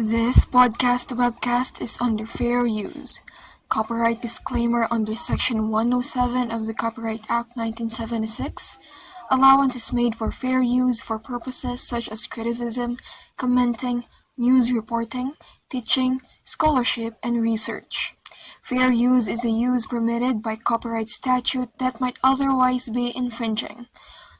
This 0.00 0.44
podcast 0.44 1.08
webcast 1.10 1.82
is 1.82 1.98
under 2.00 2.24
fair 2.24 2.64
use. 2.64 3.20
Copyright 3.68 4.22
disclaimer 4.22 4.86
under 4.92 5.16
Section 5.16 5.70
107 5.70 6.52
of 6.52 6.66
the 6.66 6.72
Copyright 6.72 7.22
Act 7.22 7.56
1976. 7.56 8.78
Allowance 9.28 9.74
is 9.74 9.92
made 9.92 10.14
for 10.14 10.30
fair 10.30 10.62
use 10.62 11.00
for 11.00 11.18
purposes 11.18 11.80
such 11.80 12.08
as 12.10 12.28
criticism, 12.28 12.98
commenting, 13.36 14.04
news 14.36 14.70
reporting, 14.70 15.32
teaching, 15.68 16.20
scholarship, 16.44 17.14
and 17.20 17.42
research. 17.42 18.14
Fair 18.62 18.92
use 18.92 19.26
is 19.26 19.44
a 19.44 19.50
use 19.50 19.84
permitted 19.84 20.44
by 20.44 20.54
copyright 20.54 21.08
statute 21.08 21.76
that 21.80 22.00
might 22.00 22.20
otherwise 22.22 22.88
be 22.88 23.12
infringing. 23.16 23.88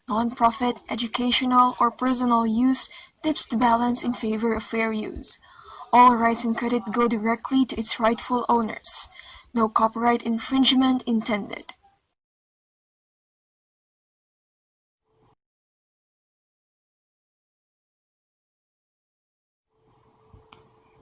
Non-profit, 0.09 0.81
educational, 0.89 1.77
or 1.81 1.91
personal 1.91 2.47
use 2.47 2.89
tips 3.23 3.45
the 3.45 3.57
balance 3.57 4.05
in 4.05 4.15
favor 4.15 4.55
of 4.55 4.63
fair 4.63 4.93
use. 4.93 5.39
All 5.93 6.17
rights 6.17 6.45
and 6.45 6.57
credit 6.57 6.83
go 6.93 7.09
directly 7.09 7.65
to 7.65 7.79
its 7.79 7.99
rightful 7.99 8.45
owners. 8.49 9.09
No 9.55 9.69
copyright 9.69 10.23
infringement 10.23 11.03
intended. 11.05 11.73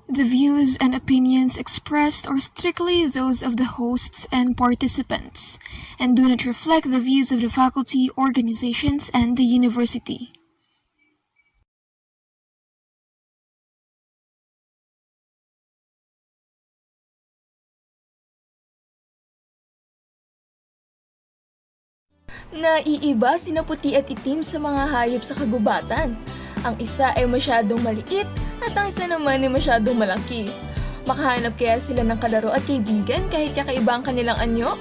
The 0.09 0.23
views 0.23 0.76
and 0.76 0.95
opinions 0.95 1.59
expressed 1.59 2.28
are 2.28 2.38
strictly 2.38 3.07
those 3.09 3.43
of 3.43 3.57
the 3.57 3.64
hosts 3.64 4.25
and 4.31 4.57
participants, 4.57 5.59
and 5.99 6.16
do 6.16 6.28
not 6.28 6.45
reflect 6.45 6.88
the 6.88 7.00
views 7.00 7.33
of 7.33 7.40
the 7.40 7.49
faculty, 7.49 8.09
organizations, 8.16 9.11
and 9.12 9.37
the 9.37 9.43
university. 9.43 10.36
Naiiba 22.57 23.37
sina 23.37 23.61
puti 23.61 23.93
at 23.93 24.09
itim 24.09 24.41
sa 24.41 24.57
mga 24.57 24.89
hayop 24.89 25.21
sa 25.21 25.37
kagubatan. 25.37 26.17
Ang 26.65 26.75
isa 26.81 27.13
ay 27.13 27.29
masyadong 27.29 27.85
maliit 27.85 28.25
at 28.65 28.73
ang 28.73 28.89
isa 28.89 29.05
naman 29.05 29.45
ay 29.45 29.53
masyadong 29.53 29.93
malaki. 29.93 30.49
Makahanap 31.05 31.53
kaya 31.61 31.77
sila 31.77 32.01
ng 32.01 32.17
kalaro 32.17 32.57
at 32.57 32.65
kaibigan 32.65 33.29
kahit 33.29 33.53
kakaiba 33.53 34.01
ang 34.01 34.09
kanilang 34.09 34.41
anyo? 34.41 34.73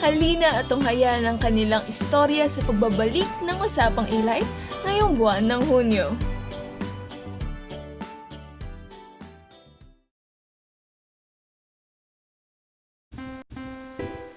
Halina 0.00 0.64
at 0.64 0.72
tunghayan 0.72 1.28
ang 1.28 1.36
kanilang 1.36 1.84
istorya 1.92 2.48
sa 2.48 2.64
pagbabalik 2.64 3.28
ng 3.44 3.56
Usapang 3.60 4.08
Ilay 4.08 4.40
ngayong 4.88 5.20
buwan 5.20 5.44
ng 5.44 5.62
Hunyo. 5.68 6.16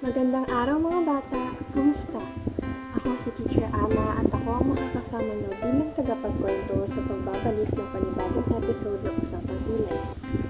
Magandang 0.03 0.43
araw 0.51 0.75
mga 0.83 1.01
bata! 1.07 1.43
Kumusta? 1.71 2.42
Ako 3.03 3.19
si 3.19 3.35
Teacher 3.35 3.67
Ana 3.75 4.15
at 4.15 4.31
ako 4.31 4.63
ang 4.63 4.65
makakasama 4.71 5.27
niyo 5.35 5.51
bilang 5.59 5.91
tagapagkwento 5.91 6.87
sa 6.87 7.03
pagbabalik 7.03 7.67
ng 7.75 7.87
panibagong 7.91 8.49
episode 8.63 9.03
ng 9.03 9.15
Usapang 9.19 9.63
Ilay. 9.75 9.99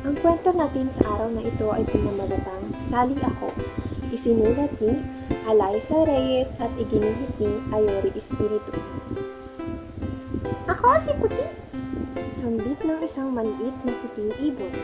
Ang 0.06 0.16
kwento 0.22 0.54
natin 0.54 0.86
sa 0.86 1.02
araw 1.18 1.34
na 1.34 1.42
ito 1.42 1.74
ay 1.74 1.82
pinamagatang 1.90 2.78
Sali 2.86 3.18
Ako. 3.26 3.50
Isinulat 4.14 4.70
ni 4.78 5.02
Alaysa 5.50 6.06
Reyes 6.06 6.54
at 6.62 6.70
iginihit 6.78 7.34
ni 7.42 7.58
Ayori 7.74 8.14
Espiritu. 8.14 8.78
Ako 10.70 11.02
si 11.02 11.10
Puti! 11.18 11.50
Sambit 12.38 12.78
ng 12.86 13.02
isang 13.02 13.34
maliit 13.34 13.74
na 13.82 13.98
puting 13.98 14.30
ibon. 14.38 14.78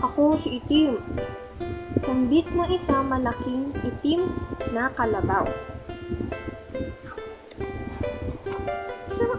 Ako 0.00 0.40
si 0.40 0.56
Itim. 0.56 1.04
Sambit 2.00 2.48
ng 2.48 2.64
isang 2.72 3.12
malaking 3.12 3.76
itim 3.84 4.24
na 4.72 4.88
kalabaw. 4.96 5.44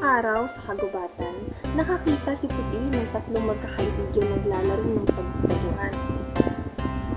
Isang 0.01 0.17
araw 0.17 0.50
sa 0.50 0.74
kagubatan, 0.74 1.36
nakakita 1.77 2.34
si 2.34 2.50
Puti 2.50 2.89
ng 2.89 3.05
tatlong 3.13 3.53
magkakaibigan 3.53 4.34
naglalaro 4.34 4.81
ng 4.98 5.05
pagbaguhan. 5.13 5.93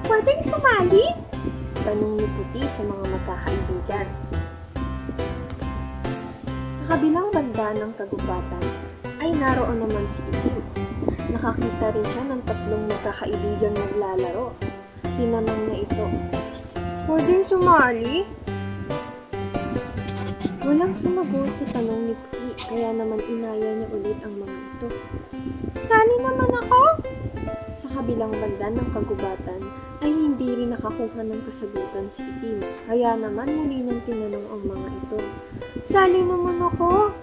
Pwedeng 0.05 0.45
sumali? 0.45 1.17
Tanong 1.81 2.21
ni 2.21 2.29
Puti 2.29 2.61
sa 2.77 2.85
mga 2.85 3.05
magkakaibigan. 3.09 4.07
Sa 6.77 6.85
kabilang 6.93 7.33
banda 7.33 7.73
ng 7.73 7.93
kagubatan, 7.97 8.65
ay 9.17 9.33
naroon 9.33 9.81
naman 9.81 10.05
si 10.13 10.21
Itim. 10.29 10.61
Nakakita 11.33 11.89
rin 11.89 12.07
siya 12.13 12.23
ng 12.29 12.41
tatlong 12.45 12.85
magkakaibigan 12.85 13.73
naglalaro. 13.81 14.53
Tinanong 15.17 15.61
niya 15.73 15.89
ito, 15.89 16.07
Pwedeng 17.09 17.49
sumali? 17.49 18.29
Walang 20.65 20.93
sumagot 20.93 21.49
sa 21.57 21.65
tanong 21.73 22.13
ni 22.13 22.15
Puti, 22.17 22.34
kaya 22.75 22.91
naman 22.91 23.23
inaya 23.31 23.71
niya 23.71 23.89
ulit 23.95 24.19
ang 24.27 24.35
mga 24.35 24.51
ito. 24.51 24.89
Sali 25.87 26.15
naman 26.19 26.51
ako! 26.59 26.83
Sa 27.79 27.87
kabilang 27.87 28.35
banda 28.35 28.67
ng 28.67 28.91
kagubatan, 28.91 29.63
ay 30.03 30.11
hindi 30.11 30.51
rin 30.51 30.75
nakakuha 30.75 31.23
ng 31.23 31.39
kasagutan 31.47 32.11
si 32.11 32.27
Itim, 32.27 32.67
kaya 32.91 33.15
naman 33.15 33.47
muli 33.47 33.79
niyang 33.79 34.03
tinanong 34.03 34.47
ang 34.51 34.63
mga 34.67 34.89
ito. 34.91 35.19
Sali 35.87 36.19
naman 36.19 36.59
ako! 36.59 37.15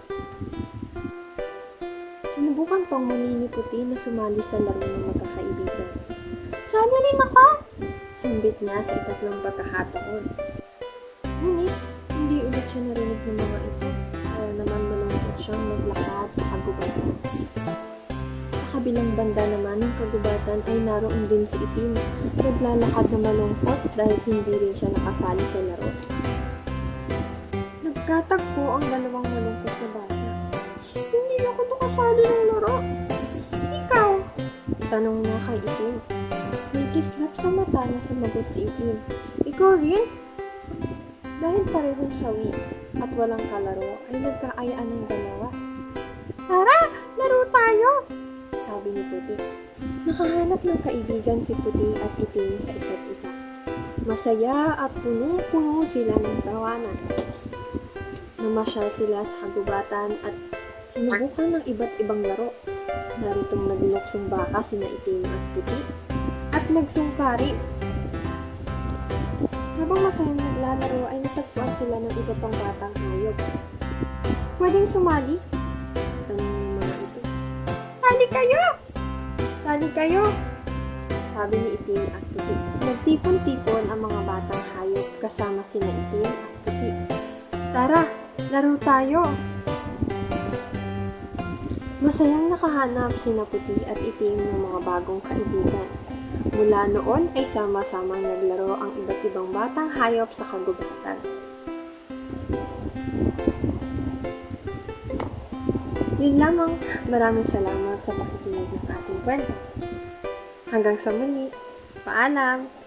Sinubukan 2.31 2.87
pang 2.87 3.03
muli 3.03 3.43
ni 3.43 3.47
Puti 3.51 3.83
na 3.83 3.99
sumali 3.99 4.39
sa 4.39 4.55
laro 4.55 4.87
ng 4.87 5.03
magkakaibigan. 5.03 5.89
Sali 6.63 6.95
rin 6.95 7.19
ako! 7.27 7.45
Sambit 8.15 8.55
niya 8.63 8.79
sa 8.79 8.95
ikatlong 8.95 9.43
pagkakataon. 9.43 10.23
Ngunit, 11.43 11.75
hindi 12.07 12.39
ulit 12.39 12.65
siya 12.71 12.87
narinig 12.87 13.19
ng 13.27 13.35
mga 13.35 13.59
ito. 13.67 13.89
Kaya 14.31 14.51
naman 14.55 14.79
malungkot 14.79 15.00
siyang 15.41 15.65
maglakad 15.73 16.29
sa 16.37 16.45
kagubatan. 16.53 17.17
Sa 18.53 18.65
kabilang 18.77 19.09
banda 19.17 19.41
naman 19.49 19.81
ng 19.81 19.93
kagubatan 19.97 20.61
ay 20.69 20.77
naroon 20.85 21.25
din 21.25 21.49
si 21.49 21.57
Itim. 21.57 21.97
Naglalakad 22.37 23.09
na 23.09 23.19
malungkot 23.25 23.81
dahil 23.97 24.17
hindi 24.29 24.53
rin 24.53 24.73
siya 24.77 24.93
nakasali 24.93 25.41
sa 25.49 25.59
laro. 25.65 25.89
Nagkatagpo 27.81 28.63
ang 28.69 28.85
dalawang 28.85 29.25
malungkot 29.25 29.73
na 29.81 29.87
bata. 29.97 30.15
Hindi 30.93 31.37
ako 31.41 31.61
nakasali 31.65 32.21
ng 32.21 32.45
laro. 32.53 32.77
Ikaw? 33.81 34.09
Tanong 34.93 35.17
niya 35.25 35.37
kay 35.49 35.57
Itim. 35.57 35.95
May 36.71 36.85
kislap 36.93 37.33
sa 37.41 37.49
mata 37.49 37.81
na 37.89 37.97
sumagot 37.97 38.45
si 38.53 38.69
Itim. 38.69 39.01
Ikaw 39.49 39.73
rin? 39.81 40.20
Dahil 41.41 41.65
parehong 41.73 42.13
sawi 42.21 42.53
at 43.01 43.09
walang 43.17 43.41
kalaro 43.49 43.97
ay 44.13 44.15
nagkaayaan 44.21 44.87
ng 44.93 45.03
dalawa. 45.09 45.49
Tara, 46.45 46.79
laro 47.17 47.41
tayo! 47.49 47.91
Sabi 48.61 48.93
ni 48.93 49.01
Puti. 49.09 49.35
Nakahanap 50.05 50.61
ng 50.61 50.79
kaibigan 50.85 51.41
si 51.41 51.57
Puti 51.57 51.97
at 51.97 52.13
Itim 52.21 52.61
sa 52.61 52.77
isa't 52.77 53.03
isa. 53.09 53.31
Masaya 54.05 54.85
at 54.85 54.93
punong-puno 55.01 55.81
sila 55.89 56.13
ng 56.13 56.45
tawanan. 56.45 56.97
Namasyal 58.37 58.93
sila 58.93 59.25
sa 59.25 59.35
hagubatan 59.49 60.21
at 60.21 60.35
sinubukan 60.93 61.57
ng 61.57 61.63
iba't 61.65 61.93
ibang 61.97 62.21
laro. 62.21 62.53
Naritong 63.17 63.65
nagluksong 63.65 64.29
baka 64.29 64.61
sina 64.61 64.85
Itim 64.85 65.25
at 65.25 65.43
Puti 65.57 65.79
at 66.53 66.65
nagsungkari. 66.69 67.80
Habang 69.79 70.01
masayang 70.03 70.35
naglalaro 70.35 71.01
ay 71.07 71.17
natagpuan 71.23 71.71
sila 71.79 71.95
ng 72.03 72.11
iba 72.11 72.33
pang 72.43 72.55
batang 72.59 72.91
hayop. 72.91 73.37
Pwedeng 74.59 74.83
sumali? 74.83 75.39
Tanong 76.27 76.43
ng 76.43 76.71
mga 76.75 76.95
ito. 76.99 77.19
Sali 77.95 78.25
kayo! 78.27 78.63
Sali 79.63 79.87
kayo! 79.95 80.23
Sabi 81.31 81.55
ni 81.55 81.69
Itim 81.79 82.03
at 82.11 82.23
Puti. 82.35 82.55
Nagtipon-tipon 82.83 83.83
ang 83.87 83.99
mga 84.03 84.19
batang 84.27 84.63
hayop 84.75 85.07
kasama 85.23 85.63
sina 85.71 85.87
Itim 85.87 86.27
at 86.27 86.53
Puti. 86.67 86.89
Tara, 87.71 88.03
laro 88.51 88.75
tayo! 88.83 89.31
Masayang 92.03 92.51
nakahanap 92.51 93.15
sina 93.23 93.47
Puti 93.47 93.79
at 93.87 93.95
Itim 93.95 94.35
ng 94.35 94.59
mga 94.67 94.79
bagong 94.83 95.23
kaibigan. 95.23 96.00
Mula 96.49 96.89
noon 96.89 97.29
ay 97.37 97.45
sama-samang 97.45 98.25
naglaro 98.25 98.73
ang 98.73 98.91
iba't 98.97 99.21
ibang 99.29 99.53
batang 99.53 99.93
hayop 99.93 100.33
sa 100.33 100.49
kagubatan. 100.49 101.21
Yun 106.17 106.41
lamang, 106.41 106.73
maraming 107.05 107.45
salamat 107.45 108.01
sa 108.01 108.17
pakikinig 108.17 108.69
ng 108.73 108.85
ating 108.89 109.19
kwento. 109.21 109.53
Hanggang 110.73 110.97
sa 110.97 111.13
muli, 111.13 111.53
paalam! 112.01 112.80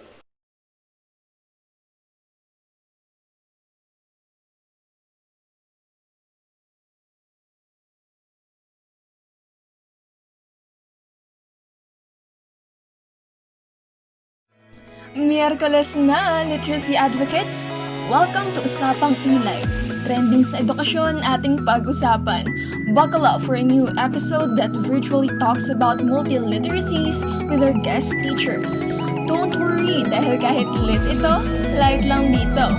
Miyerkules 15.15 15.95
na, 15.95 16.43
Literacy 16.43 16.99
Advocates! 16.99 17.71
Welcome 18.11 18.51
to 18.59 18.67
Usapang 18.67 19.15
E-Life. 19.23 19.71
Trending 20.03 20.43
sa 20.43 20.59
edukasyon 20.59 21.23
ating 21.23 21.63
pag-usapan. 21.63 22.51
Buckle 22.91 23.23
up 23.23 23.39
for 23.47 23.55
a 23.55 23.63
new 23.63 23.87
episode 23.95 24.59
that 24.59 24.75
virtually 24.75 25.31
talks 25.39 25.71
about 25.71 26.03
multiliteracies 26.03 27.23
with 27.47 27.63
our 27.63 27.79
guest 27.87 28.11
teachers. 28.27 28.83
Don't 29.31 29.55
worry 29.55 30.03
dahil 30.03 30.35
kahit 30.35 30.67
lit 30.83 31.03
ito, 31.07 31.35
light 31.79 32.03
lang 32.03 32.35
dito. 32.35 32.75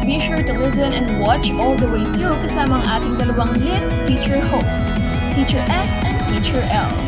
Be 0.00 0.16
sure 0.16 0.40
to 0.40 0.54
listen 0.56 0.96
and 0.96 1.20
watch 1.20 1.52
all 1.60 1.76
the 1.76 1.92
way 1.92 2.08
through 2.16 2.40
kasama 2.40 2.80
ang 2.80 3.04
ating 3.04 3.14
dalawang 3.20 3.52
lit 3.60 3.84
teacher 4.08 4.40
hosts, 4.48 4.96
Teacher 5.36 5.60
S 5.68 5.92
and 6.08 6.16
Teacher 6.32 6.64
L. 6.72 7.05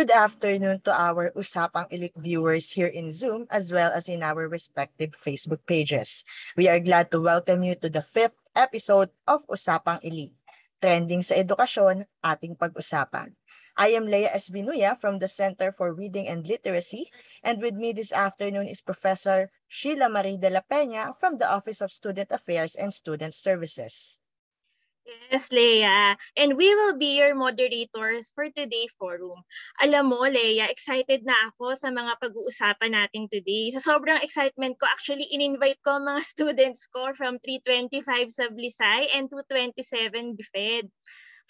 Good 0.00 0.16
afternoon 0.16 0.80
to 0.88 0.96
our 0.96 1.28
Usapang 1.36 1.84
Elite 1.92 2.16
viewers 2.16 2.72
here 2.72 2.88
in 2.88 3.12
Zoom 3.12 3.44
as 3.52 3.68
well 3.68 3.92
as 3.92 4.08
in 4.08 4.24
our 4.24 4.48
respective 4.48 5.12
Facebook 5.12 5.60
pages. 5.68 6.24
We 6.56 6.72
are 6.72 6.80
glad 6.80 7.12
to 7.12 7.20
welcome 7.20 7.60
you 7.60 7.76
to 7.84 7.92
the 7.92 8.00
fifth 8.00 8.40
episode 8.56 9.12
of 9.28 9.44
Usapang 9.44 10.00
Elite. 10.00 10.32
Trending 10.80 11.20
sa 11.20 11.36
edukasyon, 11.36 12.08
ating 12.24 12.56
pag-usapan. 12.56 13.36
I 13.76 13.92
am 13.92 14.08
Leia 14.08 14.32
Esbinuya 14.32 14.96
from 14.96 15.20
the 15.20 15.28
Center 15.28 15.68
for 15.68 15.92
Reading 15.92 16.32
and 16.32 16.48
Literacy 16.48 17.12
and 17.44 17.60
with 17.60 17.76
me 17.76 17.92
this 17.92 18.08
afternoon 18.08 18.72
is 18.72 18.80
Professor 18.80 19.52
Sheila 19.68 20.08
Marie 20.08 20.40
de 20.40 20.48
la 20.48 20.64
Peña 20.64 21.12
from 21.20 21.36
the 21.36 21.44
Office 21.44 21.84
of 21.84 21.92
Student 21.92 22.32
Affairs 22.32 22.72
and 22.72 22.88
Student 22.88 23.36
Services. 23.36 24.16
Yes, 25.10 25.50
Leia. 25.50 26.14
And 26.38 26.56
we 26.56 26.70
will 26.74 26.94
be 26.94 27.18
your 27.18 27.34
moderators 27.34 28.30
for 28.30 28.46
today 28.46 28.86
forum. 28.94 29.42
Alam 29.82 30.14
mo, 30.14 30.22
Leia, 30.22 30.70
excited 30.70 31.26
na 31.26 31.34
ako 31.50 31.74
sa 31.74 31.90
mga 31.90 32.14
pag-uusapan 32.22 32.94
natin 32.94 33.26
today. 33.26 33.74
Sa 33.74 33.82
sobrang 33.82 34.22
excitement 34.22 34.78
ko, 34.78 34.86
actually, 34.86 35.26
in-invite 35.34 35.82
ko 35.82 35.98
mga 35.98 36.22
students 36.32 36.86
ko 36.86 37.10
from 37.18 37.42
325 37.42 38.30
sa 38.30 38.46
Blisay 38.54 39.10
and 39.10 39.26
227 39.26 40.38
BFED. 40.38 40.86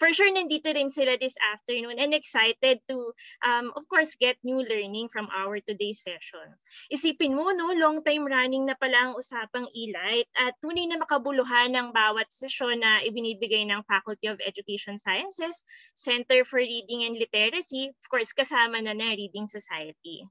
For 0.01 0.09
sure, 0.09 0.33
nandito 0.33 0.73
rin 0.73 0.89
sila 0.89 1.13
this 1.21 1.37
afternoon 1.53 2.01
and 2.01 2.09
excited 2.17 2.81
to, 2.89 3.13
um, 3.45 3.69
of 3.77 3.85
course, 3.85 4.17
get 4.17 4.33
new 4.41 4.57
learning 4.57 5.13
from 5.13 5.29
our 5.29 5.61
today's 5.61 6.01
session. 6.01 6.57
Isipin 6.89 7.37
mo, 7.37 7.53
no, 7.53 7.69
long 7.77 8.01
time 8.01 8.25
running 8.25 8.65
na 8.65 8.73
pala 8.73 8.97
ang 8.97 9.13
usapang 9.13 9.69
e-light 9.77 10.25
at 10.41 10.57
tunay 10.57 10.89
na 10.89 10.97
makabuluhan 10.97 11.77
ng 11.77 11.93
bawat 11.93 12.25
sesyon 12.33 12.81
na 12.81 13.05
ibinibigay 13.05 13.61
ng 13.69 13.85
Faculty 13.85 14.25
of 14.25 14.41
Education 14.41 14.97
Sciences, 14.97 15.61
Center 15.93 16.41
for 16.49 16.57
Reading 16.57 17.05
and 17.05 17.21
Literacy, 17.21 17.93
of 17.93 18.05
course, 18.09 18.33
kasama 18.33 18.81
na 18.81 18.97
na 18.97 19.13
Reading 19.13 19.45
Society. 19.45 20.25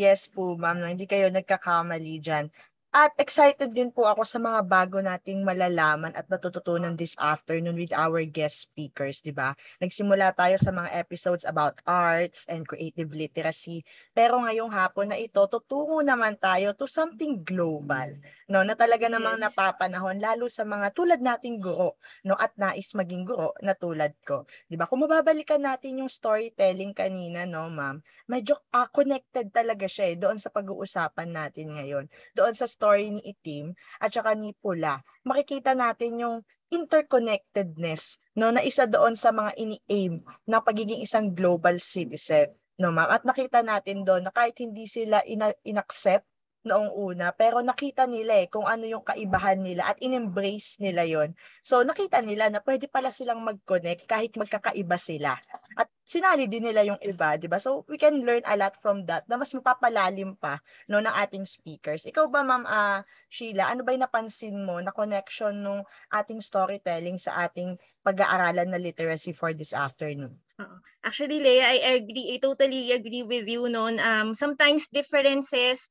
Yes 0.00 0.32
po, 0.32 0.56
ma'am. 0.56 0.80
Hindi 0.80 1.04
kayo 1.04 1.28
nagkakamali 1.28 2.24
dyan. 2.24 2.48
At 2.92 3.16
excited 3.16 3.72
din 3.72 3.88
po 3.88 4.04
ako 4.04 4.20
sa 4.20 4.36
mga 4.36 4.68
bago 4.68 5.00
nating 5.00 5.48
malalaman 5.48 6.12
at 6.12 6.28
matututunan 6.28 6.92
this 6.92 7.16
afternoon 7.16 7.72
with 7.80 7.88
our 7.96 8.20
guest 8.28 8.68
speakers, 8.68 9.24
di 9.24 9.32
ba? 9.32 9.56
Nagsimula 9.80 10.36
tayo 10.36 10.60
sa 10.60 10.68
mga 10.76 10.92
episodes 11.00 11.48
about 11.48 11.80
arts 11.88 12.44
and 12.52 12.68
creative 12.68 13.08
literacy. 13.16 13.80
Pero 14.12 14.44
ngayong 14.44 14.68
hapon 14.68 15.08
na 15.08 15.16
ito, 15.16 15.40
tutungo 15.48 16.04
naman 16.04 16.36
tayo 16.36 16.76
to 16.76 16.84
something 16.84 17.40
global, 17.40 18.12
no? 18.52 18.60
Na 18.60 18.76
talaga 18.76 19.08
namang 19.08 19.40
Yes. 19.40 19.40
napapanahon 19.40 20.20
lalo 20.20 20.52
sa 20.52 20.68
mga 20.68 20.92
tulad 20.92 21.20
nating 21.24 21.64
guro, 21.64 21.96
no? 22.28 22.36
At 22.36 22.52
nais 22.60 22.92
maging 22.92 23.24
guro 23.24 23.56
na 23.64 23.72
tulad 23.72 24.12
ko. 24.28 24.44
Di 24.68 24.76
ba? 24.76 24.84
Kung 24.84 25.00
mababalikan 25.08 25.64
natin 25.64 26.04
yung 26.04 26.12
storytelling 26.12 26.92
kanina, 26.92 27.48
no, 27.48 27.72
ma'am? 27.72 28.04
Medyo 28.28 28.52
ah, 28.76 28.84
connected 28.92 29.48
talaga 29.48 29.88
siya 29.88 30.12
eh, 30.12 30.16
doon 30.20 30.36
sa 30.36 30.52
pag-uusapan 30.52 31.32
natin 31.32 31.72
ngayon. 31.72 32.04
Doon 32.36 32.52
sa 32.52 32.68
story 32.82 33.14
ni 33.14 33.22
Itim 33.30 33.78
at 34.02 34.10
saka 34.10 34.34
ni 34.34 34.50
Pula, 34.58 34.98
makikita 35.22 35.78
natin 35.78 36.18
yung 36.18 36.36
interconnectedness 36.74 38.18
no 38.34 38.50
na 38.50 38.66
isa 38.66 38.90
doon 38.90 39.14
sa 39.14 39.30
mga 39.30 39.54
ini-aim 39.54 40.18
ng 40.24 40.62
pagiging 40.66 40.98
isang 40.98 41.30
global 41.30 41.78
citizen 41.78 42.50
no 42.82 42.90
ma'am? 42.90 43.06
At 43.06 43.22
nakita 43.22 43.62
natin 43.62 44.02
doon 44.02 44.26
na 44.26 44.34
kahit 44.34 44.58
hindi 44.58 44.90
sila 44.90 45.22
ina- 45.22 45.54
inaccept 45.62 46.26
noong 46.62 46.94
una 46.94 47.34
pero 47.34 47.58
nakita 47.58 48.06
nila 48.06 48.38
eh 48.38 48.46
kung 48.46 48.66
ano 48.66 48.86
yung 48.86 49.02
kaibahan 49.02 49.58
nila 49.58 49.90
at 49.90 49.98
in-embrace 49.98 50.78
nila 50.78 51.02
yon 51.02 51.34
so 51.60 51.82
nakita 51.82 52.22
nila 52.22 52.48
na 52.48 52.62
pwede 52.62 52.86
pala 52.86 53.10
silang 53.10 53.42
mag-connect 53.42 54.06
kahit 54.06 54.34
magkakaiba 54.38 54.94
sila. 54.94 55.34
At 55.74 55.88
sinali 56.06 56.46
din 56.46 56.68
nila 56.68 56.84
yung 56.84 57.00
iba 57.02 57.34
di 57.40 57.48
ba? 57.50 57.58
So 57.58 57.82
we 57.88 57.96
can 57.98 58.22
learn 58.22 58.44
a 58.46 58.54
lot 58.54 58.78
from 58.78 59.08
that 59.10 59.26
na 59.26 59.40
mas 59.40 59.50
mapapalalim 59.56 60.38
pa 60.38 60.60
no 60.86 61.00
ng 61.02 61.10
ating 61.10 61.48
speakers. 61.48 62.06
Ikaw 62.06 62.28
ba 62.30 62.46
ma'am 62.46 62.64
ah, 62.68 63.02
Sheila 63.32 63.72
ano 63.72 63.82
ba 63.82 63.96
yung 63.96 64.04
napansin 64.04 64.62
mo 64.62 64.78
na 64.78 64.94
connection 64.94 65.64
nung 65.64 65.82
ating 66.12 66.44
storytelling 66.44 67.16
sa 67.18 67.48
ating 67.48 67.80
pag-aaralan 68.06 68.70
na 68.70 68.78
literacy 68.78 69.32
for 69.34 69.50
this 69.56 69.74
afternoon? 69.74 70.38
Actually, 71.02 71.42
Leia, 71.42 71.66
I 71.66 71.98
agree. 71.98 72.30
I 72.34 72.38
totally 72.38 72.92
agree 72.92 73.26
with 73.26 73.48
you 73.48 73.66
noon. 73.66 73.98
Um, 73.98 74.34
sometimes 74.38 74.86
differences, 74.86 75.90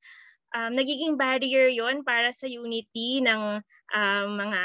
um, 0.55 0.71
nagiging 0.75 1.15
barrier 1.15 1.67
yon 1.71 2.03
para 2.03 2.31
sa 2.35 2.47
unity 2.47 3.23
ng 3.23 3.63
um, 3.95 4.27
mga 4.35 4.61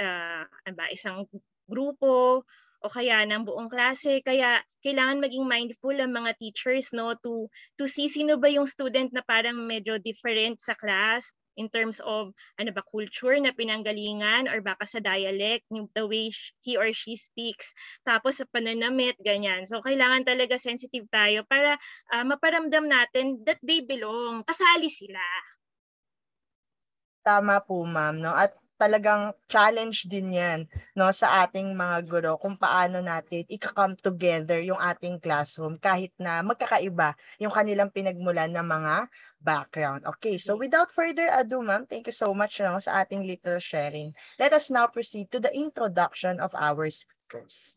uh, 0.00 0.42
ba, 0.72 0.84
isang 0.92 1.28
grupo 1.68 2.44
o 2.84 2.86
kaya 2.92 3.24
ng 3.24 3.42
buong 3.42 3.72
klase. 3.72 4.20
Kaya 4.22 4.60
kailangan 4.84 5.22
maging 5.22 5.46
mindful 5.48 5.96
ang 5.96 6.12
mga 6.12 6.36
teachers 6.38 6.92
no 6.94 7.16
to 7.18 7.48
to 7.80 7.88
see 7.90 8.06
sino 8.06 8.38
ba 8.38 8.52
yung 8.52 8.68
student 8.68 9.10
na 9.10 9.24
parang 9.24 9.56
medyo 9.66 9.98
different 9.98 10.60
sa 10.62 10.76
class 10.76 11.32
in 11.56 11.72
terms 11.72 11.98
of 12.04 12.32
ano 12.60 12.70
ba 12.72 12.84
culture 12.84 13.36
na 13.40 13.52
pinanggalingan 13.52 14.48
or 14.48 14.60
baka 14.60 14.84
sa 14.84 15.00
dialect, 15.00 15.64
the 15.72 16.04
way 16.04 16.30
he 16.62 16.76
or 16.76 16.92
she 16.92 17.16
speaks, 17.16 17.72
tapos 18.04 18.38
sa 18.38 18.46
pananamit, 18.48 19.16
ganyan. 19.24 19.64
So 19.64 19.80
kailangan 19.80 20.28
talaga 20.28 20.60
sensitive 20.60 21.08
tayo 21.08 21.42
para 21.48 21.76
uh, 22.12 22.24
maparamdam 22.24 22.86
natin 22.86 23.42
that 23.48 23.58
they 23.64 23.82
belong, 23.82 24.44
kasali 24.44 24.88
sila. 24.92 25.24
Tama 27.26 27.58
po, 27.64 27.82
ma'am. 27.82 28.22
No? 28.22 28.30
At 28.30 28.54
talagang 28.76 29.32
challenge 29.48 30.04
din 30.08 30.36
yan 30.36 30.60
no 30.92 31.08
sa 31.08 31.44
ating 31.44 31.72
mga 31.72 32.04
guro 32.04 32.36
kung 32.36 32.60
paano 32.60 33.00
natin 33.00 33.48
i-come 33.48 33.96
together 33.96 34.60
yung 34.60 34.76
ating 34.76 35.16
classroom 35.20 35.80
kahit 35.80 36.12
na 36.20 36.44
magkakaiba 36.44 37.16
yung 37.40 37.52
kanilang 37.52 37.88
pinagmulan 37.88 38.52
ng 38.52 38.64
mga 38.64 39.08
background. 39.40 40.02
Okay, 40.16 40.36
so 40.40 40.56
without 40.56 40.90
further 40.90 41.28
ado, 41.30 41.60
ma'am, 41.60 41.86
thank 41.86 42.08
you 42.08 42.16
so 42.16 42.32
much 42.32 42.58
no, 42.60 42.80
sa 42.80 43.04
ating 43.04 43.24
little 43.24 43.60
sharing. 43.60 44.10
Let 44.40 44.52
us 44.52 44.72
now 44.72 44.88
proceed 44.88 45.30
to 45.32 45.40
the 45.40 45.52
introduction 45.52 46.40
of 46.40 46.50
our 46.56 46.88
speakers. 46.90 47.76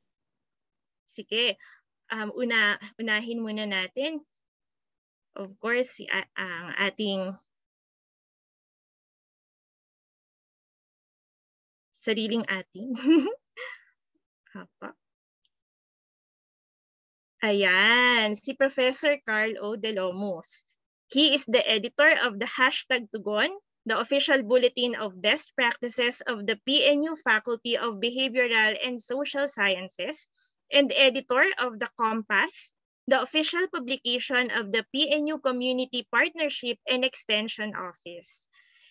Sige, 1.06 1.58
um, 2.10 2.34
una, 2.34 2.78
unahin 2.98 3.42
muna 3.42 3.70
natin, 3.70 4.22
of 5.38 5.54
course, 5.62 6.02
ang 6.38 6.74
uh, 6.74 6.86
ating 6.90 7.38
sariling 12.00 12.48
atin. 12.48 12.96
Apa. 14.56 14.96
Ayan, 17.44 18.36
si 18.40 18.56
Professor 18.56 19.20
Carl 19.28 19.60
O. 19.60 19.76
De 19.76 19.92
Lomos. 19.92 20.64
He 21.12 21.36
is 21.36 21.44
the 21.44 21.64
editor 21.64 22.16
of 22.24 22.40
the 22.40 22.48
hashtag 22.48 23.12
Tugon, 23.12 23.52
the 23.84 24.00
official 24.00 24.44
bulletin 24.44 24.96
of 24.96 25.20
best 25.20 25.56
practices 25.56 26.22
of 26.24 26.48
the 26.48 26.60
PNU 26.68 27.20
Faculty 27.20 27.76
of 27.76 28.00
Behavioral 28.00 28.78
and 28.80 29.02
Social 29.02 29.48
Sciences, 29.48 30.28
and 30.72 30.94
editor 30.96 31.44
of 31.60 31.80
the 31.80 31.90
Compass, 31.98 32.72
the 33.08 33.20
official 33.20 33.66
publication 33.74 34.52
of 34.52 34.72
the 34.72 34.86
PNU 34.94 35.42
Community 35.42 36.06
Partnership 36.12 36.78
and 36.88 37.04
Extension 37.04 37.74
Office 37.74 38.48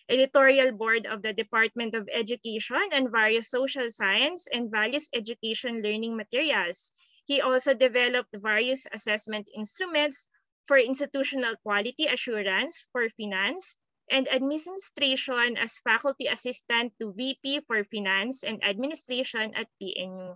editorial 0.09 0.71
board 0.71 1.05
of 1.05 1.21
the 1.21 1.33
Department 1.33 1.93
of 1.93 2.09
Education 2.11 2.81
and 2.91 3.11
various 3.11 3.49
social 3.49 3.89
science 3.91 4.47
and 4.51 4.71
values 4.71 5.07
education 5.13 5.81
learning 5.83 6.17
materials. 6.17 6.91
He 7.25 7.41
also 7.41 7.75
developed 7.75 8.33
various 8.33 8.87
assessment 8.91 9.47
instruments 9.55 10.27
for 10.65 10.77
institutional 10.77 11.55
quality 11.61 12.05
assurance 12.05 12.87
for 12.91 13.07
finance 13.11 13.75
and 14.09 14.27
administration 14.27 15.57
as 15.57 15.79
faculty 15.85 16.25
assistant 16.25 16.93
to 16.99 17.13
VP 17.13 17.61
for 17.67 17.83
finance 17.85 18.43
and 18.43 18.63
administration 18.65 19.53
at 19.53 19.69
PNU. 19.81 20.35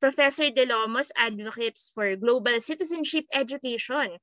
Professor 0.00 0.50
De 0.50 0.66
Lomos 0.66 1.10
advocates 1.16 1.90
for 1.94 2.16
global 2.16 2.58
citizenship 2.60 3.26
education 3.32 4.18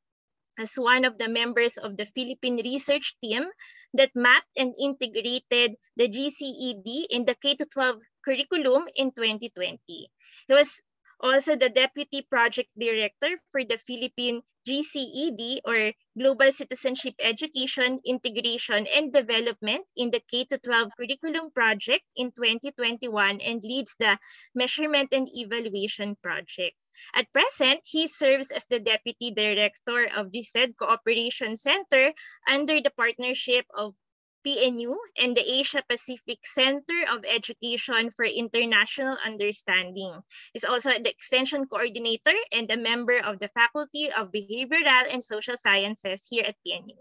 as 0.60 0.76
one 0.76 1.06
of 1.06 1.18
the 1.18 1.30
members 1.30 1.78
of 1.78 1.98
the 1.98 2.06
Philippine 2.06 2.58
research 2.64 3.16
team 3.22 3.46
that 3.94 4.16
mapped 4.16 4.52
and 4.58 4.76
integrated 4.80 5.76
the 5.96 6.08
GCED 6.08 7.06
in 7.10 7.26
the 7.26 7.36
K-12 7.36 8.00
curriculum 8.24 8.88
in 8.96 9.12
2020. 9.12 9.80
He 9.88 10.54
was 10.54 10.82
also 11.20 11.56
the 11.56 11.70
Deputy 11.70 12.22
Project 12.22 12.70
Director 12.78 13.40
for 13.52 13.64
the 13.64 13.78
Philippine 13.78 14.42
GCED 14.68 15.60
or 15.64 15.94
Global 16.18 16.52
Citizenship 16.52 17.14
Education 17.20 18.00
Integration 18.04 18.88
and 18.88 19.14
Development 19.14 19.86
in 19.96 20.10
the 20.10 20.20
K-12 20.20 20.90
Curriculum 20.98 21.52
Project 21.52 22.04
in 22.16 22.32
2021 22.32 23.42
and 23.42 23.64
leads 23.64 23.96
the 24.00 24.18
Measurement 24.56 25.10
and 25.12 25.30
Evaluation 25.32 26.16
Project. 26.16 26.76
At 27.14 27.32
present, 27.32 27.82
he 27.86 28.08
serves 28.08 28.50
as 28.50 28.66
the 28.66 28.80
Deputy 28.80 29.30
Director 29.30 30.08
of 30.16 30.32
the 30.32 30.42
said 30.42 30.76
Cooperation 30.78 31.58
Center 31.58 32.14
under 32.48 32.82
the 32.82 32.90
partnership 32.90 33.66
of 33.70 33.94
PNU 34.46 34.96
and 35.18 35.36
the 35.36 35.42
Asia 35.42 35.82
Pacific 35.90 36.46
Center 36.46 37.04
of 37.10 37.26
Education 37.26 38.12
for 38.12 38.26
International 38.26 39.18
Understanding. 39.26 40.22
He's 40.54 40.64
also 40.64 40.92
the 40.92 41.10
Extension 41.10 41.66
Coordinator 41.66 42.38
and 42.52 42.70
a 42.70 42.78
member 42.78 43.18
of 43.18 43.40
the 43.40 43.50
Faculty 43.50 44.12
of 44.12 44.32
Behavioral 44.32 45.12
and 45.12 45.24
Social 45.24 45.58
Sciences 45.58 46.28
here 46.30 46.46
at 46.46 46.56
PNU. 46.66 46.96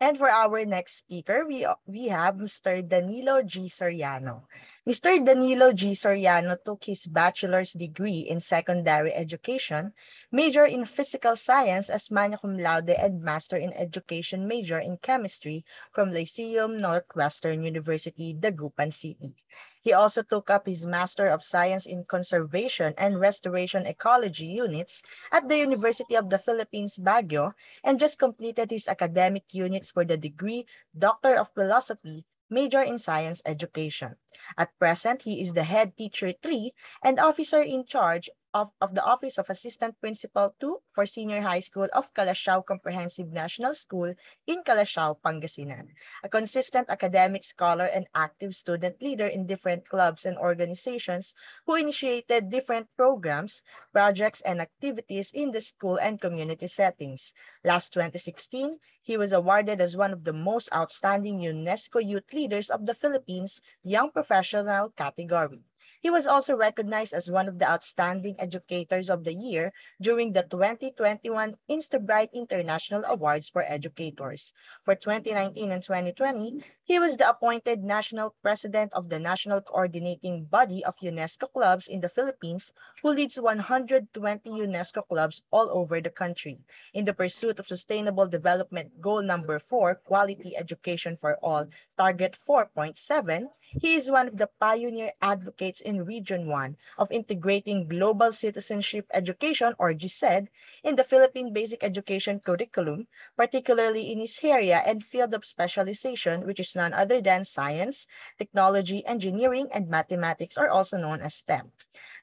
And 0.00 0.16
for 0.16 0.30
our 0.30 0.64
next 0.64 0.96
speaker, 0.96 1.44
we, 1.44 1.66
we 1.86 2.06
have 2.06 2.36
Mr. 2.36 2.86
Danilo 2.88 3.42
G. 3.42 3.68
Soriano. 3.68 4.44
Mr. 4.86 5.24
Danilo 5.24 5.72
G. 5.72 5.92
Soriano 5.92 6.56
took 6.64 6.84
his 6.84 7.04
bachelor's 7.06 7.72
degree 7.72 8.20
in 8.20 8.38
secondary 8.38 9.12
education, 9.12 9.92
major 10.30 10.64
in 10.64 10.84
physical 10.84 11.34
science 11.34 11.90
as 11.90 12.12
magna 12.12 12.38
cum 12.38 12.58
laude 12.58 12.90
and 12.90 13.22
master 13.22 13.56
in 13.56 13.72
education 13.72 14.46
major 14.46 14.78
in 14.78 14.98
chemistry 14.98 15.64
from 15.92 16.12
Lyceum 16.12 16.76
Northwestern 16.76 17.64
University, 17.64 18.32
Dagupan 18.34 18.92
City. 18.92 19.34
He 19.80 19.92
also 19.92 20.22
took 20.22 20.50
up 20.50 20.66
his 20.66 20.86
Master 20.86 21.28
of 21.28 21.42
Science 21.42 21.86
in 21.86 22.04
Conservation 22.04 22.94
and 22.98 23.20
Restoration 23.20 23.86
Ecology 23.86 24.46
units 24.46 25.02
at 25.32 25.48
the 25.48 25.58
University 25.58 26.14
of 26.14 26.30
the 26.30 26.38
Philippines, 26.38 26.96
Baguio, 26.96 27.54
and 27.82 27.98
just 27.98 28.18
completed 28.18 28.70
his 28.70 28.88
academic 28.88 29.54
units 29.54 29.90
for 29.90 30.04
the 30.04 30.16
degree 30.16 30.66
Doctor 30.96 31.34
of 31.34 31.52
Philosophy 31.54 32.24
major 32.50 32.82
in 32.82 32.98
science 32.98 33.42
education. 33.44 34.16
At 34.56 34.78
present, 34.78 35.22
he 35.22 35.40
is 35.42 35.52
the 35.52 35.64
head 35.64 35.96
teacher 35.96 36.32
3 36.32 36.72
and 37.02 37.20
officer 37.20 37.60
in 37.62 37.84
charge 37.84 38.30
of, 38.58 38.72
of 38.80 38.92
the 38.92 39.04
Office 39.04 39.38
of 39.38 39.48
Assistant 39.50 39.94
Principal 40.00 40.52
2 40.58 40.82
for 40.90 41.06
Senior 41.06 41.40
High 41.40 41.60
School 41.60 41.86
of 41.92 42.12
Calasiao 42.12 42.66
Comprehensive 42.66 43.30
National 43.30 43.72
School 43.72 44.12
in 44.48 44.64
Calasiao, 44.64 45.16
Pangasinan. 45.22 45.86
A 46.24 46.28
consistent 46.28 46.90
academic 46.90 47.44
scholar 47.44 47.84
and 47.84 48.08
active 48.16 48.56
student 48.56 49.00
leader 49.00 49.28
in 49.28 49.46
different 49.46 49.88
clubs 49.88 50.26
and 50.26 50.36
organizations 50.36 51.34
who 51.66 51.76
initiated 51.76 52.50
different 52.50 52.88
programs, 52.96 53.62
projects, 53.92 54.40
and 54.40 54.60
activities 54.60 55.30
in 55.32 55.52
the 55.52 55.60
school 55.60 55.96
and 55.96 56.20
community 56.20 56.66
settings. 56.66 57.32
Last 57.62 57.92
2016, 57.92 58.80
he 59.02 59.16
was 59.16 59.32
awarded 59.32 59.80
as 59.80 59.96
one 59.96 60.12
of 60.12 60.24
the 60.24 60.32
most 60.32 60.68
outstanding 60.74 61.38
UNESCO 61.38 62.04
Youth 62.04 62.32
Leaders 62.32 62.70
of 62.70 62.86
the 62.86 62.94
Philippines 62.94 63.60
Young 63.84 64.10
Professional 64.10 64.90
category. 64.90 65.62
He 66.00 66.10
was 66.10 66.28
also 66.28 66.54
recognized 66.54 67.12
as 67.12 67.28
one 67.28 67.48
of 67.48 67.58
the 67.58 67.68
outstanding 67.68 68.36
educators 68.38 69.10
of 69.10 69.24
the 69.24 69.34
year 69.34 69.72
during 70.00 70.32
the 70.32 70.44
2021 70.44 71.56
InstaBright 71.68 72.32
International 72.32 73.04
Awards 73.04 73.48
for 73.48 73.64
Educators. 73.66 74.52
For 74.84 74.94
2019 74.94 75.72
and 75.72 75.82
2020, 75.82 76.62
he 76.84 77.00
was 77.00 77.16
the 77.16 77.28
appointed 77.28 77.82
national 77.82 78.34
president 78.42 78.92
of 78.94 79.08
the 79.08 79.18
National 79.18 79.60
Coordinating 79.60 80.44
Body 80.44 80.84
of 80.84 80.96
UNESCO 80.98 81.52
Clubs 81.52 81.88
in 81.88 82.00
the 82.00 82.08
Philippines, 82.08 82.72
who 83.02 83.10
leads 83.10 83.40
120 83.40 84.50
UNESCO 84.50 85.02
clubs 85.08 85.42
all 85.50 85.68
over 85.68 86.00
the 86.00 86.10
country. 86.10 86.60
In 86.94 87.04
the 87.04 87.12
pursuit 87.12 87.58
of 87.58 87.66
sustainable 87.66 88.28
development 88.28 89.00
goal 89.00 89.20
number 89.20 89.58
4, 89.58 89.96
quality 89.96 90.56
education 90.56 91.16
for 91.16 91.36
all, 91.42 91.66
target 91.96 92.38
4.7, 92.48 93.48
he 93.80 93.96
is 93.96 94.10
one 94.10 94.28
of 94.28 94.36
the 94.38 94.46
pioneer 94.58 95.12
advocates 95.20 95.82
in 95.82 96.04
Region 96.04 96.48
1 96.48 96.76
of 96.96 97.12
integrating 97.12 97.86
global 97.86 98.32
citizenship 98.32 99.06
education, 99.12 99.74
or 99.78 99.92
GCED, 99.92 100.48
in 100.82 100.96
the 100.96 101.04
Philippine 101.04 101.52
basic 101.52 101.84
education 101.84 102.40
curriculum, 102.40 103.06
particularly 103.36 104.10
in 104.10 104.20
his 104.20 104.40
area 104.42 104.82
and 104.86 105.04
field 105.04 105.34
of 105.34 105.44
specialization, 105.44 106.46
which 106.46 106.60
is 106.60 106.74
none 106.74 106.94
other 106.94 107.20
than 107.20 107.44
science, 107.44 108.06
technology, 108.38 109.04
engineering, 109.04 109.68
and 109.72 109.88
mathematics, 109.88 110.56
are 110.56 110.70
also 110.70 110.96
known 110.96 111.20
as 111.20 111.34
STEM. 111.34 111.70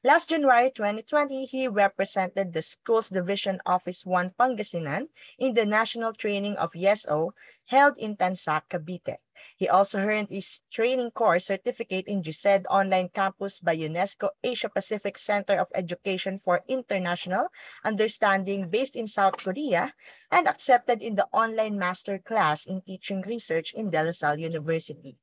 Last 0.03 0.29
January 0.29 0.71
2020, 0.71 1.45
he 1.45 1.67
represented 1.67 2.53
the 2.53 2.63
Schools 2.63 3.09
Division 3.09 3.61
Office 3.67 4.03
1 4.03 4.31
Pangasinan 4.31 5.09
in 5.37 5.53
the 5.53 5.65
National 5.65 6.11
Training 6.11 6.57
of 6.57 6.73
YESO 6.73 7.33
held 7.65 7.97
in 7.99 8.15
Tansac, 8.17 8.63
Cavite. 8.69 9.17
He 9.57 9.67
also 9.67 9.99
earned 9.99 10.29
his 10.29 10.61
training 10.71 11.11
course 11.11 11.47
certificate 11.47 12.07
in 12.07 12.23
GCED 12.23 12.65
Online 12.69 13.09
Campus 13.09 13.59
by 13.59 13.75
UNESCO 13.75 14.29
Asia 14.41 14.69
Pacific 14.69 15.17
Center 15.17 15.59
of 15.59 15.67
Education 15.75 16.39
for 16.39 16.63
International 16.69 17.49
Understanding 17.83 18.69
based 18.69 18.95
in 18.95 19.07
South 19.07 19.35
Korea 19.35 19.93
and 20.31 20.47
accepted 20.47 21.01
in 21.01 21.15
the 21.15 21.27
online 21.33 21.77
master 21.77 22.17
class 22.17 22.65
in 22.65 22.81
teaching 22.81 23.23
research 23.23 23.73
in 23.73 23.89
De 23.89 24.01
La 24.03 24.11
Salle 24.11 24.39
University. 24.39 25.17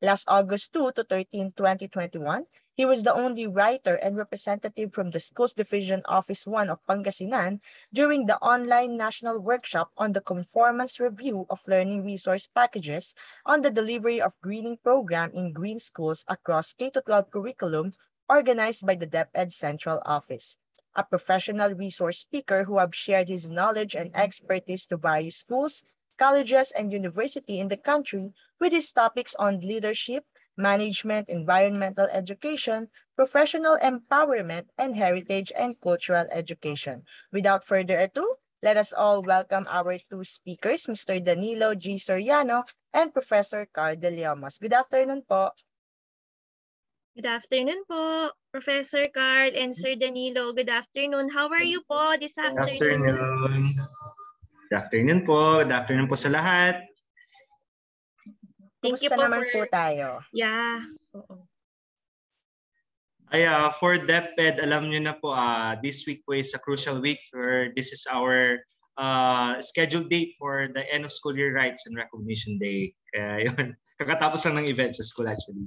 Last 0.00 0.26
August 0.28 0.72
2 0.74 0.92
to 0.92 1.02
13, 1.02 1.54
2021, 1.56 2.46
he 2.76 2.84
was 2.84 3.02
the 3.02 3.12
only 3.12 3.48
writer 3.48 3.96
and 3.96 4.16
representative 4.16 4.94
from 4.94 5.10
the 5.10 5.18
Schools 5.18 5.52
Division 5.54 6.02
Office 6.04 6.46
1 6.46 6.70
of 6.70 6.78
Pangasinan 6.86 7.60
during 7.92 8.24
the 8.24 8.38
online 8.38 8.96
national 8.96 9.40
workshop 9.40 9.90
on 9.96 10.12
the 10.12 10.20
conformance 10.20 11.00
review 11.00 11.46
of 11.50 11.66
learning 11.66 12.04
resource 12.04 12.46
packages 12.46 13.12
on 13.44 13.60
the 13.60 13.72
delivery 13.72 14.20
of 14.20 14.40
greening 14.40 14.76
program 14.76 15.32
in 15.32 15.52
green 15.52 15.80
schools 15.80 16.24
across 16.28 16.72
K-12 16.74 17.32
curriculum 17.32 17.92
organized 18.30 18.86
by 18.86 18.94
the 18.94 19.08
DepEd 19.08 19.52
Central 19.52 20.00
Office. 20.04 20.56
A 20.94 21.02
professional 21.02 21.74
resource 21.74 22.20
speaker 22.20 22.62
who 22.62 22.78
have 22.78 22.94
shared 22.94 23.28
his 23.28 23.50
knowledge 23.50 23.96
and 23.96 24.14
expertise 24.14 24.86
to 24.86 24.96
various 24.96 25.38
schools, 25.38 25.84
colleges, 26.18 26.72
and 26.72 26.92
university 26.92 27.58
in 27.60 27.68
the 27.68 27.76
country 27.76 28.34
with 28.60 28.72
his 28.72 28.92
topics 28.92 29.34
on 29.36 29.60
leadership, 29.60 30.24
management, 30.56 31.28
environmental 31.28 32.06
education, 32.10 32.90
professional 33.16 33.78
empowerment, 33.78 34.66
and 34.76 34.96
heritage 34.96 35.52
and 35.56 35.80
cultural 35.80 36.26
education. 36.30 37.06
Without 37.32 37.64
further 37.64 37.98
ado, 37.98 38.36
let 38.62 38.76
us 38.76 38.92
all 38.92 39.22
welcome 39.22 39.66
our 39.70 39.98
two 40.10 40.24
speakers, 40.24 40.86
Mr. 40.86 41.22
Danilo 41.22 41.74
G. 41.74 41.94
Soriano 41.94 42.66
and 42.92 43.12
Professor 43.12 43.66
Carl 43.72 43.94
De 43.94 44.10
Leomas. 44.10 44.58
Good 44.58 44.74
afternoon 44.74 45.22
po. 45.22 45.54
Good 47.14 47.26
afternoon 47.26 47.82
po, 47.86 48.30
Professor 48.50 49.06
Carl 49.14 49.54
and 49.54 49.74
Sir 49.74 49.94
Danilo. 49.94 50.50
Good 50.54 50.70
afternoon. 50.70 51.30
How 51.30 51.50
are 51.50 51.62
you 51.62 51.82
po 51.86 52.18
this 52.18 52.34
Good 52.34 52.58
afternoon? 52.58 53.74
Good 54.68 54.84
afternoon 54.84 55.24
po. 55.24 55.64
Good 55.64 55.72
afternoon 55.72 56.12
po 56.12 56.16
sa 56.20 56.28
lahat. 56.28 56.84
Thank 58.84 59.00
you 59.00 59.08
po 59.08 59.16
naman 59.16 59.48
for... 59.48 59.64
po 59.64 59.72
tayo? 59.72 60.20
Yeah. 60.28 60.84
Oo. 61.16 61.48
Ay, 63.32 63.48
uh, 63.48 63.72
for 63.72 63.96
DepEd, 63.96 64.60
alam 64.60 64.92
niyo 64.92 65.08
na 65.08 65.16
po, 65.16 65.32
uh, 65.32 65.80
this 65.80 66.04
week 66.04 66.20
po 66.28 66.36
is 66.36 66.52
a 66.52 66.60
crucial 66.60 67.00
week 67.00 67.16
for 67.32 67.72
this 67.80 67.96
is 67.96 68.04
our 68.12 68.60
uh, 69.00 69.56
scheduled 69.64 70.12
date 70.12 70.36
for 70.36 70.68
the 70.76 70.84
end 70.92 71.08
of 71.08 71.16
school 71.16 71.32
year 71.32 71.56
rights 71.56 71.88
and 71.88 71.96
recognition 71.96 72.60
day. 72.60 72.92
Kaya 73.16 73.32
yun, 73.48 73.72
kakatapos 73.96 74.44
lang 74.44 74.60
ng 74.60 74.68
event 74.68 74.92
sa 74.92 75.04
school 75.04 75.32
actually. 75.32 75.64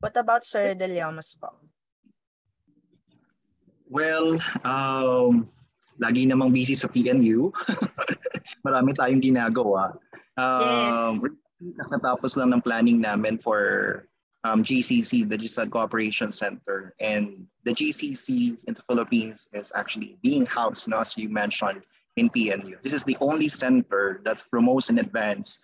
What 0.00 0.16
about 0.16 0.48
Sir 0.48 0.72
De 0.72 0.88
Leomas 0.88 1.36
po? 1.36 1.67
Well, 3.88 4.36
um, 4.64 5.48
lagi 5.96 6.28
namang 6.28 6.52
busy 6.52 6.76
sa 6.76 6.88
PNU. 6.88 7.50
Marami 8.66 8.92
tayong 8.92 9.24
ginagawa. 9.24 9.96
Um, 10.36 11.24
Nakatapos 11.58 12.38
lang 12.38 12.54
ng 12.54 12.62
planning 12.62 13.02
namin 13.02 13.34
for 13.34 14.06
um, 14.44 14.62
GCC, 14.62 15.26
the 15.26 15.34
GSAD 15.34 15.74
Cooperation 15.74 16.30
Center. 16.30 16.94
And 17.00 17.48
the 17.64 17.74
GCC 17.74 18.54
in 18.62 18.72
the 18.74 18.84
Philippines 18.86 19.48
is 19.52 19.72
actually 19.74 20.16
being 20.22 20.46
housed, 20.46 20.86
as 20.92 21.18
you 21.18 21.28
mentioned, 21.28 21.82
in 22.14 22.30
PNU. 22.30 22.78
This 22.82 22.94
is 22.94 23.02
the 23.02 23.18
only 23.20 23.48
center 23.48 24.20
that 24.22 24.38
promotes 24.50 24.88
and 24.88 24.98
advances 24.98 25.58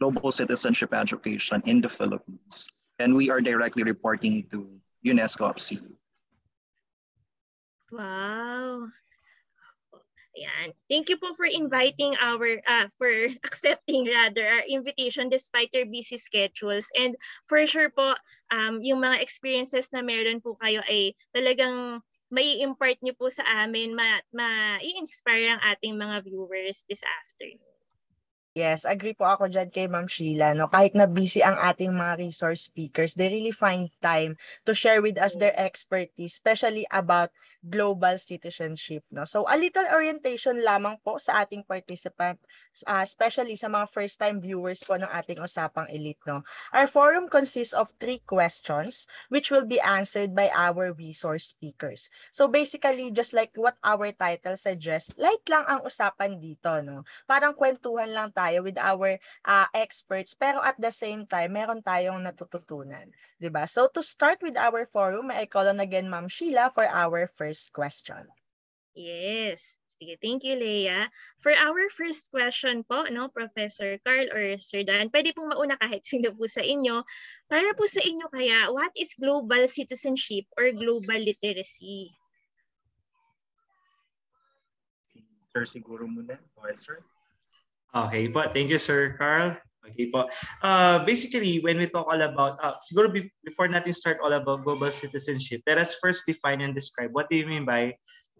global 0.00 0.32
citizenship 0.32 0.92
education 0.92 1.62
in 1.64 1.80
the 1.80 1.88
Philippines. 1.88 2.68
And 2.98 3.14
we 3.14 3.30
are 3.30 3.40
directly 3.40 3.82
reporting 3.82 4.44
to 4.50 4.68
UNESCO. 5.04 5.56
Wow. 7.90 8.92
Ayan. 10.36 10.68
Thank 10.92 11.08
you 11.10 11.16
po 11.16 11.32
for 11.34 11.48
inviting 11.48 12.12
our, 12.20 12.60
uh, 12.68 12.86
for 13.00 13.08
accepting 13.48 14.04
rather 14.06 14.44
our 14.46 14.64
invitation 14.68 15.28
despite 15.32 15.72
your 15.74 15.86
busy 15.88 16.18
schedules. 16.20 16.86
And 16.94 17.16
for 17.50 17.64
sure 17.66 17.90
po, 17.90 18.14
um, 18.52 18.84
yung 18.84 19.00
mga 19.02 19.18
experiences 19.24 19.90
na 19.90 20.04
meron 20.04 20.44
po 20.44 20.54
kayo 20.60 20.84
ay 20.86 21.16
talagang 21.34 22.04
may 22.30 22.60
impart 22.62 23.00
niyo 23.02 23.16
po 23.18 23.32
sa 23.32 23.42
amin, 23.64 23.96
ma, 23.96 24.20
ma 24.34 24.76
i-inspire 24.82 25.56
ang 25.56 25.62
ating 25.74 25.94
mga 25.96 26.22
viewers 26.28 26.84
this 26.86 27.00
afternoon. 27.02 27.65
Yes, 28.56 28.88
agree 28.88 29.12
po 29.12 29.28
ako 29.28 29.52
dyan 29.52 29.68
kay 29.68 29.84
Ma'am 29.84 30.08
Sheila. 30.08 30.56
No? 30.56 30.72
Kahit 30.72 30.96
na 30.96 31.04
busy 31.04 31.44
ang 31.44 31.60
ating 31.60 31.92
mga 31.92 32.24
resource 32.24 32.64
speakers, 32.64 33.12
they 33.12 33.28
really 33.28 33.52
find 33.52 33.92
time 34.00 34.40
to 34.64 34.72
share 34.72 35.04
with 35.04 35.20
us 35.20 35.36
their 35.36 35.52
expertise, 35.60 36.32
especially 36.32 36.88
about 36.88 37.28
global 37.68 38.16
citizenship. 38.16 39.04
No? 39.12 39.28
So 39.28 39.44
a 39.44 39.60
little 39.60 39.84
orientation 39.92 40.64
lamang 40.64 41.04
po 41.04 41.20
sa 41.20 41.44
ating 41.44 41.68
participant, 41.68 42.40
uh, 42.88 43.04
especially 43.04 43.60
sa 43.60 43.68
mga 43.68 43.92
first-time 43.92 44.40
viewers 44.40 44.80
po 44.80 44.96
ng 44.96 45.12
ating 45.12 45.36
Usapang 45.36 45.92
Elite. 45.92 46.24
No? 46.24 46.40
Our 46.72 46.88
forum 46.88 47.28
consists 47.28 47.76
of 47.76 47.92
three 48.00 48.24
questions 48.24 49.04
which 49.28 49.52
will 49.52 49.68
be 49.68 49.84
answered 49.84 50.32
by 50.32 50.48
our 50.56 50.96
resource 50.96 51.52
speakers. 51.52 52.08
So 52.32 52.48
basically, 52.48 53.12
just 53.12 53.36
like 53.36 53.52
what 53.52 53.76
our 53.84 54.16
title 54.16 54.56
suggests, 54.56 55.12
light 55.20 55.44
lang 55.44 55.68
ang 55.68 55.84
usapan 55.84 56.40
dito. 56.40 56.72
No? 56.80 57.04
Parang 57.28 57.52
kwentuhan 57.52 58.16
lang 58.16 58.32
tayo 58.32 58.45
tayo 58.46 58.62
with 58.62 58.78
our 58.78 59.18
uh, 59.42 59.66
experts 59.74 60.38
pero 60.38 60.62
at 60.62 60.78
the 60.78 60.94
same 60.94 61.26
time 61.26 61.58
meron 61.58 61.82
tayong 61.82 62.22
natututunan, 62.22 63.10
'di 63.42 63.50
ba? 63.50 63.66
So 63.66 63.90
to 63.90 64.06
start 64.06 64.38
with 64.38 64.54
our 64.54 64.86
forum, 64.94 65.34
may 65.34 65.42
I 65.42 65.46
call 65.50 65.66
on 65.66 65.82
again 65.82 66.06
Ma'am 66.06 66.30
Sheila 66.30 66.70
for 66.70 66.86
our 66.86 67.26
first 67.34 67.74
question. 67.74 68.30
Yes. 68.94 69.82
Sige, 69.96 70.20
thank 70.20 70.44
you, 70.44 70.60
Leia. 70.60 71.08
For 71.40 71.56
our 71.56 71.88
first 71.88 72.28
question 72.28 72.84
po, 72.84 73.08
no, 73.08 73.32
Professor 73.32 73.96
Carl 74.04 74.28
or 74.28 74.60
Sir 74.60 74.84
Dan, 74.84 75.08
pwede 75.08 75.32
pong 75.32 75.48
mauna 75.48 75.80
kahit 75.80 76.04
sino 76.08 76.36
po 76.36 76.44
sa 76.44 76.60
inyo. 76.60 77.00
Para 77.48 77.72
po 77.72 77.88
sa 77.88 78.04
inyo 78.04 78.28
kaya, 78.28 78.68
what 78.68 78.92
is 78.92 79.16
global 79.16 79.64
citizenship 79.64 80.44
or 80.60 80.68
global 80.76 81.16
literacy? 81.16 82.12
Sir, 85.56 85.64
siguro 85.64 86.04
muna. 86.04 86.36
Okay, 86.60 86.76
sir. 86.76 87.00
Okay 87.94 88.28
po. 88.28 88.44
Thank 88.52 88.68
you, 88.70 88.78
Sir 88.80 89.16
Carl. 89.16 89.56
Okay 89.86 90.10
po. 90.10 90.26
Uh, 90.60 91.00
basically, 91.06 91.62
when 91.62 91.78
we 91.78 91.86
talk 91.86 92.10
all 92.10 92.20
about, 92.20 92.58
uh, 92.58 92.74
siguro 92.82 93.08
be- 93.08 93.30
before 93.46 93.70
natin 93.70 93.94
start 93.94 94.18
all 94.20 94.34
about 94.34 94.66
global 94.66 94.90
citizenship, 94.90 95.62
let 95.64 95.78
us 95.78 95.96
first 96.02 96.26
define 96.26 96.60
and 96.60 96.74
describe 96.74 97.14
what 97.14 97.30
do 97.30 97.38
you 97.38 97.46
mean 97.46 97.62
by 97.64 97.94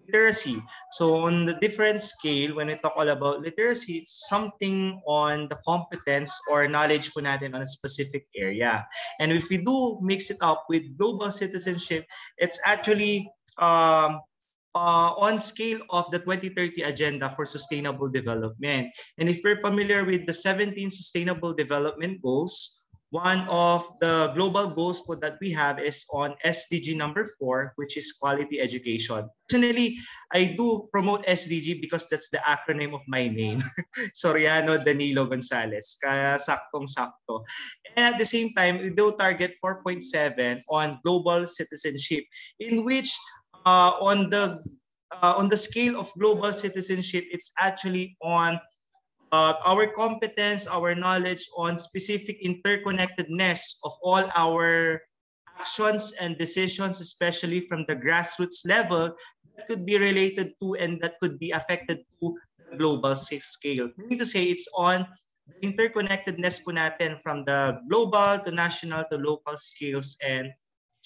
literacy. 0.07 0.59
So 0.99 1.23
on 1.23 1.47
the 1.47 1.55
different 1.63 2.03
scale, 2.03 2.55
when 2.59 2.67
we 2.67 2.77
talk 2.83 2.99
all 2.99 3.09
about 3.09 3.43
literacy, 3.47 4.03
it's 4.03 4.27
something 4.27 4.99
on 5.07 5.47
the 5.49 5.59
competence 5.67 6.35
or 6.51 6.67
knowledge 6.67 7.15
po 7.15 7.23
natin 7.23 7.55
on 7.55 7.63
a 7.63 7.71
specific 7.71 8.27
area. 8.35 8.87
And 9.23 9.31
if 9.31 9.51
we 9.51 9.63
do 9.63 9.99
mix 10.03 10.31
it 10.31 10.43
up 10.43 10.67
with 10.69 10.83
global 10.99 11.31
citizenship, 11.31 12.07
it's 12.39 12.59
actually 12.67 13.31
um, 13.59 14.21
uh, 14.77 15.17
on 15.17 15.41
scale 15.41 15.81
of 15.89 16.05
the 16.13 16.21
2030 16.21 16.85
Agenda 16.85 17.33
for 17.33 17.49
Sustainable 17.49 18.13
Development. 18.13 18.93
And 19.17 19.29
if 19.29 19.41
you're 19.41 19.65
familiar 19.65 20.05
with 20.05 20.29
the 20.29 20.37
17 20.37 20.77
Sustainable 20.91 21.57
Development 21.57 22.21
Goals, 22.21 22.85
one 23.11 23.47
of 23.49 23.87
the 24.01 24.35
global 24.35 24.69
goals 24.69 25.01
that 25.23 25.39
we 25.41 25.49
have 25.53 25.79
is 25.79 26.05
on 26.13 26.35
SDG 26.45 26.97
number 26.99 27.25
four, 27.39 27.73
which 27.77 27.97
is 27.97 28.13
quality 28.21 28.61
education. 28.61 29.31
Personally, 29.49 29.97
I 30.35 30.59
do 30.59 30.91
promote 30.93 31.25
SDG 31.25 31.81
because 31.81 32.11
that's 32.11 32.29
the 32.29 32.43
acronym 32.43 32.93
of 32.93 33.01
my 33.07 33.29
name, 33.29 33.63
Soriano 34.19 34.83
Danilo 34.85 35.25
Gonzalez. 35.25 35.97
Kaya 36.03 36.37
saktong-sakto. 36.37 37.47
And 37.95 38.13
at 38.13 38.19
the 38.19 38.27
same 38.27 38.53
time, 38.53 38.83
we 38.83 38.91
do 38.91 39.15
target 39.17 39.55
4.7 39.65 40.67
on 40.69 40.99
global 41.07 41.47
citizenship, 41.47 42.27
in 42.59 42.85
which 42.85 43.15
on 43.67 44.31
the 44.31 44.63
uh, 45.23 45.35
on 45.37 45.49
the 45.49 45.57
scale 45.57 45.99
of 45.99 46.11
global 46.19 46.53
citizenship, 46.53 47.25
it's 47.31 47.53
actually 47.61 48.17
on 48.23 48.59
uh, 49.33 49.55
our 49.65 49.87
competence, 49.87 50.67
our 50.67 50.95
knowledge 50.95 51.43
on 51.57 51.79
specific 51.79 52.39
interconnectedness 52.43 53.79
of 53.85 53.93
all 54.03 54.25
our 54.35 55.01
actions 55.59 56.15
and 56.21 56.39
decisions, 56.39 57.01
especially 57.01 57.61
from 57.61 57.85
the 57.89 57.97
grassroots 57.97 58.67
level, 58.67 59.15
that 59.57 59.69
could 59.69 59.87
be 59.87 59.99
related 59.99 60.53
to 60.61 60.75
and 60.75 61.01
that 61.01 61.19
could 61.21 61.39
be 61.39 61.51
affected 61.51 62.05
to 62.21 62.37
the 62.71 62.77
global 62.77 63.15
scale. 63.15 63.89
Need 63.97 64.19
to 64.19 64.27
say 64.27 64.45
it's 64.45 64.69
on 64.77 65.07
the 65.47 65.55
interconnectedness 65.63 66.63
po 66.67 66.75
natin 66.75 67.23
from 67.23 67.47
the 67.47 67.81
global 67.89 68.43
to 68.43 68.51
national 68.51 69.07
to 69.11 69.17
local 69.17 69.57
scales 69.57 70.19
and 70.21 70.51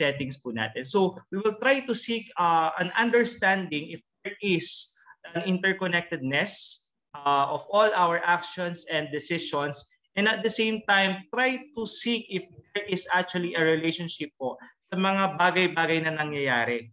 settings 0.01 0.41
po 0.41 0.57
natin. 0.57 0.89
So 0.89 1.21
we 1.29 1.45
will 1.45 1.61
try 1.61 1.85
to 1.85 1.93
seek 1.93 2.33
uh, 2.41 2.73
an 2.81 2.89
understanding 2.97 3.93
if 3.93 4.01
there 4.25 4.41
is 4.41 4.97
an 5.37 5.45
interconnectedness 5.45 6.81
uh, 7.13 7.53
of 7.53 7.69
all 7.69 7.93
our 7.93 8.25
actions 8.25 8.89
and 8.89 9.13
decisions 9.13 9.85
and 10.17 10.25
at 10.25 10.41
the 10.41 10.51
same 10.51 10.81
time 10.89 11.23
try 11.31 11.61
to 11.77 11.83
seek 11.85 12.27
if 12.33 12.49
there 12.75 12.89
is 12.89 13.05
actually 13.13 13.53
a 13.55 13.63
relationship 13.63 14.33
po 14.41 14.57
sa 14.91 14.97
mga 14.99 15.39
bagay-bagay 15.39 16.03
na 16.03 16.17
nangyayari. 16.17 16.91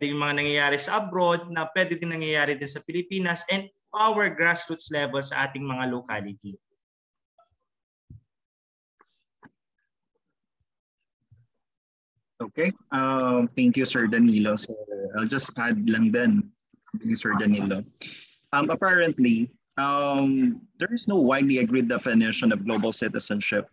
Yung 0.00 0.22
mga 0.22 0.40
nangyayari 0.40 0.78
sa 0.80 1.04
abroad 1.04 1.52
na 1.52 1.68
pwede 1.76 2.00
din 2.00 2.16
nangyayari 2.16 2.56
din 2.56 2.70
sa 2.70 2.80
Pilipinas 2.88 3.44
and 3.52 3.68
our 3.92 4.32
grassroots 4.32 4.88
level 4.88 5.20
sa 5.20 5.44
ating 5.44 5.66
mga 5.66 5.92
locality. 5.92 6.56
Okay. 12.40 12.72
Um, 12.92 13.48
thank 13.56 13.76
you, 13.76 13.84
Sir 13.84 14.06
Danilo. 14.06 14.56
So 14.56 14.74
I'll 15.18 15.28
just 15.28 15.52
add 15.58 15.88
lang 15.88 16.10
din, 16.10 16.48
Sir 17.12 17.36
Danilo. 17.36 17.84
Um, 18.52 18.70
apparently, 18.70 19.50
um, 19.76 20.60
there 20.78 20.92
is 20.92 21.06
no 21.06 21.20
widely 21.20 21.58
agreed 21.58 21.88
definition 21.88 22.52
of 22.52 22.64
global 22.64 22.92
citizenship 22.92 23.68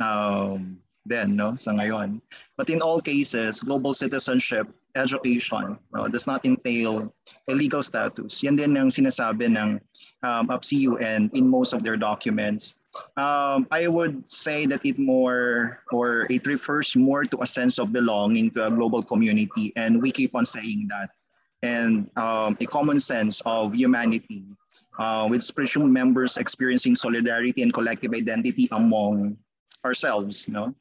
um, 0.00 0.78
then, 1.06 1.36
no, 1.36 1.56
sa 1.56 1.72
ngayon. 1.72 2.20
But 2.56 2.70
in 2.70 2.80
all 2.80 3.00
cases, 3.00 3.60
global 3.60 3.92
citizenship 3.92 4.70
education 4.94 5.76
no, 5.92 6.08
does 6.08 6.26
not 6.26 6.46
entail 6.46 7.12
a 7.50 7.52
legal 7.52 7.82
status. 7.82 8.42
Yan 8.42 8.56
din 8.56 8.78
ang 8.78 8.88
sinasabi 8.88 9.50
ng 9.50 9.82
um, 10.22 10.44
UPSIU 10.48 11.02
and 11.02 11.28
in 11.34 11.50
most 11.50 11.74
of 11.74 11.82
their 11.82 11.98
documents. 11.98 12.78
Um, 13.16 13.66
I 13.70 13.88
would 13.88 14.28
say 14.28 14.66
that 14.66 14.84
it 14.84 14.98
more 14.98 15.80
or 15.90 16.26
it 16.30 16.46
refers 16.46 16.94
more 16.96 17.24
to 17.24 17.42
a 17.42 17.46
sense 17.46 17.78
of 17.78 17.92
belonging 17.92 18.50
to 18.52 18.66
a 18.66 18.70
global 18.70 19.02
community 19.02 19.72
and 19.76 20.00
we 20.00 20.10
keep 20.10 20.34
on 20.34 20.46
saying 20.46 20.88
that. 20.90 21.10
And 21.62 22.10
um, 22.16 22.56
a 22.60 22.66
common 22.66 23.00
sense 23.00 23.40
of 23.46 23.74
humanity 23.74 24.44
uh, 24.98 25.26
with 25.30 25.42
presumed 25.54 25.92
members 25.92 26.36
experiencing 26.36 26.94
solidarity 26.94 27.62
and 27.62 27.72
collective 27.72 28.12
identity 28.12 28.68
among 28.72 29.38
ourselves. 29.84 30.46
No? 30.46 30.74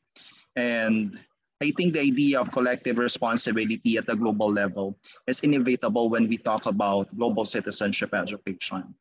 And 0.55 1.17
I 1.61 1.71
think 1.71 1.93
the 1.93 2.01
idea 2.01 2.41
of 2.41 2.51
collective 2.51 2.97
responsibility 2.97 3.97
at 3.97 4.05
the 4.05 4.15
global 4.15 4.51
level 4.51 4.99
is 5.27 5.39
inevitable 5.39 6.09
when 6.09 6.27
we 6.27 6.37
talk 6.37 6.65
about 6.65 7.07
global 7.15 7.45
citizenship 7.45 8.13
education. 8.13 8.93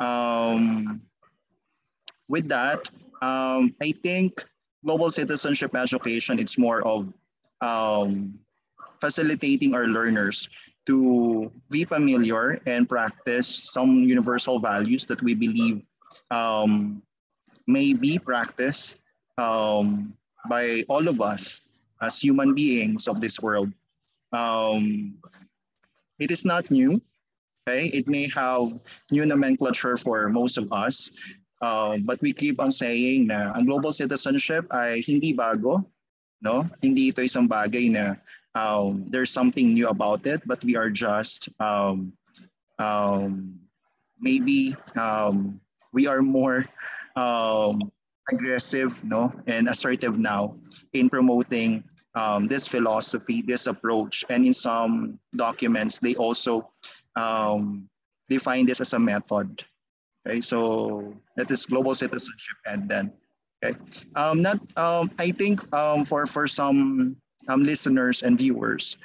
Um, 0.00 1.02
with 2.30 2.48
that, 2.48 2.88
um, 3.20 3.74
I 3.82 3.90
think 3.90 4.46
global 4.86 5.10
citizenship 5.10 5.74
education, 5.74 6.38
it's 6.38 6.56
more 6.56 6.80
of 6.86 7.12
um, 7.60 8.38
facilitating 9.02 9.74
our 9.74 9.90
learners 9.90 10.48
to 10.86 11.50
be 11.68 11.84
familiar 11.84 12.62
and 12.64 12.88
practice 12.88 13.48
some 13.74 14.06
universal 14.06 14.60
values 14.60 15.04
that 15.06 15.20
we 15.22 15.34
believe 15.34 15.82
um, 16.30 17.02
may 17.66 17.92
be 17.92 18.18
practiced 18.18 18.98
um, 19.36 20.14
by 20.48 20.84
all 20.88 21.08
of 21.08 21.20
us 21.20 21.60
as 22.00 22.18
human 22.18 22.54
beings 22.54 23.08
of 23.08 23.20
this 23.20 23.40
world. 23.40 23.68
Um, 24.32 25.18
it 26.18 26.30
is 26.30 26.44
not 26.44 26.70
new. 26.70 27.02
Okay, 27.68 27.92
it 27.92 28.08
may 28.08 28.26
have 28.34 28.80
new 29.10 29.26
nomenclature 29.26 29.96
for 29.96 30.30
most 30.30 30.56
of 30.56 30.72
us, 30.72 31.10
uh, 31.60 31.98
but 32.04 32.20
we 32.20 32.32
keep 32.32 32.60
on 32.60 32.72
saying 32.72 33.28
na 33.28 33.52
ang 33.52 33.68
global 33.68 33.92
citizenship 33.92 34.64
ay 34.72 35.04
hindi 35.04 35.32
bago, 35.36 35.84
no? 36.40 36.64
Hindi 36.80 37.12
ito 37.12 37.20
isang 37.20 37.44
bagay 37.44 37.92
na 37.92 38.16
um, 38.56 39.04
there's 39.08 39.30
something 39.30 39.76
new 39.76 39.88
about 39.88 40.24
it, 40.26 40.40
but 40.48 40.64
we 40.64 40.74
are 40.74 40.90
just 40.90 41.48
um, 41.60 42.12
um, 42.80 43.60
maybe 44.18 44.76
um, 44.96 45.60
we 45.92 46.08
are 46.08 46.24
more 46.24 46.64
um, 47.16 47.92
aggressive 48.32 48.96
no? 49.04 49.32
And 49.46 49.68
assertive 49.68 50.16
now 50.16 50.56
in 50.96 51.12
promoting 51.12 51.84
um, 52.16 52.48
this 52.48 52.66
philosophy 52.66 53.44
this 53.44 53.68
approach. 53.68 54.24
And 54.32 54.48
in 54.48 54.56
some 54.56 55.20
documents 55.36 56.00
they 56.00 56.16
also 56.16 56.72
um, 57.20 57.84
define 58.32 58.64
this 58.64 58.80
as 58.80 58.96
a 58.96 58.98
method 58.98 59.60
okay 60.26 60.40
so 60.40 61.14
that 61.36 61.50
is 61.50 61.66
global 61.66 61.94
citizenship 61.94 62.56
and 62.66 62.88
then 62.88 63.12
okay 63.64 63.78
um, 64.16 64.40
not 64.42 64.60
um, 64.76 65.10
i 65.18 65.30
think 65.30 65.60
um, 65.74 66.04
for 66.04 66.26
for 66.26 66.46
some 66.46 67.16
um, 67.48 67.62
listeners 67.62 68.22
and 68.22 68.38
viewers 68.38 68.96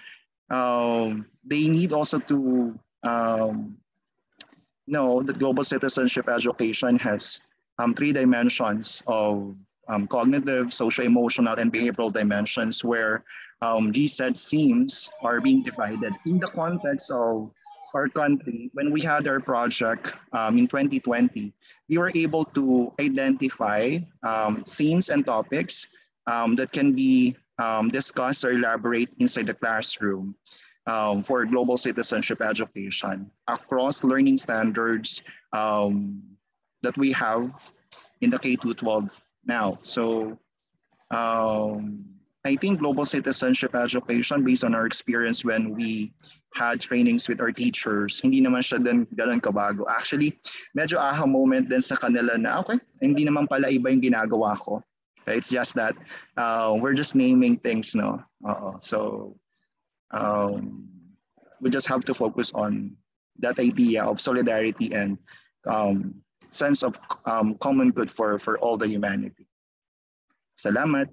um, 0.50 1.26
they 1.44 1.68
need 1.68 1.94
also 1.94 2.20
to 2.20 2.78
um, 3.04 3.76
know 4.88 5.22
that 5.24 5.40
global 5.40 5.64
citizenship 5.64 6.30
education 6.30 6.98
has 7.00 7.40
um, 7.80 7.94
three 7.94 8.14
dimensions 8.14 9.04
of 9.08 9.56
um, 9.88 10.08
cognitive, 10.08 10.74
social, 10.74 11.06
emotional, 11.06 11.56
and 11.58 11.72
behavioral 11.72 12.12
dimensions 12.12 12.84
where 12.84 13.24
um, 13.62 13.92
GSET 13.92 14.40
themes 14.40 15.10
are 15.22 15.40
being 15.40 15.64
divided. 15.64 16.14
In 16.26 16.40
the 16.40 16.48
context 16.48 17.12
of 17.12 17.52
our 17.96 18.10
country, 18.10 18.70
when 18.74 18.92
we 18.92 19.02
had 19.02 19.28
our 19.28 19.40
project 19.40 20.14
um, 20.34 20.58
in 20.58 20.68
2020, 20.68 21.54
we 21.90 21.98
were 21.98 22.12
able 22.14 22.44
to 22.44 22.94
identify 23.00 23.98
um, 24.24 24.64
themes 24.64 25.10
and 25.10 25.26
topics 25.26 25.88
um, 26.28 26.56
that 26.56 26.72
can 26.72 26.92
be 26.94 27.36
um, 27.58 27.88
discussed 27.88 28.44
or 28.44 28.52
elaborate 28.52 29.10
inside 29.20 29.48
the 29.48 29.54
classroom 29.54 30.36
um, 30.88 31.24
for 31.24 31.46
global 31.46 31.78
citizenship 31.78 32.42
education 32.42 33.32
across 33.48 34.04
learning 34.04 34.38
standards, 34.38 35.24
um, 35.54 36.22
that 36.84 36.98
we 36.98 37.12
have 37.12 37.72
in 38.22 38.30
the 38.30 38.38
K-12 38.38 39.10
now. 39.46 39.80
So 39.82 40.38
um, 41.12 42.06
I 42.46 42.56
think 42.56 42.78
global 42.80 43.06
citizenship 43.06 43.74
education 43.74 44.46
based 44.46 44.64
on 44.64 44.76
our 44.78 44.86
experience 44.86 45.44
when 45.44 45.74
we 45.74 46.14
had 46.54 46.80
trainings 46.80 47.28
with 47.28 47.42
our 47.42 47.52
teachers, 47.52 48.22
hindi 48.22 48.40
naman 48.40 48.62
siya 48.62 48.86
din 48.86 49.10
ganun 49.18 49.42
kabago. 49.42 49.90
Actually, 49.90 50.38
medyo 50.78 51.02
aha 51.02 51.26
moment 51.26 51.68
din 51.74 51.82
sa 51.82 51.98
kanila 51.98 52.38
na, 52.38 52.62
okay, 52.62 52.78
hindi 53.02 53.26
naman 53.26 53.50
pala 53.50 53.74
iba 53.74 53.90
yung 53.90 54.00
ginagawa 54.00 54.54
ko. 54.62 54.80
It's 55.26 55.50
just 55.50 55.74
that 55.74 55.98
uh, 56.38 56.78
we're 56.78 56.94
just 56.94 57.18
naming 57.18 57.58
things, 57.58 57.98
no? 57.98 58.22
Uh-oh. 58.46 58.78
So 58.86 59.34
um, 60.14 60.86
we 61.60 61.74
just 61.74 61.90
have 61.90 62.06
to 62.06 62.14
focus 62.14 62.54
on 62.54 62.94
that 63.42 63.58
idea 63.58 64.06
of 64.06 64.22
solidarity 64.22 64.94
and 64.94 65.18
um, 65.66 66.22
sense 66.54 66.86
of 66.86 66.94
um, 67.26 67.58
common 67.58 67.90
good 67.90 68.14
for, 68.14 68.38
for 68.38 68.62
all 68.62 68.78
the 68.78 68.86
humanity. 68.88 69.50
Salamat. 70.62 71.10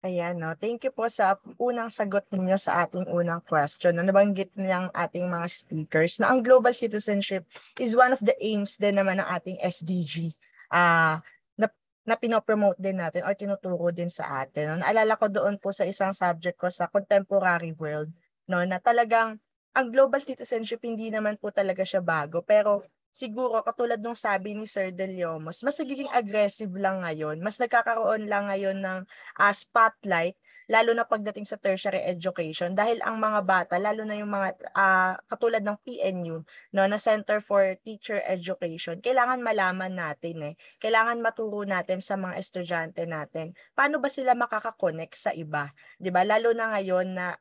Ayan, 0.00 0.40
no. 0.40 0.56
Thank 0.56 0.88
you 0.88 0.92
po 0.96 1.12
sa 1.12 1.36
unang 1.60 1.92
sagot 1.92 2.24
ninyo 2.32 2.56
sa 2.56 2.88
ating 2.88 3.04
unang 3.12 3.44
question. 3.44 3.92
No, 3.92 4.00
nabanggit 4.00 4.48
niyang 4.56 4.88
ating 4.96 5.28
mga 5.28 5.44
speakers 5.52 6.16
na 6.16 6.32
ang 6.32 6.40
global 6.40 6.72
citizenship 6.72 7.44
is 7.76 7.92
one 7.92 8.16
of 8.16 8.20
the 8.24 8.32
aims 8.40 8.80
din 8.80 8.96
naman 8.96 9.20
ng 9.20 9.28
ating 9.28 9.60
SDG. 9.60 10.32
Uh, 10.72 11.20
na, 11.60 11.68
na 12.08 12.16
pinopromote 12.16 12.80
din 12.80 12.96
natin 12.96 13.28
or 13.28 13.36
tinuturo 13.36 13.92
din 13.92 14.08
sa 14.08 14.40
atin. 14.40 14.72
No? 14.72 14.76
Naalala 14.80 15.20
ko 15.20 15.28
doon 15.28 15.60
po 15.60 15.68
sa 15.68 15.84
isang 15.84 16.16
subject 16.16 16.56
ko 16.56 16.72
sa 16.72 16.88
contemporary 16.88 17.76
world 17.76 18.08
no 18.48 18.64
na 18.64 18.80
talagang 18.80 19.36
ang 19.76 19.86
global 19.94 20.18
citizenship 20.18 20.82
hindi 20.82 21.12
naman 21.12 21.38
po 21.38 21.54
talaga 21.54 21.86
siya 21.86 22.02
bago 22.02 22.42
pero 22.42 22.82
siguro 23.10 23.62
katulad 23.66 23.98
nung 24.00 24.18
sabi 24.18 24.54
ni 24.54 24.66
Sir 24.66 24.94
De 24.94 25.06
mas 25.42 25.62
nagiging 25.62 26.10
aggressive 26.10 26.72
lang 26.78 27.02
ngayon, 27.04 27.42
mas 27.42 27.58
nagkakaroon 27.58 28.30
lang 28.30 28.48
ngayon 28.48 28.78
ng 28.80 28.98
uh, 29.38 29.52
spotlight 29.54 30.38
lalo 30.70 30.94
na 30.94 31.02
pagdating 31.02 31.42
sa 31.42 31.58
tertiary 31.58 31.98
education. 32.06 32.78
Dahil 32.78 33.02
ang 33.02 33.18
mga 33.18 33.42
bata 33.42 33.74
lalo 33.82 34.06
na 34.06 34.14
yung 34.14 34.30
mga 34.30 34.48
uh, 34.70 35.18
katulad 35.26 35.66
ng 35.66 35.74
PNU 35.82 36.46
no 36.78 36.82
na 36.86 36.94
Center 36.94 37.42
for 37.42 37.74
Teacher 37.82 38.22
Education 38.22 39.02
kailangan 39.02 39.42
malaman 39.42 39.98
natin 39.98 40.54
eh. 40.54 40.54
Kailangan 40.78 41.18
maturo 41.18 41.66
natin 41.66 41.98
sa 41.98 42.14
mga 42.14 42.38
estudyante 42.38 43.02
natin. 43.02 43.50
Paano 43.74 43.98
ba 43.98 44.06
sila 44.06 44.38
makaka-connect 44.38 45.14
sa 45.18 45.34
iba? 45.34 45.74
'di 45.98 46.14
ba? 46.14 46.22
Lalo 46.22 46.54
na 46.54 46.70
ngayon 46.78 47.18
na 47.18 47.34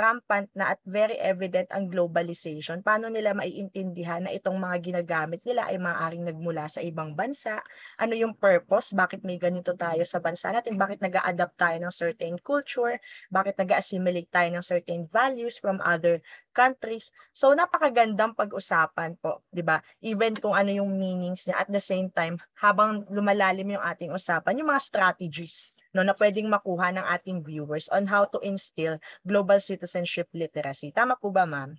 rampant 0.00 0.48
na 0.58 0.64
at 0.72 0.80
very 0.86 1.18
evident 1.18 1.68
ang 1.74 1.90
globalization, 1.92 2.78
paano 2.86 3.10
nila 3.10 3.34
maiintindihan 3.34 4.22
na 4.24 4.32
itong 4.34 4.56
mga 4.56 4.76
ginagamit 4.86 5.40
nila 5.42 5.66
ay 5.70 5.76
maaaring 5.78 6.24
nagmula 6.26 6.64
sa 6.70 6.80
ibang 6.82 7.18
bansa? 7.18 7.58
Ano 7.98 8.14
yung 8.14 8.34
purpose? 8.38 8.94
Bakit 8.94 9.26
may 9.26 9.36
ganito 9.36 9.74
tayo 9.74 10.06
sa 10.06 10.22
bansa 10.22 10.54
natin? 10.54 10.78
Bakit 10.78 11.02
nag 11.02 11.18
adapt 11.18 11.56
tayo 11.58 11.76
ng 11.82 11.92
certain 11.94 12.38
culture? 12.38 12.96
Bakit 13.34 13.58
nag 13.58 13.70
assimilate 13.74 14.30
tayo 14.30 14.48
ng 14.54 14.64
certain 14.64 15.10
values 15.10 15.58
from 15.58 15.82
other 15.82 16.22
countries? 16.54 17.10
So 17.34 17.50
napakagandang 17.52 18.38
pag-usapan 18.38 19.18
po, 19.18 19.42
'di 19.50 19.66
ba? 19.66 19.82
Even 20.00 20.38
kung 20.38 20.54
ano 20.54 20.70
yung 20.70 20.94
meanings 20.94 21.50
niya 21.50 21.66
at 21.66 21.68
the 21.70 21.82
same 21.82 22.08
time 22.14 22.38
habang 22.62 23.02
lumalalim 23.10 23.74
yung 23.74 23.84
ating 23.84 24.14
usapan, 24.14 24.62
yung 24.62 24.70
mga 24.70 24.82
strategies 24.82 25.73
no 25.94 26.02
na 26.02 26.12
pwedeng 26.18 26.50
makuha 26.50 26.90
ng 26.92 27.06
ating 27.06 27.46
viewers 27.46 27.86
on 27.88 28.04
how 28.04 28.26
to 28.26 28.42
instill 28.42 28.98
global 29.22 29.62
citizenship 29.62 30.28
literacy. 30.34 30.90
Tama 30.90 31.14
po 31.16 31.30
ba, 31.30 31.46
ma'am? 31.46 31.78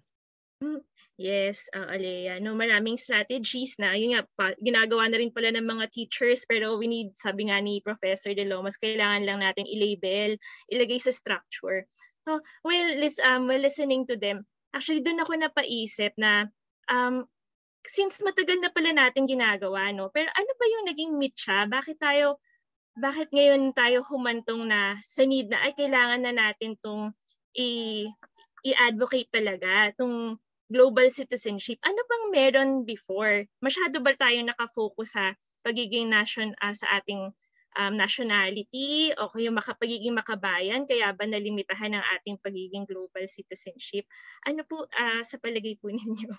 Yes, 1.15 1.71
uh, 1.71 1.87
Alea. 1.95 2.43
No, 2.43 2.59
maraming 2.59 2.99
strategies 2.99 3.79
na. 3.79 3.95
Yun 3.95 4.19
nga, 4.19 4.23
pa, 4.35 4.51
ginagawa 4.59 5.07
na 5.07 5.15
rin 5.15 5.31
pala 5.31 5.47
ng 5.55 5.63
mga 5.63 5.87
teachers 5.87 6.43
pero 6.43 6.75
we 6.75 6.91
need, 6.91 7.15
sabi 7.15 7.47
nga 7.47 7.63
ni 7.63 7.79
Professor 7.79 8.35
De 8.35 8.43
Lomas, 8.43 8.75
kailangan 8.75 9.23
lang 9.23 9.39
natin 9.39 9.63
i-label, 9.63 10.35
ilagay 10.67 10.99
sa 10.99 11.15
structure. 11.15 11.87
So, 12.27 12.43
while, 12.67 12.99
lis, 12.99 13.15
um, 13.23 13.47
while 13.47 13.63
listening 13.63 14.03
to 14.11 14.19
them, 14.19 14.43
actually 14.75 14.99
doon 14.99 15.23
ako 15.23 15.39
napaisip 15.39 16.11
na 16.19 16.51
um, 16.91 17.23
since 17.87 18.19
matagal 18.19 18.59
na 18.59 18.73
pala 18.75 18.91
natin 18.91 19.23
ginagawa, 19.23 19.95
no? 19.95 20.11
Pero 20.11 20.27
ano 20.35 20.51
ba 20.59 20.65
yung 20.67 20.85
naging 20.91 21.11
mitya? 21.15 21.63
Bakit 21.69 21.95
tayo 21.95 22.43
bakit 22.95 23.27
ngayon 23.35 23.75
tayo 23.75 24.01
humantong 24.07 24.67
na 24.71 24.95
sa 25.03 25.27
need 25.27 25.51
na 25.51 25.59
ay 25.67 25.75
kailangan 25.75 26.21
na 26.23 26.33
natin 26.33 26.79
tong 26.79 27.11
i- 27.55 28.07
i-advocate 28.65 29.29
talaga, 29.29 29.91
tong 29.99 30.39
global 30.71 31.07
citizenship. 31.13 31.77
Ano 31.85 32.01
bang 32.07 32.25
meron 32.33 32.71
before? 32.87 33.45
Masyado 33.61 34.01
ba 34.01 34.15
tayo 34.17 34.41
nakafocus 34.41 35.13
sa 35.13 35.35
pagiging 35.61 36.09
nation 36.09 36.55
uh, 36.63 36.73
sa 36.73 36.97
ating 36.97 37.29
um, 37.77 37.93
nationality 37.93 39.13
o 39.19 39.29
yung 39.37 39.59
maka, 39.59 39.75
pagiging 39.77 40.15
makabayan 40.15 40.87
kaya 40.87 41.11
ba 41.13 41.27
nalimitahan 41.27 41.93
ang 41.93 42.05
ating 42.17 42.39
pagiging 42.41 42.87
global 42.87 43.25
citizenship? 43.29 44.07
Ano 44.47 44.65
po 44.65 44.87
uh, 44.89 45.21
sa 45.21 45.37
palagay 45.37 45.77
po 45.77 45.91
ninyo? 45.93 46.31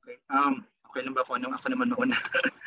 Okay. 0.00 0.18
Um, 0.32 0.66
okay 0.96 1.12
ba 1.12 1.20
ako? 1.20 1.36
Anong 1.36 1.54
ako 1.54 1.66
naman 1.68 1.92
mauna? 1.92 2.16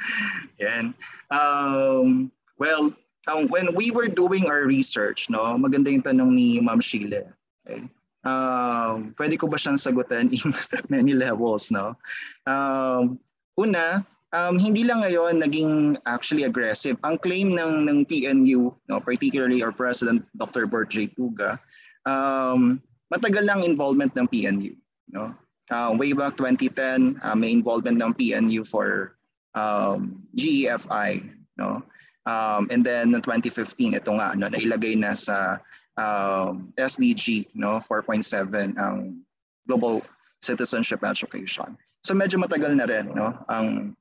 Yan. 0.64 0.94
Um, 1.34 2.30
well, 2.62 2.94
um, 3.26 3.50
when 3.50 3.74
we 3.74 3.90
were 3.90 4.08
doing 4.08 4.46
our 4.46 4.70
research, 4.70 5.30
no, 5.30 5.58
maganda 5.58 5.90
yung 5.90 6.06
tanong 6.06 6.32
ni 6.38 6.62
Ma'am 6.62 6.82
Sheila. 6.82 7.26
Okay? 7.66 7.90
Um, 8.28 9.16
pwede 9.18 9.40
ko 9.40 9.50
ba 9.50 9.58
siyang 9.58 9.82
sagutan 9.82 10.30
in 10.36 10.54
many 10.92 11.18
levels, 11.18 11.72
no? 11.74 11.98
Um, 12.46 13.18
una, 13.58 14.06
um, 14.36 14.60
hindi 14.60 14.86
lang 14.86 15.02
ngayon 15.02 15.42
naging 15.42 15.98
actually 16.06 16.46
aggressive. 16.46 17.00
Ang 17.02 17.18
claim 17.18 17.56
ng 17.58 17.90
ng 17.90 18.00
PNU, 18.06 18.76
no, 18.76 18.98
particularly 19.02 19.66
our 19.66 19.74
President 19.74 20.22
Dr. 20.38 20.70
Bert 20.70 20.94
J. 20.94 21.10
Tuga, 21.16 21.58
um, 22.06 22.78
matagal 23.10 23.48
lang 23.48 23.66
involvement 23.66 24.14
ng 24.14 24.28
PNU, 24.30 24.76
no? 25.10 25.34
Uh, 25.70 25.94
way 25.98 26.14
back 26.14 26.36
2010, 26.38 27.22
uh, 27.22 27.36
may 27.38 27.54
involvement 27.54 28.02
ng 28.02 28.14
PNU 28.18 28.66
for 28.66 29.16
um, 29.54 30.26
GEFI, 30.34 31.30
no? 31.58 31.86
Um, 32.26 32.68
and 32.70 32.86
then 32.86 33.14
no 33.14 33.22
2015, 33.22 33.98
ito 33.98 34.12
nga, 34.18 34.34
no, 34.38 34.50
nailagay 34.50 34.98
na 34.98 35.14
sa 35.14 35.62
um, 35.98 36.74
SDG, 36.78 37.54
no, 37.54 37.82
4.7 37.86 38.78
ang 38.78 39.22
Global 39.70 40.02
Citizenship 40.42 41.06
Education. 41.06 41.78
So 42.02 42.16
medyo 42.16 42.40
matagal 42.42 42.74
na 42.74 42.88
rin, 42.90 43.12
no, 43.14 43.36
ang 43.52 43.94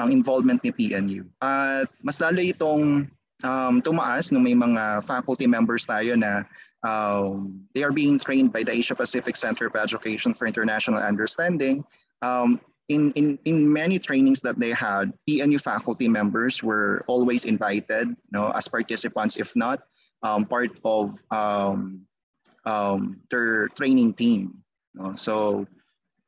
ang 0.00 0.08
involvement 0.08 0.60
ni 0.64 0.72
PNU. 0.72 1.28
At 1.44 1.92
mas 2.00 2.18
lalo 2.22 2.40
itong 2.40 3.04
um, 3.44 3.74
tumaas 3.84 4.32
nung 4.32 4.44
may 4.44 4.56
mga 4.56 5.04
faculty 5.04 5.44
members 5.44 5.84
tayo 5.84 6.16
na 6.16 6.44
um, 6.82 7.64
they 7.74 7.82
are 7.82 7.92
being 7.92 8.18
trained 8.18 8.52
by 8.52 8.62
the 8.62 8.72
Asia 8.72 8.94
Pacific 8.94 9.36
Center 9.36 9.66
of 9.66 9.76
Education 9.76 10.34
for 10.34 10.46
International 10.46 10.98
Understanding. 10.98 11.84
Um, 12.22 12.60
in, 12.88 13.12
in, 13.12 13.38
in 13.44 13.72
many 13.72 13.98
trainings 13.98 14.40
that 14.40 14.58
they 14.58 14.70
had, 14.70 15.12
PNU 15.28 15.60
faculty 15.60 16.08
members 16.08 16.62
were 16.62 17.04
always 17.06 17.44
invited 17.44 18.08
you 18.08 18.32
know, 18.32 18.50
as 18.50 18.66
participants, 18.66 19.36
if 19.36 19.54
not 19.54 19.80
um, 20.22 20.44
part 20.44 20.72
of 20.84 21.22
um, 21.30 22.02
um, 22.64 23.20
their 23.30 23.68
training 23.68 24.14
team. 24.14 24.58
You 24.94 25.02
know? 25.02 25.14
So 25.14 25.66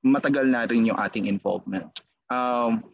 matagal 0.07 0.47
na 0.47 0.67
rin 0.69 0.87
yung 0.87 0.99
ating 0.99 1.27
involvement. 1.27 2.01
Um, 2.31 2.85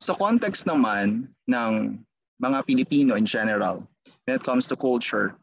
sa 0.00 0.14
context 0.14 0.66
naman 0.66 1.28
ng 1.48 2.04
mga 2.42 2.66
Pilipino 2.66 3.16
in 3.16 3.24
general, 3.24 3.88
when 4.26 4.36
it 4.36 4.44
comes 4.44 4.68
to 4.68 4.76
culture, 4.76 5.34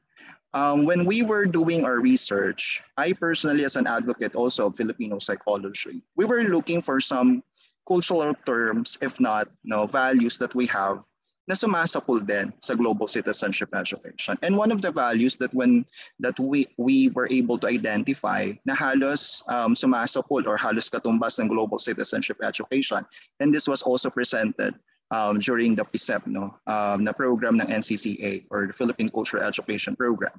um, 0.54 0.86
when 0.86 1.06
we 1.06 1.24
were 1.24 1.46
doing 1.46 1.86
our 1.86 2.00
research, 2.00 2.82
I 2.98 3.14
personally, 3.14 3.66
as 3.66 3.76
an 3.76 3.88
advocate 3.88 4.36
also 4.36 4.68
of 4.68 4.76
Filipino 4.76 5.20
psychology, 5.20 6.02
we 6.16 6.26
were 6.26 6.44
looking 6.44 6.82
for 6.82 7.00
some 7.00 7.44
cultural 7.88 8.34
terms, 8.46 8.98
if 9.02 9.20
not 9.20 9.50
no, 9.64 9.88
values 9.88 10.38
that 10.38 10.56
we 10.56 10.66
have 10.68 11.04
na 11.48 11.56
sumasapul 11.56 12.24
din 12.24 12.54
sa 12.64 12.72
global 12.72 13.08
citizenship 13.08 13.68
education. 13.76 14.40
And 14.42 14.56
one 14.56 14.72
of 14.72 14.82
the 14.82 14.92
values 14.92 15.36
that 15.44 15.52
when 15.52 15.84
that 16.24 16.40
we 16.40 16.68
we 16.80 17.12
were 17.12 17.28
able 17.28 17.60
to 17.60 17.68
identify 17.68 18.56
na 18.64 18.76
halos 18.76 19.44
um, 19.52 19.76
sumasapul 19.76 20.48
or 20.48 20.56
halos 20.56 20.88
katumbas 20.88 21.44
ng 21.44 21.52
global 21.52 21.80
citizenship 21.80 22.40
education. 22.40 23.04
And 23.44 23.52
this 23.52 23.68
was 23.68 23.84
also 23.84 24.08
presented 24.08 24.80
um, 25.14 25.38
during 25.38 25.78
the 25.78 25.86
PSEP 25.86 26.26
no, 26.26 26.58
um, 26.66 27.06
na 27.06 27.14
program 27.14 27.62
ng 27.62 27.70
NCCA 27.70 28.50
or 28.50 28.66
the 28.66 28.74
Philippine 28.74 29.14
Cultural 29.14 29.46
Education 29.46 29.96
Program. 29.96 30.34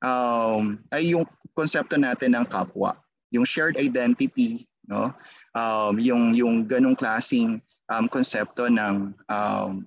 Um, 0.00 0.80
ay 0.90 1.12
yung 1.12 1.28
konsepto 1.52 2.00
natin 2.00 2.32
ng 2.32 2.48
kapwa, 2.48 2.96
yung 3.28 3.44
shared 3.44 3.76
identity, 3.76 4.64
no? 4.88 5.12
Um, 5.52 6.00
yung 6.00 6.32
yung 6.32 6.64
ganong 6.64 6.96
klasing 6.96 7.60
um, 7.92 8.08
konsepto 8.08 8.72
ng 8.72 9.12
um, 9.28 9.84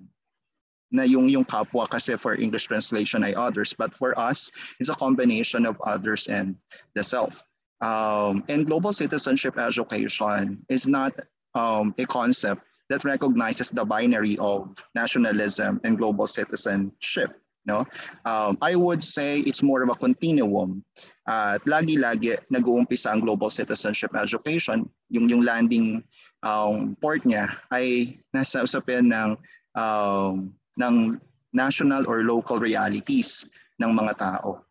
na 0.93 1.03
yung 1.05 1.29
yung 1.29 1.45
kapwa 1.45 1.89
kasi 1.89 2.17
for 2.17 2.37
English 2.37 2.69
translation 2.69 3.21
ay 3.21 3.37
others 3.37 3.77
but 3.77 3.93
for 3.93 4.17
us 4.17 4.49
it's 4.81 4.89
a 4.89 4.97
combination 4.97 5.69
of 5.69 5.77
others 5.85 6.25
and 6.25 6.57
the 6.97 7.05
self 7.05 7.45
um, 7.85 8.41
and 8.49 8.65
global 8.65 8.89
citizenship 8.89 9.53
education 9.61 10.57
is 10.65 10.89
not 10.89 11.13
um, 11.53 11.93
a 12.01 12.09
concept 12.09 12.65
that 12.89 13.05
recognizes 13.05 13.69
the 13.69 13.85
binary 13.85 14.37
of 14.41 14.73
nationalism 14.95 15.79
and 15.83 15.97
global 15.97 16.27
citizenship 16.27 17.37
no 17.65 17.85
um, 18.25 18.57
I 18.61 18.75
would 18.75 19.03
say 19.03 19.39
it's 19.45 19.61
more 19.61 19.83
of 19.83 19.89
a 19.89 19.95
continuum 19.95 20.83
at 21.29 21.61
uh, 21.61 21.69
lagi-lagi 21.69 22.41
nag-uumpisa 22.49 23.13
ang 23.13 23.21
global 23.21 23.53
citizenship 23.53 24.15
education 24.17 24.89
yung 25.13 25.29
yung 25.29 25.45
landing 25.45 26.01
um, 26.41 26.97
port 26.97 27.21
niya 27.27 27.51
ay 27.69 28.17
nasa 28.33 28.65
usapin 28.65 29.11
ng 29.11 29.37
um, 29.75 30.49
ng 30.79 31.19
national 31.53 32.05
or 32.07 32.23
local 32.23 32.59
realities 32.59 33.45
ng 33.81 33.91
mga 33.95 34.17
tao. 34.17 34.61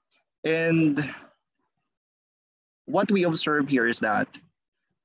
And 0.44 1.02
what 2.86 3.10
we 3.10 3.24
observe 3.24 3.68
here 3.68 3.86
is 3.86 4.00
that 4.00 4.28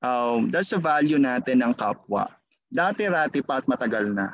um, 0.02 0.50
that's 0.50 0.72
a 0.72 0.80
value 0.80 1.18
natin 1.18 1.64
ng 1.66 1.74
kapwa. 1.74 2.30
Dati-rati 2.74 3.46
pa 3.46 3.62
at 3.62 3.70
matagal 3.70 4.10
na. 4.10 4.34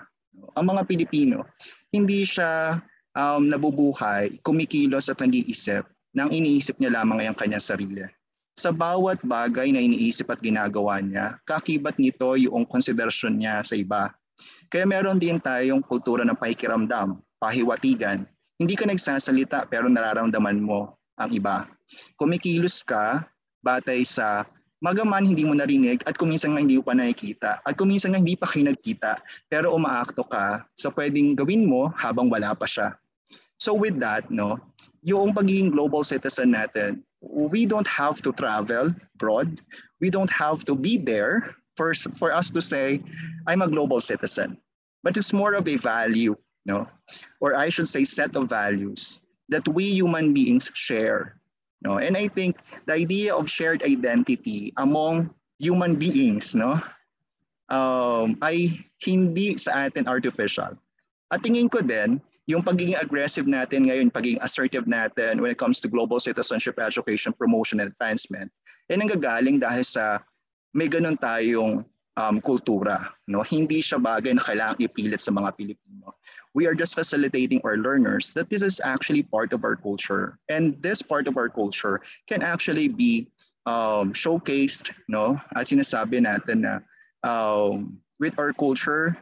Ang 0.55 0.71
mga 0.71 0.87
Pilipino, 0.87 1.43
hindi 1.91 2.23
siya 2.23 2.79
um, 3.11 3.51
nabubuhay, 3.51 4.39
kumikilos 4.47 5.11
at 5.11 5.19
nag-iisip 5.19 5.83
nang 6.15 6.31
iniisip 6.31 6.79
niya 6.79 7.03
lamang 7.03 7.27
ang 7.27 7.35
kanyang 7.35 7.61
sarili. 7.61 8.07
Sa 8.55 8.71
bawat 8.71 9.19
bagay 9.27 9.75
na 9.75 9.83
iniisip 9.83 10.31
at 10.31 10.39
ginagawa 10.39 11.03
niya, 11.03 11.35
kakibat 11.43 11.99
nito 11.99 12.39
yung 12.39 12.63
konsiderasyon 12.63 13.35
niya 13.43 13.59
sa 13.67 13.75
iba 13.75 14.15
kaya 14.69 14.85
meron 14.85 15.17
din 15.17 15.41
tayong 15.41 15.81
kultura 15.81 16.21
ng 16.23 16.37
pakikiramdam, 16.37 17.17
pahiwatigan. 17.41 18.23
Hindi 18.59 18.75
ka 18.75 18.85
nagsasalita 18.85 19.65
pero 19.71 19.87
nararamdaman 19.89 20.61
mo 20.61 20.99
ang 21.17 21.31
iba. 21.33 21.65
Kumikilos 22.19 22.85
ka 22.85 23.25
batay 23.65 24.05
sa 24.05 24.45
magaman 24.79 25.27
hindi 25.27 25.43
mo 25.43 25.55
narinig 25.55 25.99
at 26.07 26.15
kuminsan 26.15 26.55
nga 26.55 26.63
hindi 26.63 26.79
mo 26.79 26.83
pa 26.87 26.95
nakikita 26.95 27.59
at 27.63 27.73
kuminsan 27.75 28.15
nga 28.15 28.19
hindi 28.23 28.39
pa 28.39 28.47
kayo 28.47 28.71
nagkita 28.71 29.19
pero 29.51 29.75
umaakto 29.75 30.23
ka 30.27 30.63
sa 30.75 30.89
pwedeng 30.95 31.35
gawin 31.35 31.67
mo 31.67 31.91
habang 31.99 32.31
wala 32.31 32.55
pa 32.55 32.63
siya. 32.63 32.95
So 33.59 33.75
with 33.75 33.99
that, 33.99 34.31
no, 34.31 34.55
yung 35.03 35.35
pagiging 35.35 35.75
global 35.75 36.07
citizen 36.07 36.55
natin, 36.55 37.03
we 37.19 37.67
don't 37.67 37.87
have 37.87 38.23
to 38.23 38.31
travel 38.31 38.95
abroad. 39.15 39.59
We 39.99 40.09
don't 40.09 40.31
have 40.31 40.63
to 40.71 40.75
be 40.75 40.95
there 40.95 41.55
for, 41.75 41.93
for 42.15 42.31
us 42.31 42.49
to 42.51 42.61
say, 42.61 43.03
I'm 43.47 43.61
a 43.61 43.67
global 43.67 43.99
citizen. 43.99 44.57
But 45.03 45.15
it's 45.15 45.31
more 45.31 45.53
of 45.55 45.67
a 45.67 45.75
value, 45.75 46.35
no? 46.65 46.87
or 47.39 47.55
I 47.55 47.69
should 47.69 47.87
say 47.87 48.03
set 48.03 48.35
of 48.35 48.49
values 48.49 49.21
that 49.49 49.67
we 49.67 49.85
human 49.91 50.33
beings 50.33 50.71
share. 50.73 51.38
No? 51.83 51.97
And 51.97 52.17
I 52.17 52.27
think 52.27 52.59
the 52.85 52.93
idea 52.93 53.35
of 53.35 53.49
shared 53.49 53.83
identity 53.83 54.73
among 54.77 55.31
human 55.59 55.95
beings 55.95 56.55
no, 56.55 56.79
um, 57.69 58.35
ay 58.41 58.83
hindi 59.03 59.55
sa 59.55 59.87
atin 59.87 60.07
artificial. 60.07 60.75
At 61.29 61.45
tingin 61.45 61.69
ko 61.69 61.79
din, 61.85 62.19
yung 62.49 62.65
pagiging 62.65 62.97
aggressive 62.97 63.45
natin 63.45 63.85
ngayon, 63.85 64.09
pagiging 64.09 64.41
assertive 64.41 64.89
natin 64.89 65.37
when 65.37 65.53
it 65.53 65.61
comes 65.61 65.77
to 65.79 65.87
global 65.87 66.17
citizenship 66.17 66.81
education, 66.81 67.29
promotion, 67.29 67.77
and 67.77 67.93
advancement, 67.93 68.49
ay 68.89 68.97
nanggagaling 68.97 69.61
dahil 69.61 69.85
sa 69.85 70.17
may 70.73 70.89
ganun 70.89 71.13
tayong 71.13 71.85
um, 72.19 72.43
kultura. 72.43 73.15
No? 73.31 73.41
Hindi 73.41 73.79
siya 73.79 74.03
bagay 74.03 74.35
na 74.35 74.43
kailangang 74.43 74.83
ipilit 74.83 75.23
sa 75.23 75.31
mga 75.31 75.55
Pilipino. 75.55 76.11
We 76.51 76.67
are 76.67 76.75
just 76.75 76.93
facilitating 76.93 77.63
our 77.63 77.79
learners 77.79 78.35
that 78.35 78.51
this 78.51 78.61
is 78.61 78.83
actually 78.83 79.23
part 79.23 79.55
of 79.55 79.63
our 79.63 79.79
culture. 79.79 80.35
And 80.51 80.75
this 80.83 80.99
part 80.99 81.31
of 81.31 81.39
our 81.39 81.47
culture 81.47 82.03
can 82.27 82.43
actually 82.43 82.91
be 82.91 83.31
um, 83.63 84.11
showcased. 84.11 84.91
No? 85.07 85.39
At 85.55 85.71
sinasabi 85.71 86.27
natin 86.27 86.67
na 86.67 86.83
um, 87.23 87.97
with 88.19 88.35
our 88.35 88.51
culture, 88.51 89.15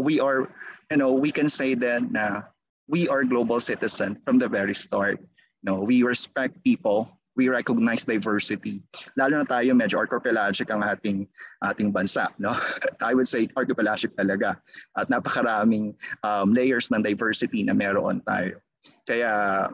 we 0.00 0.16
are, 0.18 0.48
you 0.90 0.96
know, 0.96 1.12
we 1.12 1.28
can 1.28 1.52
say 1.52 1.76
that 1.76 2.00
na 2.08 2.48
we 2.88 3.04
are 3.12 3.22
global 3.28 3.60
citizen 3.60 4.16
from 4.24 4.40
the 4.40 4.48
very 4.48 4.74
start. 4.74 5.20
No, 5.60 5.82
we 5.82 6.06
respect 6.06 6.62
people 6.64 7.17
we 7.38 7.46
recognize 7.46 8.02
diversity. 8.02 8.82
Lalo 9.14 9.38
na 9.38 9.46
tayo 9.46 9.70
medyo 9.78 10.02
archipelagic 10.02 10.74
ang 10.74 10.82
ating 10.82 11.30
ating 11.62 11.94
bansa, 11.94 12.26
no? 12.42 12.50
I 13.00 13.14
would 13.14 13.30
say 13.30 13.46
archipelagic 13.54 14.18
talaga. 14.18 14.58
At 14.98 15.06
napakaraming 15.06 15.94
um, 16.26 16.50
layers 16.50 16.90
ng 16.90 17.06
diversity 17.06 17.62
na 17.62 17.78
meron 17.78 18.26
tayo. 18.26 18.58
Kaya 19.06 19.70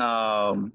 um, 0.00 0.72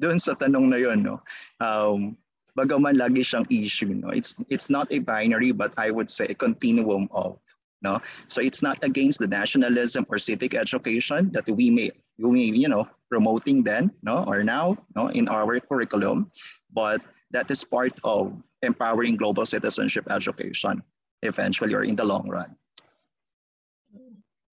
doon 0.00 0.16
sa 0.16 0.32
tanong 0.32 0.72
na 0.72 0.80
yon, 0.80 1.04
no? 1.04 1.20
Um, 1.60 2.16
bagaman 2.56 2.96
lagi 2.96 3.20
siyang 3.20 3.44
issue, 3.52 3.92
no? 3.92 4.08
It's 4.16 4.32
it's 4.48 4.72
not 4.72 4.88
a 4.88 5.04
binary 5.04 5.52
but 5.52 5.76
I 5.76 5.92
would 5.92 6.08
say 6.08 6.32
a 6.32 6.34
continuum 6.34 7.12
of 7.12 7.36
no 7.80 7.96
so 8.28 8.44
it's 8.44 8.60
not 8.60 8.76
against 8.84 9.24
the 9.24 9.26
nationalism 9.26 10.04
or 10.12 10.20
civic 10.20 10.52
education 10.52 11.32
that 11.32 11.48
we 11.48 11.72
may 11.72 11.88
we 12.20 12.52
you 12.52 12.68
know 12.68 12.84
promoting 13.10 13.66
then, 13.66 13.90
no, 14.06 14.22
or 14.30 14.46
now, 14.46 14.78
no, 14.94 15.10
in 15.10 15.26
our 15.26 15.58
curriculum, 15.58 16.30
but 16.72 17.02
that 17.34 17.50
is 17.50 17.66
part 17.66 17.92
of 18.06 18.32
empowering 18.62 19.18
global 19.18 19.44
citizenship 19.44 20.06
education 20.10 20.82
eventually 21.22 21.74
or 21.74 21.82
in 21.82 21.98
the 21.98 22.04
long 22.06 22.24
run. 22.30 22.54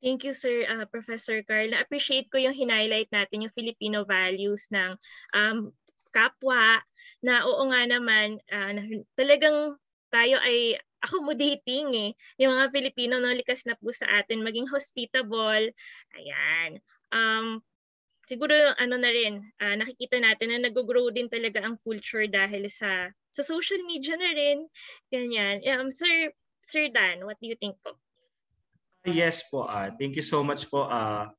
Thank 0.01 0.23
you, 0.23 0.33
Sir 0.33 0.65
uh, 0.69 0.85
Professor 0.85 1.41
Carl. 1.41 1.73
Na-appreciate 1.73 2.29
ko 2.29 2.37
yung 2.37 2.53
hinighlight 2.53 3.09
natin 3.09 3.45
yung 3.45 3.53
Filipino 3.57 4.05
values 4.05 4.69
ng 4.69 4.93
um, 5.33 5.73
kapwa 6.13 6.79
na 7.25 7.41
oo 7.43 7.65
nga 7.73 7.81
naman, 7.85 8.37
uh, 8.53 8.71
talagang 9.17 9.73
tayo 10.13 10.37
ay 10.45 10.77
accommodating 11.01 11.87
eh. 11.93 12.11
Yung 12.41 12.57
mga 12.57 12.69
Filipino 12.73 13.17
no, 13.17 13.33
likas 13.33 13.65
na 13.65 13.73
po 13.77 13.89
sa 13.89 14.05
atin, 14.21 14.45
maging 14.45 14.69
hospitable. 14.69 15.73
Ayan. 16.13 16.81
Um, 17.09 17.61
siguro 18.27 18.53
ano 18.75 18.99
na 18.99 19.07
rin, 19.09 19.39
uh, 19.63 19.75
nakikita 19.79 20.19
natin 20.19 20.51
na 20.51 20.67
nag-grow 20.67 21.09
din 21.09 21.31
talaga 21.31 21.63
ang 21.63 21.79
culture 21.81 22.27
dahil 22.27 22.67
sa 22.67 23.09
sa 23.31 23.41
social 23.41 23.79
media 23.87 24.19
na 24.19 24.31
rin. 24.35 24.67
Ganyan. 25.09 25.63
Um, 25.63 25.87
sir, 25.87 26.35
Sir 26.67 26.91
Dan, 26.91 27.23
what 27.23 27.39
do 27.39 27.47
you 27.47 27.55
think 27.55 27.79
po? 27.81 27.95
Yes 29.07 29.47
po. 29.47 29.71
Uh, 29.71 29.95
thank 29.95 30.19
you 30.19 30.25
so 30.25 30.43
much 30.43 30.67
po. 30.67 30.83
Uh, 30.91 31.31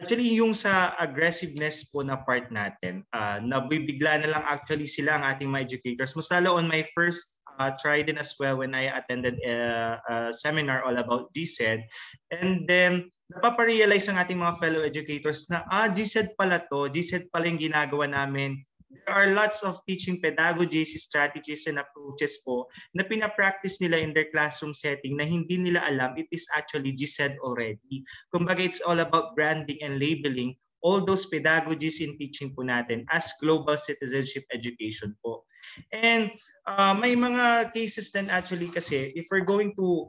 actually, 0.00 0.32
yung 0.32 0.56
sa 0.56 0.96
aggressiveness 0.96 1.92
po 1.92 2.00
na 2.00 2.16
part 2.16 2.48
natin, 2.48 3.04
uh, 3.12 3.44
nabibigla 3.44 4.24
na 4.24 4.28
lang 4.32 4.44
actually 4.48 4.88
sila 4.88 5.20
ang 5.20 5.24
ating 5.28 5.52
mga 5.52 5.68
educators. 5.68 6.16
Mas 6.16 6.32
lalo 6.32 6.56
on 6.56 6.64
my 6.64 6.80
first 6.96 7.44
uh, 7.60 7.74
try 7.76 8.00
din 8.00 8.16
as 8.16 8.32
well 8.40 8.62
when 8.62 8.72
I 8.72 8.88
attended 8.88 9.36
a, 9.44 9.54
a 10.00 10.14
seminar 10.32 10.80
all 10.80 10.96
about 10.96 11.28
GSED. 11.36 11.84
And 12.32 12.64
then, 12.64 13.12
napaparealize 13.28 14.08
ang 14.08 14.16
ating 14.16 14.40
mga 14.40 14.56
fellow 14.56 14.82
educators 14.82 15.48
na, 15.52 15.64
ah, 15.68 15.88
GSED 15.88 16.32
pala 16.34 16.64
to, 16.72 16.88
GSED 16.88 17.28
pala 17.28 17.48
yung 17.48 17.60
ginagawa 17.60 18.08
namin. 18.08 18.64
There 18.88 19.12
are 19.12 19.36
lots 19.36 19.60
of 19.60 19.84
teaching 19.84 20.16
pedagogies, 20.16 20.96
strategies, 20.96 21.68
and 21.68 21.76
approaches 21.76 22.40
po 22.40 22.72
na 22.96 23.04
pinapractice 23.04 23.84
nila 23.84 24.00
in 24.00 24.16
their 24.16 24.32
classroom 24.32 24.72
setting 24.72 25.20
na 25.20 25.28
hindi 25.28 25.60
nila 25.60 25.84
alam 25.84 26.16
it 26.16 26.32
is 26.32 26.48
actually 26.56 26.96
GSED 26.96 27.36
already. 27.44 28.00
Kumbaga, 28.32 28.64
it's 28.64 28.80
all 28.80 28.96
about 29.04 29.36
branding 29.36 29.76
and 29.84 30.00
labeling 30.00 30.56
all 30.80 31.04
those 31.04 31.28
pedagogies 31.28 32.00
in 32.00 32.16
teaching 32.16 32.54
po 32.54 32.64
natin 32.64 33.04
as 33.12 33.34
global 33.42 33.76
citizenship 33.76 34.48
education 34.54 35.12
po. 35.20 35.44
And 35.92 36.32
uh, 36.64 36.94
may 36.96 37.12
mga 37.18 37.74
cases 37.74 38.14
then 38.14 38.30
actually 38.30 38.70
kasi 38.70 39.12
if 39.18 39.28
we're 39.28 39.44
going 39.44 39.74
to 39.76 40.08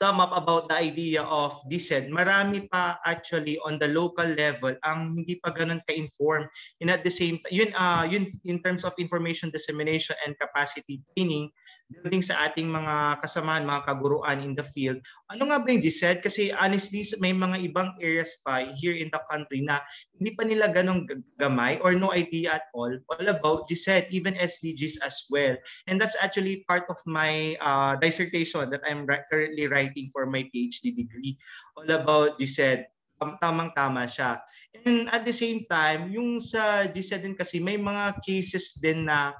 come 0.00 0.18
up 0.18 0.32
about 0.32 0.72
the 0.72 0.76
idea 0.80 1.20
of 1.28 1.52
dissent, 1.68 2.08
marami 2.08 2.64
pa 2.72 2.96
actually 3.04 3.60
on 3.68 3.76
the 3.76 3.86
local 3.92 4.24
level 4.24 4.72
ang 4.88 5.20
hindi 5.20 5.36
pa 5.44 5.52
ganun 5.52 5.84
ka-inform. 5.84 6.48
And 6.80 6.88
at 6.88 7.04
the 7.04 7.12
same 7.12 7.36
yun, 7.52 7.76
uh, 7.76 8.08
yun 8.08 8.24
in 8.48 8.64
terms 8.64 8.88
of 8.88 8.96
information 8.96 9.52
dissemination 9.52 10.16
and 10.24 10.40
capacity 10.40 11.04
training, 11.12 11.52
building 11.90 12.22
sa 12.22 12.48
ating 12.48 12.70
mga 12.70 13.18
kasamaan, 13.18 13.66
mga 13.66 13.84
kaguruan 13.90 14.38
in 14.40 14.54
the 14.54 14.62
field. 14.62 14.96
Ano 15.26 15.50
nga 15.50 15.58
ba 15.58 15.66
yung 15.68 15.82
DSED? 15.82 16.22
Kasi 16.22 16.54
honestly, 16.54 17.02
may 17.18 17.34
mga 17.34 17.66
ibang 17.66 17.98
areas 17.98 18.38
pa 18.46 18.62
here 18.78 18.94
in 18.94 19.10
the 19.10 19.20
country 19.26 19.66
na 19.66 19.82
hindi 20.14 20.32
pa 20.38 20.46
nila 20.46 20.70
ganong 20.70 21.04
gamay 21.36 21.82
or 21.82 21.98
no 21.98 22.14
idea 22.14 22.62
at 22.62 22.70
all 22.72 22.94
all 23.10 23.26
about 23.26 23.66
DSED, 23.66 24.08
even 24.14 24.38
SDGs 24.38 25.02
as 25.02 25.26
well. 25.28 25.58
And 25.90 25.98
that's 25.98 26.16
actually 26.22 26.62
part 26.70 26.86
of 26.86 26.96
my 27.04 27.58
uh, 27.58 27.98
dissertation 27.98 28.70
that 28.70 28.86
I'm 28.86 29.04
currently 29.28 29.66
writing 29.66 30.14
for 30.14 30.30
my 30.30 30.46
PhD 30.46 30.94
degree 30.94 31.36
all 31.74 31.90
about 31.90 32.38
DSED. 32.38 32.86
Tamang-tama 33.20 34.08
siya. 34.08 34.40
And 34.72 35.12
at 35.12 35.28
the 35.28 35.34
same 35.36 35.68
time, 35.68 36.08
yung 36.08 36.40
sa 36.40 36.88
DSED 36.88 37.28
din 37.28 37.36
kasi 37.36 37.60
may 37.60 37.76
mga 37.76 38.16
cases 38.24 38.80
din 38.80 39.04
na 39.04 39.36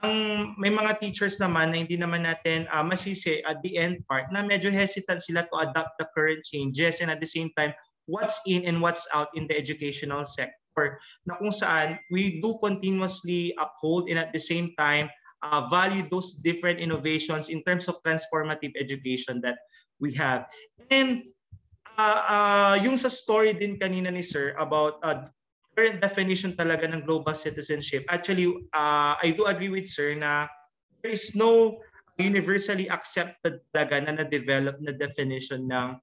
ang 0.00 0.52
may 0.56 0.72
mga 0.72 0.96
teachers 1.00 1.36
naman 1.36 1.72
na 1.72 1.84
hindi 1.84 1.96
naman 1.96 2.24
natin 2.24 2.64
uh, 2.72 2.84
masisi 2.84 3.44
at 3.44 3.60
the 3.60 3.76
end 3.76 4.00
part 4.08 4.28
na 4.32 4.40
medyo 4.40 4.72
hesitant 4.72 5.20
sila 5.20 5.44
to 5.48 5.56
adapt 5.60 5.96
the 6.00 6.06
current 6.16 6.40
changes 6.44 7.04
and 7.04 7.12
at 7.12 7.20
the 7.20 7.28
same 7.28 7.52
time 7.56 7.72
what's 8.08 8.40
in 8.48 8.64
and 8.64 8.80
what's 8.80 9.06
out 9.12 9.28
in 9.36 9.44
the 9.46 9.56
educational 9.56 10.24
sector 10.24 10.98
na 11.28 11.36
kung 11.36 11.52
saan 11.52 12.00
we 12.08 12.40
do 12.40 12.56
continuously 12.64 13.52
uphold 13.60 14.08
and 14.08 14.16
at 14.16 14.32
the 14.32 14.40
same 14.40 14.72
time 14.80 15.06
uh, 15.42 15.68
value 15.68 16.04
those 16.08 16.40
different 16.40 16.80
innovations 16.80 17.48
in 17.48 17.62
terms 17.64 17.88
of 17.88 18.00
transformative 18.04 18.72
education 18.76 19.40
that 19.40 19.58
we 20.00 20.12
have. 20.16 20.48
And 20.90 21.24
uh, 21.96 22.22
uh, 22.28 22.74
yung 22.80 22.96
sa 22.96 23.08
story 23.08 23.52
din 23.56 23.76
kanina 23.76 24.12
ni 24.12 24.24
Sir 24.24 24.56
about 24.56 25.00
uh, 25.04 25.28
current 25.74 26.02
definition 26.02 26.52
talaga 26.52 26.90
ng 26.90 27.06
global 27.06 27.34
citizenship, 27.34 28.04
actually, 28.10 28.50
uh, 28.74 29.14
I 29.16 29.34
do 29.36 29.46
agree 29.46 29.70
with 29.70 29.86
Sir 29.86 30.14
na 30.18 30.50
there 31.02 31.14
is 31.14 31.32
no 31.38 31.80
universally 32.20 32.90
accepted 32.92 33.64
talaga 33.72 34.04
na 34.04 34.20
na-develop 34.20 34.76
na 34.84 34.92
definition 34.92 35.70
ng 35.72 35.96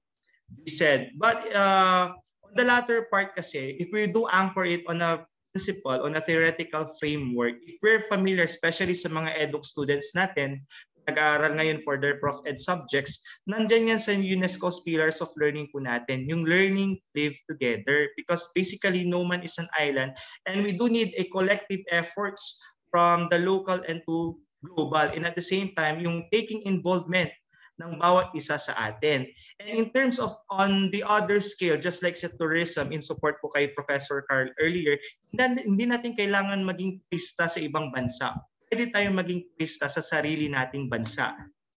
said. 0.66 1.14
But 1.14 1.46
uh, 1.54 2.16
on 2.42 2.52
the 2.56 2.66
latter 2.66 3.06
part 3.06 3.36
kasi, 3.36 3.78
if 3.78 3.94
we 3.94 4.10
do 4.10 4.26
anchor 4.32 4.66
it 4.66 4.82
on 4.88 5.04
a 5.04 5.22
principle, 5.54 6.02
on 6.02 6.16
a 6.18 6.22
theoretical 6.24 6.88
framework, 6.98 7.60
if 7.62 7.78
we're 7.84 8.02
familiar, 8.02 8.44
especially 8.44 8.98
sa 8.98 9.12
mga 9.12 9.36
eduk 9.38 9.62
students 9.62 10.12
natin, 10.16 10.64
nag-aaral 11.08 11.56
ngayon 11.56 11.80
for 11.80 11.96
their 11.96 12.20
prof 12.20 12.44
ed 12.44 12.60
subjects, 12.60 13.24
nandyan 13.48 13.88
yan 13.88 14.00
sa 14.00 14.12
UNESCO's 14.12 14.84
Pillars 14.84 15.24
of 15.24 15.32
Learning 15.40 15.64
po 15.72 15.80
natin, 15.80 16.28
yung 16.28 16.44
learning 16.44 17.00
live 17.16 17.34
together. 17.48 18.12
Because 18.20 18.52
basically 18.52 19.08
no 19.08 19.24
man 19.24 19.40
is 19.40 19.56
an 19.56 19.66
island 19.80 20.12
and 20.44 20.60
we 20.60 20.76
do 20.76 20.92
need 20.92 21.16
a 21.16 21.24
collective 21.32 21.80
efforts 21.88 22.60
from 22.92 23.32
the 23.32 23.40
local 23.40 23.80
and 23.88 24.04
to 24.04 24.36
global. 24.60 25.08
And 25.08 25.24
at 25.24 25.32
the 25.32 25.44
same 25.44 25.72
time 25.72 26.04
yung 26.04 26.28
taking 26.28 26.60
involvement 26.68 27.32
ng 27.78 28.02
bawat 28.02 28.34
isa 28.34 28.58
sa 28.58 28.74
atin. 28.90 29.22
And 29.62 29.68
in 29.70 29.86
terms 29.94 30.18
of 30.18 30.34
on 30.50 30.90
the 30.90 31.06
other 31.06 31.38
scale, 31.38 31.78
just 31.78 32.02
like 32.02 32.18
sa 32.18 32.26
tourism, 32.34 32.90
in 32.90 32.98
support 32.98 33.38
po 33.38 33.54
kay 33.54 33.70
Professor 33.70 34.26
Carl 34.26 34.50
earlier, 34.58 34.98
hindi 35.30 35.86
natin 35.86 36.18
kailangan 36.18 36.66
maging 36.66 36.98
pista 37.06 37.46
sa 37.46 37.62
ibang 37.62 37.94
bansa 37.94 38.34
pwede 38.68 38.92
tayong 38.92 39.16
maging 39.16 39.42
pista 39.56 39.88
sa 39.88 40.04
sarili 40.04 40.48
nating 40.52 40.92
bansa. 40.92 41.34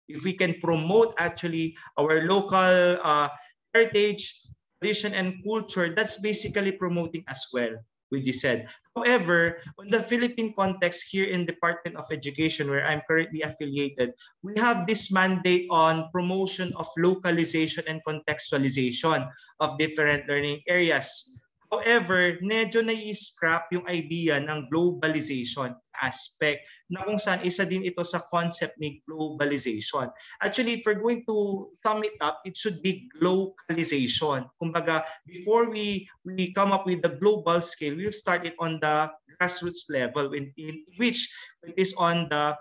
If 0.10 0.26
we 0.26 0.34
can 0.34 0.58
promote 0.58 1.14
actually 1.22 1.78
our 2.02 2.26
local 2.26 2.98
uh, 3.06 3.30
heritage, 3.78 4.50
tradition, 4.82 5.14
and 5.14 5.38
culture, 5.46 5.94
that's 5.94 6.18
basically 6.18 6.74
promoting 6.74 7.22
as 7.30 7.46
well, 7.54 7.78
we 8.10 8.26
just 8.26 8.42
said. 8.42 8.66
However, 8.98 9.62
on 9.78 9.94
the 9.94 10.02
Philippine 10.02 10.58
context 10.58 11.14
here 11.14 11.30
in 11.30 11.46
Department 11.46 11.96
of 11.96 12.10
Education, 12.10 12.74
where 12.74 12.84
I'm 12.84 13.06
currently 13.06 13.46
affiliated, 13.46 14.18
we 14.42 14.58
have 14.58 14.90
this 14.90 15.14
mandate 15.14 15.70
on 15.70 16.10
promotion 16.10 16.74
of 16.74 16.90
localization 16.98 17.86
and 17.86 18.02
contextualization 18.02 19.30
of 19.62 19.78
different 19.78 20.26
learning 20.26 20.66
areas. 20.66 21.38
However, 21.70 22.42
medyo 22.42 22.82
na-scrap 22.82 23.70
yung 23.70 23.86
idea 23.86 24.42
ng 24.42 24.74
globalization 24.74 25.78
aspect 26.02 26.66
na 26.90 27.06
kung 27.06 27.22
saan 27.22 27.46
isa 27.46 27.62
din 27.62 27.86
ito 27.86 28.02
sa 28.02 28.26
concept 28.34 28.74
ni 28.82 29.06
globalization. 29.06 30.10
Actually, 30.42 30.82
if 30.82 30.84
we're 30.88 30.98
going 30.98 31.22
to 31.30 31.70
sum 31.86 32.02
it 32.02 32.18
up, 32.26 32.42
it 32.42 32.58
should 32.58 32.82
be 32.82 33.06
localization. 33.22 34.50
Kumbaga, 34.58 35.06
before 35.30 35.70
we, 35.70 36.10
we 36.26 36.50
come 36.58 36.74
up 36.74 36.90
with 36.90 37.06
the 37.06 37.14
global 37.22 37.62
scale, 37.62 37.94
we'll 37.94 38.10
start 38.10 38.50
it 38.50 38.58
on 38.58 38.82
the 38.82 39.06
grassroots 39.38 39.86
level 39.94 40.34
in, 40.34 40.50
in 40.58 40.82
which 40.98 41.30
it 41.70 41.78
is 41.78 41.94
on 42.02 42.26
the 42.34 42.58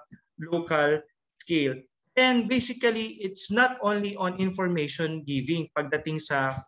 local 0.52 1.00
scale. 1.40 1.80
And 2.18 2.50
basically, 2.50 3.22
it's 3.22 3.48
not 3.48 3.78
only 3.80 4.18
on 4.18 4.36
information 4.42 5.22
giving 5.22 5.70
pagdating 5.72 6.18
sa 6.18 6.60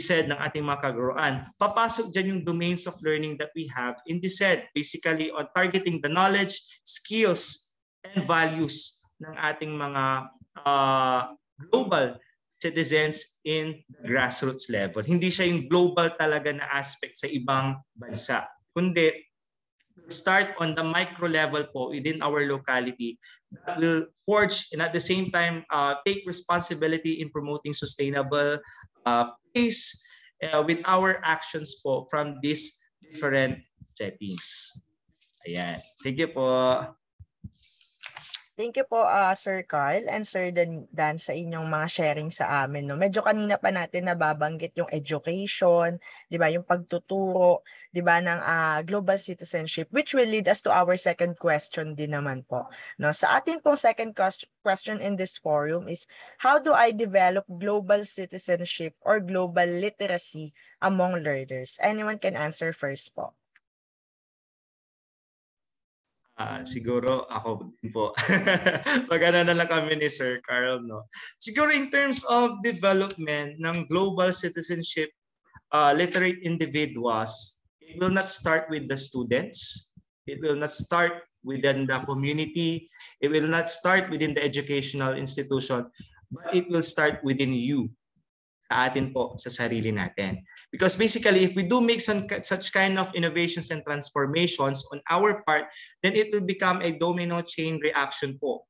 said 0.00 0.28
ng 0.28 0.38
ating 0.40 0.64
mga 0.64 0.88
kaguruan. 0.88 1.44
Papasok 1.60 2.12
dyan 2.12 2.30
yung 2.32 2.42
domains 2.46 2.88
of 2.88 2.96
learning 3.04 3.36
that 3.36 3.52
we 3.52 3.68
have 3.68 3.96
in 4.08 4.18
the 4.24 4.30
said, 4.30 4.64
basically 4.72 5.28
on 5.32 5.48
targeting 5.52 6.00
the 6.00 6.08
knowledge, 6.08 6.56
skills, 6.84 7.74
and 8.02 8.24
values 8.24 9.04
ng 9.20 9.34
ating 9.38 9.72
mga 9.76 10.04
uh, 10.64 11.22
global 11.68 12.16
citizens 12.62 13.42
in 13.42 13.82
the 14.00 14.06
grassroots 14.06 14.70
level. 14.70 15.02
Hindi 15.02 15.28
siya 15.28 15.50
yung 15.50 15.66
global 15.66 16.14
talaga 16.14 16.54
na 16.54 16.66
aspect 16.70 17.18
sa 17.18 17.26
ibang 17.26 17.78
bansa, 17.98 18.46
kundi 18.70 19.10
start 20.08 20.56
on 20.58 20.74
the 20.74 20.82
micro 20.82 21.28
level 21.28 21.62
po 21.70 21.92
within 21.92 22.20
our 22.24 22.44
locality 22.48 23.18
that 23.52 23.78
will 23.78 24.08
forge 24.24 24.68
and 24.72 24.80
at 24.80 24.92
the 24.92 25.00
same 25.00 25.30
time 25.30 25.62
uh, 25.70 25.94
take 26.04 26.24
responsibility 26.26 27.20
in 27.20 27.30
promoting 27.30 27.72
sustainable 27.72 28.58
uh, 29.06 29.32
pace 29.54 30.02
uh, 30.42 30.62
with 30.66 30.82
our 30.86 31.20
actions 31.24 31.80
po 31.82 32.06
from 32.10 32.38
these 32.42 32.78
different 33.02 33.60
settings. 33.94 34.70
Ayan. 35.46 35.78
Thank 36.02 36.18
you 36.18 36.30
po. 36.30 37.01
Thank 38.62 38.78
you 38.78 38.86
po 38.86 39.02
uh, 39.02 39.34
Sir 39.34 39.66
Carl 39.66 40.06
and 40.06 40.22
Sir 40.22 40.54
Dan, 40.54 40.86
Dan 40.94 41.18
sa 41.18 41.34
inyong 41.34 41.66
mga 41.66 41.86
sharing 41.90 42.30
sa 42.30 42.62
amin. 42.62 42.86
No? 42.86 42.94
Medyo 42.94 43.26
kanina 43.26 43.58
pa 43.58 43.74
natin 43.74 44.06
nababanggit 44.06 44.78
yung 44.78 44.86
education, 44.94 45.98
'di 46.30 46.38
ba, 46.38 46.46
yung 46.46 46.62
pagtuturo, 46.62 47.66
'di 47.90 48.06
ba 48.06 48.22
ng 48.22 48.38
uh, 48.38 48.78
global 48.86 49.18
citizenship 49.18 49.90
which 49.90 50.14
will 50.14 50.30
lead 50.30 50.46
us 50.46 50.62
to 50.62 50.70
our 50.70 50.94
second 50.94 51.34
question 51.42 51.98
din 51.98 52.14
naman 52.14 52.46
po. 52.46 52.70
No, 53.02 53.10
sa 53.10 53.42
ating 53.42 53.66
pong 53.66 53.74
second 53.74 54.14
question 54.62 55.02
in 55.02 55.18
this 55.18 55.42
forum 55.42 55.90
is 55.90 56.06
how 56.38 56.62
do 56.62 56.70
I 56.70 56.94
develop 56.94 57.42
global 57.50 58.06
citizenship 58.06 58.94
or 59.02 59.18
global 59.18 59.66
literacy 59.66 60.54
among 60.78 61.26
learners? 61.26 61.82
Anyone 61.82 62.22
can 62.22 62.38
answer 62.38 62.70
first 62.70 63.10
po. 63.10 63.34
Uh, 66.42 66.66
siguro 66.66 67.22
ako 67.30 67.70
din 67.78 67.94
po. 67.94 68.10
Magana 69.12 69.46
na 69.46 69.54
lang 69.54 69.70
kami 69.70 69.94
ni 69.94 70.10
Sir 70.10 70.42
Carl, 70.42 70.82
no? 70.82 71.06
Siguro 71.38 71.70
in 71.70 71.86
terms 71.86 72.26
of 72.26 72.58
development 72.66 73.62
ng 73.62 73.86
global 73.86 74.34
citizenship 74.34 75.14
uh, 75.70 75.94
literate 75.94 76.42
individuals, 76.42 77.62
it 77.78 77.94
will 78.02 78.10
not 78.10 78.26
start 78.26 78.66
with 78.74 78.90
the 78.90 78.98
students. 78.98 79.94
It 80.26 80.42
will 80.42 80.58
not 80.58 80.74
start 80.74 81.22
within 81.46 81.86
the 81.86 82.02
community. 82.10 82.90
It 83.22 83.30
will 83.30 83.46
not 83.46 83.70
start 83.70 84.10
within 84.10 84.34
the 84.34 84.42
educational 84.42 85.14
institution, 85.14 85.86
but 86.34 86.50
it 86.50 86.66
will 86.66 86.82
start 86.82 87.22
within 87.22 87.54
you 87.54 87.94
atin 88.72 89.12
po 89.12 89.36
sa 89.36 89.52
sarili 89.52 89.92
natin. 89.92 90.42
Because 90.72 90.96
basically, 90.96 91.44
if 91.44 91.52
we 91.54 91.64
do 91.64 91.80
make 91.80 92.00
some, 92.00 92.24
such 92.42 92.72
kind 92.72 92.98
of 92.98 93.12
innovations 93.14 93.70
and 93.70 93.84
transformations 93.84 94.84
on 94.92 95.00
our 95.10 95.44
part, 95.44 95.68
then 96.02 96.16
it 96.16 96.32
will 96.32 96.44
become 96.44 96.80
a 96.80 96.96
domino 96.96 97.40
chain 97.44 97.78
reaction 97.82 98.38
po. 98.40 98.64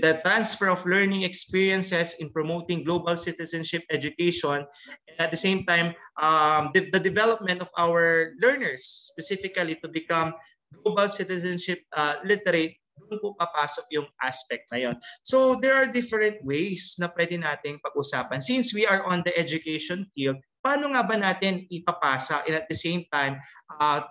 The 0.00 0.24
transfer 0.24 0.72
of 0.72 0.80
learning 0.88 1.28
experiences 1.28 2.16
in 2.18 2.32
promoting 2.32 2.88
global 2.88 3.12
citizenship 3.12 3.84
education, 3.92 4.64
and 4.64 5.16
at 5.20 5.28
the 5.28 5.36
same 5.36 5.68
time, 5.68 5.92
um, 6.16 6.72
the, 6.72 6.88
the 6.88 7.00
development 7.00 7.60
of 7.60 7.68
our 7.76 8.32
learners, 8.40 9.12
specifically 9.12 9.76
to 9.84 9.88
become 9.92 10.32
global 10.80 11.08
citizenship 11.12 11.84
uh, 11.92 12.16
literate 12.24 12.80
doon 13.04 13.20
po 13.20 13.28
papasok 13.36 13.86
yung 13.92 14.08
aspect 14.24 14.66
na 14.72 14.78
yon. 14.80 14.96
So 15.22 15.60
there 15.60 15.76
are 15.76 15.88
different 15.88 16.40
ways 16.42 16.96
na 16.96 17.12
pwede 17.12 17.36
nating 17.36 17.84
pag-usapan. 17.84 18.40
Since 18.40 18.72
we 18.72 18.88
are 18.88 19.04
on 19.04 19.22
the 19.22 19.32
education 19.36 20.08
field, 20.16 20.40
paano 20.64 20.90
nga 20.96 21.04
ba 21.06 21.16
natin 21.20 21.68
ipapasa 21.70 22.42
and 22.48 22.58
at 22.58 22.66
the 22.66 22.78
same 22.78 23.06
time, 23.12 23.38
uh, 23.78 24.02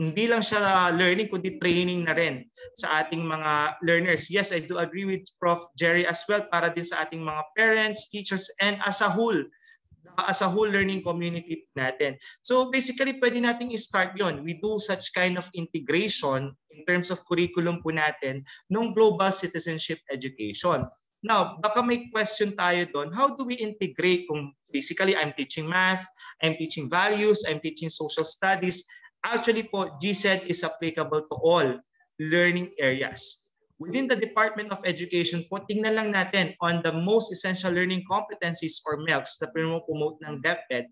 hindi 0.00 0.24
lang 0.24 0.40
siya 0.40 0.88
learning 0.96 1.28
kundi 1.28 1.60
training 1.60 2.08
na 2.08 2.16
rin 2.16 2.48
sa 2.80 3.04
ating 3.04 3.20
mga 3.20 3.76
learners. 3.84 4.32
Yes, 4.32 4.48
I 4.48 4.64
do 4.64 4.80
agree 4.80 5.04
with 5.04 5.28
Prof. 5.36 5.60
Jerry 5.76 6.08
as 6.08 6.24
well 6.24 6.40
para 6.48 6.72
din 6.72 6.86
sa 6.86 7.04
ating 7.04 7.20
mga 7.20 7.42
parents, 7.52 8.08
teachers, 8.08 8.48
and 8.64 8.80
as 8.88 9.04
a 9.04 9.10
whole 9.12 9.36
as 10.18 10.40
a 10.42 10.48
whole 10.48 10.68
learning 10.68 11.02
community 11.02 11.68
natin. 11.76 12.16
So 12.42 12.70
basically, 12.70 13.18
pwede 13.20 13.40
nating 13.40 13.72
i-start 13.72 14.16
yon. 14.16 14.44
We 14.44 14.60
do 14.60 14.78
such 14.78 15.12
kind 15.16 15.38
of 15.38 15.48
integration 15.56 16.52
in 16.72 16.80
terms 16.84 17.10
of 17.10 17.24
curriculum 17.28 17.80
po 17.80 17.92
natin 17.94 18.44
ng 18.70 18.92
global 18.92 19.32
citizenship 19.32 20.00
education. 20.12 20.84
Now, 21.22 21.62
baka 21.62 21.86
may 21.86 22.10
question 22.10 22.58
tayo 22.58 22.82
doon, 22.90 23.14
how 23.14 23.38
do 23.38 23.46
we 23.46 23.54
integrate 23.54 24.26
kung 24.26 24.50
basically 24.74 25.14
I'm 25.14 25.30
teaching 25.38 25.70
math, 25.70 26.02
I'm 26.42 26.58
teaching 26.58 26.90
values, 26.90 27.46
I'm 27.46 27.62
teaching 27.62 27.88
social 27.88 28.26
studies. 28.26 28.82
Actually 29.22 29.70
po, 29.70 29.94
GCED 30.02 30.50
is 30.50 30.66
applicable 30.66 31.22
to 31.30 31.34
all 31.38 31.68
learning 32.18 32.74
areas 32.74 33.41
within 33.82 34.06
the 34.06 34.14
Department 34.14 34.70
of 34.70 34.78
Education 34.86 35.42
po, 35.50 35.58
tingnan 35.66 35.98
lang 35.98 36.14
natin 36.14 36.54
on 36.62 36.78
the 36.86 36.94
most 36.94 37.34
essential 37.34 37.74
learning 37.74 38.06
competencies 38.06 38.78
or 38.86 39.02
MELCs 39.02 39.42
na 39.42 39.50
promote 39.50 40.16
ng 40.22 40.38
DepEd, 40.38 40.86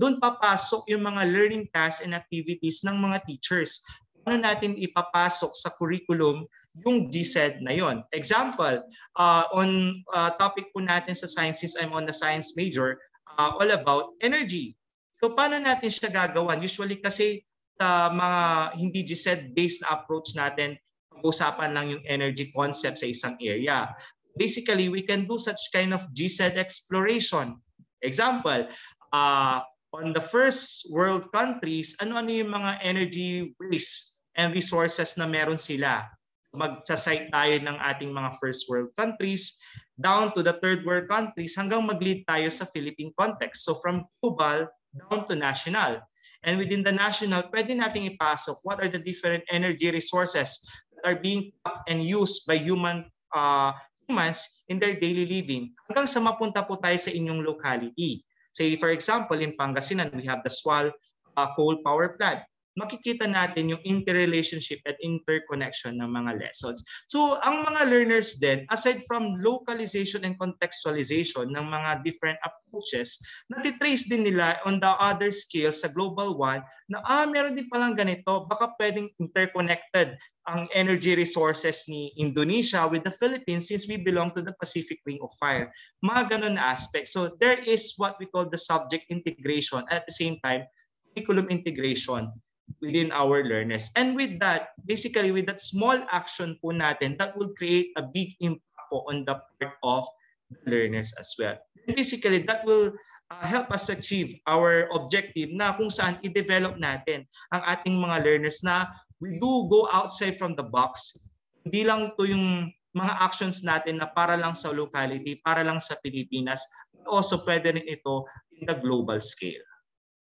doon 0.00 0.16
papasok 0.16 0.88
yung 0.88 1.04
mga 1.04 1.28
learning 1.28 1.68
tasks 1.76 2.00
and 2.00 2.16
activities 2.16 2.80
ng 2.88 2.96
mga 2.96 3.20
teachers. 3.28 3.84
Paano 4.24 4.40
natin 4.40 4.80
ipapasok 4.80 5.52
sa 5.52 5.68
curriculum 5.76 6.48
yung 6.88 7.12
GSED 7.12 7.60
na 7.60 7.76
yon. 7.76 8.00
Example, 8.16 8.80
uh, 9.20 9.44
on 9.52 10.00
uh, 10.16 10.32
topic 10.40 10.72
po 10.72 10.80
natin 10.80 11.12
sa 11.12 11.28
sciences, 11.28 11.76
I'm 11.76 11.92
on 11.92 12.08
the 12.08 12.16
science 12.16 12.56
major, 12.56 12.96
uh, 13.36 13.52
all 13.60 13.70
about 13.76 14.16
energy. 14.24 14.72
So 15.20 15.36
paano 15.36 15.60
natin 15.60 15.92
siya 15.92 16.08
gagawan? 16.08 16.64
Usually 16.64 16.96
kasi 16.96 17.44
sa 17.76 18.08
uh, 18.08 18.16
mga 18.16 18.40
hindi 18.80 19.00
GSED 19.04 19.52
based 19.52 19.84
na 19.84 20.00
approach 20.00 20.32
natin, 20.32 20.80
usapan 21.22 21.74
lang 21.74 21.86
yung 21.90 22.04
energy 22.06 22.50
concept 22.54 23.00
sa 23.00 23.08
isang 23.08 23.34
area. 23.40 23.90
Basically, 24.36 24.88
we 24.88 25.02
can 25.04 25.28
do 25.28 25.36
such 25.36 25.60
kind 25.72 25.92
of 25.92 26.04
GSED 26.12 26.56
exploration. 26.56 27.60
Example, 28.02 28.66
uh, 29.12 29.60
on 29.92 30.16
the 30.16 30.24
first 30.24 30.88
world 30.90 31.28
countries, 31.30 31.94
ano-ano 32.00 32.32
yung 32.32 32.52
mga 32.52 32.80
energy 32.80 33.52
waste 33.60 34.24
and 34.34 34.56
resources 34.56 35.20
na 35.20 35.28
meron 35.28 35.60
sila. 35.60 36.08
Magsasite 36.56 37.28
tayo 37.32 37.54
ng 37.60 37.76
ating 37.80 38.12
mga 38.12 38.36
first 38.40 38.68
world 38.68 38.92
countries 38.96 39.60
down 40.00 40.32
to 40.32 40.40
the 40.40 40.56
third 40.64 40.84
world 40.88 41.08
countries 41.08 41.56
hanggang 41.56 41.84
mag-lead 41.84 42.24
tayo 42.24 42.48
sa 42.48 42.64
Philippine 42.72 43.12
context. 43.16 43.68
So 43.68 43.76
from 43.80 44.08
global 44.20 44.68
down 44.96 45.28
to 45.28 45.36
national. 45.36 46.00
And 46.42 46.58
within 46.58 46.82
the 46.82 46.90
national, 46.90 47.46
pwede 47.54 47.70
nating 47.70 48.16
ipasok 48.16 48.66
what 48.66 48.82
are 48.82 48.90
the 48.90 48.98
different 48.98 49.46
energy 49.52 49.88
resources 49.92 50.58
are 51.04 51.18
being 51.18 51.52
and 51.88 52.02
used 52.02 52.46
by 52.46 52.58
human 52.58 53.06
uh, 53.34 53.72
humans 54.06 54.64
in 54.68 54.78
their 54.78 54.98
daily 54.98 55.26
living 55.26 55.72
hanggang 55.88 56.08
sa 56.08 56.20
mapunta 56.22 56.62
po 56.66 56.78
tayo 56.78 56.98
sa 56.98 57.10
inyong 57.10 57.42
locality. 57.42 58.22
Say 58.52 58.76
for 58.76 58.92
example, 58.92 59.40
in 59.40 59.56
Pangasinan, 59.56 60.12
we 60.12 60.28
have 60.28 60.44
the 60.44 60.52
Swal 60.52 60.92
uh, 61.36 61.48
coal 61.56 61.80
power 61.80 62.14
plant 62.20 62.44
makikita 62.78 63.28
natin 63.28 63.72
yung 63.72 63.82
interrelationship 63.84 64.80
at 64.88 64.96
interconnection 65.04 66.00
ng 66.00 66.08
mga 66.08 66.40
lessons. 66.40 66.80
So 67.12 67.36
ang 67.44 67.68
mga 67.68 67.92
learners 67.92 68.40
din, 68.40 68.64
aside 68.72 69.04
from 69.04 69.36
localization 69.40 70.24
and 70.24 70.38
contextualization 70.40 71.52
ng 71.52 71.66
mga 71.68 72.00
different 72.06 72.40
approaches, 72.40 73.20
natitrace 73.52 74.08
din 74.08 74.24
nila 74.24 74.56
on 74.64 74.80
the 74.80 74.92
other 74.96 75.28
skills 75.28 75.84
sa 75.84 75.92
global 75.92 76.40
one 76.40 76.64
na 76.88 77.00
ah, 77.08 77.24
meron 77.28 77.56
din 77.56 77.68
palang 77.68 77.96
ganito, 77.96 78.48
baka 78.48 78.72
pwedeng 78.80 79.08
interconnected 79.20 80.16
ang 80.48 80.66
energy 80.74 81.14
resources 81.14 81.86
ni 81.86 82.10
Indonesia 82.18 82.84
with 82.88 83.06
the 83.06 83.14
Philippines 83.14 83.70
since 83.70 83.86
we 83.86 84.00
belong 84.00 84.34
to 84.34 84.42
the 84.42 84.52
Pacific 84.58 84.98
Ring 85.06 85.20
of 85.22 85.30
Fire. 85.38 85.70
Mga 86.02 86.36
ganun 86.36 86.58
na 86.58 86.74
aspect. 86.74 87.08
So 87.08 87.38
there 87.38 87.62
is 87.62 87.94
what 87.96 88.18
we 88.18 88.26
call 88.26 88.50
the 88.50 88.58
subject 88.58 89.06
integration 89.08 89.86
at 89.92 90.04
the 90.08 90.12
same 90.12 90.36
time 90.42 90.66
curriculum 91.12 91.52
integration 91.52 92.32
within 92.80 93.12
our 93.14 93.46
learners. 93.46 93.90
And 93.94 94.16
with 94.18 94.38
that, 94.40 94.74
basically 94.86 95.30
with 95.30 95.46
that 95.46 95.62
small 95.62 95.96
action 96.10 96.58
po 96.58 96.74
natin, 96.74 97.18
that 97.18 97.38
will 97.38 97.54
create 97.54 97.94
a 97.96 98.02
big 98.02 98.34
impact 98.42 98.66
po 98.90 99.06
on 99.08 99.24
the 99.24 99.40
part 99.62 99.78
of 99.80 100.04
the 100.50 100.68
learners 100.68 101.16
as 101.16 101.32
well. 101.38 101.56
Basically, 101.88 102.44
that 102.44 102.66
will 102.68 102.92
uh, 103.32 103.46
help 103.46 103.72
us 103.72 103.88
achieve 103.88 104.36
our 104.44 104.86
objective 104.92 105.48
na 105.56 105.72
kung 105.72 105.88
saan 105.88 106.20
i-develop 106.20 106.76
natin 106.76 107.24
ang 107.56 107.62
ating 107.64 107.96
mga 107.96 108.20
learners 108.20 108.60
na 108.60 108.92
we 109.22 109.40
do 109.40 109.66
go 109.72 109.88
outside 109.90 110.36
from 110.36 110.52
the 110.58 110.66
box. 110.66 111.16
Hindi 111.64 111.88
lang 111.88 112.12
to 112.20 112.28
yung 112.28 112.70
mga 112.92 113.12
actions 113.24 113.64
natin 113.64 114.04
na 114.04 114.12
para 114.12 114.36
lang 114.36 114.52
sa 114.52 114.68
locality, 114.68 115.40
para 115.40 115.64
lang 115.64 115.80
sa 115.80 115.96
Pilipinas, 116.04 116.60
also 117.08 117.40
pwede 117.48 117.72
rin 117.72 117.88
ito 117.88 118.28
in 118.52 118.68
the 118.68 118.76
global 118.76 119.18
scale. 119.18 119.64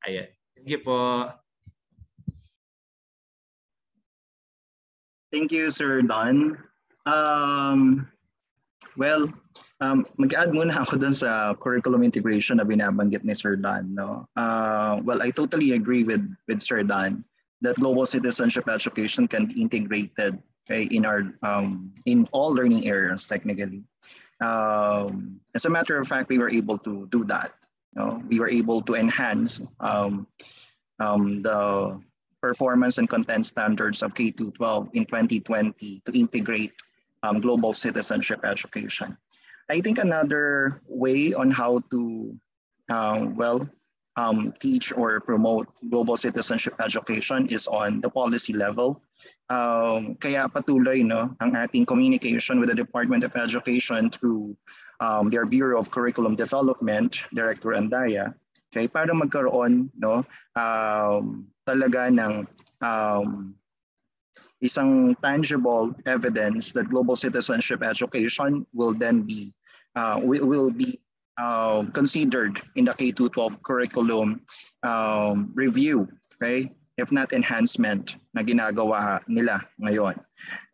Ayan. 0.04 0.28
Thank 0.52 0.68
you 0.68 0.80
po. 0.84 1.32
Thank 5.32 5.52
you, 5.52 5.70
Sir 5.70 6.02
Don. 6.02 6.56
Um, 7.06 8.08
well, 8.96 9.32
um, 9.80 10.06
mag-add 10.16 10.50
muna 10.50 10.74
ako 10.74 10.96
dun 10.96 11.12
sa 11.12 11.54
curriculum 11.54 12.02
integration 12.02 12.58
na 12.58 12.64
binabanggit 12.64 13.24
ni 13.24 13.34
Sir 13.34 13.56
Don. 13.56 13.94
No? 13.94 14.26
Uh, 14.36 15.00
well, 15.04 15.20
I 15.22 15.30
totally 15.30 15.72
agree 15.72 16.04
with, 16.04 16.24
with 16.48 16.60
Sir 16.60 16.82
Don 16.82 17.24
that 17.60 17.76
global 17.76 18.06
citizenship 18.06 18.68
education 18.68 19.26
can 19.26 19.46
be 19.46 19.60
integrated 19.60 20.38
okay, 20.66 20.84
in 20.94 21.04
our 21.04 21.34
um, 21.42 21.92
in 22.06 22.28
all 22.32 22.54
learning 22.54 22.86
areas 22.86 23.26
technically. 23.26 23.82
Um, 24.40 25.40
as 25.54 25.64
a 25.64 25.70
matter 25.70 25.98
of 25.98 26.06
fact, 26.06 26.28
we 26.28 26.38
were 26.38 26.50
able 26.50 26.78
to 26.78 27.08
do 27.10 27.24
that. 27.24 27.54
You 27.96 28.02
know, 28.02 28.22
we 28.28 28.38
were 28.38 28.48
able 28.48 28.80
to 28.82 28.94
enhance 28.94 29.60
um, 29.80 30.26
um, 31.00 31.42
the 31.42 31.98
performance 32.40 32.98
and 32.98 33.08
content 33.08 33.46
standards 33.46 34.02
of 34.02 34.14
K-12 34.14 34.88
in 34.94 35.04
2020 35.06 36.02
to 36.04 36.10
integrate 36.12 36.72
um, 37.22 37.40
global 37.40 37.74
citizenship 37.74 38.40
education. 38.44 39.16
I 39.68 39.80
think 39.80 39.98
another 39.98 40.80
way 40.86 41.34
on 41.34 41.50
how 41.50 41.80
to, 41.90 42.34
uh, 42.88 43.26
well, 43.34 43.68
um, 44.16 44.52
teach 44.58 44.92
or 44.96 45.20
promote 45.20 45.68
global 45.90 46.16
citizenship 46.16 46.74
education 46.82 47.46
is 47.48 47.68
on 47.68 48.00
the 48.00 48.10
policy 48.10 48.52
level. 48.52 49.00
Um, 49.48 50.18
kaya 50.18 50.50
patuloy 50.50 51.06
no, 51.06 51.30
ang 51.38 51.54
ating 51.54 51.86
communication 51.86 52.58
with 52.58 52.68
the 52.68 52.74
Department 52.74 53.22
of 53.22 53.36
Education 53.38 54.10
through 54.10 54.58
um, 54.98 55.30
their 55.30 55.46
Bureau 55.46 55.78
of 55.78 55.94
Curriculum 55.94 56.34
Development, 56.34 57.14
Director 57.30 57.78
Andaya, 57.78 58.34
okay, 58.74 58.90
para 58.90 59.14
magkaroon 59.14 59.88
no, 59.94 60.26
um, 60.58 61.46
talaga 61.68 62.08
ng 62.08 62.48
um, 62.80 63.52
isang 64.64 65.12
tangible 65.20 65.92
evidence 66.08 66.72
that 66.72 66.88
global 66.88 67.14
citizenship 67.14 67.84
education 67.84 68.64
will 68.72 68.96
then 68.96 69.22
be 69.22 69.52
uh, 69.94 70.18
will, 70.22 70.70
be 70.70 70.98
uh, 71.38 71.84
considered 71.92 72.62
in 72.76 72.84
the 72.84 72.94
K-12 72.94 73.62
curriculum 73.62 74.42
um, 74.82 75.52
review, 75.54 76.08
okay? 76.34 76.70
If 76.96 77.12
not 77.12 77.32
enhancement 77.32 78.16
na 78.34 78.42
ginagawa 78.42 79.22
nila 79.28 79.62
ngayon. 79.82 80.18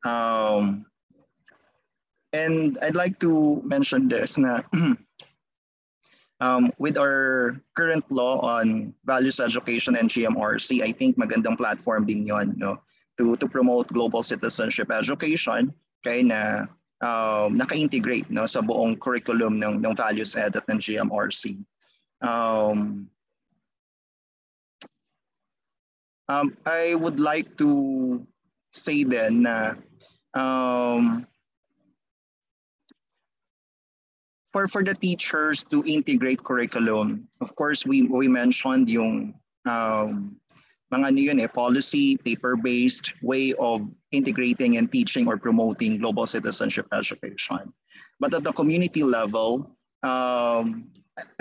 Um, 0.04 0.86
and 2.32 2.78
I'd 2.80 2.96
like 2.96 3.20
to 3.20 3.60
mention 3.64 4.08
this 4.08 4.36
na 4.38 4.64
um, 6.44 6.72
with 6.76 6.98
our 7.00 7.56
current 7.74 8.04
law 8.12 8.38
on 8.44 8.92
values 9.04 9.40
education 9.40 9.96
and 9.96 10.10
GMRC, 10.10 10.84
I 10.84 10.92
think 10.92 11.16
magandang 11.16 11.56
platform 11.56 12.04
din 12.04 12.26
yon 12.28 12.52
no? 12.60 12.84
to, 13.16 13.36
to 13.36 13.48
promote 13.48 13.88
global 13.88 14.22
citizenship 14.22 14.92
education 14.92 15.72
kaya 16.04 16.20
na 16.20 16.40
um, 17.00 17.56
naka-integrate 17.56 18.28
no, 18.28 18.44
sa 18.44 18.60
buong 18.60 19.00
curriculum 19.00 19.56
ng, 19.56 19.80
ng 19.80 19.94
values 19.96 20.36
ed 20.36 20.52
at 20.56 20.68
ng 20.68 20.76
GMRC. 20.76 21.56
Um, 22.20 23.08
um, 26.28 26.56
I 26.66 26.94
would 26.94 27.20
like 27.20 27.56
to 27.56 28.20
say 28.74 29.04
then 29.04 29.48
na 29.48 29.80
um, 30.34 31.24
for 34.54 34.70
for 34.70 34.86
the 34.86 34.94
teachers 34.94 35.66
to 35.66 35.82
integrate 35.82 36.38
curriculum, 36.38 37.26
of 37.42 37.50
course 37.58 37.82
we 37.82 38.06
we 38.06 38.30
mentioned 38.30 38.86
yung 38.86 39.34
um, 39.66 40.38
mga 40.94 41.10
ano 41.10 41.18
yun 41.18 41.42
eh, 41.42 41.50
policy, 41.50 42.14
paper-based 42.22 43.18
way 43.18 43.50
of 43.58 43.82
integrating 44.14 44.78
and 44.78 44.94
teaching 44.94 45.26
or 45.26 45.34
promoting 45.34 45.98
global 45.98 46.22
citizenship 46.22 46.86
education. 46.94 47.74
But 48.22 48.30
at 48.30 48.46
the 48.46 48.54
community 48.54 49.02
level, 49.02 49.74
um, 50.06 50.86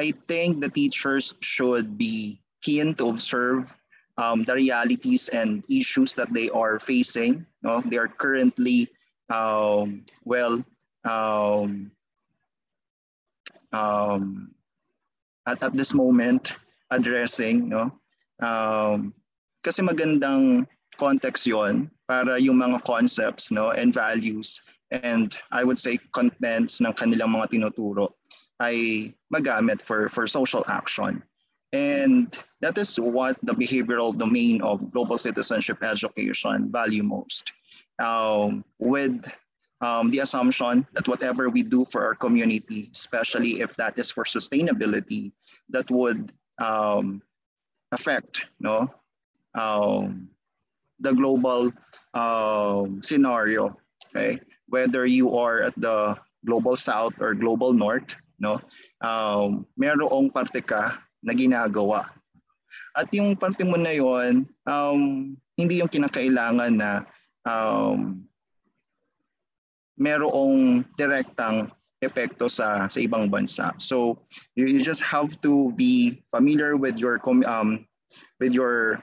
I 0.01 0.18
think 0.26 0.66
the 0.66 0.74
teachers 0.74 1.38
should 1.45 2.01
be 2.01 2.41
keen 2.66 2.97
to 2.97 3.14
observe 3.14 3.70
um, 4.18 4.41
the 4.41 4.57
realities 4.57 5.30
and 5.30 5.61
issues 5.70 6.18
that 6.18 6.34
they 6.34 6.49
are 6.49 6.82
facing. 6.82 7.45
No? 7.61 7.86
They 7.86 8.01
are 8.01 8.09
currently, 8.09 8.89
um, 9.30 10.01
well, 10.26 10.66
um, 11.05 11.93
um, 13.74 14.51
at, 15.45 15.61
at 15.61 15.74
this 15.76 15.93
moment, 15.93 16.53
addressing 16.91 17.69
no? 17.69 17.91
um, 18.39 19.13
kasi 19.63 19.82
magandang 19.82 20.67
context 20.97 21.47
yon 21.47 21.89
para 22.07 22.38
yung 22.38 22.61
mga 22.61 22.84
concepts 22.86 23.49
no 23.49 23.71
and 23.74 23.93
values 23.93 24.61
and 24.93 25.36
I 25.51 25.63
would 25.63 25.80
say 25.80 25.97
contents 26.13 26.78
ng 26.80 26.93
kanilang 26.93 27.34
mga 27.34 27.49
tinuturo 27.57 28.13
ay 28.61 29.09
magamit 29.34 29.82
for 29.82 30.07
for 30.07 30.30
social 30.30 30.63
action. 30.69 31.24
And 31.74 32.30
that 32.61 32.78
is 32.78 33.01
what 33.01 33.41
the 33.41 33.57
behavioral 33.57 34.13
domain 34.13 34.61
of 34.61 34.93
global 34.93 35.17
citizenship 35.17 35.82
education 35.82 36.69
value 36.69 37.01
most. 37.01 37.49
Um, 37.97 38.61
with 38.78 39.26
um, 39.84 40.09
the 40.09 40.23
assumption 40.23 40.88
that 40.95 41.07
whatever 41.11 41.51
we 41.51 41.61
do 41.61 41.84
for 41.91 42.07
our 42.07 42.15
community, 42.15 42.89
especially 42.95 43.59
if 43.59 43.75
that 43.75 43.99
is 43.99 44.09
for 44.09 44.23
sustainability, 44.23 45.36
that 45.67 45.91
would 45.91 46.31
um, 46.57 47.21
affect 47.91 48.47
no, 48.63 48.88
um, 49.59 50.31
the 51.03 51.11
global 51.11 51.67
um, 52.15 53.03
scenario, 53.03 53.75
okay? 54.07 54.39
Whether 54.71 55.05
you 55.05 55.36
are 55.36 55.67
at 55.67 55.75
the 55.75 56.15
global 56.47 56.79
south 56.79 57.19
or 57.19 57.36
global 57.36 57.73
north, 57.75 58.15
no? 58.39 58.63
Um, 59.03 59.67
merong 59.75 60.31
parte 60.31 60.63
ka 60.63 61.03
na 61.19 61.36
ginagawa. 61.36 62.07
At 62.95 63.11
yung 63.11 63.36
parte 63.36 63.67
mo 63.67 63.75
na 63.75 63.91
yon, 63.91 64.47
um, 64.63 65.36
hindi 65.59 65.84
yung 65.84 65.91
kinakailangan 65.91 66.71
na 66.79 67.03
um, 67.43 68.23
merong 69.99 70.85
direktang 70.97 71.71
epekto 72.03 72.51
sa 72.51 72.91
sa 72.91 72.99
ibang 72.99 73.31
bansa. 73.31 73.71
So 73.79 74.19
you, 74.55 74.67
you 74.67 74.83
just 74.83 75.01
have 75.01 75.39
to 75.41 75.71
be 75.79 76.21
familiar 76.35 76.75
with 76.75 76.99
your 76.99 77.21
um, 77.47 77.87
with 78.39 78.51
your 78.51 79.01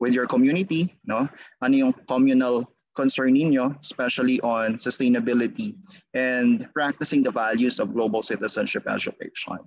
with 0.00 0.12
your 0.16 0.26
community, 0.26 0.96
no? 1.04 1.28
Ano 1.60 1.74
yung 1.76 1.92
communal 2.08 2.64
concern 2.96 3.38
ninyo, 3.38 3.78
especially 3.78 4.42
on 4.42 4.74
sustainability 4.74 5.78
and 6.14 6.66
practicing 6.74 7.22
the 7.22 7.30
values 7.30 7.78
of 7.78 7.94
global 7.94 8.26
citizenship 8.26 8.90
education. 8.90 9.62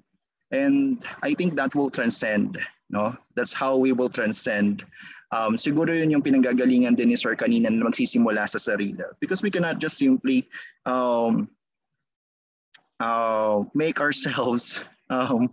And 0.52 1.00
I 1.24 1.32
think 1.32 1.56
that 1.56 1.72
will 1.72 1.88
transcend, 1.88 2.60
no? 2.92 3.16
That's 3.40 3.56
how 3.56 3.78
we 3.78 3.96
will 3.96 4.12
transcend. 4.12 4.84
Um, 5.32 5.56
siguro 5.56 5.96
yun 5.96 6.12
yung 6.12 6.22
pinanggagalingan 6.24 7.00
din 7.00 7.10
ni 7.10 7.16
Sir 7.16 7.36
kanina 7.40 7.72
na 7.72 7.88
magsisimula 7.88 8.44
sa 8.52 8.60
sarili. 8.60 9.00
Because 9.24 9.40
we 9.40 9.52
cannot 9.52 9.80
just 9.80 9.96
simply 9.96 10.48
um, 10.86 11.48
uh, 13.00 13.64
make 13.74 14.00
ourselves 14.04 14.84
um, 15.10 15.48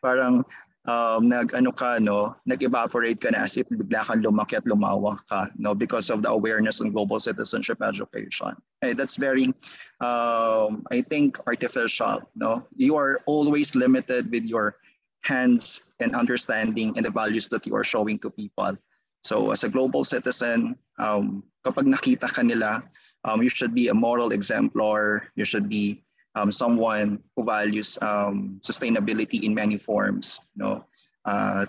parang 0.00 0.44
um, 0.88 1.28
nag 1.28 1.52
ano 1.52 1.70
ka 1.70 2.00
no, 2.00 2.34
nag-evaporate 2.48 3.20
ka 3.20 3.28
na 3.30 3.44
as 3.44 3.60
if 3.60 3.68
bigla 3.68 4.00
kang 4.08 4.24
lumaki 4.24 4.56
at 4.56 4.64
lumawa 4.64 5.20
ka 5.28 5.52
no 5.60 5.76
because 5.76 6.08
of 6.08 6.24
the 6.24 6.30
awareness 6.32 6.80
on 6.80 6.90
global 6.90 7.20
citizenship 7.20 7.78
education. 7.84 8.56
Hey, 8.80 8.96
that's 8.96 9.20
very 9.20 9.52
um, 10.00 10.88
I 10.88 11.04
think 11.04 11.36
artificial, 11.46 12.24
no. 12.32 12.64
You 12.80 12.96
are 12.96 13.20
always 13.28 13.76
limited 13.76 14.32
with 14.32 14.48
your 14.48 14.80
hands 15.20 15.84
and 16.00 16.16
understanding 16.16 16.96
and 16.96 17.04
the 17.04 17.12
values 17.12 17.48
that 17.52 17.66
you 17.66 17.76
are 17.76 17.84
showing 17.84 18.18
to 18.24 18.30
people. 18.30 18.78
So 19.24 19.50
as 19.50 19.64
a 19.64 19.68
global 19.68 20.04
citizen, 20.04 20.76
um, 20.98 21.42
kapag 21.66 21.86
nakita 21.86 22.30
ka 22.30 22.42
nila, 22.42 22.82
um, 23.24 23.42
you 23.42 23.48
should 23.50 23.74
be 23.74 23.88
a 23.88 23.94
moral 23.94 24.32
exemplar, 24.32 25.28
you 25.34 25.44
should 25.44 25.68
be 25.68 26.02
um, 26.34 26.52
someone 26.52 27.18
who 27.34 27.44
values 27.44 27.98
um, 28.02 28.60
sustainability 28.62 29.42
in 29.42 29.54
many 29.54 29.76
forms, 29.76 30.40
no? 30.56 30.84
Uh, 31.24 31.66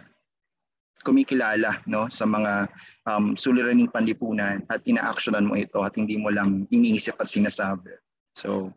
kumikilala 1.04 1.80
no 1.88 2.12
sa 2.12 2.28
mga 2.28 2.68
um, 3.08 3.32
suliraning 3.36 3.88
panlipunan 3.88 4.60
at 4.68 4.84
inaaksyonan 4.84 5.48
mo 5.48 5.56
ito 5.56 5.80
at 5.80 5.96
hindi 5.96 6.20
mo 6.20 6.28
lang 6.28 6.68
iniisip 6.76 7.16
at 7.20 7.32
sinasabi. 7.32 7.96
So 8.36 8.72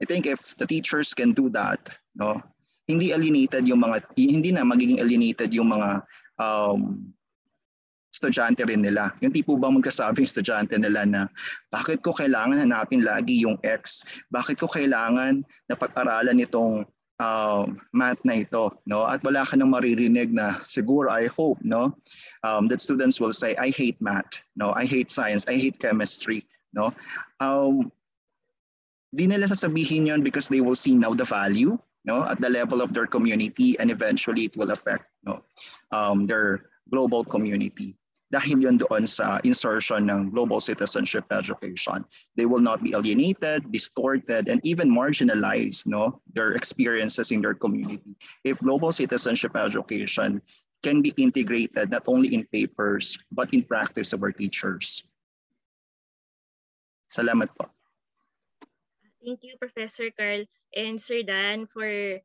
I 0.00 0.04
think 0.08 0.24
if 0.24 0.56
the 0.56 0.66
teachers 0.66 1.12
can 1.12 1.32
do 1.36 1.52
that, 1.52 1.88
no, 2.16 2.40
hindi 2.88 3.12
alienated 3.12 3.68
yung 3.68 3.84
mga 3.84 4.08
hindi 4.16 4.50
na 4.52 4.64
magiging 4.64 5.00
alienated 5.00 5.52
yung 5.52 5.72
mga 5.72 6.04
um, 6.40 7.12
estudyante 8.16 8.64
rin 8.64 8.80
nila. 8.80 9.12
Yung 9.20 9.36
tipo 9.36 9.60
bang 9.60 9.76
magkasabi 9.76 10.24
yung 10.24 10.30
estudyante 10.32 10.72
nila 10.80 11.04
na 11.04 11.22
bakit 11.68 12.00
ko 12.00 12.16
kailangan 12.16 12.64
hanapin 12.64 13.04
lagi 13.04 13.44
yung 13.44 13.60
X? 13.60 14.08
Bakit 14.32 14.56
ko 14.56 14.72
kailangan 14.72 15.44
na 15.68 15.74
pag-aralan 15.76 16.40
itong 16.40 16.88
uh, 17.20 17.68
math 17.92 18.24
na 18.24 18.40
ito? 18.40 18.72
No? 18.88 19.04
At 19.04 19.20
wala 19.20 19.44
ka 19.44 19.60
nang 19.60 19.76
maririnig 19.76 20.32
na 20.32 20.56
siguro, 20.64 21.12
I 21.12 21.28
hope, 21.28 21.60
no? 21.60 21.92
Um, 22.40 22.72
that 22.72 22.80
students 22.80 23.20
will 23.20 23.36
say, 23.36 23.52
I 23.60 23.68
hate 23.68 24.00
math. 24.00 24.40
No? 24.56 24.72
I 24.72 24.88
hate 24.88 25.12
science. 25.12 25.44
I 25.44 25.60
hate 25.60 25.76
chemistry. 25.76 26.48
No? 26.72 26.96
Um, 27.36 27.92
di 29.12 29.28
nila 29.28 29.46
sasabihin 29.46 30.08
yon 30.08 30.20
because 30.24 30.48
they 30.48 30.64
will 30.64 30.76
see 30.76 30.96
now 30.96 31.12
the 31.16 31.24
value 31.24 31.78
no 32.04 32.22
at 32.28 32.36
the 32.40 32.48
level 32.52 32.84
of 32.84 32.92
their 32.92 33.08
community 33.08 33.72
and 33.80 33.90
eventually 33.90 34.44
it 34.44 34.54
will 34.60 34.70
affect 34.70 35.08
no 35.24 35.40
um, 35.90 36.28
their 36.28 36.68
global 36.92 37.24
community 37.24 37.96
dahil 38.34 38.58
yun 38.58 38.76
doon 38.76 39.06
sa 39.06 39.38
insertion 39.46 40.10
ng 40.10 40.34
global 40.34 40.58
citizenship 40.58 41.22
education. 41.30 42.02
They 42.34 42.46
will 42.46 42.62
not 42.62 42.82
be 42.82 42.90
alienated, 42.90 43.70
distorted, 43.70 44.50
and 44.50 44.58
even 44.66 44.90
marginalized 44.90 45.86
no, 45.86 46.18
their 46.34 46.58
experiences 46.58 47.30
in 47.30 47.38
their 47.38 47.54
community. 47.54 48.18
If 48.42 48.58
global 48.58 48.90
citizenship 48.90 49.54
education 49.54 50.42
can 50.82 51.02
be 51.02 51.14
integrated 51.16 51.90
not 51.90 52.04
only 52.06 52.34
in 52.34 52.46
papers 52.50 53.16
but 53.30 53.54
in 53.54 53.62
practice 53.62 54.12
of 54.12 54.22
our 54.22 54.34
teachers. 54.34 55.02
Salamat 57.06 57.54
po. 57.54 57.70
Thank 59.22 59.42
you, 59.42 59.58
Professor 59.58 60.10
Carl 60.14 60.46
and 60.74 60.98
Sir 60.98 61.22
Dan, 61.22 61.66
for 61.66 62.18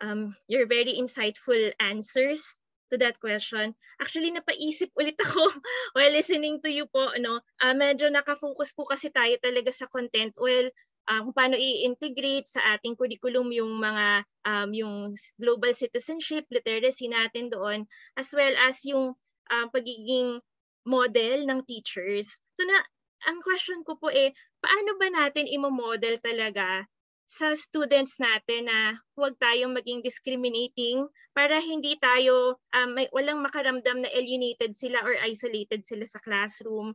um, 0.00 0.36
your 0.48 0.68
very 0.68 0.96
insightful 0.96 1.72
answers 1.80 2.60
to 2.90 2.96
that 3.00 3.18
question. 3.18 3.74
Actually, 3.98 4.30
napaisip 4.32 4.92
ulit 4.94 5.18
ako 5.18 5.50
while 5.96 6.12
listening 6.12 6.60
to 6.62 6.70
you 6.70 6.86
po. 6.86 7.12
No? 7.18 7.40
Uh, 7.62 7.74
medyo 7.74 8.08
nakafocus 8.08 8.72
po 8.76 8.86
kasi 8.86 9.10
tayo 9.10 9.34
talaga 9.42 9.70
sa 9.72 9.90
content. 9.90 10.34
Well, 10.38 10.70
uh, 11.10 11.20
kung 11.22 11.34
paano 11.34 11.56
i-integrate 11.56 12.46
sa 12.46 12.76
ating 12.76 12.98
curriculum 12.98 13.50
yung 13.54 13.78
mga 13.78 14.26
um, 14.46 14.70
yung 14.74 14.94
global 15.38 15.72
citizenship, 15.72 16.46
literacy 16.50 17.10
natin 17.10 17.50
doon, 17.50 17.86
as 18.18 18.30
well 18.34 18.52
as 18.66 18.82
yung 18.82 19.14
uh, 19.50 19.66
pagiging 19.70 20.42
model 20.86 21.46
ng 21.46 21.66
teachers. 21.66 22.38
So 22.54 22.62
na, 22.66 22.78
ang 23.26 23.42
question 23.42 23.82
ko 23.82 23.98
po 23.98 24.10
eh, 24.10 24.30
paano 24.62 24.98
ba 24.98 25.10
natin 25.10 25.50
imo-model 25.50 26.22
talaga 26.22 26.86
sa 27.26 27.58
students 27.58 28.22
natin 28.22 28.70
na 28.70 29.02
huwag 29.18 29.34
tayong 29.42 29.74
maging 29.74 29.98
discriminating 29.98 31.10
para 31.34 31.58
hindi 31.58 31.98
tayo 31.98 32.56
um, 32.70 32.90
may 32.94 33.10
walang 33.10 33.42
makaramdam 33.42 34.00
na 34.00 34.10
alienated 34.14 34.72
sila 34.72 35.02
or 35.02 35.18
isolated 35.26 35.82
sila 35.82 36.06
sa 36.06 36.22
classroom. 36.22 36.94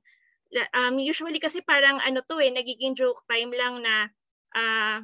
Um, 0.75 0.99
usually 0.99 1.39
kasi 1.39 1.63
parang 1.63 1.99
ano 2.03 2.23
to 2.23 2.39
eh, 2.39 2.51
nagiging 2.51 2.95
joke 2.95 3.23
time 3.27 3.51
lang 3.51 3.83
na 3.83 4.07
uh, 4.55 4.99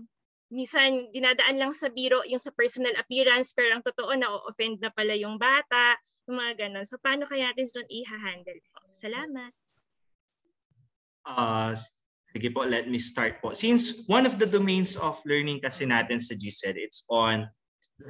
minsan 0.47 1.11
dinadaan 1.11 1.59
lang 1.59 1.75
sa 1.75 1.91
biro 1.91 2.23
yung 2.23 2.39
sa 2.39 2.55
personal 2.55 2.95
appearance 2.95 3.51
pero 3.51 3.75
ang 3.75 3.83
totoo 3.83 4.11
na 4.15 4.31
offend 4.47 4.79
na 4.79 4.91
pala 4.91 5.11
yung 5.15 5.35
bata, 5.35 5.99
yung 6.27 6.39
mga 6.39 6.67
ganun. 6.67 6.87
So 6.87 6.99
paano 7.03 7.27
kaya 7.27 7.51
natin 7.51 7.67
ito 7.67 7.83
i-handle? 7.83 8.59
Salamat. 8.95 9.51
Uh, 11.27 11.75
Sige 12.37 12.53
po, 12.53 12.69
let 12.69 12.85
me 12.85 13.01
start 13.01 13.41
po. 13.41 13.57
Since 13.57 14.05
one 14.05 14.29
of 14.29 14.37
the 14.37 14.45
domains 14.45 14.93
of 14.93 15.17
learning 15.25 15.57
kasi 15.65 15.89
natin 15.89 16.21
sa 16.21 16.37
GSED, 16.37 16.77
it's 16.77 17.01
on 17.09 17.49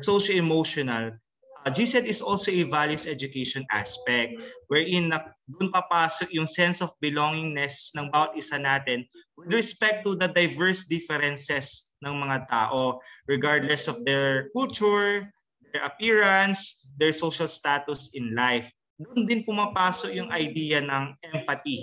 socio-emotional. 0.04 1.16
Uh, 1.64 1.72
GSED 1.72 2.04
is 2.04 2.20
also 2.20 2.52
a 2.52 2.68
values 2.68 3.08
education 3.08 3.64
aspect 3.72 4.36
wherein 4.68 5.16
na, 5.16 5.32
doon 5.48 5.72
papasok 5.72 6.28
yung 6.36 6.44
sense 6.44 6.84
of 6.84 6.92
belongingness 7.00 7.96
ng 7.96 8.12
bawat 8.12 8.36
isa 8.36 8.60
natin 8.60 9.08
with 9.40 9.56
respect 9.56 10.04
to 10.04 10.12
the 10.20 10.28
diverse 10.28 10.92
differences 10.92 11.96
ng 12.04 12.12
mga 12.12 12.52
tao 12.52 13.00
regardless 13.32 13.88
of 13.88 13.96
their 14.04 14.52
culture, 14.52 15.24
their 15.72 15.88
appearance, 15.88 16.92
their 17.00 17.16
social 17.16 17.48
status 17.48 18.12
in 18.12 18.36
life. 18.36 18.68
Doon 19.00 19.24
din 19.24 19.48
pumapasok 19.48 20.20
yung 20.20 20.36
idea 20.36 20.84
ng 20.84 21.16
empathy, 21.32 21.80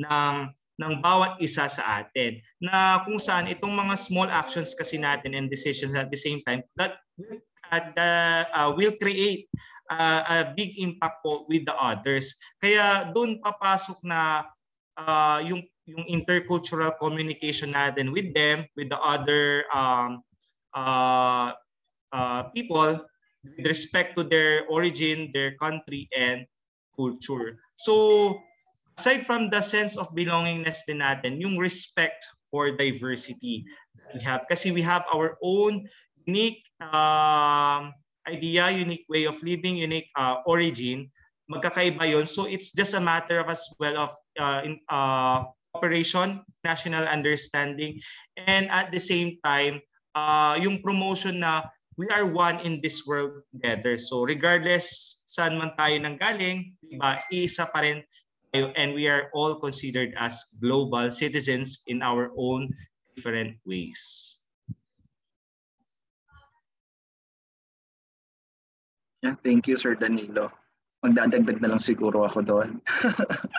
ng 0.00 0.48
ng 0.82 0.98
bawat 0.98 1.38
isa 1.38 1.70
sa 1.70 2.02
atin 2.02 2.42
na 2.58 3.02
kung 3.06 3.18
saan 3.18 3.46
itong 3.46 3.70
mga 3.70 3.94
small 3.94 4.26
actions 4.26 4.74
kasi 4.74 4.98
natin 4.98 5.38
and 5.38 5.46
decisions 5.46 5.94
at 5.94 6.10
the 6.10 6.18
same 6.18 6.42
time 6.42 6.62
that 6.74 6.98
uh, 7.70 7.82
the, 7.94 8.10
uh, 8.50 8.70
will 8.74 8.94
create 8.98 9.46
uh, 9.90 10.22
a 10.26 10.36
big 10.56 10.74
impact 10.78 11.22
po 11.22 11.46
with 11.46 11.62
the 11.62 11.76
others. 11.78 12.34
Kaya 12.58 13.10
doon 13.14 13.38
papasok 13.38 14.02
na 14.02 14.48
uh, 14.98 15.38
yung 15.44 15.62
yung 15.84 16.04
intercultural 16.08 16.96
communication 16.96 17.76
natin 17.76 18.08
with 18.08 18.32
them, 18.32 18.64
with 18.72 18.88
the 18.88 19.00
other 19.04 19.68
um, 19.68 20.24
uh, 20.72 21.52
uh, 22.08 22.48
people 22.56 23.04
with 23.44 23.66
respect 23.68 24.16
to 24.16 24.24
their 24.24 24.64
origin, 24.72 25.28
their 25.36 25.52
country, 25.60 26.08
and 26.16 26.48
culture. 26.96 27.60
So 27.76 28.40
aside 28.98 29.26
from 29.26 29.50
the 29.50 29.60
sense 29.60 29.98
of 29.98 30.10
belongingness 30.14 30.86
din 30.86 31.02
natin, 31.02 31.42
yung 31.42 31.58
respect 31.58 32.22
for 32.50 32.70
diversity 32.74 33.66
we 34.14 34.22
have. 34.22 34.46
Kasi 34.46 34.70
we 34.70 34.82
have 34.82 35.02
our 35.10 35.34
own 35.42 35.86
unique 36.26 36.62
um, 36.78 37.90
idea, 38.30 38.70
unique 38.70 39.04
way 39.10 39.26
of 39.26 39.36
living, 39.42 39.76
unique 39.76 40.08
uh, 40.14 40.40
origin. 40.46 41.10
Magkakaiba 41.50 42.08
yon. 42.08 42.24
So 42.24 42.46
it's 42.46 42.72
just 42.72 42.94
a 42.94 43.02
matter 43.02 43.42
of 43.42 43.50
as 43.50 43.68
well 43.76 44.08
of 44.08 44.10
uh, 44.38 44.62
in, 44.64 44.80
uh, 44.88 45.50
cooperation, 45.74 46.40
national 46.62 47.04
understanding, 47.04 47.98
and 48.38 48.70
at 48.70 48.94
the 48.94 49.02
same 49.02 49.36
time, 49.42 49.82
uh, 50.14 50.54
yung 50.56 50.78
promotion 50.80 51.42
na 51.42 51.66
we 51.98 52.06
are 52.14 52.30
one 52.30 52.62
in 52.62 52.78
this 52.80 53.02
world 53.04 53.42
together. 53.50 53.98
So 53.98 54.22
regardless 54.22 55.20
saan 55.34 55.58
man 55.58 55.74
tayo 55.74 55.98
nang 55.98 56.14
galing, 56.14 56.78
diba, 56.78 57.18
isa 57.34 57.66
pa 57.66 57.82
rin 57.82 58.06
and 58.54 58.94
we 58.94 59.08
are 59.08 59.30
all 59.34 59.56
considered 59.56 60.14
as 60.16 60.54
global 60.62 61.10
citizens 61.10 61.82
in 61.86 62.02
our 62.02 62.30
own 62.38 62.70
different 63.16 63.58
ways. 63.66 64.38
Yeah, 69.22 69.34
thank 69.42 69.66
you, 69.66 69.74
Sir 69.74 69.94
Danilo. 69.94 70.52
Magdadagdag 71.04 71.60
na 71.60 71.76
lang 71.76 71.82
siguro 71.82 72.24
ako 72.24 72.40
doon. 72.44 72.80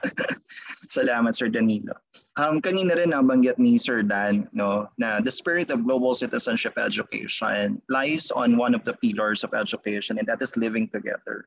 Salamat, 0.96 1.34
Sir 1.34 1.50
Danilo. 1.50 1.94
Um, 2.38 2.62
kanina 2.62 2.98
rin 2.98 3.14
nabanggit 3.14 3.58
ni 3.58 3.78
Sir 3.78 4.02
Dan 4.02 4.50
no, 4.54 4.90
na 4.98 5.22
the 5.22 5.30
spirit 5.30 5.70
of 5.70 5.86
global 5.86 6.14
citizenship 6.14 6.78
education 6.78 7.82
lies 7.90 8.30
on 8.34 8.58
one 8.58 8.74
of 8.74 8.82
the 8.86 8.94
pillars 8.98 9.46
of 9.46 9.54
education 9.54 10.18
and 10.18 10.26
that 10.26 10.42
is 10.42 10.58
living 10.58 10.90
together. 10.90 11.46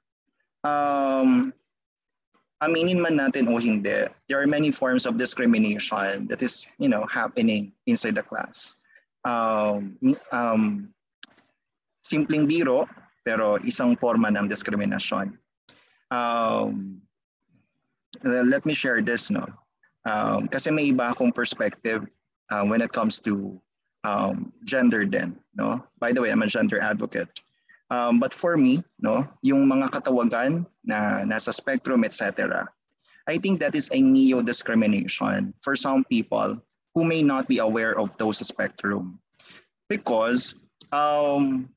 Um, 0.63 1.55
aminin 2.63 2.99
man 2.99 3.17
natin 3.19 3.47
o 3.49 3.59
hindi, 3.59 4.07
there 4.29 4.41
are 4.41 4.47
many 4.47 4.71
forms 4.71 5.07
of 5.07 5.19
discrimination 5.19 6.27
that 6.27 6.43
is, 6.43 6.67
you 6.79 6.89
know, 6.89 7.07
happening 7.07 7.73
inside 7.87 8.15
the 8.15 8.23
class. 8.23 8.77
Um, 9.25 9.99
um, 10.33 10.91
simpleng 12.03 12.49
biro, 12.49 12.89
pero 13.25 13.59
isang 13.63 13.99
forma 13.99 14.31
ng 14.33 14.49
diskriminasyon. 14.49 15.37
Um, 16.11 17.03
let 18.25 18.65
me 18.65 18.75
share 18.75 19.03
this, 19.03 19.31
no? 19.31 19.45
Um, 20.09 20.49
kasi 20.49 20.73
may 20.73 20.91
iba 20.91 21.13
akong 21.13 21.35
perspective 21.35 22.07
uh, 22.51 22.65
when 22.65 22.81
it 22.81 22.91
comes 22.91 23.21
to 23.21 23.61
um, 24.05 24.51
gender 24.65 25.05
din, 25.05 25.37
no? 25.55 25.85
By 26.01 26.13
the 26.13 26.23
way, 26.23 26.33
I'm 26.33 26.43
a 26.43 26.49
gender 26.49 26.81
advocate. 26.81 27.29
Um, 27.91 28.21
but 28.21 28.35
for 28.35 28.57
me, 28.57 28.85
no, 29.01 29.27
yung 29.41 29.65
mga 29.65 29.91
katawagan 29.91 30.67
na 30.85 31.25
nasa 31.25 31.53
spectrum, 31.53 32.05
etc., 32.05 32.69
I 33.29 33.37
think 33.37 33.61
that 33.61 33.77
is 33.77 33.89
a 33.93 34.01
neo-discrimination 34.01 35.53
for 35.61 35.77
some 35.77 36.05
people 36.09 36.57
who 36.95 37.05
may 37.05 37.23
not 37.23 37.49
be 37.49 37.61
aware 37.61 37.99
of 37.99 38.17
those 38.17 38.41
spectrum. 38.41 39.21
Because 39.89 40.57
um, 40.93 41.69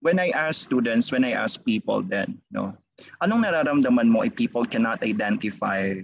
when 0.00 0.18
I 0.18 0.32
ask 0.32 0.60
students, 0.60 1.12
when 1.12 1.24
I 1.24 1.32
ask 1.32 1.62
people 1.64 2.00
then, 2.00 2.40
no, 2.50 2.76
anong 3.20 3.44
nararamdaman 3.44 4.08
mo 4.08 4.24
if 4.24 4.36
people 4.36 4.64
cannot 4.64 5.04
identify 5.04 6.00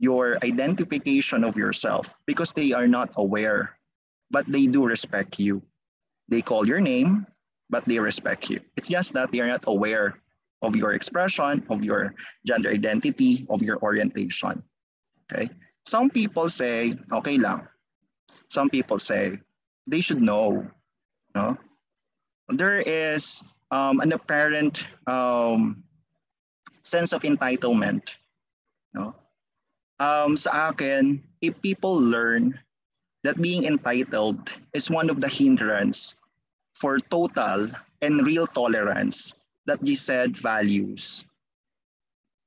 your 0.00 0.40
identification 0.42 1.44
of 1.44 1.56
yourself 1.56 2.08
because 2.24 2.52
they 2.52 2.72
are 2.72 2.88
not 2.88 3.12
aware, 3.16 3.76
but 4.32 4.48
they 4.48 4.64
do 4.66 4.84
respect 4.84 5.38
you. 5.38 5.60
They 6.28 6.40
call 6.40 6.66
your 6.66 6.80
name, 6.80 7.28
but 7.70 7.86
they 7.86 7.98
respect 7.98 8.50
you. 8.50 8.60
It's 8.76 8.88
just 8.88 9.14
that 9.14 9.32
they 9.32 9.40
are 9.40 9.46
not 9.46 9.64
aware 9.66 10.18
of 10.60 10.76
your 10.76 10.92
expression, 10.92 11.64
of 11.70 11.84
your 11.84 12.14
gender 12.44 12.68
identity, 12.68 13.46
of 13.48 13.62
your 13.62 13.78
orientation. 13.80 14.62
Okay. 15.30 15.48
Some 15.86 16.10
people 16.10 16.48
say, 16.50 16.98
okay 17.12 17.38
lang. 17.38 17.66
Some 18.48 18.68
people 18.68 18.98
say, 18.98 19.38
they 19.86 20.02
should 20.02 20.20
know. 20.20 20.66
No? 21.34 21.56
There 22.50 22.82
is 22.84 23.42
um, 23.70 24.00
an 24.00 24.12
apparent 24.12 24.84
um, 25.06 25.82
sense 26.82 27.12
of 27.12 27.22
entitlement. 27.22 28.10
No? 28.92 29.14
Um, 30.00 30.36
sa 30.36 30.70
akin, 30.70 31.22
if 31.40 31.54
people 31.62 31.94
learn 31.94 32.58
that 33.22 33.40
being 33.40 33.64
entitled 33.64 34.50
is 34.74 34.90
one 34.90 35.08
of 35.08 35.20
the 35.20 35.28
hindrance 35.28 36.16
for 36.74 36.98
total 36.98 37.68
and 38.02 38.26
real 38.26 38.46
tolerance 38.46 39.34
that 39.66 39.82
GSED 39.82 40.38
values, 40.38 41.24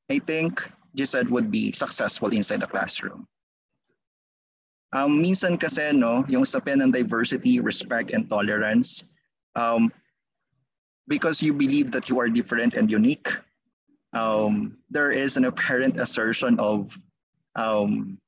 I 0.10 0.20
think 0.20 0.64
GSED 0.98 1.30
would 1.30 1.52
be 1.52 1.72
successful 1.72 2.30
inside 2.30 2.62
the 2.62 2.68
classroom. 2.68 3.28
Um, 4.94 5.18
minsan 5.24 5.58
kasi, 5.58 5.90
no, 5.92 6.24
yung 6.30 6.46
sa 6.46 6.62
pen 6.62 6.82
and 6.82 6.94
diversity, 6.94 7.60
respect, 7.60 8.14
and 8.14 8.30
tolerance, 8.30 9.02
um, 9.58 9.90
because 11.08 11.42
you 11.42 11.54
believe 11.54 11.92
that 11.92 12.10
you 12.10 12.20
are 12.22 12.30
different 12.30 12.76
and 12.76 12.92
unique, 12.92 13.28
um, 14.14 14.78
there 14.90 15.10
is 15.10 15.36
an 15.36 15.46
apparent 15.46 16.00
assertion 16.00 16.60
of, 16.60 16.94
um, 17.56 18.22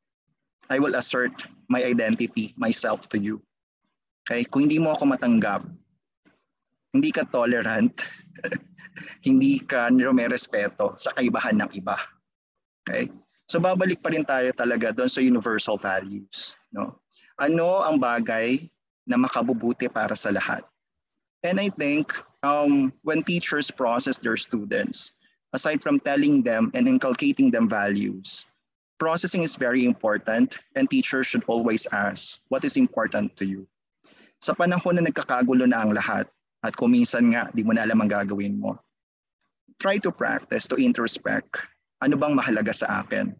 I 0.69 0.79
will 0.79 0.95
assert 0.95 1.45
my 1.69 1.83
identity, 1.83 2.53
myself 2.57 3.07
to 3.09 3.19
you. 3.21 3.41
Okay? 4.25 4.43
Kung 4.43 4.65
hindi 4.65 4.81
mo 4.81 4.97
ako 4.97 5.13
matanggap, 5.13 5.69
hindi 6.95 7.11
ka 7.11 7.27
tolerant, 7.27 7.91
hindi 9.27 9.59
ka 9.59 9.91
may 9.91 10.31
respeto 10.31 10.95
sa 10.95 11.11
kaibahan 11.19 11.59
ng 11.59 11.69
iba. 11.75 11.99
Okay? 12.87 13.11
So 13.51 13.59
babalik 13.59 13.99
pa 13.99 14.15
rin 14.15 14.23
tayo 14.23 14.55
talaga 14.55 14.95
doon 14.95 15.11
sa 15.11 15.19
universal 15.19 15.75
values. 15.75 16.55
No? 16.71 16.95
Ano 17.37 17.83
ang 17.83 17.99
bagay 17.99 18.71
na 19.03 19.19
makabubuti 19.19 19.91
para 19.91 20.15
sa 20.15 20.31
lahat? 20.31 20.63
And 21.43 21.59
I 21.59 21.69
think 21.69 22.15
um, 22.41 22.89
when 23.03 23.21
teachers 23.21 23.69
process 23.69 24.17
their 24.17 24.39
students, 24.39 25.11
aside 25.53 25.83
from 25.83 26.01
telling 26.01 26.41
them 26.41 26.71
and 26.73 26.87
inculcating 26.87 27.51
them 27.51 27.69
values, 27.69 28.47
processing 28.97 29.43
is 29.43 29.59
very 29.59 29.85
important 29.85 30.57
and 30.73 30.89
teachers 30.89 31.27
should 31.27 31.45
always 31.45 31.85
ask, 31.91 32.39
what 32.49 32.65
is 32.65 32.79
important 32.79 33.35
to 33.37 33.45
you? 33.45 33.67
Sa 34.41 34.57
panahon 34.57 34.97
na 34.97 35.05
nagkakagulo 35.05 35.69
na 35.69 35.85
ang 35.85 35.93
lahat 35.93 36.25
at 36.65 36.73
kuminsan 36.73 37.29
nga 37.31 37.53
di 37.53 37.61
mo 37.61 37.77
na 37.77 37.85
alam 37.85 38.01
ang 38.01 38.09
gagawin 38.09 38.57
mo, 38.57 38.73
try 39.77 40.01
to 40.01 40.09
practice 40.09 40.65
to 40.65 40.75
introspect 40.81 41.61
ano 42.03 42.17
bang 42.17 42.35
mahalaga 42.35 42.73
sa 42.73 43.05
akin? 43.05 43.31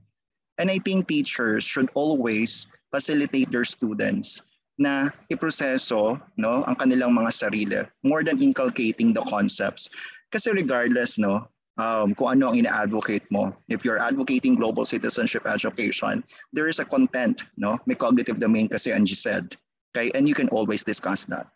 And 0.57 0.71
I 0.71 0.79
think 0.79 1.11
teachers 1.11 1.67
should 1.67 1.91
always 1.93 2.67
facilitate 2.93 3.51
their 3.51 3.67
students 3.67 4.39
na 4.79 5.11
iproseso 5.31 6.19
no, 6.39 6.63
ang 6.63 6.75
kanilang 6.79 7.11
mga 7.15 7.31
sarili 7.31 7.81
more 8.03 8.23
than 8.23 8.39
inculcating 8.39 9.11
the 9.11 9.23
concepts. 9.27 9.91
Kasi 10.31 10.51
regardless, 10.51 11.19
no, 11.19 11.47
um, 11.79 12.15
kung 12.15 12.39
ano 12.39 12.51
ang 12.51 12.59
ina-advocate 12.59 13.27
mo. 13.31 13.55
If 13.67 13.83
you're 13.83 13.99
advocating 13.99 14.55
global 14.55 14.83
citizenship 14.83 15.47
education, 15.47 16.23
there 16.51 16.67
is 16.67 16.79
a 16.79 16.87
content, 16.87 17.43
no? 17.59 17.79
May 17.85 17.95
cognitive 17.95 18.39
domain 18.39 18.67
kasi 18.67 18.91
Angie 18.91 19.15
said. 19.15 19.55
Okay, 19.95 20.11
and 20.11 20.27
you 20.27 20.35
can 20.35 20.51
always 20.51 20.83
discuss 20.83 21.23
that. 21.31 21.47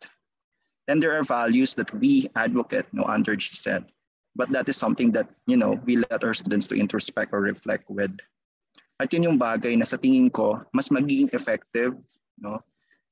Then 0.90 0.98
there 0.98 1.14
are 1.14 1.22
values 1.22 1.78
that 1.78 1.94
we 2.02 2.34
advocate, 2.34 2.90
no, 2.98 3.06
under 3.06 3.38
GSED. 3.38 3.86
But 4.34 4.50
that 4.50 4.66
is 4.66 4.74
something 4.74 5.14
that, 5.14 5.30
you 5.46 5.54
know, 5.54 5.78
we 5.86 6.02
let 6.02 6.26
our 6.26 6.34
students 6.34 6.66
to 6.74 6.76
introspect 6.76 7.30
or 7.30 7.46
reflect 7.46 7.86
with. 7.94 8.18
At 8.98 9.14
yun 9.14 9.22
yung 9.22 9.38
bagay 9.38 9.78
na 9.78 9.86
sa 9.86 10.02
tingin 10.02 10.34
ko, 10.34 10.66
mas 10.74 10.90
magiging 10.90 11.30
effective, 11.30 11.94
no? 12.42 12.66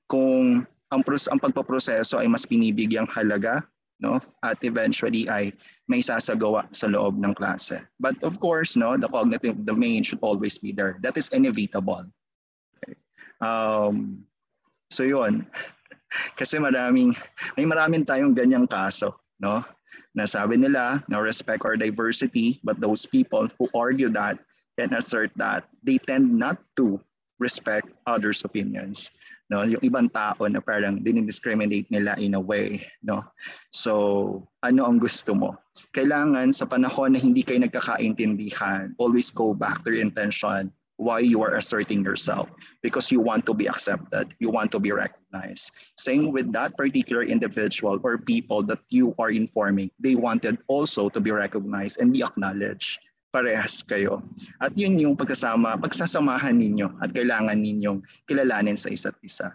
Kung 0.10 0.66
ang, 0.90 1.06
pros- 1.06 1.30
ang 1.30 1.38
pagpaproseso 1.38 2.18
ay 2.18 2.26
mas 2.26 2.50
binibigyang 2.50 3.06
halaga, 3.14 3.62
no? 4.02 4.18
At 4.42 4.58
eventually 4.66 5.30
ay 5.30 5.54
may 5.86 6.02
sasagawa 6.02 6.66
sa 6.74 6.90
loob 6.90 7.22
ng 7.22 7.38
klase. 7.38 7.86
But 8.02 8.18
of 8.26 8.42
course, 8.42 8.74
no, 8.74 8.98
the 8.98 9.06
cognitive 9.06 9.70
domain 9.70 10.02
should 10.02 10.26
always 10.26 10.58
be 10.58 10.74
there. 10.74 10.98
That 11.06 11.14
is 11.14 11.30
inevitable. 11.30 12.10
Okay. 12.82 12.98
Um, 13.38 14.26
so 14.90 15.06
yun. 15.06 15.46
Kasi 16.36 16.58
maraming, 16.58 17.16
may 17.60 17.66
maraming 17.68 18.08
tayong 18.08 18.36
ganyang 18.36 18.68
kaso, 18.70 19.16
no? 19.40 19.64
Nasabi 20.16 20.60
nila, 20.60 21.04
no 21.08 21.24
respect 21.24 21.64
our 21.64 21.80
diversity, 21.80 22.60
but 22.64 22.80
those 22.80 23.08
people 23.08 23.48
who 23.56 23.72
argue 23.72 24.12
that 24.12 24.40
and 24.78 24.94
assert 24.94 25.32
that, 25.36 25.66
they 25.82 25.98
tend 25.98 26.30
not 26.30 26.62
to 26.78 27.02
respect 27.40 27.90
others' 28.06 28.42
opinions. 28.46 29.10
No, 29.48 29.64
yung 29.64 29.80
ibang 29.80 30.12
tao 30.12 30.44
na 30.50 30.60
parang 30.60 31.00
dinidiscriminate 31.00 31.88
nila 31.88 32.18
in 32.20 32.36
a 32.36 32.42
way, 32.42 32.84
no. 33.00 33.24
So, 33.72 34.44
ano 34.66 34.86
ang 34.86 35.00
gusto 35.00 35.32
mo? 35.32 35.56
Kailangan 35.96 36.52
sa 36.52 36.68
panahon 36.68 37.16
na 37.16 37.20
hindi 37.22 37.46
kayo 37.46 37.64
nagkakaintindihan, 37.64 38.92
always 39.00 39.32
go 39.32 39.56
back 39.56 39.86
to 39.86 39.94
your 39.94 40.04
intention 40.04 40.74
why 40.98 41.20
you 41.20 41.42
are 41.42 41.56
asserting 41.56 42.04
yourself 42.04 42.50
because 42.82 43.12
you 43.12 43.22
want 43.22 43.46
to 43.46 43.54
be 43.54 43.70
accepted, 43.70 44.34
you 44.40 44.50
want 44.50 44.72
to 44.74 44.80
be 44.80 44.92
recognized. 44.92 45.72
Same 45.96 46.34
with 46.34 46.52
that 46.54 46.76
particular 46.76 47.24
individual 47.24 48.02
or 48.04 48.18
people 48.18 48.62
that 48.64 48.82
you 48.90 49.14
are 49.18 49.32
informing, 49.32 49.90
they 50.00 50.16
wanted 50.16 50.58
also 50.68 51.10
to 51.10 51.22
be 51.22 51.32
recognized 51.32 52.02
and 52.02 52.12
be 52.12 52.22
acknowledged. 52.22 53.00
Parehas 53.34 53.86
kayo. 53.86 54.24
At 54.62 54.74
yun 54.78 54.98
yung 54.98 55.16
pagkasama, 55.16 55.78
pagsasamahan 55.78 56.58
ninyo 56.58 56.98
at 57.04 57.14
kailangan 57.14 57.62
ninyong 57.62 58.02
kilalanin 58.26 58.80
sa 58.80 58.90
isa't 58.90 59.16
isa. 59.22 59.54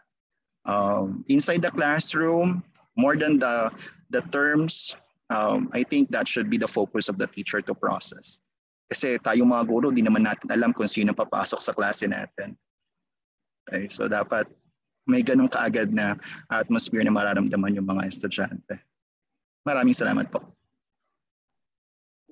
Um, 0.62 1.26
inside 1.26 1.62
the 1.66 1.74
classroom, 1.74 2.62
more 2.94 3.16
than 3.16 3.40
the, 3.42 3.72
the 4.10 4.22
terms, 4.30 4.94
um, 5.30 5.72
I 5.72 5.82
think 5.82 6.12
that 6.12 6.28
should 6.28 6.50
be 6.50 6.60
the 6.60 6.68
focus 6.68 7.08
of 7.08 7.18
the 7.18 7.26
teacher 7.26 7.60
to 7.62 7.74
process. 7.74 8.38
Kasi 8.92 9.16
tayong 9.24 9.48
mga 9.48 9.64
guro, 9.64 9.88
di 9.88 10.04
naman 10.04 10.28
natin 10.28 10.52
alam 10.52 10.76
kung 10.76 10.84
sino 10.84 11.16
papasok 11.16 11.64
sa 11.64 11.72
klase 11.72 12.04
natin. 12.04 12.52
Okay, 13.64 13.88
so 13.88 14.04
dapat 14.04 14.44
may 15.08 15.24
ganong 15.24 15.48
kaagad 15.48 15.88
na 15.96 16.20
atmosphere 16.52 17.00
na 17.00 17.16
mararamdaman 17.16 17.72
yung 17.72 17.88
mga 17.88 18.04
estudyante. 18.04 18.76
Maraming 19.64 19.96
salamat 19.96 20.28
po. 20.28 20.44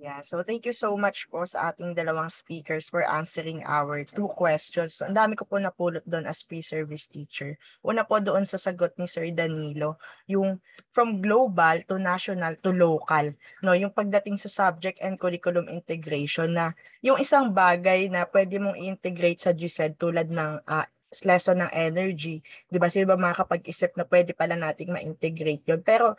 Yeah, 0.01 0.25
so 0.25 0.41
thank 0.41 0.65
you 0.65 0.73
so 0.73 0.97
much 0.97 1.29
po 1.29 1.45
sa 1.45 1.69
ating 1.69 1.93
dalawang 1.93 2.33
speakers 2.33 2.89
for 2.89 3.05
answering 3.05 3.61
our 3.69 4.01
two 4.09 4.33
questions. 4.33 4.97
So, 4.97 5.05
ang 5.05 5.13
dami 5.13 5.37
ko 5.37 5.45
po 5.45 5.61
napulot 5.61 6.01
doon 6.09 6.25
as 6.25 6.41
pre-service 6.41 7.05
teacher. 7.05 7.61
Una 7.85 8.09
po 8.09 8.17
doon 8.17 8.49
sa 8.49 8.57
sagot 8.57 8.97
ni 8.97 9.05
Sir 9.05 9.29
Danilo, 9.29 10.01
yung 10.25 10.57
from 10.97 11.21
global 11.21 11.85
to 11.85 12.01
national 12.01 12.57
to 12.65 12.73
local, 12.73 13.29
no, 13.61 13.77
yung 13.77 13.93
pagdating 13.93 14.41
sa 14.41 14.49
subject 14.49 14.97
and 15.05 15.21
curriculum 15.21 15.69
integration 15.69 16.57
na 16.57 16.73
yung 17.05 17.21
isang 17.21 17.53
bagay 17.53 18.09
na 18.09 18.25
pwede 18.25 18.57
mong 18.57 18.81
i-integrate 18.81 19.45
sa 19.45 19.53
GSED 19.53 20.01
tulad 20.01 20.33
ng 20.33 20.65
uh, 20.65 20.89
lesson 21.29 21.59
ng 21.61 21.73
energy, 21.75 22.39
'di 22.71 22.79
ba? 22.79 22.87
Sino 22.89 23.11
ba 23.11 23.19
makakapag-isip 23.19 23.99
na 23.99 24.07
pwede 24.07 24.31
pala 24.33 24.55
nating 24.55 24.95
ma-integrate 24.95 25.67
'yon? 25.67 25.83
Pero 25.83 26.15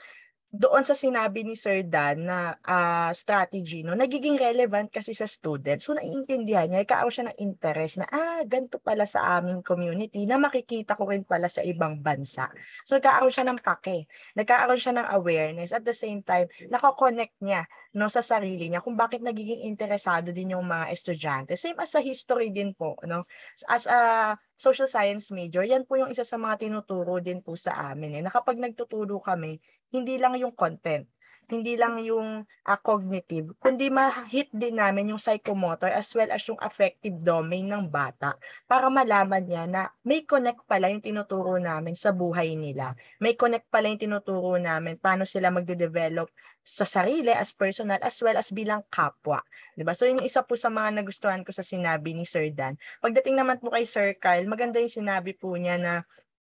doon 0.52 0.84
sa 0.84 0.91
sinabi 0.91 1.47
ni 1.47 1.56
Sir 1.56 1.88
Dan 1.88 2.28
na 2.28 2.60
uh, 2.68 3.16
strategy, 3.16 3.88
no, 3.88 3.95
nagiging 3.95 4.36
relevant 4.36 4.91
kasi 4.91 5.16
sa 5.16 5.24
students. 5.24 5.88
So, 5.88 5.95
naiintindihan 5.95 6.68
niya, 6.68 6.84
ikaw 6.84 7.08
siya 7.08 7.32
ng 7.32 7.39
interest 7.39 8.04
na, 8.04 8.08
ah, 8.12 8.43
ganito 8.43 8.76
pala 8.84 9.08
sa 9.08 9.39
aming 9.39 9.64
community 9.64 10.28
na 10.28 10.36
makikita 10.36 10.99
ko 10.99 11.08
rin 11.08 11.24
pala 11.24 11.47
sa 11.47 11.64
ibang 11.64 12.04
bansa. 12.04 12.52
So, 12.84 12.99
nagkaaroon 12.99 13.32
siya 13.32 13.47
ng 13.47 13.60
pake, 13.64 14.12
nagkaaroon 14.36 14.82
siya 14.82 14.93
ng 14.99 15.08
awareness. 15.16 15.72
At 15.72 15.88
the 15.88 15.95
same 15.95 16.20
time, 16.20 16.52
nakakonect 16.68 17.39
niya 17.39 17.64
no, 17.95 18.12
sa 18.12 18.20
sarili 18.20 18.68
niya 18.68 18.84
kung 18.84 18.99
bakit 18.99 19.24
nagiging 19.24 19.64
interesado 19.64 20.36
din 20.36 20.52
yung 20.52 20.68
mga 20.68 20.91
estudyante. 20.91 21.56
Same 21.56 21.80
as 21.80 21.95
sa 21.95 22.04
history 22.04 22.52
din 22.52 22.76
po. 22.76 22.99
No? 23.08 23.24
As 23.72 23.88
a 23.88 24.36
social 24.66 24.89
science 24.95 25.26
major, 25.38 25.64
yan 25.66 25.84
po 25.88 25.93
yung 26.01 26.12
isa 26.14 26.26
sa 26.32 26.38
mga 26.43 26.55
tinuturo 26.64 27.14
din 27.28 27.39
po 27.45 27.51
sa 27.66 27.72
amin. 27.89 28.12
Eh, 28.18 28.24
na 28.26 28.32
kapag 28.36 28.57
nagtuturo 28.62 29.18
kami, 29.30 29.51
hindi 29.95 30.16
lang 30.22 30.34
yung 30.38 30.53
content, 30.53 31.05
hindi 31.50 31.76
lang 31.76 32.00
yung 32.00 32.44
uh, 32.46 32.80
cognitive, 32.80 33.56
kundi 33.60 33.89
ma-hit 33.92 34.48
din 34.54 34.80
namin 34.80 35.12
yung 35.12 35.22
psychomotor 35.22 35.92
as 35.92 36.08
well 36.16 36.30
as 36.32 36.44
yung 36.48 36.60
affective 36.64 37.16
domain 37.24 37.68
ng 37.68 37.92
bata 37.92 38.38
para 38.70 38.88
malaman 38.88 39.44
niya 39.44 39.64
na 39.68 39.82
may 40.08 40.24
connect 40.24 40.64
pala 40.70 40.88
yung 40.88 41.04
tinuturo 41.04 41.58
namin 41.58 41.98
sa 41.98 42.14
buhay 42.14 42.56
nila. 42.56 42.96
May 43.20 43.36
connect 43.36 43.68
pala 43.68 43.92
yung 43.92 44.00
tinuturo 44.00 44.56
namin 44.62 44.96
paano 45.02 45.28
sila 45.28 45.52
magde-develop 45.52 46.32
sa 46.62 46.86
sarili 46.86 47.34
as 47.34 47.52
personal 47.52 47.98
as 48.06 48.22
well 48.22 48.38
as 48.38 48.54
bilang 48.54 48.86
kapwa. 48.94 49.42
'Di 49.76 49.84
ba? 49.84 49.98
So 49.98 50.06
yung 50.06 50.22
isa 50.22 50.46
po 50.46 50.54
sa 50.56 50.70
mga 50.70 51.02
nagustuhan 51.02 51.42
ko 51.42 51.52
sa 51.52 51.66
sinabi 51.66 52.14
ni 52.14 52.24
Sir 52.24 52.54
Dan. 52.54 52.78
Pagdating 53.02 53.42
naman 53.42 53.58
po 53.58 53.74
kay 53.74 53.84
Sir 53.89 54.14
Kyle, 54.16 54.46
maganda 54.46 54.78
yung 54.78 54.94
sinabi 54.94 55.34
po 55.34 55.58
niya 55.58 55.82
na 55.82 55.94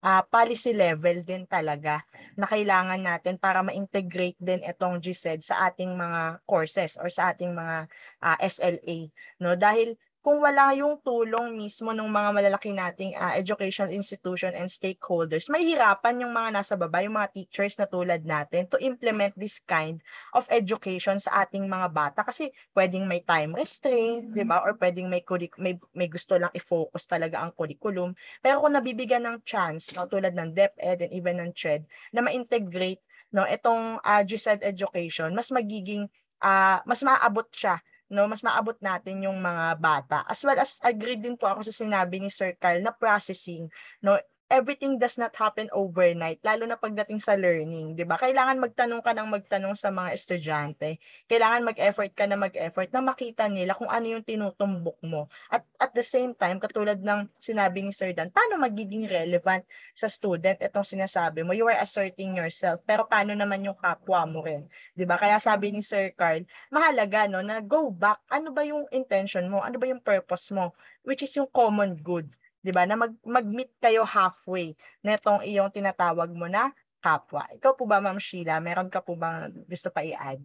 uh, 0.05 0.23
policy 0.29 0.73
level 0.73 1.23
din 1.25 1.45
talaga 1.45 2.05
na 2.37 2.49
kailangan 2.49 3.01
natin 3.01 3.37
para 3.37 3.61
ma-integrate 3.61 4.39
din 4.41 4.65
itong 4.65 5.01
GSED 5.01 5.45
sa 5.45 5.69
ating 5.69 5.93
mga 5.93 6.41
courses 6.49 6.97
or 6.97 7.13
sa 7.13 7.33
ating 7.33 7.53
mga 7.53 7.89
uh, 8.25 8.39
SLA 8.41 9.09
no? 9.41 9.57
Dahil 9.57 9.97
kung 10.21 10.45
wala 10.45 10.77
yung 10.77 11.01
tulong 11.01 11.57
mismo 11.57 11.97
ng 11.97 12.13
mga 12.13 12.31
malalaki 12.37 12.77
nating 12.77 13.17
uh, 13.17 13.33
education 13.33 13.89
institution 13.89 14.53
and 14.53 14.69
stakeholders, 14.69 15.49
may 15.49 15.65
hirapan 15.65 16.21
yung 16.21 16.37
mga 16.37 16.61
nasa 16.61 16.77
baba, 16.77 17.01
yung 17.01 17.17
mga 17.17 17.33
teachers 17.33 17.81
na 17.81 17.89
tulad 17.89 18.21
natin 18.29 18.69
to 18.69 18.77
implement 18.85 19.33
this 19.41 19.65
kind 19.65 20.05
of 20.37 20.45
education 20.53 21.17
sa 21.17 21.49
ating 21.49 21.65
mga 21.65 21.89
bata 21.89 22.21
kasi 22.21 22.53
pwedeng 22.77 23.09
may 23.09 23.25
time 23.25 23.57
restraint, 23.57 24.37
'di 24.37 24.45
ba? 24.45 24.61
Or 24.61 24.77
pwedeng 24.77 25.09
may 25.09 25.25
may 25.57 25.81
may 25.97 26.09
gusto 26.13 26.37
lang 26.37 26.53
i-focus 26.53 27.09
talaga 27.09 27.41
ang 27.41 27.57
curriculum. 27.57 28.13
Pero 28.45 28.61
kung 28.61 28.77
nabibigyan 28.77 29.25
ng 29.25 29.41
chance, 29.49 29.97
no, 29.97 30.05
tulad 30.05 30.37
ng 30.37 30.53
DepEd 30.53 31.09
and 31.09 31.13
even 31.17 31.41
ng 31.41 31.57
CHED 31.57 31.89
na 32.13 32.21
ma-integrate 32.21 33.01
no 33.33 33.49
itong 33.49 33.97
uh, 34.05 34.23
GSED 34.27 34.61
education, 34.69 35.33
mas 35.33 35.49
magiging 35.49 36.13
uh, 36.45 36.85
mas 36.85 37.01
maaabot 37.01 37.49
siya 37.57 37.81
no, 38.11 38.27
mas 38.27 38.43
maabot 38.43 38.77
natin 38.83 39.25
yung 39.25 39.39
mga 39.39 39.79
bata. 39.79 40.19
As 40.27 40.43
well 40.43 40.59
as 40.59 40.77
agree 40.83 41.17
din 41.17 41.39
po 41.39 41.47
ako 41.47 41.67
sa 41.71 41.75
sinabi 41.75 42.19
ni 42.21 42.29
Sir 42.29 42.59
Kyle 42.59 42.83
na 42.83 42.93
processing, 42.93 43.71
no, 44.03 44.19
everything 44.51 44.99
does 44.99 45.15
not 45.15 45.31
happen 45.39 45.71
overnight, 45.71 46.43
lalo 46.43 46.67
na 46.67 46.75
pagdating 46.75 47.23
sa 47.23 47.39
learning, 47.39 47.95
'di 47.95 48.03
ba? 48.03 48.19
Kailangan 48.19 48.59
magtanong 48.59 48.99
ka 49.01 49.15
ng 49.15 49.31
magtanong 49.31 49.79
sa 49.79 49.95
mga 49.95 50.11
estudyante. 50.19 50.99
Kailangan 51.31 51.71
mag-effort 51.71 52.11
ka 52.19 52.27
na 52.27 52.35
mag-effort 52.35 52.91
na 52.91 53.01
makita 53.01 53.47
nila 53.47 53.79
kung 53.79 53.87
ano 53.87 54.11
yung 54.11 54.27
tinutumbok 54.27 54.99
mo. 55.07 55.31
At 55.55 55.63
at 55.79 55.95
the 55.95 56.03
same 56.03 56.35
time, 56.35 56.59
katulad 56.59 56.99
ng 56.99 57.31
sinabi 57.39 57.87
ni 57.87 57.95
Sir 57.95 58.11
Dan, 58.11 58.35
paano 58.35 58.59
magiging 58.59 59.07
relevant 59.07 59.63
sa 59.95 60.11
student 60.11 60.59
itong 60.59 60.85
sinasabi 60.85 61.47
mo? 61.47 61.55
You 61.55 61.71
are 61.71 61.79
asserting 61.79 62.35
yourself, 62.35 62.83
pero 62.83 63.07
paano 63.07 63.33
naman 63.39 63.63
yung 63.63 63.79
kapwa 63.79 64.27
mo 64.27 64.43
rin? 64.43 64.67
'Di 64.99 65.07
ba? 65.07 65.15
Kaya 65.15 65.39
sabi 65.39 65.71
ni 65.71 65.81
Sir 65.81 66.11
Carl, 66.19 66.43
mahalaga 66.75 67.31
no 67.31 67.39
na 67.39 67.63
go 67.63 67.95
back. 67.95 68.19
Ano 68.35 68.51
ba 68.51 68.67
yung 68.67 68.91
intention 68.91 69.47
mo? 69.47 69.63
Ano 69.63 69.79
ba 69.79 69.87
yung 69.87 70.03
purpose 70.03 70.51
mo? 70.51 70.75
Which 71.07 71.23
is 71.23 71.31
yung 71.39 71.47
common 71.55 71.95
good 72.03 72.27
'di 72.63 72.71
ba? 72.77 72.83
Na 72.89 72.97
mag 72.97 73.13
mag-meet 73.25 73.73
kayo 73.81 74.03
halfway 74.05 74.77
netong 75.05 75.41
iyong 75.45 75.73
tinatawag 75.73 76.31
mo 76.33 76.47
na 76.49 76.73
kapwa. 77.01 77.49
Ikaw 77.57 77.73
po 77.77 77.89
ba 77.89 77.99
Ma'am 78.05 78.21
Sheila, 78.21 78.61
meron 78.61 78.93
ka 78.93 79.01
po 79.01 79.17
bang 79.17 79.53
gusto 79.67 79.89
pa 79.89 80.05
i-add? 80.05 80.41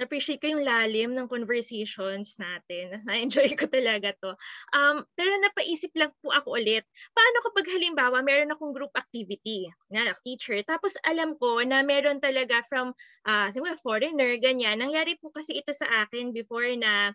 Na-appreciate 0.00 0.40
ko 0.40 0.56
yung 0.56 0.64
lalim 0.64 1.12
ng 1.12 1.28
conversations 1.28 2.40
natin. 2.40 2.96
Na-enjoy 3.06 3.52
ko 3.54 3.68
talaga 3.68 4.16
to. 4.24 4.32
Um, 4.72 5.04
pero 5.12 5.30
napaisip 5.38 5.92
lang 5.94 6.10
po 6.24 6.32
ako 6.32 6.56
ulit, 6.56 6.82
paano 7.12 7.36
kapag 7.44 7.68
halimbawa 7.76 8.24
meron 8.24 8.50
akong 8.50 8.72
group 8.72 8.90
activity, 8.96 9.68
na 9.92 10.16
teacher, 10.24 10.56
tapos 10.64 10.96
alam 11.04 11.36
ko 11.36 11.60
na 11.60 11.84
meron 11.84 12.24
talaga 12.24 12.64
from 12.66 12.96
uh, 13.28 13.52
foreigner, 13.84 14.40
ganyan. 14.40 14.80
Nangyari 14.80 15.20
po 15.20 15.28
kasi 15.28 15.60
ito 15.60 15.76
sa 15.76 16.08
akin 16.08 16.32
before 16.32 16.72
na 16.80 17.12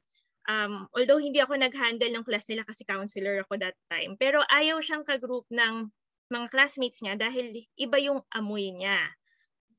um, 0.48 0.88
although 0.96 1.20
hindi 1.20 1.44
ako 1.44 1.60
nag-handle 1.60 2.12
ng 2.12 2.26
class 2.26 2.48
nila 2.48 2.64
kasi 2.64 2.88
counselor 2.88 3.44
ako 3.44 3.60
that 3.60 3.78
time, 3.92 4.16
pero 4.16 4.42
ayaw 4.48 4.80
siyang 4.80 5.04
ka-group 5.04 5.46
ng 5.52 5.92
mga 6.28 6.48
classmates 6.52 7.00
niya 7.04 7.16
dahil 7.16 7.56
iba 7.80 7.98
yung 8.00 8.20
amoy 8.36 8.72
niya. 8.72 9.00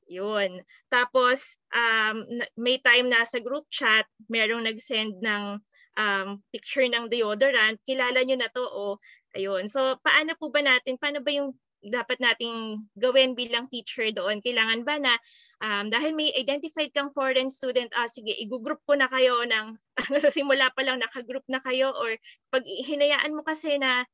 Yun. 0.09 0.65
Tapos, 0.89 1.61
um, 1.69 2.25
may 2.57 2.81
time 2.81 3.13
na 3.13 3.29
sa 3.29 3.45
group 3.45 3.69
chat, 3.69 4.09
merong 4.33 4.65
nag-send 4.65 5.21
ng 5.21 5.61
um, 6.01 6.29
picture 6.49 6.89
ng 6.89 7.13
deodorant. 7.13 7.77
Kilala 7.85 8.25
nyo 8.25 8.37
na 8.41 8.49
to, 8.49 8.65
o 8.65 8.97
oh, 8.97 9.01
ayun. 9.37 9.69
So, 9.69 10.01
paano 10.01 10.33
po 10.41 10.49
ba 10.49 10.65
natin, 10.65 10.97
paano 10.97 11.21
ba 11.21 11.29
yung 11.29 11.53
dapat 11.85 12.19
nating 12.19 12.87
gawin 12.99 13.39
bilang 13.39 13.71
teacher 13.71 14.11
doon? 14.11 14.43
Kailangan 14.43 14.83
ba 14.83 14.97
na 14.99 15.15
um, 15.63 15.91
dahil 15.91 16.15
may 16.15 16.35
identified 16.35 16.91
kang 16.95 17.11
foreign 17.15 17.51
student, 17.51 17.91
ah, 17.95 18.11
sige, 18.11 18.35
i-group 18.35 18.83
ko 18.87 18.95
na 18.99 19.07
kayo 19.11 19.43
ng, 19.47 19.79
sa 20.23 20.31
simula 20.31 20.71
pa 20.75 20.83
lang 20.83 20.99
naka-group 20.99 21.47
na 21.51 21.63
kayo 21.63 21.95
or 21.95 22.15
pag 22.51 22.67
hinayaan 22.67 23.35
mo 23.35 23.43
kasi 23.47 23.79
na 23.79 24.07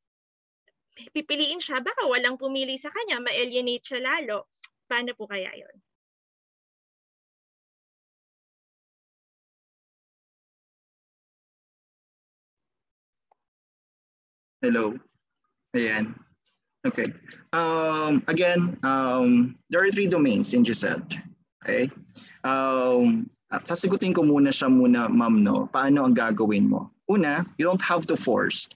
pipiliin 1.12 1.59
siya, 1.59 1.83
baka 1.83 2.07
walang 2.07 2.39
pumili 2.39 2.79
sa 2.79 2.93
kanya, 2.93 3.19
ma-alienate 3.19 3.85
siya 3.85 4.01
lalo. 4.01 4.47
Paano 4.87 5.17
po 5.17 5.27
kaya 5.27 5.51
yon? 5.53 5.77
Hello. 14.65 14.97
Ayan. 15.77 16.24
Okay. 16.85 17.12
Um, 17.53 18.22
again, 18.28 18.76
um, 18.82 19.57
there 19.70 19.82
are 19.82 19.91
three 19.91 20.07
domains 20.07 20.53
in 20.53 20.64
GSED. 20.64 21.16
Okay? 21.64 21.91
Um, 22.45 23.30
sasagutin 23.64 24.14
ko 24.14 24.22
muna 24.22 24.53
siya 24.53 24.68
muna, 24.68 25.09
ma'am, 25.09 25.41
no? 25.41 25.70
Paano 25.72 26.05
ang 26.05 26.14
gagawin 26.14 26.68
mo? 26.68 26.91
Una, 27.09 27.47
you 27.57 27.64
don't 27.64 27.80
have 27.80 28.07
to 28.09 28.16
force. 28.16 28.68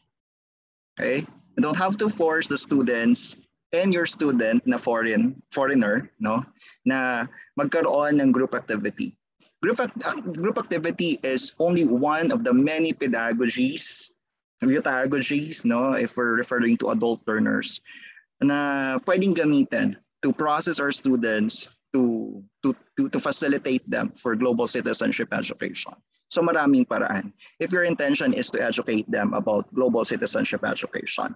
Okay? 0.97 1.27
You 1.57 1.61
don't 1.61 1.77
have 1.77 1.99
to 1.99 2.09
force 2.09 2.49
the 2.49 2.57
students 2.57 3.37
and 3.73 3.93
your 3.93 4.07
student 4.07 4.65
na 4.67 4.79
foreign 4.79 5.37
foreigner 5.53 6.09
no 6.21 6.45
na 6.89 7.29
magkaroon 7.61 8.21
ng 8.21 8.33
group 8.33 8.55
activity 8.55 9.13
group 9.61 9.77
group 10.33 10.57
activity 10.57 11.21
is 11.21 11.53
only 11.61 11.85
one 11.85 12.33
of 12.33 12.45
the 12.45 12.53
many 12.53 12.93
pedagogies 12.93 14.09
pedagogies, 14.63 15.65
no, 15.65 15.93
if 15.93 16.17
we're 16.17 16.35
referring 16.35 16.77
to 16.79 16.91
adult 16.91 17.23
learners, 17.27 17.81
na 18.43 18.99
pwedeng 19.07 19.35
gamitin 19.35 19.97
to 20.23 20.33
process 20.33 20.79
our 20.79 20.93
students 20.93 21.69
to, 21.95 22.43
to, 22.63 22.75
to, 22.97 23.09
to 23.09 23.19
facilitate 23.19 23.89
them 23.89 24.13
for 24.15 24.37
global 24.37 24.67
citizenship 24.67 25.29
education. 25.33 25.95
So 26.29 26.43
maraming 26.43 26.87
paraan. 26.87 27.33
If 27.59 27.73
your 27.73 27.85
intention 27.85 28.35
is 28.35 28.51
to 28.53 28.61
educate 28.61 29.09
them 29.11 29.33
about 29.33 29.73
global 29.73 30.05
citizenship 30.05 30.61
education, 30.65 31.35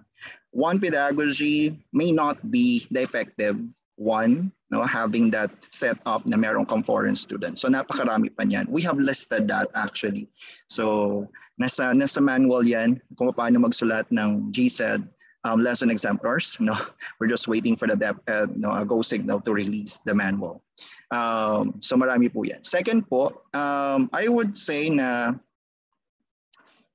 one 0.51 0.79
pedagogy 0.79 1.81
may 1.91 2.11
not 2.11 2.37
be 2.51 2.85
the 2.91 3.01
effective 3.01 3.57
one, 3.95 4.51
no, 4.69 4.83
having 4.83 5.29
that 5.31 5.49
set 5.73 5.97
up 6.05 6.25
na 6.25 6.37
meron 6.37 6.65
kang 6.65 6.83
foreign 6.83 7.15
students. 7.15 7.61
So 7.61 7.69
napakarami 7.69 8.35
pa 8.37 8.43
niyan. 8.45 8.69
We 8.69 8.81
have 8.83 8.97
listed 8.97 9.47
that 9.49 9.69
actually. 9.73 10.29
So 10.69 11.29
nasa, 11.59 11.93
nasa 11.93 12.19
manual 12.21 12.65
yan 12.65 13.01
kung 13.17 13.29
paano 13.33 13.61
magsulat 13.61 14.09
ng 14.09 14.49
GSED 14.53 15.05
um, 15.43 15.59
lesson 15.61 15.91
exemplars. 15.91 16.57
No? 16.59 16.75
We're 17.19 17.31
just 17.31 17.47
waiting 17.47 17.75
for 17.75 17.87
the 17.87 17.95
dep, 17.95 18.17
uh, 18.27 18.47
no, 18.55 18.71
a 18.71 18.85
go 18.85 19.01
signal 19.01 19.41
to 19.41 19.53
release 19.53 19.99
the 20.05 20.15
manual. 20.15 20.63
Um, 21.11 21.77
so 21.79 21.95
marami 21.95 22.31
po 22.31 22.43
yan. 22.43 22.63
Second 22.63 23.05
po, 23.05 23.43
um, 23.53 24.09
I 24.13 24.27
would 24.27 24.57
say 24.57 24.89
na 24.89 25.37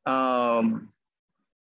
um, 0.06 0.90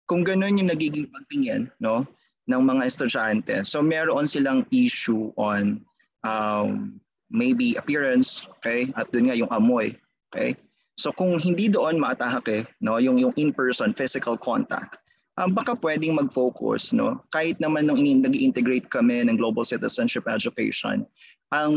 kung 0.07 0.23
ganun 0.23 0.61
yung 0.61 0.71
nagiging 0.71 1.11
pagtingin, 1.11 1.73
no, 1.81 2.07
ng 2.47 2.63
mga 2.63 2.83
estudyante. 2.85 3.65
So 3.65 3.81
meron 3.81 4.29
silang 4.29 4.69
issue 4.69 5.33
on 5.41 5.81
um, 6.23 7.01
maybe 7.33 7.75
appearance, 7.75 8.45
okay? 8.61 8.93
At 8.95 9.11
doon 9.11 9.33
nga 9.33 9.37
yung 9.37 9.51
amoy, 9.51 9.97
okay? 10.31 10.55
So 10.95 11.11
kung 11.11 11.39
hindi 11.43 11.67
doon 11.67 11.99
maatake, 11.99 12.67
no, 12.79 13.03
yung 13.03 13.19
yung 13.19 13.35
in-person 13.35 13.95
physical 13.99 14.39
contact, 14.39 15.03
um, 15.39 15.51
baka 15.51 15.75
pwedeng 15.83 16.15
mag-focus, 16.15 16.95
no? 16.95 17.19
Kahit 17.35 17.59
naman 17.59 17.91
nung 17.91 17.99
nag-integrate 17.99 18.87
kami 18.91 19.27
ng 19.27 19.35
global 19.35 19.67
citizenship 19.67 20.31
education, 20.31 21.03
ang 21.55 21.75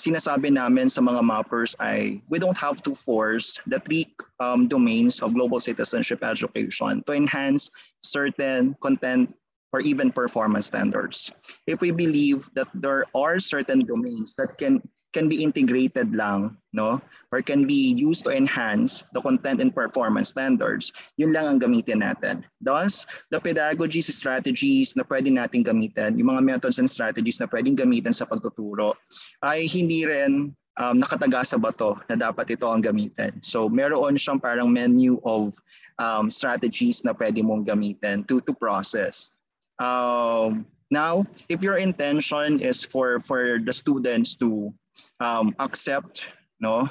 sinasabi 0.00 0.52
namin 0.52 0.88
sa 0.88 1.04
mga 1.04 1.20
mappers 1.24 1.76
ay 1.80 2.20
we 2.28 2.40
don't 2.40 2.56
have 2.56 2.80
to 2.84 2.96
force 2.96 3.60
the 3.68 3.80
three 3.84 4.08
um, 4.40 4.68
domains 4.68 5.20
of 5.20 5.36
global 5.36 5.60
citizenship 5.60 6.24
education 6.24 7.04
to 7.04 7.12
enhance 7.12 7.68
certain 8.00 8.72
content 8.80 9.28
or 9.74 9.80
even 9.80 10.08
performance 10.12 10.70
standards. 10.70 11.32
If 11.66 11.82
we 11.82 11.90
believe 11.90 12.48
that 12.54 12.70
there 12.72 13.04
are 13.12 13.42
certain 13.42 13.84
domains 13.84 14.32
that 14.38 14.56
can 14.56 14.80
can 15.14 15.30
be 15.30 15.40
integrated 15.40 16.10
lang, 16.12 16.58
no? 16.74 16.98
Or 17.30 17.40
can 17.40 17.64
be 17.70 17.94
used 17.94 18.26
to 18.26 18.34
enhance 18.34 19.06
the 19.14 19.22
content 19.22 19.62
and 19.62 19.70
performance 19.70 20.34
standards, 20.34 20.90
yun 21.14 21.30
lang 21.30 21.46
ang 21.46 21.58
gamitin 21.62 22.02
natin. 22.02 22.42
Thus, 22.58 23.06
the 23.30 23.38
pedagogies 23.38 24.10
strategies 24.10 24.98
na 24.98 25.06
pwede 25.06 25.30
natin 25.30 25.62
gamitin, 25.62 26.18
yung 26.18 26.34
mga 26.34 26.42
methods 26.42 26.82
and 26.82 26.90
strategies 26.90 27.38
na 27.38 27.46
pwedeng 27.46 27.78
gamitin 27.78 28.12
sa 28.12 28.26
pagtuturo, 28.26 28.98
ay 29.46 29.70
hindi 29.70 30.02
rin 30.02 30.50
um, 30.82 30.98
nakataga 30.98 31.46
sa 31.46 31.58
bato 31.62 31.94
na 32.10 32.18
dapat 32.18 32.58
ito 32.58 32.66
ang 32.66 32.82
gamitin. 32.82 33.38
So 33.46 33.70
meron 33.70 34.18
siyang 34.18 34.42
parang 34.42 34.74
menu 34.74 35.22
of 35.22 35.54
um, 36.02 36.26
strategies 36.30 37.06
na 37.06 37.14
pwede 37.14 37.38
mong 37.42 37.70
gamitin 37.70 38.26
to, 38.26 38.42
to 38.42 38.52
process. 38.52 39.30
Um, 39.78 40.66
now, 40.90 41.26
if 41.50 41.62
your 41.62 41.78
intention 41.78 42.58
is 42.58 42.82
for, 42.82 43.18
for 43.18 43.58
the 43.62 43.74
students 43.74 44.34
to 44.42 44.74
um, 45.20 45.54
accept 45.58 46.26
no, 46.60 46.88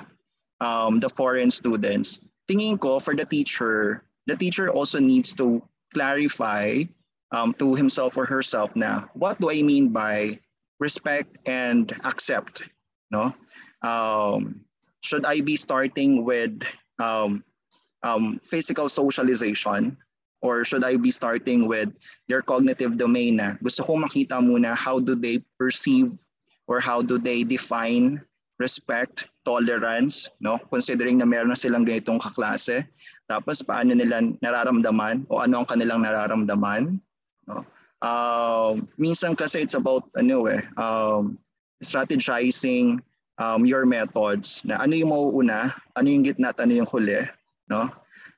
um, 0.61 0.99
the 0.99 1.09
foreign 1.09 1.51
students, 1.51 2.19
tingin 2.49 2.79
ko 2.79 2.99
for 2.99 3.15
the 3.15 3.25
teacher, 3.25 4.03
the 4.27 4.35
teacher 4.35 4.69
also 4.69 4.99
needs 4.99 5.33
to 5.35 5.61
clarify 5.93 6.83
um, 7.31 7.53
to 7.57 7.75
himself 7.75 8.17
or 8.17 8.25
herself 8.25 8.75
na 8.75 9.09
what 9.13 9.39
do 9.41 9.49
I 9.49 9.61
mean 9.61 9.89
by 9.89 10.39
respect 10.79 11.37
and 11.45 11.89
accept? 12.03 12.63
No? 13.11 13.33
Um, 13.81 14.61
should 15.01 15.25
I 15.25 15.41
be 15.41 15.57
starting 15.57 16.23
with 16.23 16.61
um, 16.99 17.43
um, 18.03 18.39
physical 18.43 18.87
socialization 18.87 19.97
or 20.41 20.63
should 20.63 20.83
I 20.83 20.97
be 20.97 21.11
starting 21.11 21.67
with 21.67 21.89
their 22.27 22.41
cognitive 22.41 22.97
domain 22.97 23.39
na 23.39 23.55
gusto 23.63 23.83
kong 23.83 24.03
makita 24.03 24.39
muna 24.43 24.75
how 24.75 24.99
do 24.99 25.15
they 25.15 25.43
perceive 25.57 26.11
or 26.67 26.79
how 26.79 27.01
do 27.01 27.17
they 27.17 27.43
define 27.43 28.21
respect, 28.59 29.27
tolerance, 29.43 30.29
no? 30.39 30.57
Considering 30.71 31.19
na 31.19 31.27
meron 31.27 31.51
na 31.51 31.59
silang 31.59 31.83
ganitong 31.83 32.21
kaklase. 32.21 32.87
Tapos 33.27 33.59
paano 33.65 33.91
nila 33.97 34.23
nararamdaman 34.39 35.27
o 35.27 35.43
ano 35.43 35.63
ang 35.63 35.67
kanilang 35.67 36.05
nararamdaman, 36.05 36.99
no? 37.49 37.65
Uh, 38.03 38.75
minsan 38.99 39.31
kasi 39.31 39.63
it's 39.63 39.79
about 39.79 40.03
ano 40.19 40.47
eh, 40.51 40.59
um, 40.75 41.39
strategizing 41.79 42.99
um, 43.39 43.63
your 43.63 43.87
methods 43.87 44.59
na 44.67 44.75
ano 44.79 44.91
yung 44.95 45.11
mauuna, 45.11 45.71
ano 45.95 46.07
yung 46.07 46.23
gitna 46.23 46.51
at 46.51 46.59
ano 46.59 46.83
yung 46.83 46.89
huli, 46.89 47.23
no? 47.71 47.87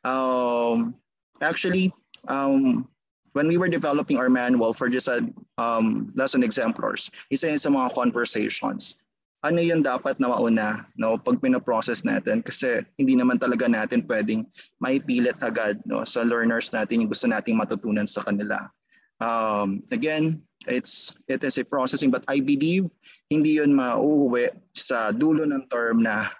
Um, 0.05 0.93
Actually, 1.41 1.93
um, 2.27 2.87
when 3.33 3.47
we 3.47 3.57
were 3.57 3.67
developing 3.67 4.17
our 4.17 4.29
manual 4.29 4.73
for 4.73 4.87
just 4.87 5.07
a 5.07 5.27
um, 5.57 6.11
lesson 6.15 6.43
exemplars. 6.43 7.11
Isa 7.31 7.51
yan 7.51 7.61
sa 7.61 7.71
mga 7.71 7.93
conversations. 7.95 8.95
Ano 9.45 9.61
yun 9.61 9.85
dapat 9.85 10.17
na 10.17 10.33
mauna 10.33 10.89
no, 10.97 11.21
pag 11.21 11.37
pinaprocess 11.37 12.01
natin 12.01 12.41
kasi 12.41 12.81
hindi 12.97 13.13
naman 13.13 13.37
talaga 13.37 13.69
natin 13.69 14.01
pwedeng 14.09 14.49
maipilit 14.81 15.37
agad 15.45 15.77
no, 15.85 16.01
sa 16.01 16.25
learners 16.25 16.73
natin 16.73 17.05
yung 17.05 17.11
gusto 17.13 17.29
nating 17.29 17.53
matutunan 17.53 18.09
sa 18.09 18.25
kanila. 18.25 18.65
Um, 19.21 19.85
again, 19.93 20.41
it's 20.65 21.13
it 21.29 21.45
is 21.45 21.61
a 21.61 21.63
processing 21.63 22.09
but 22.09 22.25
I 22.25 22.41
believe 22.41 22.89
hindi 23.29 23.61
yun 23.61 23.77
mauuwi 23.77 24.49
sa 24.73 25.13
dulo 25.13 25.45
ng 25.45 25.69
term 25.69 26.01
na 26.01 26.33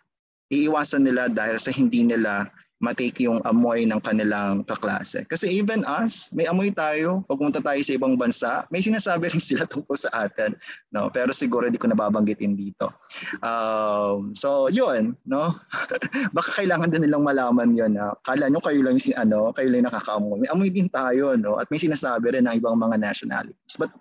iiwasan 0.50 1.06
nila 1.06 1.30
dahil 1.30 1.62
sa 1.62 1.70
hindi 1.70 2.02
nila 2.02 2.50
matake 2.84 3.24
yung 3.24 3.40
amoy 3.48 3.88
ng 3.88 4.04
kanilang 4.04 4.68
kaklase. 4.68 5.24
Kasi 5.32 5.48
even 5.48 5.88
us, 5.88 6.28
may 6.36 6.44
amoy 6.44 6.76
tayo. 6.76 7.24
Pag 7.32 7.40
pumunta 7.40 7.64
tayo 7.64 7.80
sa 7.80 7.96
ibang 7.96 8.20
bansa, 8.20 8.68
may 8.68 8.84
sinasabi 8.84 9.28
rin 9.34 9.40
sila 9.40 9.64
tungkol 9.64 9.96
sa 9.96 10.12
atin. 10.12 10.52
No? 10.92 11.08
Pero 11.08 11.32
siguro 11.32 11.72
hindi 11.72 11.80
ko 11.80 11.88
nababanggitin 11.88 12.60
dito. 12.60 12.92
Um, 13.40 14.36
so, 14.36 14.68
yun. 14.68 15.16
No? 15.24 15.56
Baka 16.36 16.64
kailangan 16.64 16.92
din 16.92 17.08
nilang 17.08 17.24
malaman 17.24 17.72
yun. 17.80 17.96
Na, 17.96 18.12
kala 18.28 18.52
nyo 18.52 18.60
kayo 18.60 18.84
lang, 18.84 19.00
yung, 19.00 19.20
ano, 19.20 19.56
kayo 19.56 19.72
lang 19.72 19.88
nakakaamoy. 19.88 20.44
May 20.44 20.52
amoy 20.52 20.68
din 20.68 20.92
tayo. 20.92 21.40
No? 21.40 21.56
At 21.56 21.72
may 21.72 21.80
sinasabi 21.80 22.36
rin 22.36 22.44
ng 22.44 22.60
ibang 22.60 22.76
mga 22.76 23.00
nationalities. 23.00 23.80
But 23.80 23.96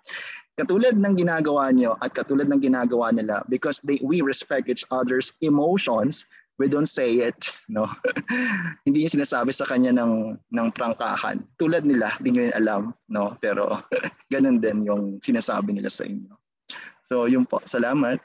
katulad 0.59 0.99
ng 0.99 1.15
ginagawa 1.15 1.71
nyo 1.71 1.99
at 1.99 2.15
katulad 2.15 2.47
ng 2.47 2.63
ginagawa 2.63 3.11
nila 3.11 3.43
because 3.51 3.83
they 3.83 3.99
we 3.99 4.23
respect 4.23 4.71
each 4.71 4.87
other's 4.87 5.35
emotions 5.43 6.23
we 6.55 6.71
don't 6.71 6.87
say 6.87 7.19
it, 7.19 7.35
no? 7.67 7.87
hindi 8.87 9.03
yung 9.03 9.15
sinasabi 9.19 9.51
sa 9.51 9.67
kanya 9.67 9.91
ng, 9.91 10.39
ng 10.39 10.67
prangkahan. 10.71 11.43
Tulad 11.59 11.83
nila, 11.83 12.15
hindi 12.19 12.47
yun 12.47 12.55
alam, 12.55 12.81
no? 13.11 13.35
Pero 13.43 13.83
ganun 14.33 14.63
din 14.63 14.87
yung 14.87 15.19
sinasabi 15.19 15.75
nila 15.75 15.91
sa 15.91 16.07
inyo. 16.07 16.31
So, 17.05 17.27
yun 17.27 17.43
po. 17.45 17.59
Salamat. 17.67 18.17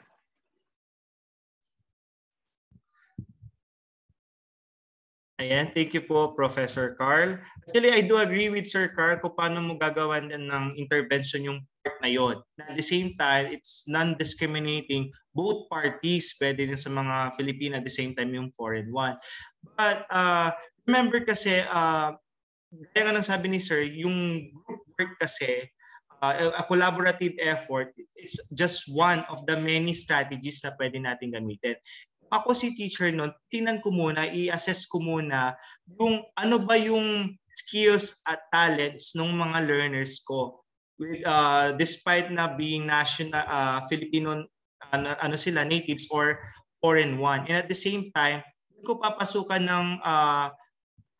Ayan, 5.41 5.73
thank 5.73 5.97
you 5.97 6.05
po, 6.05 6.37
Professor 6.37 6.93
Carl. 6.93 7.41
Actually, 7.65 7.89
I 7.89 8.05
do 8.05 8.21
agree 8.21 8.53
with 8.53 8.69
Sir 8.69 8.93
Carl 8.93 9.17
kung 9.17 9.33
paano 9.33 9.57
mo 9.57 9.73
gagawan 9.73 10.29
ng 10.29 10.77
intervention 10.77 11.41
yung 11.41 11.59
part 11.81 11.97
na 12.01 12.09
yon. 12.09 12.37
At 12.61 12.77
the 12.77 12.85
same 12.85 13.17
time, 13.17 13.49
it's 13.51 13.85
non-discriminating. 13.89 15.09
Both 15.33 15.67
parties, 15.67 16.37
pwede 16.37 16.69
din 16.69 16.77
sa 16.77 16.93
mga 16.93 17.35
Filipino 17.35 17.77
at 17.77 17.85
the 17.85 17.93
same 17.93 18.13
time 18.13 18.31
yung 18.33 18.53
foreign 18.53 18.93
one. 18.93 19.17
But 19.75 20.05
uh, 20.13 20.53
remember 20.85 21.25
kasi, 21.25 21.65
uh, 21.65 22.15
kaya 22.93 23.03
nga 23.05 23.13
nang 23.17 23.25
sabi 23.25 23.51
ni 23.51 23.59
Sir, 23.59 23.83
yung 23.83 24.49
group 24.63 24.85
work 24.95 25.17
kasi, 25.17 25.65
uh, 26.21 26.53
a 26.53 26.63
collaborative 26.69 27.35
effort, 27.41 27.91
it's 28.13 28.37
just 28.53 28.85
one 28.93 29.25
of 29.27 29.41
the 29.49 29.57
many 29.57 29.91
strategies 29.91 30.61
na 30.61 30.77
pwede 30.77 31.01
natin 31.01 31.33
gamitin 31.33 31.75
ako 32.31 32.55
si 32.55 32.71
teacher 32.79 33.11
noon, 33.11 33.35
tingnan 33.51 33.83
ko 33.83 33.91
muna, 33.91 34.23
i-assess 34.23 34.87
ko 34.87 35.03
muna 35.03 35.51
yung 35.99 36.23
ano 36.39 36.63
ba 36.63 36.79
yung 36.79 37.35
skills 37.51 38.23
at 38.23 38.39
talents 38.55 39.11
ng 39.19 39.35
mga 39.35 39.67
learners 39.67 40.23
ko. 40.23 40.60
Uh, 41.01 41.73
despite 41.81 42.29
na 42.29 42.53
being 42.53 42.85
national 42.85 43.41
uh, 43.49 43.81
Filipino 43.89 44.45
ano, 44.93 45.17
ano 45.17 45.33
sila 45.33 45.65
natives 45.65 46.05
or 46.13 46.37
foreign 46.77 47.17
one. 47.17 47.41
And 47.49 47.57
at 47.57 47.65
the 47.65 47.77
same 47.77 48.13
time, 48.13 48.45
ko 48.85 49.01
papasukan 49.01 49.65
ng 49.65 49.87
uh, 50.01 50.53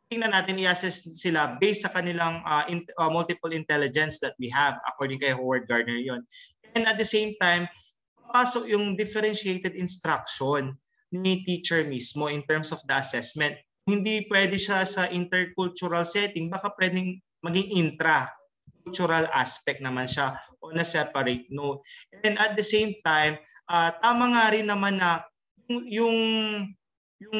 tingnan 0.10 0.38
natin 0.38 0.62
i-assess 0.62 1.06
sila 1.18 1.58
based 1.58 1.86
sa 1.86 1.94
kanilang 1.94 2.46
uh, 2.46 2.66
in, 2.70 2.86
uh, 3.02 3.10
multiple 3.10 3.50
intelligence 3.50 4.22
that 4.22 4.38
we 4.38 4.50
have 4.54 4.78
according 4.86 5.18
kay 5.18 5.34
Howard 5.34 5.66
Gardner 5.66 5.98
yon. 5.98 6.26
And 6.78 6.86
at 6.86 7.02
the 7.02 7.08
same 7.08 7.34
time, 7.42 7.66
pasok 8.30 8.70
yung 8.70 8.94
differentiated 8.98 9.74
instruction 9.74 10.78
ni 11.12 11.42
teacher 11.44 11.84
mismo 11.86 12.30
in 12.30 12.46
terms 12.46 12.70
of 12.70 12.80
the 12.86 12.96
assessment. 12.98 13.58
Hindi 13.90 14.30
pwede 14.30 14.62
siya 14.62 14.86
sa 14.86 15.10
intercultural 15.10 16.06
setting, 16.06 16.54
baka 16.54 16.70
pwedeng 16.78 17.18
maging 17.42 17.68
intra 17.76 18.30
cultural 18.84 19.26
aspect 19.32 19.80
naman 19.80 20.10
siya 20.10 20.38
on 20.62 20.78
a 20.78 20.86
separate 20.86 21.48
note. 21.50 21.82
And 22.26 22.38
at 22.38 22.58
the 22.58 22.66
same 22.66 22.98
time, 23.06 23.38
uh, 23.70 23.94
tama 24.02 24.34
nga 24.36 24.46
rin 24.52 24.68
naman 24.68 25.00
na 25.00 25.26
yung, 25.70 25.86
yung, 25.88 26.18
yung 27.22 27.40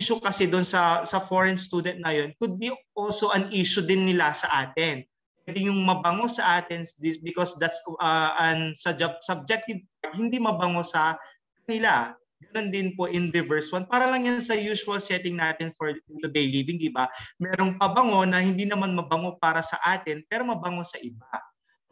issue 0.00 0.18
kasi 0.18 0.48
doon 0.48 0.64
sa, 0.64 1.04
sa 1.06 1.20
foreign 1.20 1.60
student 1.60 2.00
na 2.00 2.10
yun 2.10 2.32
could 2.40 2.56
be 2.56 2.72
also 2.96 3.30
an 3.36 3.46
issue 3.52 3.84
din 3.84 4.08
nila 4.08 4.32
sa 4.32 4.66
atin. 4.66 5.04
Pwede 5.42 5.66
yung 5.66 5.82
mabango 5.82 6.30
sa 6.30 6.62
atin 6.62 6.86
because 7.26 7.58
that's 7.58 7.82
uh, 7.98 8.30
an 8.38 8.78
subjective 8.78 9.82
hindi 10.14 10.38
mabango 10.38 10.86
sa 10.86 11.18
kanila. 11.66 12.14
Ganun 12.50 12.68
din 12.74 12.88
po 12.98 13.06
in 13.06 13.30
reverse 13.30 13.70
one. 13.70 13.86
Para 13.86 14.10
lang 14.10 14.26
yan 14.26 14.42
sa 14.42 14.58
usual 14.58 14.98
setting 14.98 15.38
natin 15.38 15.70
for 15.78 15.94
today 16.18 16.50
living, 16.50 16.80
di 16.80 16.90
ba? 16.90 17.06
Merong 17.38 17.78
pabango 17.78 18.26
na 18.26 18.42
hindi 18.42 18.66
naman 18.66 18.98
mabango 18.98 19.38
para 19.38 19.62
sa 19.62 19.78
atin, 19.86 20.26
pero 20.26 20.42
mabango 20.42 20.82
sa 20.82 20.98
iba. 20.98 21.26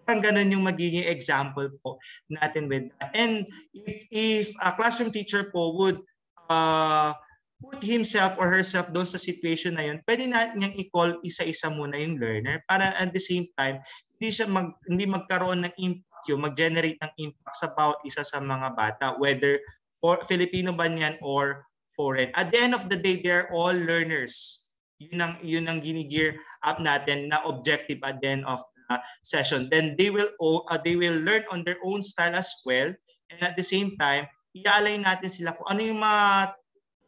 Parang 0.02 0.20
ganun 0.24 0.51
yung 0.51 0.66
magiging 0.66 1.06
example 1.06 1.70
po 1.85 2.02
natin 2.27 2.66
with 2.66 2.90
that. 2.98 3.14
And 3.14 3.47
if, 3.70 3.98
if 4.10 4.47
a 4.59 4.74
classroom 4.74 5.14
teacher 5.14 5.55
po 5.55 5.77
would 5.78 6.02
uh, 6.51 7.14
put 7.60 7.78
himself 7.85 8.35
or 8.40 8.48
herself 8.51 8.89
doon 8.90 9.06
sa 9.06 9.20
situation 9.20 9.78
na 9.78 9.86
yun, 9.86 10.02
pwede 10.09 10.27
na 10.27 10.51
niyang 10.56 10.74
i-call 10.81 11.20
isa-isa 11.22 11.70
muna 11.70 12.01
yung 12.01 12.18
learner 12.18 12.64
para 12.66 12.97
at 12.97 13.12
the 13.14 13.22
same 13.22 13.47
time, 13.55 13.78
hindi 14.16 14.35
siya 14.35 14.48
mag, 14.48 14.74
hindi 14.89 15.05
magkaroon 15.06 15.68
ng 15.68 15.74
impact 15.78 16.10
yung 16.28 16.44
mag-generate 16.44 17.01
ng 17.01 17.12
impact 17.16 17.56
sa 17.56 17.72
bawat 17.72 17.97
isa 18.05 18.20
sa 18.20 18.44
mga 18.44 18.77
bata, 18.77 19.16
whether 19.16 19.56
or 20.01 20.20
Filipino 20.27 20.72
ba 20.72 20.89
niyan 20.89 21.20
or 21.20 21.64
foreign. 21.97 22.32
At 22.32 22.52
the 22.52 22.60
end 22.60 22.72
of 22.72 22.89
the 22.89 22.97
day, 22.97 23.20
they're 23.20 23.52
all 23.52 23.74
learners. 23.74 24.66
Yun 25.01 25.20
ang, 25.20 25.35
yun 25.40 25.68
ang 25.68 25.81
ginigear 25.81 26.36
up 26.64 26.81
natin 26.81 27.32
na 27.32 27.40
objective 27.48 28.01
at 28.05 28.20
the 28.20 28.40
end 28.40 28.44
of 28.44 28.60
the 28.89 29.01
session. 29.24 29.68
Then 29.72 29.97
they 29.97 30.12
will 30.12 30.32
uh, 30.40 30.81
they 30.81 30.97
will 30.97 31.16
learn 31.24 31.48
on 31.48 31.64
their 31.64 31.81
own 31.85 32.05
style 32.05 32.36
as 32.36 32.52
well. 32.68 32.93
And 33.32 33.39
at 33.40 33.56
the 33.56 33.64
same 33.64 33.97
time, 33.97 34.28
i-align 34.52 35.06
natin 35.06 35.31
sila 35.31 35.55
kung 35.55 35.68
ano 35.70 35.81
yung 35.85 36.01
mga 36.02 36.52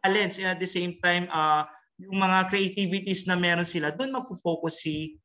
talents 0.03 0.39
and 0.39 0.49
at 0.51 0.61
the 0.63 0.69
same 0.69 0.97
time, 1.03 1.27
uh, 1.29 1.67
yung 1.99 2.19
mga 2.19 2.51
creativities 2.51 3.27
na 3.27 3.39
meron 3.39 3.67
sila, 3.67 3.95
doon 3.95 4.15
magpo-focus 4.15 4.83
si 4.83 5.19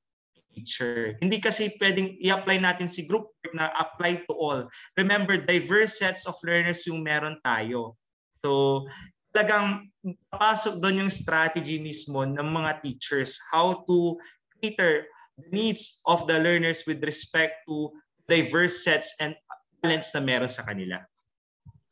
teacher. 0.58 1.14
Hindi 1.22 1.38
kasi 1.38 1.70
pwedeng 1.78 2.18
i-apply 2.18 2.58
natin 2.58 2.90
si 2.90 3.06
group 3.06 3.30
work 3.48 3.54
na 3.54 3.70
apply 3.78 4.26
to 4.26 4.34
all. 4.34 4.66
Remember, 4.98 5.38
diverse 5.38 6.02
sets 6.02 6.26
of 6.26 6.34
learners 6.42 6.82
yung 6.90 7.06
meron 7.06 7.38
tayo. 7.46 7.94
So, 8.42 8.84
talagang 9.32 9.94
papasok 10.34 10.82
doon 10.82 11.06
yung 11.06 11.14
strategy 11.14 11.78
mismo 11.78 12.26
ng 12.26 12.50
mga 12.50 12.82
teachers, 12.82 13.38
how 13.54 13.86
to 13.86 14.18
cater 14.60 15.06
the 15.38 15.48
needs 15.54 16.02
of 16.10 16.26
the 16.26 16.42
learners 16.42 16.82
with 16.90 16.98
respect 17.06 17.62
to 17.70 17.94
diverse 18.26 18.82
sets 18.82 19.14
and 19.22 19.38
talents 19.86 20.18
na 20.18 20.26
meron 20.26 20.50
sa 20.50 20.66
kanila. 20.66 21.06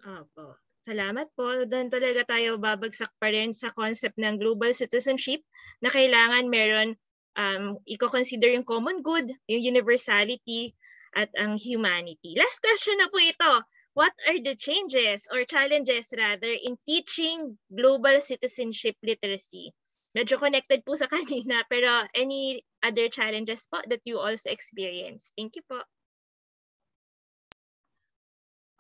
Opo. 0.02 0.58
Salamat 0.86 1.34
po. 1.34 1.66
Doon 1.66 1.90
talaga 1.90 2.22
tayo 2.30 2.62
babagsak 2.62 3.10
pa 3.18 3.34
rin 3.34 3.54
sa 3.54 3.74
concept 3.74 4.22
ng 4.22 4.38
global 4.38 4.70
citizenship 4.74 5.42
na 5.82 5.90
kailangan 5.90 6.46
meron 6.46 6.94
um, 7.36 7.78
i-consider 7.88 8.50
yung 8.52 8.68
common 8.68 9.04
good, 9.04 9.32
yung 9.48 9.64
universality, 9.64 10.76
at 11.16 11.32
ang 11.40 11.56
humanity. 11.56 12.36
Last 12.36 12.60
question 12.60 13.00
na 13.00 13.08
po 13.08 13.18
ito. 13.24 13.64
What 13.96 14.12
are 14.28 14.36
the 14.44 14.60
changes 14.60 15.24
or 15.32 15.48
challenges 15.48 16.12
rather 16.12 16.52
in 16.52 16.76
teaching 16.84 17.56
global 17.72 18.20
citizenship 18.20 19.00
literacy? 19.00 19.72
Medyo 20.12 20.36
connected 20.36 20.84
po 20.84 21.00
sa 21.00 21.08
kanina, 21.16 21.64
pero 21.72 22.04
any 22.12 22.64
other 22.84 23.08
challenges 23.08 23.64
po 23.72 23.80
that 23.88 24.04
you 24.04 24.20
also 24.20 24.52
experience? 24.52 25.32
Thank 25.40 25.56
you 25.56 25.64
po. 25.64 25.80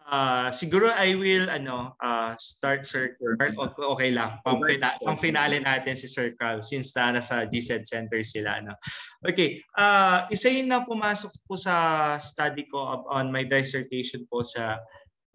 Uh, 0.06 0.54
siguro 0.54 0.94
I 0.94 1.18
will 1.18 1.50
ano 1.50 1.98
uh, 1.98 2.38
start 2.38 2.86
Sir 2.86 3.18
Carl. 3.18 3.58
Okay 3.98 4.14
lang. 4.14 4.38
Pang, 4.46 4.62
fina, 4.62 4.94
pang 5.02 5.18
finale 5.18 5.58
natin 5.58 5.98
si 5.98 6.06
Sir 6.06 6.38
Carl 6.38 6.62
since 6.62 6.94
na 6.94 7.18
nasa 7.18 7.50
GSED 7.50 7.90
Center 7.90 8.22
sila. 8.22 8.62
No? 8.62 8.78
Okay. 9.26 9.66
Uh, 9.74 10.30
isa 10.30 10.54
yun 10.54 10.70
na 10.70 10.86
pumasok 10.86 11.34
po 11.50 11.58
sa 11.58 12.16
study 12.22 12.70
ko 12.70 13.02
on 13.10 13.34
my 13.34 13.42
dissertation 13.42 14.30
po 14.30 14.46
sa 14.46 14.78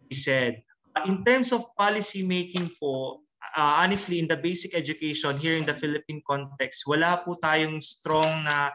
GSED. 0.06 0.62
In 1.10 1.26
terms 1.26 1.50
of 1.50 1.66
policy 1.74 2.22
making 2.22 2.70
po, 2.78 3.26
uh, 3.58 3.82
honestly, 3.82 4.22
in 4.22 4.30
the 4.30 4.38
basic 4.38 4.78
education 4.78 5.34
here 5.42 5.58
in 5.58 5.66
the 5.66 5.74
Philippine 5.74 6.22
context, 6.22 6.86
wala 6.86 7.18
po 7.26 7.34
tayong 7.42 7.82
strong 7.82 8.46
na 8.46 8.70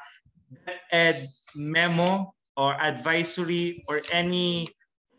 ed 0.92 1.24
memo 1.56 2.36
or 2.60 2.76
advisory 2.84 3.84
or 3.88 4.04
any 4.12 4.68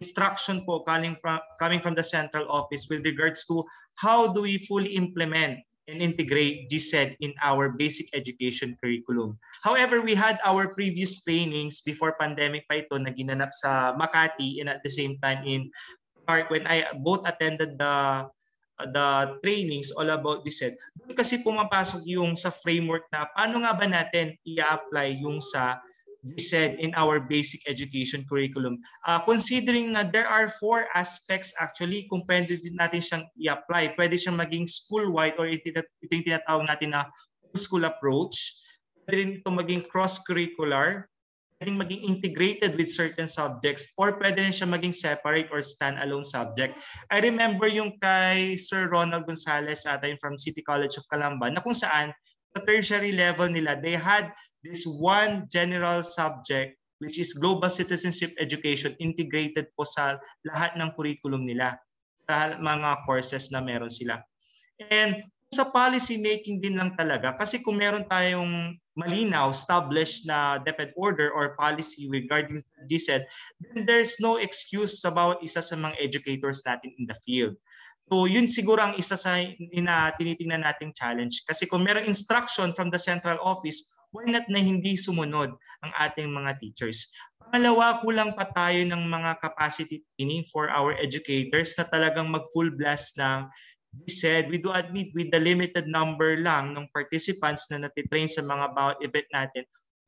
instruction 0.00 0.64
po 0.64 0.80
coming 0.84 1.16
from, 1.20 1.40
coming 1.58 1.80
from 1.80 1.94
the 1.94 2.04
central 2.04 2.44
office 2.50 2.86
with 2.90 3.04
regards 3.04 3.44
to 3.46 3.64
how 3.96 4.32
do 4.32 4.42
we 4.42 4.58
fully 4.68 4.92
implement 4.96 5.60
and 5.86 6.02
integrate 6.02 6.68
GSED 6.68 7.14
in 7.22 7.32
our 7.42 7.70
basic 7.70 8.10
education 8.10 8.74
curriculum. 8.82 9.38
However, 9.62 10.02
we 10.02 10.18
had 10.18 10.38
our 10.42 10.74
previous 10.74 11.22
trainings 11.22 11.80
before 11.80 12.18
pandemic 12.18 12.66
pa 12.66 12.82
ito 12.82 12.98
na 12.98 13.14
ginanap 13.14 13.54
sa 13.54 13.94
Makati 13.94 14.58
and 14.58 14.66
at 14.66 14.82
the 14.82 14.90
same 14.90 15.14
time 15.22 15.46
in 15.46 15.70
Park 16.26 16.50
when 16.50 16.66
I 16.66 16.90
both 17.06 17.22
attended 17.22 17.78
the 17.78 18.26
the 18.92 19.38
trainings 19.40 19.94
all 19.94 20.10
about 20.10 20.44
GSED. 20.44 20.76
Kasi 21.16 21.40
pumapasok 21.40 22.04
yung 22.04 22.36
sa 22.36 22.52
framework 22.52 23.08
na 23.14 23.30
paano 23.32 23.64
nga 23.64 23.72
ba 23.72 23.86
natin 23.88 24.36
i-apply 24.44 25.22
yung 25.22 25.40
sa 25.40 25.80
said 26.34 26.78
in 26.82 26.90
our 26.98 27.20
basic 27.22 27.62
education 27.70 28.26
curriculum. 28.26 28.82
Uh, 29.06 29.22
considering 29.22 29.94
na 29.94 30.02
there 30.02 30.26
are 30.26 30.50
four 30.58 30.90
aspects 30.94 31.54
actually 31.62 32.10
kung 32.10 32.26
pwede 32.26 32.58
din 32.58 32.74
natin 32.74 32.98
siyang 32.98 33.24
i-apply. 33.38 33.94
Pwede 33.94 34.18
siyang 34.18 34.38
maging 34.38 34.66
school-wide 34.66 35.38
or 35.38 35.46
ito, 35.46 35.70
ito 35.70 36.12
yung 36.12 36.26
tinatawag 36.26 36.66
natin 36.66 36.96
na 36.96 37.06
school 37.54 37.86
approach. 37.86 38.34
Pwede 39.06 39.16
rin 39.16 39.30
ito 39.38 39.50
maging 39.52 39.86
cross-curricular. 39.86 41.06
Pwede 41.56 41.72
maging 41.72 42.04
integrated 42.04 42.76
with 42.76 42.92
certain 42.92 43.30
subjects 43.30 43.88
or 43.96 44.20
pwede 44.20 44.44
rin 44.44 44.52
siya 44.52 44.68
maging 44.68 44.92
separate 44.92 45.48
or 45.48 45.64
stand-alone 45.64 46.26
subject. 46.26 46.76
I 47.08 47.24
remember 47.24 47.64
yung 47.64 47.96
kay 48.02 48.60
Sir 48.60 48.92
Ronald 48.92 49.24
Gonzalez 49.24 49.88
atin 49.88 50.20
from 50.20 50.36
City 50.36 50.60
College 50.60 51.00
of 51.00 51.08
Calamba 51.08 51.48
na 51.48 51.64
kung 51.64 51.72
saan 51.72 52.12
sa 52.56 52.64
tertiary 52.64 53.12
level 53.12 53.52
nila, 53.52 53.76
they 53.76 53.96
had 53.96 54.32
this 54.66 54.84
one 54.86 55.46
general 55.48 56.02
subject 56.02 56.76
which 56.98 57.20
is 57.20 57.36
global 57.36 57.68
citizenship 57.68 58.32
education 58.40 58.96
integrated 58.98 59.68
po 59.76 59.84
sa 59.84 60.16
lahat 60.48 60.74
ng 60.80 60.92
curriculum 60.96 61.44
nila 61.44 61.76
sa 62.24 62.56
mga 62.56 63.04
courses 63.04 63.52
na 63.52 63.60
meron 63.60 63.92
sila. 63.92 64.24
And 64.88 65.20
sa 65.52 65.68
policy 65.70 66.18
making 66.18 66.58
din 66.64 66.80
lang 66.80 66.98
talaga 66.98 67.36
kasi 67.38 67.62
kung 67.62 67.78
meron 67.78 68.08
tayong 68.10 68.74
malinaw 68.96 69.52
established 69.52 70.24
na 70.24 70.58
DepEd 70.58 70.96
order 70.96 71.30
or 71.30 71.54
policy 71.54 72.08
regarding 72.08 72.58
GSED, 72.88 73.28
then 73.60 73.84
there's 73.84 74.18
no 74.18 74.40
excuse 74.40 75.04
sa 75.04 75.12
bawat 75.12 75.38
isa 75.44 75.60
sa 75.60 75.76
mga 75.76 75.94
educators 76.00 76.64
natin 76.64 76.96
in 76.96 77.04
the 77.04 77.16
field. 77.22 77.54
So 78.06 78.24
yun 78.24 78.46
siguro 78.50 78.80
ang 78.82 78.94
isa 78.96 79.18
sa 79.18 79.38
ina 79.42 80.14
tinitingnan 80.16 80.62
nating 80.62 80.94
challenge 80.94 81.42
kasi 81.44 81.66
kung 81.66 81.82
merong 81.82 82.06
instruction 82.06 82.70
from 82.72 82.88
the 82.88 82.98
central 82.98 83.38
office 83.42 83.95
why 84.10 84.26
not 84.28 84.46
na 84.50 84.62
hindi 84.62 84.94
sumunod 84.94 85.54
ang 85.82 85.92
ating 86.02 86.28
mga 86.30 86.58
teachers? 86.60 87.10
Pangalawa, 87.46 88.02
kulang 88.02 88.34
pa 88.34 88.50
tayo 88.50 88.82
ng 88.82 89.02
mga 89.06 89.38
capacity 89.38 90.02
training 90.14 90.42
for 90.50 90.66
our 90.70 90.98
educators 90.98 91.78
na 91.78 91.86
talagang 91.86 92.26
mag-full 92.26 92.74
blast 92.74 93.14
ng 93.22 93.46
we 94.04 94.12
said, 94.12 94.50
we 94.52 94.58
do 94.60 94.68
admit 94.74 95.08
with 95.16 95.32
the 95.32 95.40
limited 95.40 95.88
number 95.88 96.36
lang 96.44 96.76
ng 96.76 96.84
participants 96.92 97.70
na 97.72 97.88
natitrain 97.88 98.28
sa 98.28 98.44
mga 98.44 98.76
bawat 98.76 98.98
event 99.00 99.28
natin, 99.32 99.64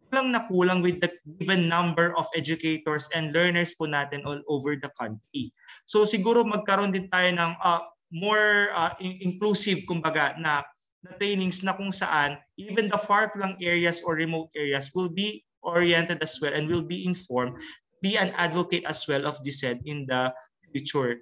kulang 0.09 0.29
na 0.33 0.45
kulang 0.45 0.81
with 0.85 1.01
the 1.01 1.09
given 1.41 1.69
number 1.69 2.13
of 2.17 2.29
educators 2.37 3.09
and 3.17 3.33
learners 3.33 3.73
po 3.77 3.89
natin 3.89 4.25
all 4.29 4.41
over 4.49 4.77
the 4.77 4.91
country. 5.01 5.53
So 5.89 6.05
siguro 6.05 6.45
magkaroon 6.45 6.93
din 6.93 7.09
tayo 7.09 7.33
ng 7.33 7.53
uh, 7.61 7.81
more 8.13 8.73
uh, 8.73 8.93
inclusive 9.01 9.85
kumbaga 9.85 10.37
na 10.41 10.65
na 11.05 11.15
trainings 11.17 11.63
na 11.63 11.75
kung 11.75 11.95
saan 11.95 12.39
even 12.59 12.91
the 12.91 12.99
far-flung 12.99 13.55
areas 13.63 14.03
or 14.03 14.19
remote 14.19 14.51
areas 14.59 14.91
will 14.95 15.11
be 15.11 15.45
oriented 15.63 16.19
as 16.23 16.39
well 16.43 16.55
and 16.55 16.67
will 16.67 16.85
be 16.85 17.07
informed, 17.07 17.55
be 18.03 18.17
an 18.17 18.31
advocate 18.39 18.87
as 18.87 19.07
well 19.07 19.27
of 19.27 19.39
DSED 19.43 19.83
in 19.87 20.07
the 20.07 20.31
future. 20.71 21.19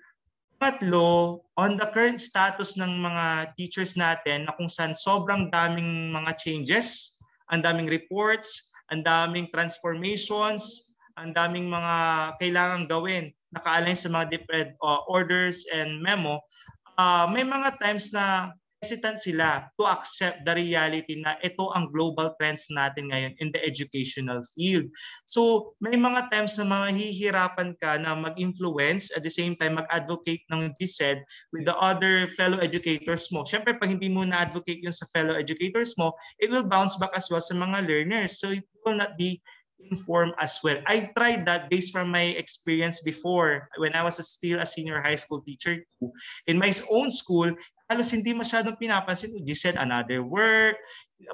Patlo, 0.56 1.44
on 1.60 1.76
the 1.76 1.84
current 1.92 2.16
status 2.16 2.80
ng 2.80 2.88
mga 3.04 3.52
teachers 3.60 3.92
natin 3.92 4.48
na 4.48 4.56
kung 4.56 4.68
saan 4.68 4.96
sobrang 4.96 5.52
daming 5.52 6.08
mga 6.08 6.32
changes, 6.40 7.20
ang 7.52 7.60
daming 7.60 7.92
reports, 7.92 8.72
ang 8.88 9.04
daming 9.04 9.52
transformations, 9.52 10.96
ang 11.20 11.36
daming 11.36 11.68
mga 11.68 11.94
kailangang 12.40 12.88
gawin 12.88 13.24
naka-align 13.56 13.96
sa 13.96 14.12
mga 14.12 14.26
different 14.32 14.70
uh, 14.84 15.00
orders 15.08 15.64
and 15.72 16.00
memo, 16.04 16.40
uh, 17.00 17.24
may 17.30 17.44
mga 17.44 17.80
times 17.80 18.12
na 18.12 18.52
hesitant 18.84 19.16
sila 19.16 19.72
to 19.80 19.88
accept 19.88 20.44
the 20.44 20.52
reality 20.52 21.16
na 21.24 21.40
ito 21.40 21.72
ang 21.72 21.88
global 21.88 22.36
trends 22.36 22.68
natin 22.68 23.08
ngayon 23.08 23.32
in 23.40 23.48
the 23.50 23.60
educational 23.64 24.44
field. 24.52 24.84
So 25.24 25.72
may 25.80 25.96
mga 25.96 26.28
times 26.28 26.60
na 26.60 26.68
mga 26.68 26.92
hihirapan 26.92 27.74
ka 27.80 27.96
na 27.96 28.12
mag-influence 28.12 29.08
at 29.16 29.24
the 29.24 29.32
same 29.32 29.56
time 29.56 29.80
mag-advocate 29.80 30.44
ng 30.52 30.76
DSED 30.76 31.24
with 31.56 31.64
the 31.64 31.76
other 31.80 32.28
fellow 32.36 32.60
educators 32.60 33.32
mo. 33.32 33.48
Siyempre 33.48 33.72
pag 33.80 33.88
hindi 33.88 34.12
mo 34.12 34.28
na-advocate 34.28 34.84
yun 34.84 34.92
sa 34.92 35.08
fellow 35.10 35.32
educators 35.32 35.96
mo, 35.96 36.12
it 36.36 36.52
will 36.52 36.66
bounce 36.66 37.00
back 37.00 37.12
as 37.16 37.32
well 37.32 37.40
sa 37.40 37.56
mga 37.56 37.88
learners. 37.88 38.36
So 38.38 38.52
it 38.52 38.68
will 38.84 39.00
not 39.00 39.16
be 39.16 39.40
informed 39.90 40.34
as 40.40 40.58
well. 40.64 40.80
I 40.86 41.12
tried 41.16 41.46
that 41.46 41.68
based 41.70 41.92
from 41.92 42.10
my 42.10 42.34
experience 42.36 43.02
before 43.04 43.68
when 43.76 43.94
I 43.94 44.02
was 44.02 44.18
still 44.24 44.60
a 44.60 44.66
senior 44.66 45.00
high 45.00 45.20
school 45.20 45.42
teacher. 45.44 45.84
In 46.46 46.58
my 46.58 46.72
own 46.90 47.10
school, 47.10 47.52
halos 47.86 48.10
hindi 48.10 48.34
masyadong 48.34 48.78
pinapansin. 48.78 49.34
You 49.46 49.54
said 49.54 49.78
another 49.78 50.22
work. 50.22 50.78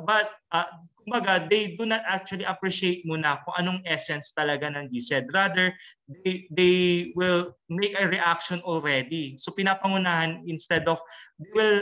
But, 0.05 0.31
uh, 0.53 0.69
kumbaga, 1.03 1.49
they 1.51 1.75
do 1.75 1.89
not 1.89 2.05
actually 2.07 2.45
appreciate 2.47 3.03
muna 3.09 3.43
kung 3.43 3.57
anong 3.59 3.81
essence 3.89 4.31
talaga 4.31 4.71
ng 4.71 4.93
GSED. 4.93 5.33
Rather, 5.35 5.75
they, 6.23 6.47
they 6.53 7.11
will 7.19 7.57
make 7.67 7.97
a 7.99 8.07
reaction 8.07 8.63
already. 8.63 9.35
So, 9.41 9.51
pinapangunahan 9.57 10.47
instead 10.47 10.87
of, 10.87 11.01
they 11.41 11.53
will 11.57 11.81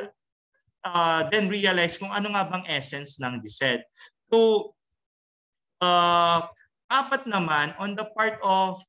uh, 0.86 1.28
then 1.28 1.52
realize 1.52 1.98
kung 2.00 2.14
ano 2.14 2.32
nga 2.32 2.48
bang 2.48 2.64
essence 2.70 3.20
ng 3.20 3.42
GSED. 3.44 3.84
So, 4.32 4.72
uh, 5.82 6.46
apat 6.88 7.28
naman, 7.28 7.76
on 7.76 7.98
the 7.98 8.08
part 8.16 8.40
of 8.40 8.80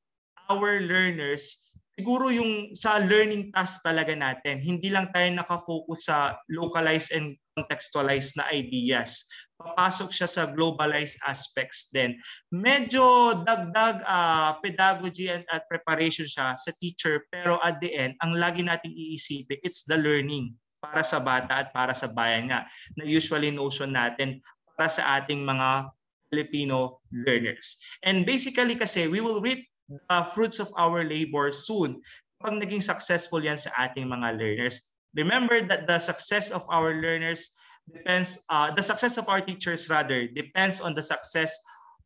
our 0.48 0.80
learners, 0.80 1.61
siguro 1.96 2.32
yung 2.32 2.72
sa 2.72 3.00
learning 3.02 3.52
task 3.52 3.84
talaga 3.84 4.16
natin, 4.16 4.64
hindi 4.64 4.88
lang 4.88 5.12
tayo 5.12 5.28
nakafocus 5.32 6.08
sa 6.08 6.36
localized 6.48 7.12
and 7.12 7.36
contextualized 7.52 8.40
na 8.40 8.48
ideas. 8.48 9.28
Papasok 9.60 10.10
siya 10.10 10.28
sa 10.28 10.42
globalized 10.48 11.20
aspects 11.28 11.92
din. 11.92 12.16
Medyo 12.48 13.36
dagdag 13.44 14.02
uh, 14.08 14.56
pedagogy 14.64 15.28
and, 15.28 15.44
at 15.52 15.68
preparation 15.68 16.24
siya 16.24 16.56
sa 16.56 16.72
teacher 16.80 17.28
pero 17.28 17.60
at 17.60 17.76
the 17.84 17.92
end, 17.92 18.16
ang 18.24 18.40
lagi 18.40 18.64
nating 18.64 18.96
iisipin, 18.96 19.60
it's 19.60 19.84
the 19.84 20.00
learning 20.00 20.56
para 20.82 21.04
sa 21.06 21.22
bata 21.22 21.62
at 21.62 21.68
para 21.70 21.94
sa 21.94 22.10
bayan 22.10 22.50
nga 22.50 22.66
na 22.98 23.06
usually 23.06 23.54
notion 23.54 23.94
natin 23.94 24.42
para 24.74 24.90
sa 24.90 25.20
ating 25.20 25.44
mga 25.46 25.92
Filipino 26.32 27.04
learners. 27.12 27.76
And 28.02 28.24
basically 28.24 28.74
kasi 28.80 29.06
we 29.06 29.20
will 29.20 29.44
reap 29.44 29.68
the 29.88 30.22
fruits 30.34 30.58
of 30.60 30.68
our 30.78 31.04
labor 31.04 31.50
soon 31.50 32.00
pag 32.42 32.58
naging 32.58 32.82
successful 32.82 33.38
yan 33.38 33.56
sa 33.56 33.70
ating 33.78 34.10
mga 34.10 34.34
learners. 34.34 34.92
Remember 35.14 35.62
that 35.62 35.86
the 35.86 36.02
success 36.02 36.50
of 36.50 36.66
our 36.72 36.98
learners 36.98 37.54
depends, 37.86 38.42
uh, 38.50 38.74
the 38.74 38.82
success 38.82 39.16
of 39.16 39.28
our 39.30 39.40
teachers 39.40 39.86
rather, 39.86 40.26
depends 40.26 40.80
on 40.82 40.94
the 40.94 41.04
success 41.04 41.54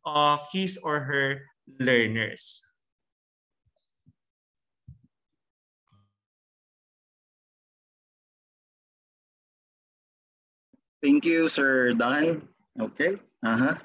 of 0.05 0.45
his 0.53 0.77
or 0.85 1.01
her 1.01 1.41
learners. 1.81 2.61
Thank 11.03 11.25
you, 11.25 11.49
Sir 11.49 11.93
Dan. 11.95 12.49
Okay. 12.81 13.17
Uh-huh. 13.45 13.77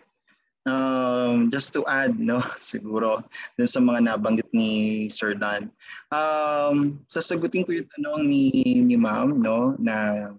Um, 0.65 1.49
just 1.49 1.73
to 1.73 1.81
add, 1.89 2.19
no, 2.19 2.37
siguro, 2.61 3.25
dun 3.57 3.65
sa 3.65 3.81
mga 3.81 4.13
nabanggit 4.13 4.49
ni 4.53 5.09
Sir 5.09 5.33
Dan. 5.33 5.73
Um, 6.13 7.01
sasagutin 7.09 7.65
ko 7.65 7.73
yung 7.73 7.89
tanong 7.97 8.21
ni, 8.29 8.45
ni 8.85 8.93
ma'am, 8.93 9.41
no, 9.41 9.73
na 9.81 10.29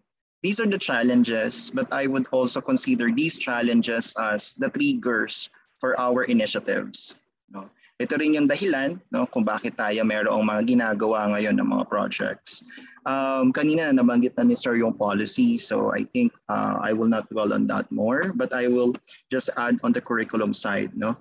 these 0.42 0.58
are 0.62 0.66
the 0.66 0.78
challenges, 0.78 1.70
but 1.74 1.90
I 1.90 2.06
would 2.06 2.26
also 2.30 2.60
consider 2.60 3.10
these 3.10 3.38
challenges 3.38 4.14
as 4.18 4.54
the 4.54 4.70
triggers 4.70 5.50
for 5.78 5.98
our 5.98 6.22
initiatives. 6.24 7.14
No? 7.50 7.70
Ito 8.02 8.18
rin 8.18 8.34
yung 8.34 8.50
dahilan 8.50 8.98
no, 9.14 9.30
kung 9.30 9.46
bakit 9.46 9.78
tayo 9.78 10.02
mayroong 10.02 10.42
mga 10.42 10.74
ginagawa 10.74 11.30
ngayon 11.30 11.54
ng 11.62 11.68
mga 11.70 11.86
projects. 11.86 12.66
Um, 13.06 13.54
kanina 13.54 13.94
nabanggit 13.94 14.34
na 14.34 14.42
ni 14.42 14.58
Sir 14.58 14.74
yung 14.74 14.98
policy, 14.98 15.54
so 15.54 15.94
I 15.94 16.02
think 16.10 16.34
uh, 16.50 16.82
I 16.82 16.90
will 16.90 17.06
not 17.06 17.30
dwell 17.30 17.54
on 17.54 17.70
that 17.70 17.86
more, 17.94 18.34
but 18.34 18.50
I 18.50 18.66
will 18.66 18.98
just 19.30 19.54
add 19.54 19.78
on 19.86 19.94
the 19.94 20.02
curriculum 20.02 20.50
side. 20.50 20.90
No, 20.98 21.14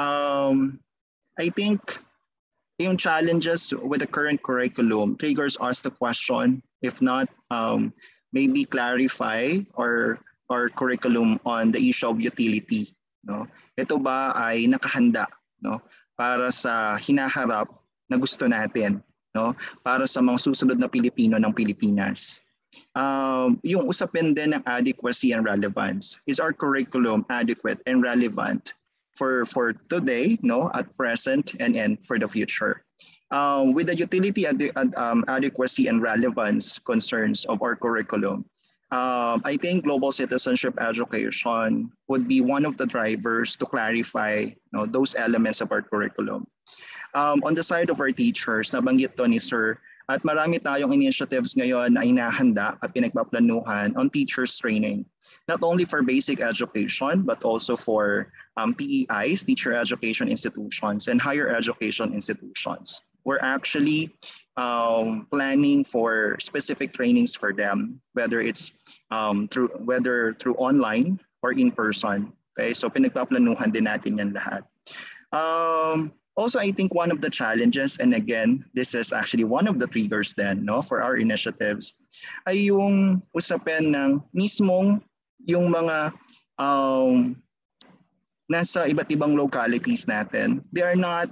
um, 0.00 0.80
I 1.36 1.52
think 1.52 1.80
yung 2.80 2.96
challenges 2.96 3.72
with 3.76 4.00
the 4.00 4.08
current 4.08 4.40
curriculum 4.40 5.16
triggers 5.20 5.60
us 5.60 5.84
the 5.84 5.92
question, 5.92 6.64
if 6.80 7.00
not, 7.04 7.28
um, 7.52 7.92
maybe 8.32 8.64
clarify 8.64 9.60
or 9.76 10.20
or 10.48 10.68
curriculum 10.72 11.40
on 11.44 11.72
the 11.72 11.80
issue 11.80 12.08
of 12.08 12.20
utility. 12.20 12.92
No, 13.24 13.48
ito 13.76 13.96
ba 13.96 14.36
ay 14.36 14.68
nakahanda 14.68 15.28
no 15.64 15.80
para 16.14 16.50
sa 16.54 16.96
hinaharap 16.98 17.70
na 18.10 18.16
gusto 18.16 18.46
natin 18.46 19.02
no 19.34 19.54
para 19.82 20.06
sa 20.06 20.22
mga 20.22 20.38
susunod 20.50 20.78
na 20.78 20.90
Pilipino 20.90 21.38
ng 21.38 21.52
Pilipinas. 21.52 22.44
um, 22.94 23.60
yung 23.62 23.86
usapin 23.86 24.34
din 24.34 24.54
ng 24.54 24.62
adequacy 24.66 25.32
and 25.32 25.44
relevance. 25.44 26.18
Is 26.26 26.40
our 26.40 26.52
curriculum 26.52 27.26
adequate 27.30 27.80
and 27.86 28.02
relevant 28.02 28.72
for, 29.14 29.46
for 29.46 29.74
today, 29.90 30.38
no, 30.42 30.70
at 30.74 30.90
present, 30.96 31.54
and, 31.60 31.76
and 31.76 32.02
for 32.04 32.18
the 32.18 32.28
future? 32.28 32.82
Um, 33.30 33.74
with 33.74 33.88
the 33.88 33.96
utility 33.96 34.46
ad, 34.46 34.62
ad, 34.76 34.94
um, 34.94 35.24
adequacy 35.28 35.88
and 35.88 36.02
relevance 36.02 36.78
concerns 36.78 37.44
of 37.46 37.62
our 37.62 37.74
curriculum, 37.74 38.44
um, 38.94 39.42
I 39.42 39.58
think 39.58 39.82
global 39.82 40.14
citizenship 40.14 40.78
education 40.78 41.90
would 42.06 42.30
be 42.30 42.38
one 42.40 42.62
of 42.62 42.78
the 42.78 42.86
drivers 42.86 43.58
to 43.58 43.66
clarify 43.66 44.54
you 44.54 44.72
know, 44.72 44.86
those 44.86 45.18
elements 45.18 45.60
of 45.60 45.72
our 45.74 45.82
curriculum. 45.82 46.46
Um, 47.14 47.42
on 47.42 47.58
the 47.58 47.62
side 47.62 47.90
of 47.90 47.98
our 47.98 48.14
teachers, 48.14 48.70
nabanggit 48.70 49.18
to 49.18 49.26
ni 49.26 49.42
Sir, 49.42 49.78
at 50.08 50.22
marami 50.22 50.62
tayong 50.62 50.94
initiatives 50.94 51.58
ngayon 51.58 51.98
na 51.98 52.06
inahanda 52.06 52.78
at 52.86 52.94
pinagpaplanuhan 52.94 53.98
on 53.98 54.10
teachers 54.10 54.54
training. 54.62 55.02
Not 55.48 55.66
only 55.66 55.82
for 55.82 56.02
basic 56.02 56.38
education, 56.38 57.26
but 57.26 57.42
also 57.42 57.74
for 57.74 58.30
um, 58.56 58.78
TEIs, 58.78 59.42
teacher 59.42 59.74
education 59.74 60.30
institutions, 60.30 61.10
and 61.10 61.18
higher 61.18 61.50
education 61.50 62.14
institutions. 62.14 63.02
We're 63.24 63.42
actually 63.42 64.12
um, 64.56 65.26
planning 65.30 65.84
for 65.84 66.36
specific 66.40 66.92
trainings 66.92 67.34
for 67.34 67.52
them, 67.52 68.00
whether 68.12 68.40
it's 68.40 68.72
um, 69.10 69.48
through 69.48 69.68
whether 69.82 70.34
through 70.38 70.54
online 70.56 71.20
or 71.42 71.52
in 71.52 71.70
person. 71.70 72.32
Okay, 72.54 72.72
so 72.72 72.88
pinagpaplanuhan 72.88 73.74
din 73.74 73.90
natin 73.90 74.20
yan 74.20 74.30
lahat. 74.30 74.62
Um, 75.34 76.14
also, 76.38 76.58
I 76.58 76.70
think 76.70 76.94
one 76.94 77.10
of 77.10 77.20
the 77.20 77.30
challenges, 77.30 77.98
and 77.98 78.14
again, 78.14 78.62
this 78.74 78.94
is 78.94 79.10
actually 79.10 79.42
one 79.42 79.66
of 79.66 79.78
the 79.78 79.86
triggers 79.86 80.34
then 80.34 80.64
no, 80.64 80.82
for 80.82 81.02
our 81.02 81.18
initiatives, 81.18 81.94
ay 82.46 82.70
yung 82.70 83.22
usapin 83.34 83.90
ng 83.90 84.22
mismong 84.34 85.02
yung 85.46 85.70
mga 85.70 86.14
um, 86.58 87.38
nasa 88.50 88.86
iba't 88.86 89.10
ibang 89.10 89.34
localities 89.34 90.06
natin, 90.06 90.62
they 90.72 90.82
are 90.82 90.98
not 90.98 91.30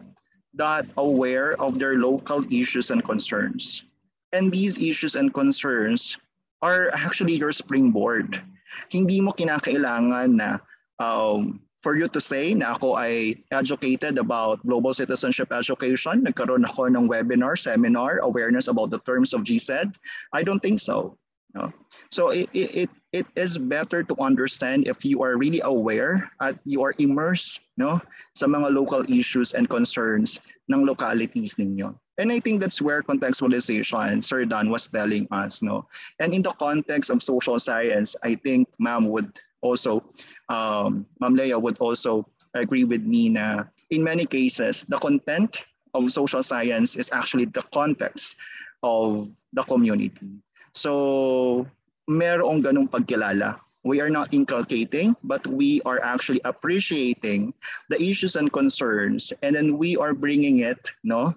that 0.54 0.86
aware 0.96 1.56
of 1.60 1.78
their 1.78 1.96
local 1.96 2.44
issues 2.52 2.90
and 2.90 3.04
concerns. 3.04 3.84
And 4.32 4.52
these 4.52 4.78
issues 4.78 5.14
and 5.14 5.32
concerns 5.32 6.16
are 6.60 6.90
actually 6.94 7.34
your 7.36 7.52
springboard. 7.52 8.40
Hindi 8.88 9.20
mo 9.20 9.32
kinakailangan 9.32 10.36
na 10.36 10.58
um, 11.00 11.60
for 11.82 11.98
you 11.98 12.06
to 12.08 12.20
say 12.20 12.54
na 12.54 12.78
ako 12.78 12.94
ay 12.94 13.36
educated 13.50 14.16
about 14.16 14.62
global 14.64 14.94
citizenship 14.94 15.50
education, 15.50 16.22
nagkaroon 16.22 16.64
ako 16.64 16.86
ng 16.86 17.10
webinar, 17.10 17.58
seminar, 17.58 18.22
awareness 18.22 18.70
about 18.70 18.88
the 18.88 19.02
terms 19.02 19.34
of 19.34 19.42
GCED. 19.42 19.92
I 20.32 20.46
don't 20.46 20.62
think 20.62 20.78
so. 20.78 21.18
No? 21.54 21.72
So 22.10 22.30
it, 22.30 22.48
it, 22.54 22.90
it 23.12 23.26
is 23.36 23.58
better 23.58 24.02
to 24.02 24.14
understand 24.20 24.88
if 24.88 25.04
you 25.04 25.22
are 25.22 25.36
really 25.36 25.60
aware 25.64 26.30
at 26.40 26.56
you 26.64 26.82
are 26.82 26.94
immersed 26.98 27.60
no, 27.76 28.00
sa 28.34 28.46
mga 28.46 28.72
local 28.72 29.04
issues 29.12 29.52
and 29.52 29.68
concerns 29.68 30.40
ng 30.72 30.84
localities 30.84 31.56
ninyo. 31.56 31.94
And 32.18 32.32
I 32.32 32.40
think 32.40 32.60
that's 32.60 32.80
where 32.80 33.02
contextualization, 33.02 34.24
Sir 34.24 34.44
Dan 34.44 34.70
was 34.70 34.88
telling 34.88 35.28
us. 35.30 35.60
No? 35.60 35.88
And 36.20 36.32
in 36.32 36.42
the 36.42 36.52
context 36.56 37.10
of 37.10 37.22
social 37.22 37.58
science, 37.60 38.16
I 38.22 38.34
think 38.36 38.68
ma'am 38.78 39.08
would 39.08 39.32
also, 39.60 40.04
um, 40.48 41.06
Ma'am 41.20 41.36
Leia 41.36 41.60
would 41.60 41.78
also 41.78 42.28
agree 42.54 42.84
with 42.84 43.02
me 43.02 43.28
na 43.28 43.64
in 43.90 44.02
many 44.02 44.26
cases, 44.26 44.84
the 44.88 44.98
content 44.98 45.62
of 45.94 46.12
social 46.12 46.42
science 46.42 46.96
is 46.96 47.08
actually 47.12 47.46
the 47.46 47.62
context 47.72 48.36
of 48.82 49.30
the 49.52 49.62
community. 49.64 50.40
So, 50.74 51.66
merong 52.08 52.64
ganong 52.64 52.88
pagkilala. 52.88 53.60
We 53.84 54.00
are 54.00 54.10
not 54.10 54.32
inculcating, 54.32 55.16
but 55.24 55.42
we 55.46 55.82
are 55.82 55.98
actually 56.02 56.40
appreciating 56.44 57.52
the 57.90 57.98
issues 57.98 58.36
and 58.36 58.52
concerns, 58.52 59.32
and 59.42 59.56
then 59.56 59.76
we 59.76 59.96
are 59.98 60.14
bringing 60.14 60.62
it, 60.62 60.92
no, 61.02 61.34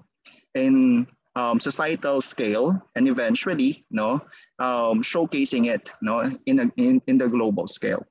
in 0.53 1.07
um, 1.35 1.59
societal 1.59 2.21
scale, 2.21 2.77
and 2.95 3.09
eventually, 3.09 3.83
no, 3.89 4.21
um, 4.59 5.01
showcasing 5.01 5.73
it, 5.73 5.89
no, 6.05 6.29
in, 6.45 6.59
a, 6.61 6.71
in 6.77 7.01
in 7.07 7.17
the 7.17 7.27
global 7.27 7.65
scale 7.65 8.05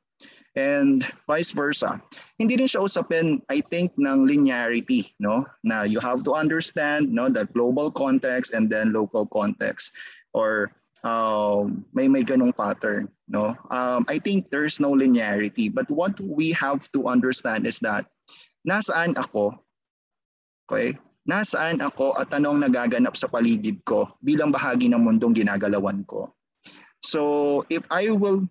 and 0.56 1.06
vice 1.26 1.50
versa. 1.50 2.00
Hindi 2.38 2.56
rin 2.56 2.70
siya 2.70 2.86
usapin, 2.86 3.42
I 3.50 3.60
think, 3.60 3.94
ng 3.98 4.26
linearity, 4.26 5.14
no? 5.18 5.46
Na 5.66 5.82
you 5.82 5.98
have 5.98 6.22
to 6.24 6.32
understand, 6.34 7.10
no, 7.10 7.28
the 7.28 7.46
global 7.50 7.90
context 7.90 8.54
and 8.54 8.70
then 8.70 8.94
local 8.94 9.26
context 9.26 9.92
or 10.32 10.70
um, 11.04 11.84
may 11.92 12.08
may 12.08 12.24
ganong 12.24 12.56
pattern, 12.56 13.12
no? 13.28 13.54
Um, 13.68 14.08
I 14.08 14.18
think 14.18 14.50
there's 14.50 14.80
no 14.80 14.96
linearity, 14.96 15.68
but 15.68 15.86
what 15.92 16.16
we 16.18 16.50
have 16.56 16.90
to 16.96 17.06
understand 17.06 17.68
is 17.68 17.78
that 17.84 18.08
nasaan 18.64 19.14
ako, 19.20 19.54
okay? 20.66 20.96
Nasaan 21.28 21.84
ako 21.84 22.16
at 22.16 22.32
anong 22.32 22.64
nagaganap 22.64 23.16
sa 23.16 23.28
paligid 23.28 23.84
ko 23.84 24.08
bilang 24.24 24.52
bahagi 24.52 24.88
ng 24.92 25.00
mundong 25.00 25.36
ginagalawan 25.36 26.04
ko. 26.08 26.32
So 27.04 27.64
if 27.68 27.84
I 27.92 28.12
will 28.12 28.48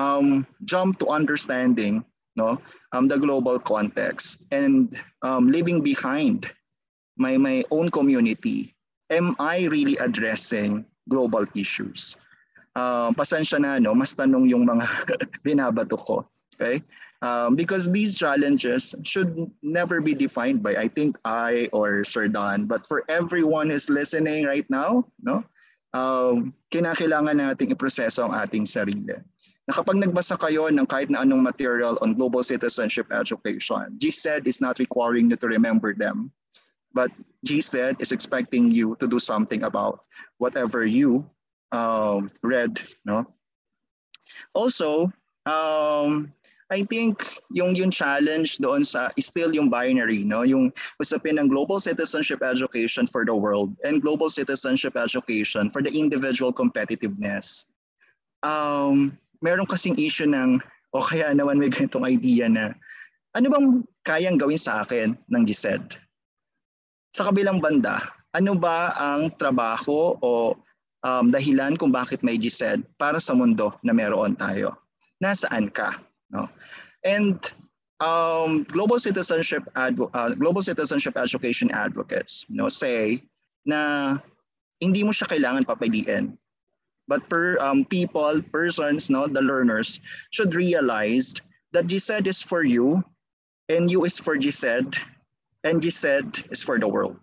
um, 0.00 0.48
jump 0.64 1.00
to 1.00 1.12
understanding 1.12 2.04
no, 2.36 2.58
um, 2.92 3.08
the 3.08 3.16
global 3.16 3.60
context 3.60 4.42
and 4.50 4.96
um, 5.22 5.48
leaving 5.48 5.80
behind 5.80 6.50
my, 7.16 7.36
my 7.36 7.64
own 7.70 7.88
community, 7.88 8.74
am 9.08 9.36
I 9.38 9.64
really 9.70 9.96
addressing 9.96 10.84
global 11.08 11.46
issues? 11.54 12.16
Uh, 12.74 13.14
pasensya 13.14 13.60
na, 13.60 13.78
no? 13.78 13.94
mas 13.94 14.14
tanong 14.14 14.50
yung 14.50 14.66
mga 14.66 14.86
binabato 15.46 15.94
ko. 15.98 16.26
Okay? 16.54 16.82
Um, 17.22 17.56
because 17.56 17.88
these 17.88 18.14
challenges 18.14 18.94
should 19.02 19.48
never 19.62 20.00
be 20.04 20.12
defined 20.12 20.62
by, 20.62 20.76
I 20.76 20.88
think, 20.88 21.16
I 21.24 21.70
or 21.72 22.04
Sir 22.04 22.28
Don, 22.28 22.66
but 22.66 22.84
for 22.84 23.02
everyone 23.08 23.70
who's 23.70 23.88
listening 23.88 24.44
right 24.44 24.68
now, 24.68 25.08
no? 25.22 25.40
Um, 25.94 26.52
kinakailangan 26.74 27.38
nating 27.38 27.72
iproseso 27.72 28.26
ang 28.26 28.34
ating 28.34 28.66
sarili 28.66 29.14
na 29.64 29.72
kapag 29.72 29.96
nagbasa 29.96 30.36
kayo 30.36 30.68
ng 30.68 30.84
kahit 30.84 31.08
na 31.08 31.24
anong 31.24 31.40
material 31.40 31.96
on 32.04 32.12
global 32.12 32.44
citizenship 32.44 33.08
education, 33.08 33.96
GSED 33.96 34.44
is 34.44 34.60
not 34.60 34.76
requiring 34.76 35.32
you 35.32 35.38
to 35.40 35.48
remember 35.48 35.96
them, 35.96 36.28
but 36.94 37.10
GSED 37.44 38.00
is 38.00 38.12
expecting 38.12 38.70
you 38.70 38.96
to 39.00 39.06
do 39.06 39.18
something 39.18 39.62
about 39.64 40.06
whatever 40.38 40.86
you 40.86 41.28
um, 41.72 42.30
read. 42.42 42.80
No? 43.04 43.26
Also, 44.54 45.12
um, 45.44 46.32
I 46.72 46.82
think 46.88 47.20
yung 47.52 47.76
yung 47.76 47.92
challenge 47.92 48.56
doon 48.56 48.88
sa 48.88 49.12
still 49.20 49.52
yung 49.52 49.68
binary, 49.68 50.24
no? 50.24 50.42
Yung 50.42 50.72
usapin 50.96 51.36
ng 51.36 51.52
global 51.52 51.76
citizenship 51.76 52.40
education 52.40 53.04
for 53.04 53.22
the 53.22 53.36
world 53.36 53.76
and 53.84 54.00
global 54.00 54.32
citizenship 54.32 54.96
education 54.96 55.68
for 55.68 55.84
the 55.84 55.92
individual 55.92 56.50
competitiveness. 56.50 57.68
Um, 58.40 59.18
meron 59.44 59.68
kasing 59.68 60.00
issue 60.00 60.26
ng, 60.26 60.58
o 60.96 61.04
kaya 61.04 61.36
naman 61.36 61.60
may 61.60 61.68
ganitong 61.68 62.08
idea 62.08 62.48
na, 62.48 62.72
ano 63.36 63.46
bang 63.52 63.68
kayang 64.08 64.40
gawin 64.40 64.58
sa 64.58 64.82
akin 64.82 65.20
ng 65.28 65.42
GSED? 65.44 66.00
Sa 67.14 67.30
kabilang 67.30 67.62
banda, 67.62 68.02
ano 68.34 68.58
ba 68.58 68.90
ang 68.98 69.30
trabaho 69.38 70.18
o 70.18 70.58
um, 71.06 71.30
dahilan 71.30 71.78
kung 71.78 71.94
bakit 71.94 72.26
may 72.26 72.34
GSED 72.34 72.82
para 72.98 73.22
sa 73.22 73.38
mundo 73.38 73.70
na 73.86 73.94
meron 73.94 74.34
tayo? 74.34 74.74
Nasaan 75.22 75.70
ka? 75.70 76.02
No? 76.34 76.50
And 77.06 77.38
um, 78.02 78.66
global 78.66 78.98
citizenship 78.98 79.62
advo- 79.78 80.10
uh, 80.10 80.34
global 80.34 80.60
citizenship 80.60 81.14
education 81.14 81.70
advocates 81.70 82.42
you 82.50 82.58
know, 82.58 82.66
say 82.66 83.22
na 83.62 84.18
hindi 84.82 85.06
mo 85.06 85.14
siya 85.14 85.30
kailangan 85.30 85.64
papiliin 85.64 86.34
but 87.06 87.28
per 87.28 87.56
um, 87.60 87.84
people, 87.84 88.40
persons, 88.52 89.10
no, 89.10 89.26
the 89.26 89.42
learners 89.42 90.00
should 90.30 90.54
realize 90.54 91.34
that 91.72 91.86
GSED 91.86 92.26
is 92.26 92.40
for 92.40 92.64
you, 92.64 93.04
and 93.68 93.90
you 93.90 94.04
is 94.04 94.18
for 94.18 94.36
GSED, 94.36 94.96
and 95.64 95.80
GSED 95.80 96.52
is 96.52 96.62
for 96.62 96.78
the 96.78 96.86
world. 96.86 97.16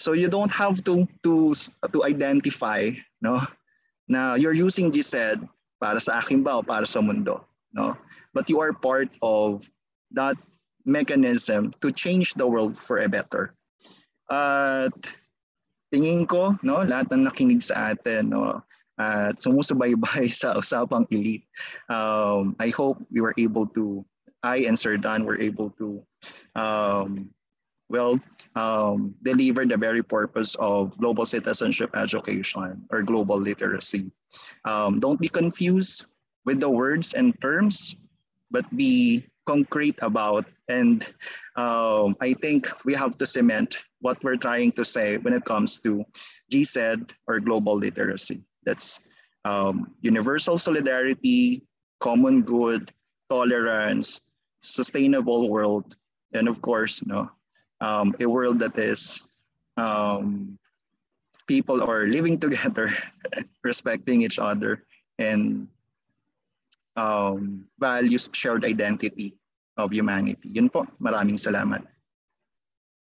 So 0.00 0.12
you 0.12 0.26
don't 0.26 0.50
have 0.50 0.82
to 0.84 1.06
to 1.22 1.54
to 1.92 1.98
identify, 2.02 2.90
no, 3.22 3.44
na 4.08 4.34
you're 4.34 4.56
using 4.56 4.90
GSED 4.90 5.46
para 5.78 6.00
sa 6.00 6.18
akin 6.18 6.42
ba 6.42 6.58
o 6.58 6.62
para 6.66 6.88
sa 6.88 6.98
mundo, 6.98 7.46
no? 7.70 7.94
But 8.32 8.50
you 8.50 8.58
are 8.58 8.72
part 8.74 9.12
of 9.22 9.62
that 10.16 10.34
mechanism 10.82 11.72
to 11.80 11.94
change 11.94 12.34
the 12.34 12.48
world 12.48 12.74
for 12.74 12.98
a 12.98 13.08
better. 13.08 13.54
At 14.26 14.96
tingin 15.94 16.26
ko, 16.26 16.58
no, 16.66 16.82
lahat 16.82 17.14
ng 17.14 17.22
nakinig 17.28 17.62
sa 17.62 17.94
atin, 17.94 18.34
no, 18.34 18.66
at 18.98 19.38
sumusubaybay 19.38 20.26
sa 20.40 20.58
usapang 20.58 21.06
elite. 21.14 21.46
Um, 21.86 22.58
I 22.58 22.74
hope 22.74 22.98
we 23.14 23.22
were 23.22 23.34
able 23.38 23.70
to, 23.78 24.02
I 24.42 24.66
and 24.66 24.74
Sir 24.74 24.98
Dan 24.98 25.22
were 25.22 25.38
able 25.38 25.70
to 25.78 26.02
um, 26.54 27.30
will 27.88 28.18
um, 28.56 29.14
deliver 29.22 29.64
the 29.66 29.76
very 29.76 30.02
purpose 30.02 30.56
of 30.58 30.96
global 30.98 31.26
citizenship 31.26 31.90
education 31.94 32.82
or 32.90 33.02
global 33.02 33.38
literacy. 33.38 34.10
Um, 34.64 35.00
don't 35.00 35.20
be 35.20 35.28
confused 35.28 36.04
with 36.44 36.60
the 36.60 36.68
words 36.68 37.14
and 37.14 37.34
terms, 37.40 37.96
but 38.50 38.64
be 38.76 39.24
concrete 39.46 39.98
about. 40.00 40.46
And 40.68 41.04
um, 41.56 42.16
I 42.20 42.32
think 42.34 42.68
we 42.84 42.94
have 42.94 43.18
to 43.18 43.26
cement 43.26 43.78
what 44.00 44.22
we're 44.24 44.40
trying 44.40 44.72
to 44.72 44.84
say 44.84 45.18
when 45.18 45.32
it 45.32 45.44
comes 45.44 45.78
to 45.80 46.04
GCED 46.52 47.10
or 47.26 47.40
global 47.40 47.76
literacy. 47.76 48.40
That's 48.64 49.00
um, 49.44 49.92
universal 50.00 50.56
solidarity, 50.56 51.62
common 52.00 52.42
good, 52.42 52.92
tolerance, 53.28 54.20
sustainable 54.60 55.48
world, 55.50 55.96
and 56.34 56.50
of 56.50 56.60
course, 56.60 57.00
you 57.00 57.08
know, 57.08 57.30
um, 57.80 58.14
a 58.20 58.26
world 58.26 58.58
that 58.58 58.76
is 58.76 59.22
um, 59.78 60.58
people 61.46 61.82
are 61.82 62.06
living 62.06 62.38
together, 62.44 62.92
respecting 63.62 64.22
each 64.22 64.38
other, 64.38 64.82
and 65.18 65.68
um, 66.96 67.64
values 67.78 68.28
shared 68.32 68.64
identity 68.64 69.34
of 69.78 69.92
humanity. 69.92 70.50
Yun 70.50 70.68
po, 70.70 70.86
maraming 71.02 71.38
salamat. 71.38 71.82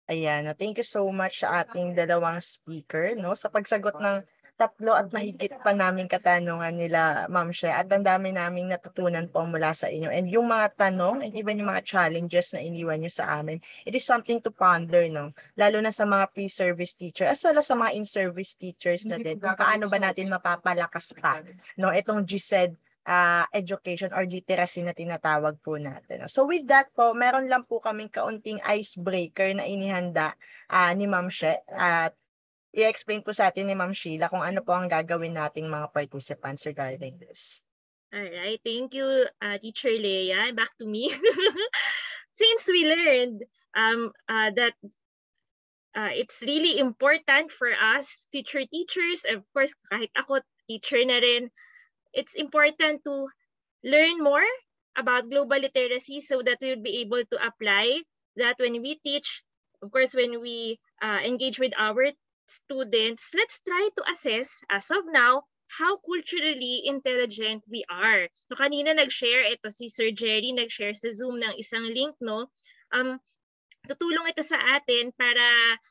Ayan, 0.08 0.48
thank 0.56 0.80
you 0.80 0.86
so 0.86 1.04
much 1.12 1.44
sa 1.44 1.60
ating 1.60 1.92
dalawang 1.92 2.40
speaker 2.40 3.12
no 3.12 3.36
sa 3.36 3.52
pagsagot 3.52 3.92
ng 4.00 4.24
tatlo 4.58 4.98
at 4.98 5.14
mahigit 5.14 5.54
pa 5.62 5.70
namin 5.70 6.10
katanungan 6.10 6.74
nila, 6.74 7.30
Ma'am 7.30 7.54
She. 7.54 7.70
At 7.70 7.86
ang 7.94 8.02
dami 8.02 8.34
naming 8.34 8.66
natutunan 8.66 9.30
po 9.30 9.46
mula 9.46 9.70
sa 9.70 9.86
inyo. 9.86 10.10
And 10.10 10.26
yung 10.26 10.50
mga 10.50 10.74
tanong 10.74 11.22
and 11.22 11.32
even 11.38 11.62
yung 11.62 11.70
mga 11.70 11.86
challenges 11.86 12.50
na 12.50 12.60
iniwan 12.60 12.98
nyo 12.98 13.08
sa 13.08 13.38
amin, 13.38 13.62
it 13.86 13.94
is 13.94 14.02
something 14.02 14.42
to 14.42 14.50
ponder, 14.50 15.06
no? 15.06 15.30
Lalo 15.54 15.78
na 15.78 15.94
sa 15.94 16.02
mga 16.02 16.34
pre-service 16.34 16.98
teacher 16.98 17.30
as 17.30 17.38
well 17.46 17.54
as 17.54 17.70
sa 17.70 17.78
mga 17.78 17.94
in-service 17.94 18.58
teachers 18.58 19.06
na 19.06 19.22
din. 19.22 19.38
Kung 19.38 19.54
paano 19.54 19.86
ba 19.86 20.02
natin 20.02 20.26
mapapalakas 20.26 21.14
pa, 21.14 21.38
no? 21.78 21.94
Itong 21.94 22.26
GSED 22.26 22.74
uh, 23.08 23.46
education 23.56 24.10
or 24.12 24.26
literacy 24.26 24.82
na 24.84 24.92
tinatawag 24.92 25.56
po 25.64 25.80
natin. 25.80 26.26
So 26.26 26.44
with 26.44 26.66
that 26.68 26.90
po, 26.92 27.14
meron 27.14 27.46
lang 27.46 27.64
po 27.64 27.80
kaming 27.80 28.10
kaunting 28.10 28.60
icebreaker 28.66 29.54
na 29.54 29.64
inihanda 29.64 30.34
uh, 30.68 30.90
ni 30.92 31.06
Ma'am 31.06 31.30
She 31.30 31.54
at 31.72 32.17
i-explain 32.78 33.26
po 33.26 33.34
sa 33.34 33.50
atin 33.50 33.66
ni 33.66 33.74
Ma'am 33.74 33.90
Sheila 33.90 34.30
kung 34.30 34.46
ano 34.46 34.62
po 34.62 34.70
ang 34.70 34.86
gagawin 34.86 35.34
nating 35.34 35.66
mga 35.66 35.90
participants 35.90 36.62
regarding 36.62 37.18
this. 37.18 37.58
All 38.14 38.24
right, 38.24 38.62
thank 38.62 38.94
you, 38.94 39.26
uh, 39.42 39.58
Teacher 39.58 39.92
Leia. 39.92 40.54
Back 40.54 40.72
to 40.78 40.86
me. 40.86 41.10
Since 42.40 42.70
we 42.70 42.86
learned 42.86 43.42
um, 43.74 44.14
uh, 44.30 44.54
that 44.54 44.72
uh, 45.92 46.14
it's 46.14 46.40
really 46.46 46.78
important 46.78 47.50
for 47.50 47.68
us, 47.68 48.26
future 48.30 48.64
teachers, 48.64 49.26
of 49.26 49.42
course, 49.52 49.74
kahit 49.90 50.14
ako, 50.14 50.40
teacher 50.70 51.02
na 51.02 51.18
rin, 51.18 51.50
it's 52.14 52.38
important 52.38 53.02
to 53.04 53.28
learn 53.82 54.22
more 54.22 54.46
about 54.96 55.28
global 55.28 55.58
literacy 55.58 56.20
so 56.22 56.40
that 56.40 56.62
we 56.62 56.70
would 56.70 56.86
be 56.86 57.02
able 57.02 57.20
to 57.26 57.36
apply 57.42 58.00
that 58.38 58.54
when 58.62 58.80
we 58.80 58.96
teach, 59.02 59.42
of 59.82 59.90
course, 59.90 60.14
when 60.14 60.40
we 60.40 60.78
uh, 61.02 61.20
engage 61.26 61.58
with 61.58 61.74
our 61.76 62.14
students, 62.48 63.30
let's 63.36 63.60
try 63.62 63.88
to 63.96 64.02
assess 64.10 64.64
as 64.72 64.88
of 64.90 65.04
now 65.12 65.44
how 65.68 66.00
culturally 66.00 66.88
intelligent 66.88 67.62
we 67.68 67.84
are. 67.92 68.28
So 68.48 68.56
kanina 68.56 68.96
nag-share 68.96 69.52
ito 69.52 69.68
si 69.68 69.92
Sir 69.92 70.16
Jerry 70.16 70.56
nag-share 70.56 70.96
sa 70.96 71.12
Zoom 71.12 71.38
ng 71.44 71.54
isang 71.60 71.84
link 71.84 72.16
no. 72.24 72.48
Um 72.90 73.20
tutulong 73.84 74.32
ito 74.32 74.40
sa 74.40 74.56
atin 74.80 75.12
para 75.12 75.44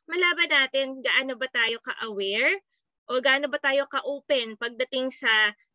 malaman 0.10 0.50
natin 0.50 1.02
gaano 1.02 1.38
ba 1.38 1.48
tayo 1.50 1.78
ka-aware 1.82 2.58
o 3.08 3.22
gaano 3.24 3.48
ba 3.48 3.62
tayo 3.62 3.86
ka-open 3.88 4.60
pagdating 4.60 5.14
sa 5.14 5.30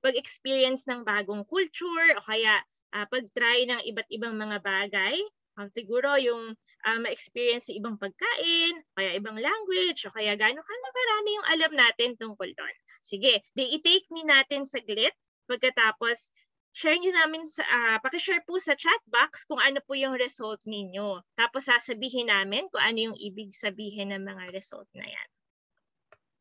pag-experience 0.04 0.84
ng 0.90 1.06
bagong 1.06 1.46
culture 1.46 2.18
o 2.18 2.24
kaya 2.26 2.60
uh, 2.92 3.06
pag-try 3.08 3.64
ng 3.64 3.80
iba't 3.88 4.08
ibang 4.12 4.36
mga 4.36 4.60
bagay 4.60 5.16
uh, 5.58 5.68
siguro 5.72 6.16
yung 6.20 6.56
uh, 6.56 6.98
ma-experience 7.02 7.68
sa 7.68 7.76
ibang 7.76 7.96
pagkain, 8.00 8.74
kaya 8.96 9.18
ibang 9.18 9.36
language, 9.36 10.06
o 10.08 10.14
kaya 10.14 10.36
gano'n 10.36 10.62
ka 10.62 10.90
karami 10.92 11.30
yung 11.36 11.48
alam 11.48 11.72
natin 11.76 12.10
tungkol 12.16 12.50
doon. 12.52 12.74
Sige, 13.02 13.42
di 13.52 13.76
i-take 13.76 14.06
ni 14.14 14.22
natin 14.22 14.62
saglit 14.62 15.12
pagkatapos 15.50 16.30
share 16.72 16.96
niyo 16.96 17.12
namin 17.12 17.44
sa 17.44 17.60
uh, 17.68 17.96
paki-share 18.00 18.40
po 18.48 18.56
sa 18.56 18.72
chat 18.72 19.02
box 19.04 19.44
kung 19.44 19.60
ano 19.60 19.84
po 19.84 19.92
yung 19.92 20.16
result 20.16 20.62
ninyo. 20.64 21.20
Tapos 21.36 21.68
sasabihin 21.68 22.32
namin 22.32 22.64
kung 22.72 22.80
ano 22.80 23.12
yung 23.12 23.16
ibig 23.20 23.52
sabihin 23.52 24.16
ng 24.16 24.24
mga 24.24 24.54
result 24.56 24.88
na 24.96 25.04
yan. 25.04 25.28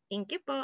Thank 0.07 0.31
you 0.31 0.39
po. 0.39 0.63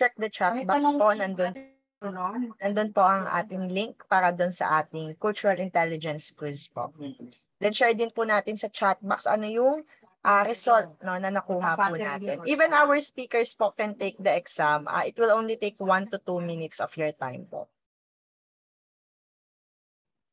Check 0.00 0.16
the 0.16 0.32
chat 0.32 0.56
box 0.64 0.88
po 0.96 1.12
nandun 1.12 1.71
Nandun 2.10 2.90
po 2.90 3.06
ang 3.06 3.30
ating 3.30 3.70
link 3.70 4.02
para 4.10 4.34
doon 4.34 4.50
sa 4.50 4.82
ating 4.82 5.14
cultural 5.22 5.62
intelligence 5.62 6.34
quiz 6.34 6.66
po. 6.66 6.90
Then 7.62 7.70
share 7.70 7.94
din 7.94 8.10
po 8.10 8.26
natin 8.26 8.58
sa 8.58 8.66
chat 8.66 8.98
box 8.98 9.30
ano 9.30 9.46
yung 9.46 9.86
uh, 10.26 10.42
result 10.46 10.98
no, 11.02 11.14
na 11.18 11.30
nakuha 11.30 11.78
po 11.78 11.94
natin. 11.94 12.42
Even 12.46 12.74
our 12.74 12.98
speakers 12.98 13.54
po 13.54 13.70
can 13.70 13.94
take 13.94 14.18
the 14.18 14.34
exam. 14.34 14.90
Uh, 14.90 15.06
it 15.06 15.14
will 15.14 15.30
only 15.30 15.54
take 15.54 15.78
1 15.78 16.10
to 16.10 16.18
2 16.18 16.42
minutes 16.42 16.82
of 16.82 16.90
your 16.98 17.14
time 17.14 17.46
po. 17.46 17.70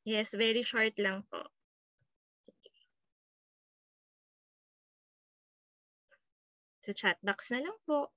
Yes, 0.10 0.34
very 0.34 0.66
short 0.66 0.98
lang 0.98 1.22
po. 1.30 1.46
Sa 6.82 6.98
chat 6.98 7.22
box 7.22 7.54
na 7.54 7.62
lang 7.62 7.78
po. 7.86 8.10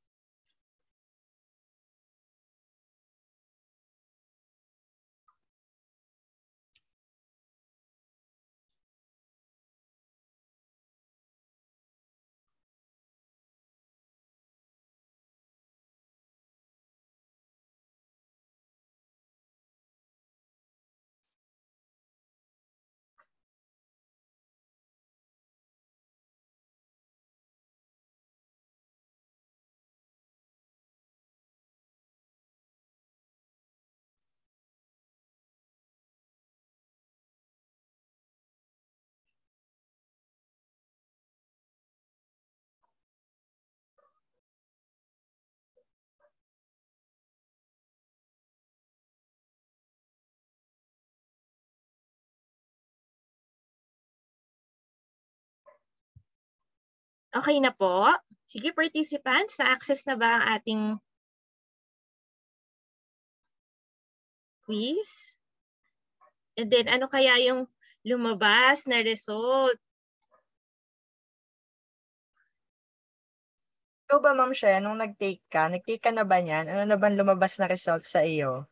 Okay 57.33 57.65
na 57.65 57.73
po. 57.73 58.13
Sige, 58.45 58.77
participants, 58.77 59.57
na-access 59.57 60.05
na 60.05 60.21
ba 60.21 60.37
ang 60.37 60.45
ating 60.61 60.83
quiz? 64.69 65.33
And 66.61 66.69
then, 66.69 66.93
ano 66.93 67.09
kaya 67.09 67.41
yung 67.41 67.65
lumabas 68.05 68.85
na 68.85 69.01
result? 69.01 69.81
Ikaw 74.05 74.21
ba, 74.21 74.37
Ma'am 74.37 74.53
Shea, 74.53 74.85
nung 74.85 75.01
nag-take 75.01 75.41
ka, 75.49 75.73
nag-take 75.73 76.05
ka 76.05 76.13
na 76.13 76.29
ba 76.29 76.37
niyan? 76.37 76.69
Ano 76.69 76.85
na 76.85 77.01
ba 77.01 77.09
lumabas 77.09 77.57
na 77.57 77.65
result 77.65 78.05
sa 78.05 78.21
iyo? 78.21 78.69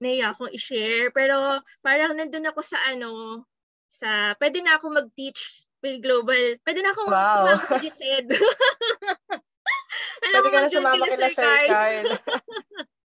Naiya 0.00 0.32
akong 0.32 0.48
i-share. 0.56 1.12
Pero 1.12 1.60
parang 1.84 2.16
nandun 2.16 2.48
ako 2.48 2.64
sa 2.64 2.80
ano, 2.88 3.44
sa, 3.92 4.32
pwede 4.40 4.64
na 4.64 4.80
ako 4.80 4.96
mag-teach 4.96 5.67
with 5.82 6.02
global. 6.02 6.44
Pwede 6.62 6.80
na 6.82 6.90
akong 6.92 7.10
wow. 7.10 7.18
sumama 7.18 7.64
sa 7.66 7.76
GSED. 7.78 8.28
Pwede 10.22 10.48
ka 10.50 10.58
na 10.60 10.70
sumama 10.70 11.04
kila 11.06 11.28
Sir 11.30 11.56
Carl. 11.70 12.06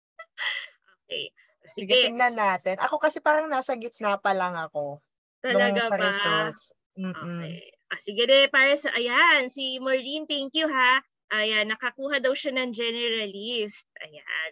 okay. 1.05 1.25
Sige. 1.63 1.93
Sige, 1.93 1.93
tingnan 2.11 2.35
natin. 2.35 2.75
Ako 2.81 2.99
kasi 2.99 3.23
parang 3.23 3.47
nasa 3.47 3.77
gitna 3.79 4.19
pa 4.19 4.35
lang 4.35 4.57
ako. 4.57 4.99
Talaga 5.39 5.89
ba? 5.89 5.97
Results. 6.11 6.75
Mm-mm. 6.99 7.41
Okay. 7.41 7.57
Ah, 7.93 8.01
sige 8.01 8.25
de, 8.25 8.49
para 8.49 8.73
sa, 8.73 8.89
ayan, 8.97 9.53
si 9.53 9.77
Maureen, 9.77 10.25
thank 10.25 10.57
you 10.57 10.65
ha. 10.65 11.01
Ayan, 11.33 11.69
nakakuha 11.69 12.21
daw 12.21 12.33
siya 12.33 12.53
ng 12.53 12.73
generalist. 12.73 13.89
Ayan. 14.01 14.51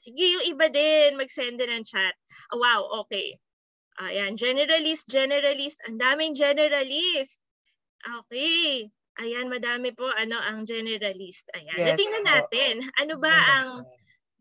Sige, 0.00 0.24
yung 0.32 0.44
iba 0.48 0.66
din, 0.72 1.16
mag-send 1.20 1.60
din 1.60 1.70
ng 1.72 1.84
chat. 1.84 2.16
Oh, 2.52 2.60
wow, 2.60 3.04
okay. 3.04 3.36
Ayan, 4.00 4.40
generalist, 4.40 5.04
generalist. 5.08 5.76
Ang 5.84 6.00
daming 6.00 6.32
generalist. 6.32 7.41
Okay. 8.02 8.90
Ayan, 9.20 9.52
madami 9.52 9.92
po 9.92 10.08
ano 10.08 10.40
ang 10.40 10.64
generalist. 10.64 11.44
Ayan. 11.52 11.78
Yes, 11.78 11.98
Tingnan 12.00 12.24
natin, 12.24 12.74
ano 12.96 13.20
ba 13.20 13.32
ang 13.32 13.68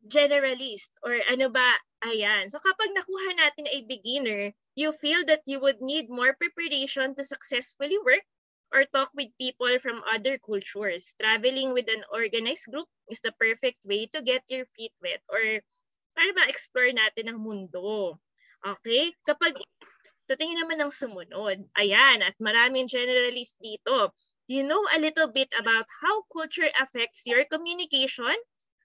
generalist 0.07 0.89
or 1.03 1.13
ano 1.29 1.51
ba? 1.51 1.75
Ayan. 2.07 2.49
So 2.49 2.57
kapag 2.57 2.95
nakuha 2.95 3.37
natin 3.37 3.69
a 3.69 3.77
beginner, 3.85 4.55
you 4.73 4.95
feel 4.95 5.21
that 5.27 5.43
you 5.45 5.59
would 5.59 5.83
need 5.83 6.09
more 6.09 6.33
preparation 6.33 7.13
to 7.19 7.23
successfully 7.27 7.99
work 8.01 8.23
or 8.71 8.87
talk 8.89 9.11
with 9.13 9.29
people 9.35 9.69
from 9.83 10.01
other 10.07 10.39
cultures. 10.39 11.13
Traveling 11.19 11.75
with 11.75 11.91
an 11.91 12.07
organized 12.09 12.71
group 12.71 12.87
is 13.11 13.19
the 13.19 13.35
perfect 13.35 13.83
way 13.83 14.07
to 14.15 14.23
get 14.23 14.41
your 14.47 14.63
feet 14.73 14.95
wet 15.03 15.19
or 15.27 15.59
para 16.15 16.31
ma-explore 16.33 16.95
natin 16.95 17.29
ang 17.29 17.39
mundo. 17.43 18.15
Okay? 18.63 19.11
Kapag 19.27 19.59
tatingin 20.29 20.61
naman 20.61 20.81
ng 20.81 20.93
sumunod, 20.93 21.63
ayan, 21.77 22.23
at 22.23 22.35
maraming 22.39 22.87
generalist 22.87 23.57
dito, 23.59 24.13
you 24.47 24.63
know 24.63 24.81
a 24.95 24.99
little 24.99 25.29
bit 25.31 25.51
about 25.59 25.85
how 26.01 26.23
culture 26.31 26.69
affects 26.79 27.23
your 27.27 27.45
communication, 27.47 28.35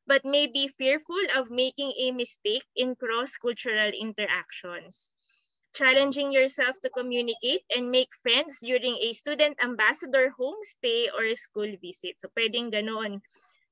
but 0.06 0.22
may 0.22 0.46
be 0.46 0.70
fearful 0.70 1.20
of 1.34 1.50
making 1.50 1.90
a 1.98 2.14
mistake 2.14 2.64
in 2.78 2.94
cross-cultural 2.94 3.90
interactions. 3.90 5.10
Challenging 5.74 6.32
yourself 6.32 6.72
to 6.80 6.88
communicate 6.88 7.66
and 7.74 7.92
make 7.92 8.08
friends 8.24 8.64
during 8.64 8.96
a 8.96 9.12
student 9.12 9.60
ambassador 9.60 10.32
homestay 10.32 11.12
or 11.12 11.28
school 11.36 11.68
visit. 11.82 12.16
So 12.22 12.32
pwedeng 12.32 12.72
ganon 12.72 13.20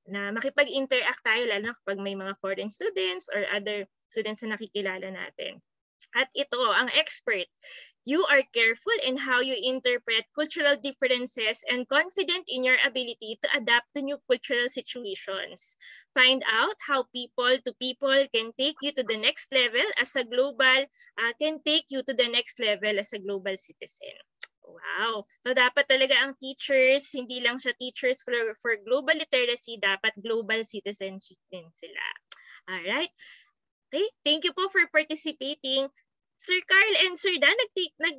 na 0.05 0.29
makipag-interact 0.29 1.25
tayo 1.25 1.49
lalo 1.49 1.73
na 1.73 1.75
kapag 1.81 1.97
may 1.97 2.13
mga 2.13 2.37
foreign 2.37 2.69
students 2.69 3.25
or 3.33 3.41
other 3.49 3.89
students 4.05 4.45
na 4.45 4.53
nakikilala 4.53 5.09
natin. 5.09 5.65
At 6.13 6.29
ito, 6.37 6.61
ang 6.69 6.93
expert, 6.93 7.49
you 8.05 8.21
are 8.29 8.45
careful 8.53 8.93
in 9.01 9.17
how 9.17 9.41
you 9.41 9.57
interpret 9.57 10.29
cultural 10.37 10.77
differences 10.77 11.65
and 11.65 11.89
confident 11.89 12.45
in 12.47 12.61
your 12.63 12.77
ability 12.85 13.41
to 13.41 13.49
adapt 13.57 13.89
to 13.97 14.05
new 14.05 14.21
cultural 14.29 14.69
situations. 14.69 15.75
Find 16.13 16.45
out 16.45 16.77
how 16.85 17.09
people 17.09 17.57
to 17.57 17.71
people 17.81 18.29
can 18.29 18.53
take 18.61 18.77
you 18.85 18.93
to 18.93 19.03
the 19.03 19.17
next 19.17 19.49
level 19.51 19.83
as 19.97 20.15
a 20.15 20.23
global, 20.23 20.85
uh, 21.17 21.33
can 21.41 21.59
take 21.65 21.89
you 21.89 22.05
to 22.05 22.13
the 22.13 22.29
next 22.29 22.61
level 22.61 22.99
as 23.01 23.11
a 23.11 23.19
global 23.19 23.57
citizen. 23.57 24.15
Wow. 24.65 25.25
So 25.45 25.53
dapat 25.53 25.89
talaga 25.89 26.17
ang 26.17 26.37
teachers, 26.37 27.09
hindi 27.13 27.41
lang 27.41 27.57
siya 27.57 27.73
teachers 27.77 28.21
for, 28.21 28.33
for 28.61 28.77
global 28.85 29.17
literacy, 29.17 29.81
dapat 29.81 30.13
global 30.21 30.61
citizenship 30.65 31.41
din 31.49 31.69
sila. 31.73 32.05
Alright. 32.65 33.13
Okay, 33.95 34.11
thank 34.27 34.43
you 34.43 34.51
po 34.51 34.67
for 34.67 34.83
participating. 34.91 35.87
Sir 36.35 36.59
Carl 36.67 36.95
and 37.07 37.15
Sir 37.15 37.31
Dan, 37.39 37.55
nag, 37.55 37.71
nag 38.03 38.17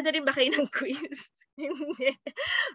ano 0.00 0.08
rin 0.08 0.24
ba 0.24 0.32
kayo 0.32 0.56
ng 0.56 0.72
quiz? 0.76 1.20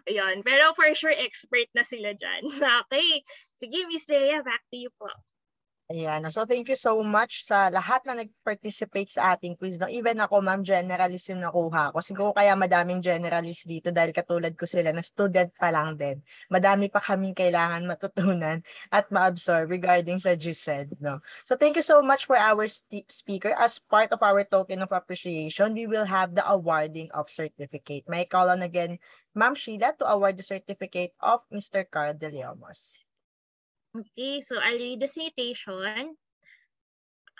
Ayun. 0.06 0.46
Pero 0.46 0.70
for 0.78 0.86
sure, 0.94 1.10
expert 1.10 1.66
na 1.74 1.82
sila 1.82 2.14
dyan. 2.14 2.46
Okay. 2.86 3.26
Sige, 3.58 3.90
Miss 3.90 4.06
Leia, 4.06 4.46
back 4.46 4.62
to 4.70 4.78
you 4.78 4.94
po. 4.94 5.10
Ayan. 5.92 6.24
So, 6.32 6.48
thank 6.48 6.72
you 6.72 6.80
so 6.80 7.04
much 7.04 7.44
sa 7.44 7.68
lahat 7.68 8.08
na 8.08 8.24
nag-participate 8.24 9.12
sa 9.12 9.36
ating 9.36 9.60
quiz. 9.60 9.76
No? 9.76 9.84
Even 9.84 10.16
ako, 10.16 10.40
ma'am, 10.40 10.64
generalist 10.64 11.28
yung 11.28 11.44
nakuha 11.44 11.92
ko. 11.92 12.00
Siguro 12.00 12.32
kaya 12.32 12.56
madaming 12.56 13.04
generalist 13.04 13.68
dito 13.68 13.92
dahil 13.92 14.16
katulad 14.16 14.56
ko 14.56 14.64
sila 14.64 14.96
na 14.96 15.04
student 15.04 15.52
pa 15.60 15.68
lang 15.68 16.00
din. 16.00 16.24
Madami 16.48 16.88
pa 16.88 17.04
kaming 17.04 17.36
kailangan 17.36 17.84
matutunan 17.84 18.64
at 18.96 19.12
ma-absorb 19.12 19.68
regarding 19.68 20.16
sa 20.16 20.32
GSED. 20.32 21.04
No? 21.04 21.20
So, 21.44 21.52
thank 21.52 21.76
you 21.76 21.84
so 21.84 22.00
much 22.00 22.24
for 22.24 22.40
our 22.40 22.64
speaker. 23.12 23.52
As 23.52 23.76
part 23.76 24.08
of 24.16 24.24
our 24.24 24.40
token 24.40 24.80
of 24.80 24.88
appreciation, 24.88 25.76
we 25.76 25.84
will 25.84 26.08
have 26.08 26.32
the 26.32 26.48
awarding 26.48 27.12
of 27.12 27.28
certificate. 27.28 28.08
May 28.08 28.24
call 28.24 28.48
on 28.48 28.64
again, 28.64 28.96
Ma'am 29.36 29.52
Sheila, 29.52 29.92
to 30.00 30.08
award 30.08 30.40
the 30.40 30.48
certificate 30.48 31.12
of 31.20 31.44
Mr. 31.52 31.84
Carl 31.84 32.16
De 32.16 32.32
Leomos. 32.32 33.03
Okay, 33.96 34.40
so 34.40 34.58
I'll 34.60 34.74
read 34.78 35.00
the 35.00 35.08
citation. 35.08 36.16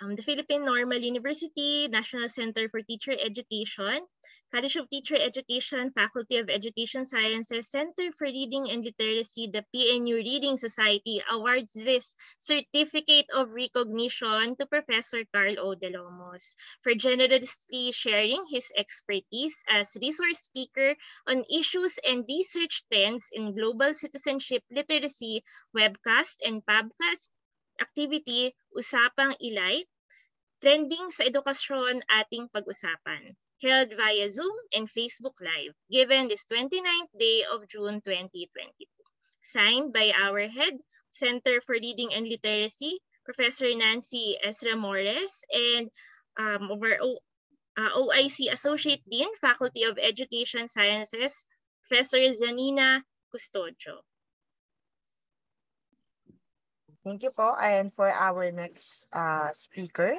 Um, 0.01 0.15
the 0.15 0.23
Philippine 0.23 0.65
Normal 0.65 0.99
University, 0.99 1.87
National 1.87 2.29
Center 2.29 2.69
for 2.69 2.81
Teacher 2.81 3.11
Education, 3.11 4.05
College 4.51 4.75
of 4.77 4.89
Teacher 4.89 5.15
Education, 5.15 5.91
Faculty 5.91 6.37
of 6.37 6.49
Education 6.49 7.05
Sciences, 7.05 7.69
Center 7.69 8.11
for 8.17 8.25
Reading 8.25 8.69
and 8.69 8.83
Literacy, 8.85 9.47
the 9.47 9.65
PNU 9.73 10.15
Reading 10.15 10.57
Society 10.57 11.21
awards 11.29 11.71
this 11.73 12.15
Certificate 12.39 13.27
of 13.33 13.51
Recognition 13.51 14.55
to 14.57 14.65
Professor 14.65 15.25
Carl 15.33 15.59
O. 15.59 15.75
De 15.75 15.91
Lomos 15.91 16.55
for 16.83 16.93
generously 16.95 17.91
sharing 17.91 18.45
his 18.49 18.71
expertise 18.77 19.63
as 19.67 19.97
resource 20.01 20.39
speaker 20.39 20.95
on 21.27 21.43
issues 21.51 21.99
and 22.07 22.25
research 22.27 22.83
trends 22.91 23.29
in 23.33 23.55
global 23.55 23.93
citizenship 23.93 24.63
literacy, 24.71 25.43
webcast, 25.75 26.37
and 26.45 26.65
podcast 26.65 27.29
activity 27.81 28.55
Usapang 28.75 29.35
Ilay, 29.41 29.85
trending 30.61 31.07
sa 31.11 31.23
edukasyon 31.29 32.03
ating 32.11 32.49
pag-usapan, 32.51 33.35
held 33.63 33.89
via 33.95 34.27
Zoom 34.29 34.55
and 34.75 34.91
Facebook 34.91 35.39
Live, 35.39 35.73
given 35.89 36.27
this 36.27 36.43
29th 36.45 37.11
day 37.17 37.43
of 37.47 37.67
June 37.67 38.01
2022. 38.03 38.87
Signed 39.43 39.93
by 39.93 40.11
our 40.11 40.47
head, 40.47 40.75
Center 41.11 41.61
for 41.61 41.75
Reading 41.79 42.13
and 42.13 42.27
Literacy, 42.27 42.99
Professor 43.23 43.71
Nancy 43.73 44.37
Ezra 44.43 44.75
Morris, 44.75 45.43
and 45.53 45.89
um, 46.37 46.67
our 46.71 46.99
o- 47.01 47.19
uh, 47.77 47.91
OIC 47.95 48.51
Associate 48.51 49.01
Dean, 49.09 49.29
Faculty 49.37 49.83
of 49.83 49.97
Education 49.97 50.67
Sciences, 50.67 51.45
Professor 51.87 52.19
Zanina 52.35 53.03
Custodio. 53.33 54.03
Thank 57.05 57.23
you 57.23 57.31
po. 57.31 57.55
And 57.55 57.93
for 57.93 58.09
our 58.11 58.51
next 58.51 59.07
uh, 59.13 59.53
speaker, 59.53 60.17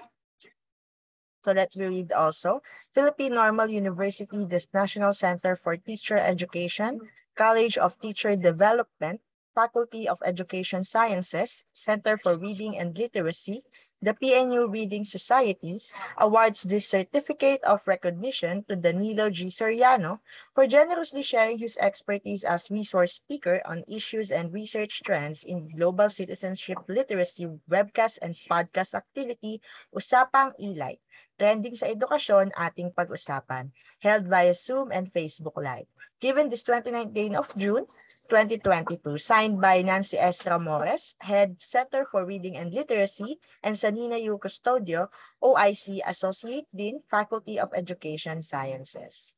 so 1.44 1.52
let 1.52 1.74
me 1.76 1.86
read 1.86 2.12
also. 2.12 2.62
Philippine 2.94 3.34
Normal 3.34 3.68
University, 3.68 4.46
this 4.46 4.68
National 4.72 5.12
Center 5.12 5.56
for 5.56 5.76
Teacher 5.76 6.16
Education, 6.16 7.00
College 7.34 7.76
of 7.76 7.98
Teacher 7.98 8.36
Development, 8.36 9.20
Faculty 9.54 10.08
of 10.08 10.22
Education 10.24 10.84
Sciences, 10.84 11.66
Center 11.74 12.16
for 12.16 12.38
Reading 12.38 12.78
and 12.78 12.96
Literacy, 12.96 13.64
the 14.02 14.14
PNU 14.14 14.66
Reading 14.68 15.04
Society 15.04 15.80
awards 16.18 16.62
this 16.62 16.88
certificate 16.88 17.62
of 17.64 17.86
recognition 17.86 18.64
to 18.64 18.76
Danilo 18.76 19.30
G. 19.30 19.46
Soriano 19.46 20.20
for 20.54 20.66
generously 20.66 21.22
sharing 21.22 21.58
his 21.58 21.76
expertise 21.78 22.44
as 22.44 22.70
resource 22.70 23.14
speaker 23.14 23.62
on 23.64 23.84
issues 23.88 24.30
and 24.30 24.52
research 24.52 25.02
trends 25.02 25.44
in 25.44 25.68
global 25.76 26.08
citizenship 26.10 26.78
literacy 26.88 27.46
webcast 27.70 28.18
and 28.22 28.34
podcast 28.34 28.94
activity 28.94 29.60
Usapang 29.94 30.52
Ilay, 30.60 30.98
trending 31.36 31.76
sa 31.76 31.92
edukasyon 31.92 32.52
ating 32.56 32.92
pag-usapan, 32.96 33.68
held 34.00 34.24
via 34.28 34.56
Zoom 34.56 34.92
and 34.92 35.12
Facebook 35.12 35.56
Live. 35.60 35.88
Given 36.16 36.48
this 36.48 36.64
29th 36.64 37.12
day 37.12 37.28
of 37.36 37.52
June 37.60 37.84
2022, 38.32 39.20
signed 39.20 39.60
by 39.60 39.84
Nancy 39.84 40.16
S. 40.16 40.48
Ramores, 40.48 41.12
Head 41.20 41.60
Center 41.60 42.08
for 42.08 42.24
Reading 42.24 42.56
and 42.56 42.72
Literacy, 42.72 43.36
and 43.62 43.76
Sanina 43.76 44.16
U. 44.24 44.40
Custodio, 44.40 45.12
OIC 45.44 46.00
Associate 46.08 46.64
Dean, 46.72 47.04
Faculty 47.04 47.60
of 47.60 47.68
Education 47.76 48.40
Sciences. 48.40 49.36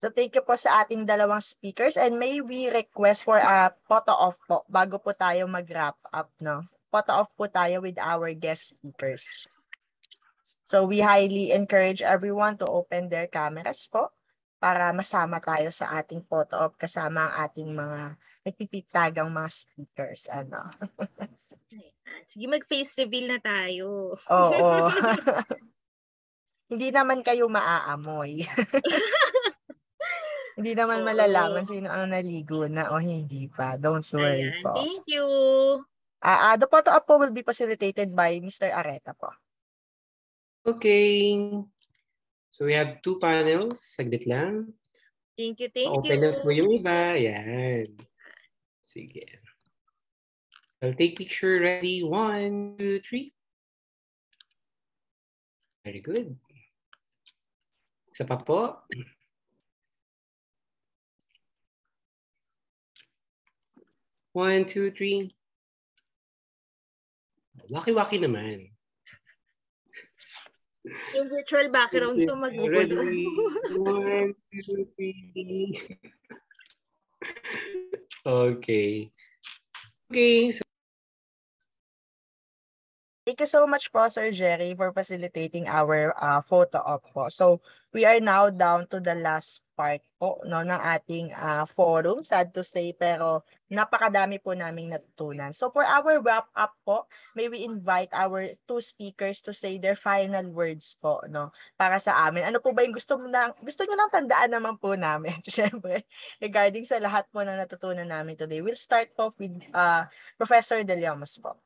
So 0.00 0.08
thank 0.08 0.32
you 0.32 0.40
po 0.40 0.56
sa 0.56 0.80
ating 0.80 1.04
dalawang 1.04 1.44
speakers 1.44 2.00
and 2.00 2.16
may 2.16 2.40
we 2.40 2.72
request 2.72 3.28
for 3.28 3.36
a 3.36 3.68
photo 3.84 4.16
off 4.16 4.36
po 4.48 4.64
bago 4.64 4.96
po 4.96 5.12
tayo 5.12 5.44
mag-wrap 5.44 6.00
up, 6.16 6.32
no? 6.40 6.64
Photo 6.88 7.20
off 7.20 7.30
po 7.36 7.52
tayo 7.52 7.84
with 7.84 8.00
our 8.00 8.32
guest 8.32 8.72
speakers. 8.72 9.44
So 10.64 10.88
we 10.88 11.04
highly 11.04 11.52
encourage 11.52 12.00
everyone 12.00 12.56
to 12.64 12.66
open 12.66 13.12
their 13.12 13.28
cameras 13.28 13.84
po 13.92 14.08
para 14.56 14.88
masama 14.96 15.36
tayo 15.36 15.68
sa 15.68 15.92
ating 16.00 16.24
photo 16.24 16.64
op 16.64 16.80
kasama 16.80 17.28
ang 17.28 17.34
ating 17.44 17.68
mga 17.68 18.00
nagpipitagang 18.48 19.28
mga 19.28 19.50
speakers. 19.52 20.24
Ano? 20.32 20.64
Sige, 22.30 22.44
mag-face 22.48 23.04
reveal 23.04 23.36
na 23.36 23.40
tayo. 23.44 24.16
Oo. 24.16 24.88
Hindi 26.70 26.88
naman 26.88 27.20
kayo 27.20 27.52
maaamoy. 27.52 28.48
Hindi 30.58 30.72
naman 30.74 31.06
malalaman 31.06 31.62
sino 31.62 31.86
ang 31.90 32.10
naligo 32.10 32.66
na 32.66 32.90
o 32.90 32.98
hindi 32.98 33.46
pa. 33.50 33.78
Don't 33.78 34.06
worry 34.14 34.50
Ayan. 34.50 34.62
po. 34.64 34.74
Thank 34.80 35.06
you. 35.06 35.26
Ah, 36.20 36.52
ah, 36.52 36.56
the 36.60 36.68
photo 36.68 36.92
op 36.92 37.06
po 37.08 37.16
will 37.16 37.32
be 37.32 37.46
facilitated 37.46 38.12
by 38.12 38.36
Mr. 38.42 38.68
Areta 38.68 39.16
po. 39.16 39.32
Okay. 40.66 41.40
So 42.50 42.68
we 42.68 42.76
have 42.76 43.00
two 43.00 43.16
panels. 43.22 43.80
Saglit 43.80 44.28
lang. 44.28 44.74
Thank 45.40 45.64
you, 45.64 45.72
thank 45.72 45.88
Open 45.88 46.20
you. 46.20 46.28
up 46.28 46.44
mo 46.44 46.52
yung 46.52 46.70
iba. 46.76 47.16
Yan. 47.16 47.88
Sige. 48.84 49.40
I'll 50.84 50.96
take 50.96 51.16
picture 51.16 51.60
ready. 51.60 52.04
One, 52.04 52.76
two, 52.76 53.00
three. 53.00 53.32
Very 55.84 56.04
good. 56.04 56.36
Isa 58.12 58.28
pa 58.28 58.36
po. 58.36 58.84
One, 64.32 64.64
two, 64.64 64.90
three. 64.94 65.34
Waki-waki 67.70 68.18
naman. 68.22 68.70
Yung 71.14 71.28
virtual 71.28 71.68
background 71.68 72.16
ko 72.24 72.34
magugulo. 72.38 72.72
Ready? 72.72 73.26
One, 73.76 74.32
two, 74.54 74.86
three. 74.96 75.76
okay. 78.26 79.10
Okay. 80.10 80.52
So, 80.52 80.62
Thank 83.26 83.46
you 83.46 83.50
so 83.50 83.62
much 83.66 83.92
po, 83.94 84.08
Sir 84.10 84.34
Jerry, 84.34 84.74
for 84.74 84.90
facilitating 84.90 85.70
our 85.70 86.10
uh, 86.18 86.42
photo 86.42 86.82
op 86.82 87.06
po. 87.14 87.30
So, 87.30 87.62
we 87.90 88.06
are 88.06 88.22
now 88.22 88.50
down 88.50 88.86
to 88.86 89.02
the 89.02 89.14
last 89.14 89.62
part 89.74 90.04
po 90.20 90.38
no, 90.44 90.60
ng 90.60 90.76
ating 90.76 91.32
uh, 91.32 91.64
forum. 91.64 92.22
Sad 92.22 92.52
to 92.54 92.62
say, 92.62 92.92
pero 92.94 93.42
napakadami 93.72 94.36
po 94.38 94.52
naming 94.52 94.92
natutunan. 94.92 95.50
So, 95.56 95.72
for 95.72 95.82
our 95.82 96.20
wrap-up 96.20 96.76
po, 96.84 97.08
may 97.32 97.48
we 97.48 97.64
invite 97.64 98.12
our 98.12 98.46
two 98.68 98.82
speakers 98.84 99.40
to 99.48 99.56
say 99.56 99.80
their 99.80 99.96
final 99.96 100.44
words 100.52 100.94
po 101.00 101.24
no, 101.26 101.50
para 101.80 101.96
sa 101.98 102.28
amin. 102.28 102.44
Ano 102.44 102.60
po 102.60 102.76
ba 102.76 102.84
yung 102.84 102.94
gusto, 102.94 103.16
mo 103.16 103.26
na, 103.26 103.50
gusto 103.64 103.82
nyo 103.88 103.96
lang 103.96 104.12
tandaan 104.12 104.50
naman 104.52 104.76
po 104.76 104.94
namin, 104.94 105.40
syempre, 105.48 106.04
regarding 106.38 106.84
sa 106.84 107.00
lahat 107.00 107.26
po 107.32 107.42
na 107.42 107.56
natutunan 107.56 108.06
namin 108.06 108.36
today. 108.36 108.60
We'll 108.60 108.78
start 108.78 109.16
po 109.16 109.32
with 109.40 109.56
uh, 109.72 110.04
Professor 110.36 110.84
De 110.84 111.00
po. 111.40 111.56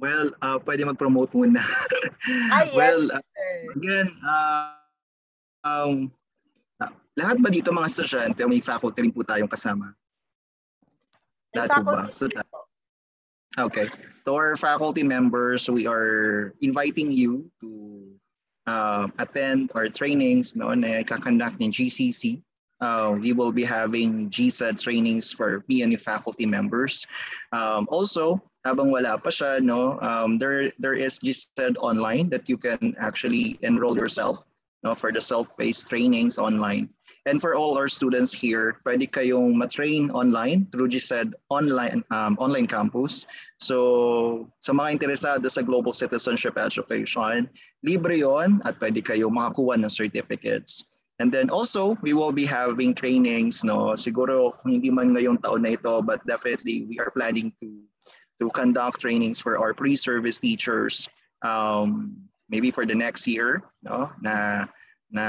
Well, 0.00 0.32
uh, 0.40 0.56
pwede 0.64 0.88
mag-promote 0.88 1.36
muna. 1.36 1.60
Ah, 1.60 2.64
yes, 2.64 2.72
well, 2.72 3.12
uh, 3.12 3.20
sir. 3.20 3.52
again, 3.76 4.08
uh, 4.24 4.72
um, 5.60 6.08
uh, 6.80 6.88
lahat 7.20 7.36
ba 7.44 7.52
dito 7.52 7.68
mga 7.68 7.92
estudyante, 7.92 8.40
may 8.48 8.64
faculty 8.64 9.04
rin 9.04 9.12
po 9.12 9.20
tayong 9.20 9.52
kasama? 9.52 9.92
May 11.52 11.56
Lahat 11.60 11.70
po 11.76 11.82
ba? 11.84 12.08
So. 12.08 12.32
Okay. 13.60 13.92
To 14.24 14.30
our 14.32 14.56
faculty 14.56 15.04
members, 15.04 15.68
we 15.68 15.84
are 15.84 16.56
inviting 16.64 17.12
you 17.12 17.52
to 17.60 18.00
uh, 18.64 19.08
attend 19.20 19.68
our 19.76 19.92
trainings 19.92 20.56
no, 20.56 20.72
na 20.72 21.04
kakandak 21.04 21.60
ng 21.60 21.68
GCC. 21.68 22.40
Uh, 22.80 23.20
we 23.20 23.36
will 23.36 23.52
be 23.52 23.64
having 23.64 24.32
GSED 24.32 24.80
trainings 24.80 25.28
for 25.28 25.60
PNU 25.68 26.00
faculty 26.00 26.48
members. 26.48 27.04
Um, 27.52 27.84
also, 27.92 28.40
habang 28.64 28.92
wala 28.92 29.16
pa 29.16 29.30
siya, 29.30 29.62
no, 29.62 29.98
um, 30.00 30.38
there, 30.38 30.72
there 30.78 30.94
is 30.94 31.18
GSED 31.18 31.76
online 31.80 32.28
that 32.30 32.48
you 32.48 32.56
can 32.56 32.94
actually 33.00 33.58
enroll 33.62 33.96
yourself 33.96 34.44
no, 34.82 34.94
for 34.94 35.12
the 35.12 35.20
self-paced 35.20 35.88
trainings 35.88 36.38
online. 36.38 36.88
And 37.26 37.40
for 37.40 37.54
all 37.54 37.76
our 37.76 37.88
students 37.88 38.32
here, 38.32 38.80
pwede 38.86 39.12
kayong 39.12 39.52
matrain 39.52 40.08
online 40.10 40.66
through 40.72 40.88
GSED 40.88 41.32
online, 41.50 42.02
um, 42.10 42.36
online 42.40 42.66
campus. 42.66 43.26
So 43.60 44.48
sa 44.60 44.72
mga 44.72 45.00
interesado 45.00 45.44
sa 45.52 45.60
Global 45.60 45.92
Citizenship 45.92 46.56
Education, 46.56 47.48
libre 47.84 48.16
yon 48.24 48.64
at 48.64 48.80
pwede 48.80 49.04
kayo 49.04 49.28
makakuha 49.28 49.76
ng 49.76 49.92
certificates. 49.92 50.84
And 51.20 51.28
then 51.28 51.52
also, 51.52 52.00
we 52.00 52.16
will 52.16 52.32
be 52.32 52.48
having 52.48 52.96
trainings, 52.96 53.60
no? 53.60 53.92
Siguro 53.92 54.56
kung 54.64 54.80
hindi 54.80 54.88
man 54.88 55.12
ngayong 55.12 55.44
taon 55.44 55.68
na 55.68 55.76
ito, 55.76 56.00
but 56.00 56.24
definitely 56.24 56.88
we 56.88 56.96
are 56.96 57.12
planning 57.12 57.52
to 57.60 57.84
to 58.40 58.50
conduct 58.50 59.00
trainings 59.00 59.38
for 59.38 59.58
our 59.58 59.72
pre-service 59.72 60.40
teachers 60.40 61.08
um, 61.42 62.16
maybe 62.48 62.70
for 62.70 62.84
the 62.84 62.94
next 62.94 63.26
year, 63.26 63.62
no? 63.82 64.10
Na 64.20 64.66
na 65.10 65.24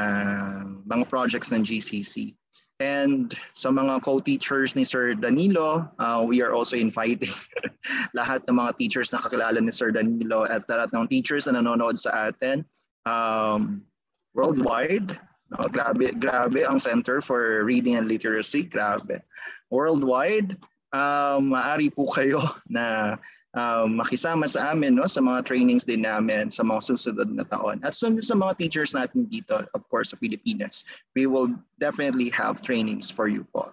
mga 0.86 1.10
projects 1.10 1.52
ng 1.52 1.64
GCC. 1.66 2.34
And 2.82 3.38
sa 3.54 3.70
mga 3.70 4.02
co-teachers 4.02 4.74
ni 4.74 4.82
Sir 4.82 5.14
Danilo, 5.14 5.86
uh, 6.02 6.26
we 6.26 6.42
are 6.42 6.54
also 6.54 6.74
inviting 6.74 7.30
lahat 8.18 8.42
ng 8.50 8.58
mga 8.58 8.78
teachers 8.82 9.14
na 9.14 9.22
kakilala 9.22 9.62
ni 9.62 9.70
Sir 9.70 9.94
Danilo 9.94 10.50
at 10.50 10.66
lahat 10.66 10.90
ng 10.90 11.06
teachers 11.06 11.46
na 11.46 11.62
nanonood 11.62 11.94
sa 11.94 12.34
atin 12.34 12.66
um, 13.06 13.86
worldwide. 14.34 15.14
No, 15.54 15.70
grabe, 15.70 16.10
grabe 16.18 16.66
ang 16.66 16.82
Center 16.82 17.22
for 17.22 17.62
Reading 17.62 18.02
and 18.02 18.10
Literacy. 18.10 18.66
Grabe. 18.66 19.22
Worldwide, 19.70 20.58
um, 20.92 21.52
maaari 21.52 21.92
po 21.92 22.08
kayo 22.12 22.40
na 22.70 23.18
um, 23.56 24.00
makisama 24.00 24.48
sa 24.48 24.72
amin 24.72 24.96
no, 24.96 25.08
sa 25.08 25.20
mga 25.20 25.48
trainings 25.48 25.88
din 25.88 26.04
namin 26.04 26.52
sa 26.52 26.64
mga 26.64 26.94
susunod 26.94 27.32
na 27.32 27.44
taon. 27.48 27.80
At 27.84 27.96
sa, 27.96 28.12
sa 28.20 28.36
mga 28.36 28.58
teachers 28.60 28.94
natin 28.96 29.28
dito, 29.28 29.64
of 29.74 29.84
course, 29.90 30.12
sa 30.12 30.20
Pilipinas, 30.20 30.84
we 31.16 31.28
will 31.28 31.52
definitely 31.80 32.30
have 32.32 32.62
trainings 32.62 33.10
for 33.10 33.28
you 33.28 33.44
po. 33.52 33.72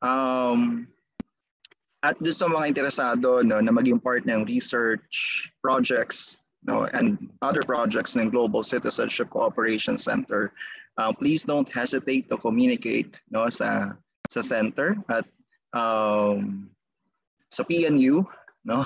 Um, 0.00 0.88
at 2.00 2.16
doon 2.24 2.32
sa 2.32 2.48
mga 2.48 2.72
interesado 2.72 3.44
no, 3.44 3.60
na 3.60 3.72
maging 3.72 4.00
part 4.00 4.24
ng 4.24 4.48
research 4.48 5.52
projects 5.60 6.40
no, 6.64 6.88
and 6.96 7.28
other 7.44 7.60
projects 7.60 8.16
ng 8.16 8.32
Global 8.32 8.64
Citizenship 8.64 9.28
Cooperation 9.28 10.00
Center, 10.00 10.56
uh, 10.96 11.12
please 11.12 11.44
don't 11.44 11.68
hesitate 11.68 12.32
to 12.32 12.40
communicate 12.40 13.20
no, 13.28 13.52
sa, 13.52 13.92
sa 14.32 14.40
center 14.40 14.96
at 15.12 15.28
um, 15.72 16.70
sa 17.50 17.62
PNU 17.64 18.26
no? 18.64 18.84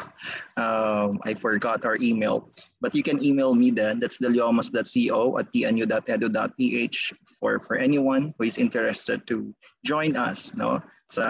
Um, 0.57 1.19
i 1.27 1.35
forgot 1.35 1.85
our 1.85 1.99
email 1.99 2.49
but 2.81 2.95
you 2.95 3.03
can 3.03 3.23
email 3.25 3.55
me 3.55 3.71
then. 3.71 3.99
That's 3.99 4.19
deliomas.co 4.19 5.39
at 5.39 5.47
pnu.edu.ph 5.53 6.99
for 7.39 7.59
for 7.61 7.77
anyone 7.77 8.35
who 8.39 8.45
is 8.45 8.59
interested 8.59 9.27
to 9.27 9.55
join 9.85 10.17
us 10.17 10.55
no? 10.55 10.83
Sa 11.11 11.25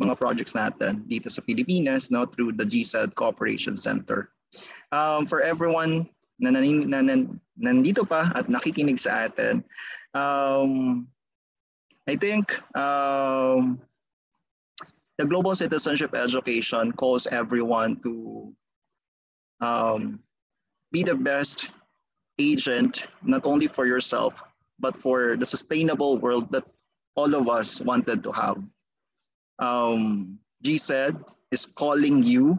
mga 0.00 0.16
projects 0.16 0.54
natin 0.54 1.04
dito 1.10 1.28
sa 1.30 1.42
Pilipinas 1.42 2.10
no? 2.10 2.26
Through 2.26 2.56
the 2.56 2.66
GSED 2.66 3.14
Cooperation 3.14 3.76
Center. 3.76 4.30
Um, 4.90 5.26
for 5.26 5.38
everyone 5.42 6.10
na, 6.40 6.50
nanin, 6.50 6.88
na, 6.88 7.04
na 7.04 7.26
nandito 7.60 8.02
pa 8.08 8.32
at 8.34 8.48
nakikinig 8.48 8.98
sa 8.98 9.28
atin 9.28 9.62
um, 10.16 11.06
I 12.08 12.16
think 12.16 12.58
um, 12.74 13.78
the 15.20 15.26
global 15.26 15.54
citizenship 15.54 16.16
education 16.16 16.92
calls 16.92 17.28
everyone 17.28 18.00
to 18.00 18.56
um, 19.60 20.18
be 20.92 21.04
the 21.04 21.14
best 21.14 21.68
agent, 22.38 23.04
not 23.20 23.44
only 23.44 23.66
for 23.66 23.84
yourself, 23.84 24.40
but 24.80 24.96
for 24.96 25.36
the 25.36 25.44
sustainable 25.44 26.16
world 26.16 26.50
that 26.50 26.64
all 27.16 27.34
of 27.36 27.52
us 27.52 27.84
wanted 27.84 28.24
to 28.24 28.32
have. 28.32 28.64
Um, 29.58 30.40
GSED 30.64 31.20
is 31.52 31.68
calling 31.76 32.22
you 32.22 32.56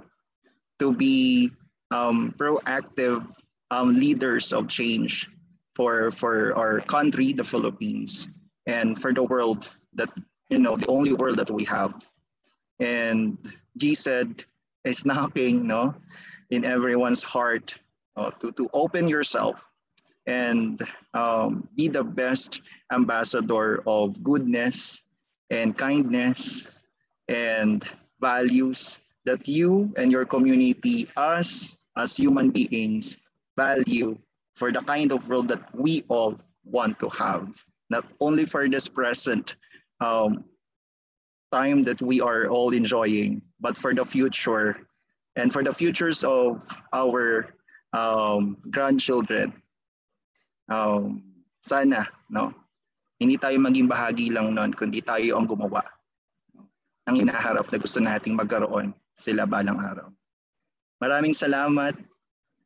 to 0.77 0.93
be 0.93 1.49
um, 1.89 2.29
proactive 2.37 3.25
um, 3.71 3.97
leaders 3.97 4.53
of 4.53 4.67
change 4.67 5.25
for, 5.73 6.11
for 6.11 6.55
our 6.55 6.79
country, 6.81 7.33
the 7.33 7.43
Philippines, 7.43 8.27
and 8.67 9.01
for 9.01 9.11
the 9.11 9.23
world 9.23 9.67
that, 9.97 10.13
you 10.51 10.59
know, 10.59 10.77
the 10.77 10.85
only 10.85 11.13
world 11.13 11.37
that 11.37 11.49
we 11.49 11.65
have 11.65 12.05
and 12.81 13.37
GSED 13.77 14.43
is 14.83 15.05
knocking 15.05 15.67
no, 15.67 15.95
in 16.49 16.65
everyone's 16.65 17.23
heart 17.23 17.77
uh, 18.17 18.31
to, 18.41 18.51
to 18.53 18.69
open 18.73 19.07
yourself 19.07 19.65
and 20.27 20.81
um, 21.13 21.67
be 21.77 21.87
the 21.87 22.03
best 22.03 22.61
ambassador 22.91 23.81
of 23.87 24.21
goodness 24.23 25.03
and 25.49 25.77
kindness 25.77 26.67
and 27.29 27.87
values 28.19 28.99
that 29.25 29.47
you 29.47 29.93
and 29.97 30.11
your 30.11 30.25
community, 30.25 31.07
us 31.15 31.77
as 31.97 32.17
human 32.17 32.49
beings, 32.49 33.17
value 33.57 34.17
for 34.55 34.71
the 34.71 34.81
kind 34.81 35.11
of 35.11 35.27
world 35.29 35.47
that 35.47 35.63
we 35.75 36.03
all 36.09 36.39
want 36.65 36.99
to 36.99 37.09
have, 37.09 37.63
not 37.89 38.05
only 38.19 38.45
for 38.45 38.67
this 38.67 38.87
present 38.87 39.55
um, 39.99 40.43
time 41.51 41.83
that 41.83 42.01
we 42.01 42.23
are 42.23 42.47
all 42.47 42.71
enjoying, 42.71 43.41
but 43.59 43.77
for 43.77 43.93
the 43.93 44.07
future 44.07 44.87
and 45.35 45.51
for 45.51 45.63
the 45.63 45.71
futures 45.71 46.23
of 46.23 46.63
our 46.91 47.51
um, 47.93 48.57
grandchildren. 48.71 49.53
Um, 50.71 51.23
sana, 51.63 52.07
no? 52.31 52.55
Hindi 53.21 53.37
tayo 53.37 53.59
maging 53.61 53.85
bahagi 53.85 54.33
lang 54.33 54.57
nun, 54.57 54.73
kundi 54.73 55.03
tayo 55.03 55.37
ang 55.37 55.45
gumawa 55.45 55.85
ng 57.05 57.21
inaharap 57.21 57.69
na 57.69 57.77
gusto 57.77 57.99
nating 58.01 58.33
magkaroon 58.33 58.95
sila 59.13 59.45
balang 59.45 59.77
araw. 59.77 60.09
Maraming 61.03 61.35
salamat. 61.35 61.93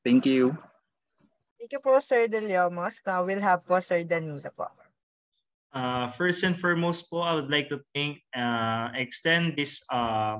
Thank 0.05 0.29
you. 0.29 0.55
Thank 1.59 1.71
you 1.75 1.81
po, 1.81 1.97
Sir 1.99 2.29
De 2.29 2.39
Leomos. 2.39 3.01
Now 3.03 3.25
we'll 3.25 3.41
have 3.41 3.65
po 3.65 3.81
Sir 3.81 4.05
Danilo 4.05 4.37
po. 4.53 4.69
Uh, 5.75 6.07
first 6.07 6.47
and 6.47 6.55
foremost 6.55 7.11
po, 7.11 7.19
I 7.19 7.35
would 7.35 7.51
like 7.51 7.67
to 7.67 7.83
thank, 7.91 8.23
uh, 8.31 8.95
extend 8.95 9.59
this 9.59 9.83
uh, 9.91 10.39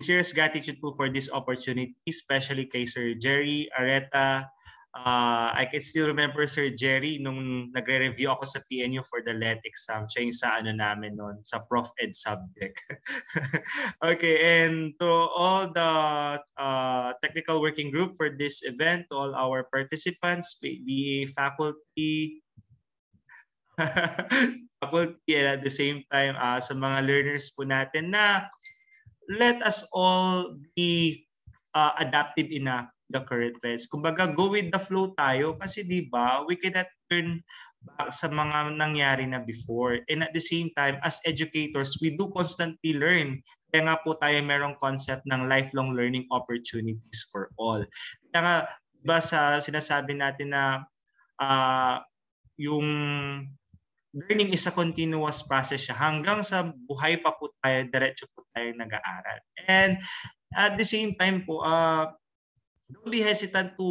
serious 0.00 0.32
gratitude 0.32 0.80
po 0.80 0.96
for 0.96 1.12
this 1.12 1.28
opportunity, 1.28 1.92
especially 2.08 2.64
kay 2.72 2.88
Sir 2.88 3.12
Jerry 3.20 3.68
Areta. 3.76 4.48
Uh, 4.92 5.48
I 5.56 5.68
can 5.72 5.80
still 5.80 6.04
remember 6.08 6.44
Sir 6.44 6.68
Jerry 6.68 7.16
nung 7.16 7.72
nagre-review 7.72 8.28
ako 8.28 8.44
sa 8.44 8.60
PNU 8.68 9.00
for 9.08 9.24
the 9.24 9.32
LET 9.32 9.64
exam. 9.64 10.04
Siya 10.04 10.20
yung 10.28 10.36
sa 10.36 10.60
ano 10.60 10.72
namin 10.76 11.16
noon, 11.16 11.40
sa 11.48 11.64
Prof 11.64 11.88
Ed 11.96 12.12
subject. 12.12 12.76
okay, 14.12 14.36
and 14.64 14.92
to 15.00 15.08
all 15.08 15.64
the 15.72 15.92
uh, 16.60 17.08
technical 17.24 17.64
working 17.64 17.88
group 17.88 18.12
for 18.20 18.36
this 18.36 18.68
event, 18.68 19.08
to 19.08 19.16
all 19.16 19.32
our 19.32 19.64
participants, 19.64 20.60
be 20.60 21.24
faculty, 21.32 22.41
faculty 24.82 25.38
and 25.38 25.58
at 25.58 25.62
the 25.62 25.70
same 25.70 26.02
time 26.10 26.34
uh, 26.36 26.58
sa 26.58 26.74
mga 26.74 27.06
learners 27.06 27.54
po 27.54 27.62
natin 27.62 28.10
na 28.10 28.50
let 29.30 29.62
us 29.62 29.86
all 29.94 30.58
be 30.74 31.22
uh, 31.78 31.94
adaptive 32.02 32.50
enough 32.50 32.90
the 33.12 33.20
current 33.28 33.54
trends. 33.60 33.86
Kumbaga, 33.86 34.32
go 34.32 34.48
with 34.48 34.72
the 34.72 34.80
flow 34.80 35.12
tayo 35.14 35.54
kasi 35.60 35.84
di 35.84 36.08
ba 36.08 36.42
we 36.48 36.56
cannot 36.56 36.88
turn 37.12 37.44
back 37.84 38.10
sa 38.10 38.32
mga 38.32 38.74
nangyari 38.80 39.28
na 39.28 39.44
before. 39.44 40.00
And 40.08 40.24
at 40.24 40.32
the 40.32 40.42
same 40.42 40.72
time, 40.74 40.96
as 41.04 41.20
educators, 41.28 42.00
we 42.00 42.16
do 42.16 42.32
constantly 42.32 42.96
learn. 42.96 43.44
Kaya 43.70 43.88
nga 43.88 44.00
po 44.00 44.16
tayo 44.16 44.40
merong 44.40 44.80
concept 44.80 45.28
ng 45.28 45.46
lifelong 45.46 45.92
learning 45.92 46.24
opportunities 46.32 47.28
for 47.28 47.52
all. 47.60 47.84
Kaya 48.32 48.40
nga, 48.40 48.56
ba 49.02 49.18
sa 49.20 49.58
sinasabi 49.60 50.16
natin 50.16 50.54
na 50.54 50.86
uh, 51.42 52.00
yung 52.56 52.86
learning 54.12 54.52
is 54.52 54.68
a 54.68 54.74
continuous 54.76 55.44
process 55.48 55.88
siya. 55.88 55.96
Hanggang 55.96 56.44
sa 56.44 56.68
buhay 56.88 57.20
pa 57.24 57.32
po 57.36 57.52
tayo, 57.64 57.88
diretso 57.88 58.28
po 58.36 58.44
tayo 58.52 58.68
nag-aaral. 58.76 59.38
And 59.68 59.96
at 60.52 60.76
the 60.76 60.84
same 60.84 61.16
time 61.16 61.48
po, 61.48 61.64
uh, 61.64 62.12
don't 62.92 63.08
be 63.08 63.24
hesitant 63.24 63.80
to 63.80 63.88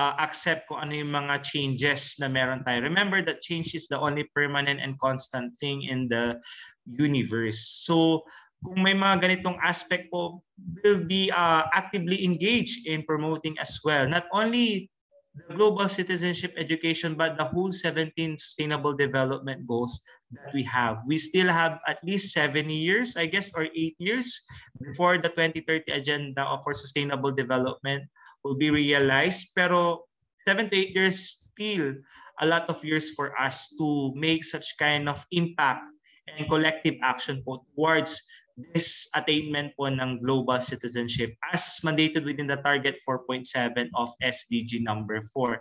uh, 0.00 0.14
accept 0.16 0.66
kung 0.66 0.80
ano 0.80 0.96
yung 0.96 1.12
mga 1.12 1.44
changes 1.44 2.16
na 2.18 2.32
meron 2.32 2.64
tayo. 2.64 2.80
Remember 2.80 3.20
that 3.20 3.44
change 3.44 3.76
is 3.76 3.86
the 3.86 4.00
only 4.00 4.24
permanent 4.32 4.80
and 4.80 4.96
constant 4.96 5.52
thing 5.60 5.84
in 5.84 6.08
the 6.08 6.40
universe. 6.88 7.84
So, 7.84 8.24
kung 8.64 8.80
may 8.80 8.96
mga 8.96 9.20
ganitong 9.20 9.60
aspect 9.60 10.08
po, 10.08 10.40
will 10.80 11.04
be 11.04 11.28
uh, 11.28 11.68
actively 11.76 12.24
engaged 12.24 12.88
in 12.88 13.04
promoting 13.04 13.60
as 13.60 13.76
well. 13.84 14.08
Not 14.08 14.24
only 14.32 14.88
the 15.34 15.54
global 15.54 15.88
citizenship 15.88 16.54
education, 16.56 17.14
but 17.14 17.36
the 17.36 17.44
whole 17.44 17.72
17 17.72 18.38
sustainable 18.38 18.94
development 18.94 19.66
goals 19.66 20.02
that 20.30 20.54
we 20.54 20.62
have. 20.62 21.02
We 21.06 21.18
still 21.18 21.48
have 21.48 21.78
at 21.86 21.98
least 22.04 22.32
seven 22.32 22.70
years, 22.70 23.16
I 23.16 23.26
guess, 23.26 23.50
or 23.54 23.66
eight 23.74 23.98
years 23.98 24.46
before 24.78 25.18
the 25.18 25.28
2030 25.28 25.90
agenda 25.90 26.46
for 26.62 26.74
sustainable 26.74 27.32
development 27.32 28.06
will 28.44 28.54
be 28.54 28.70
realized. 28.70 29.54
Pero 29.54 30.06
seven 30.46 30.70
to 30.70 30.76
eight 30.76 30.94
years 30.94 31.50
still 31.50 31.94
a 32.40 32.46
lot 32.46 32.70
of 32.70 32.82
years 32.84 33.10
for 33.14 33.34
us 33.38 33.74
to 33.78 34.12
make 34.14 34.44
such 34.44 34.78
kind 34.78 35.08
of 35.08 35.22
impact 35.30 35.82
and 36.26 36.48
collective 36.48 36.94
action 37.02 37.42
towards 37.44 38.22
this 38.56 39.10
attainment 39.18 39.74
po 39.74 39.90
ng 39.90 40.22
global 40.22 40.62
citizenship 40.62 41.34
as 41.50 41.82
mandated 41.82 42.22
within 42.22 42.46
the 42.46 42.58
target 42.62 42.94
4.7 43.02 43.90
of 43.98 44.14
SDG 44.22 44.82
number 44.82 45.22
4. 45.34 45.58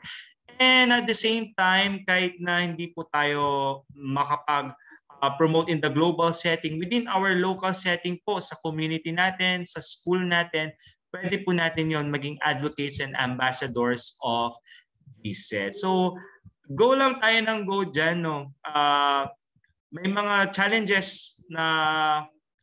And 0.61 0.94
at 0.94 1.10
the 1.10 1.18
same 1.18 1.57
time, 1.57 2.06
kahit 2.06 2.38
na 2.38 2.61
hindi 2.61 2.94
po 2.94 3.10
tayo 3.10 3.82
makapag 3.98 4.78
uh, 5.24 5.32
promote 5.40 5.74
in 5.74 5.82
the 5.82 5.90
global 5.90 6.30
setting, 6.30 6.78
within 6.78 7.10
our 7.10 7.34
local 7.34 7.74
setting 7.74 8.22
po 8.22 8.38
sa 8.38 8.53
community 8.61 9.10
natin, 9.10 9.65
sa 9.65 9.82
school 9.82 10.22
natin, 10.22 10.70
pwede 11.10 11.41
po 11.41 11.57
natin 11.57 11.90
yon 11.90 12.14
maging 12.14 12.38
advocates 12.45 13.02
and 13.02 13.18
ambassadors 13.18 14.18
of 14.22 14.53
GSET. 15.26 15.74
So, 15.74 16.14
go 16.78 16.94
lang 16.94 17.18
tayo 17.18 17.40
ng 17.41 17.60
go 17.65 17.82
dyan. 17.86 18.22
No? 18.22 18.53
Uh, 18.61 19.26
may 19.94 20.10
mga 20.10 20.53
challenges 20.53 21.40
na 21.49 21.65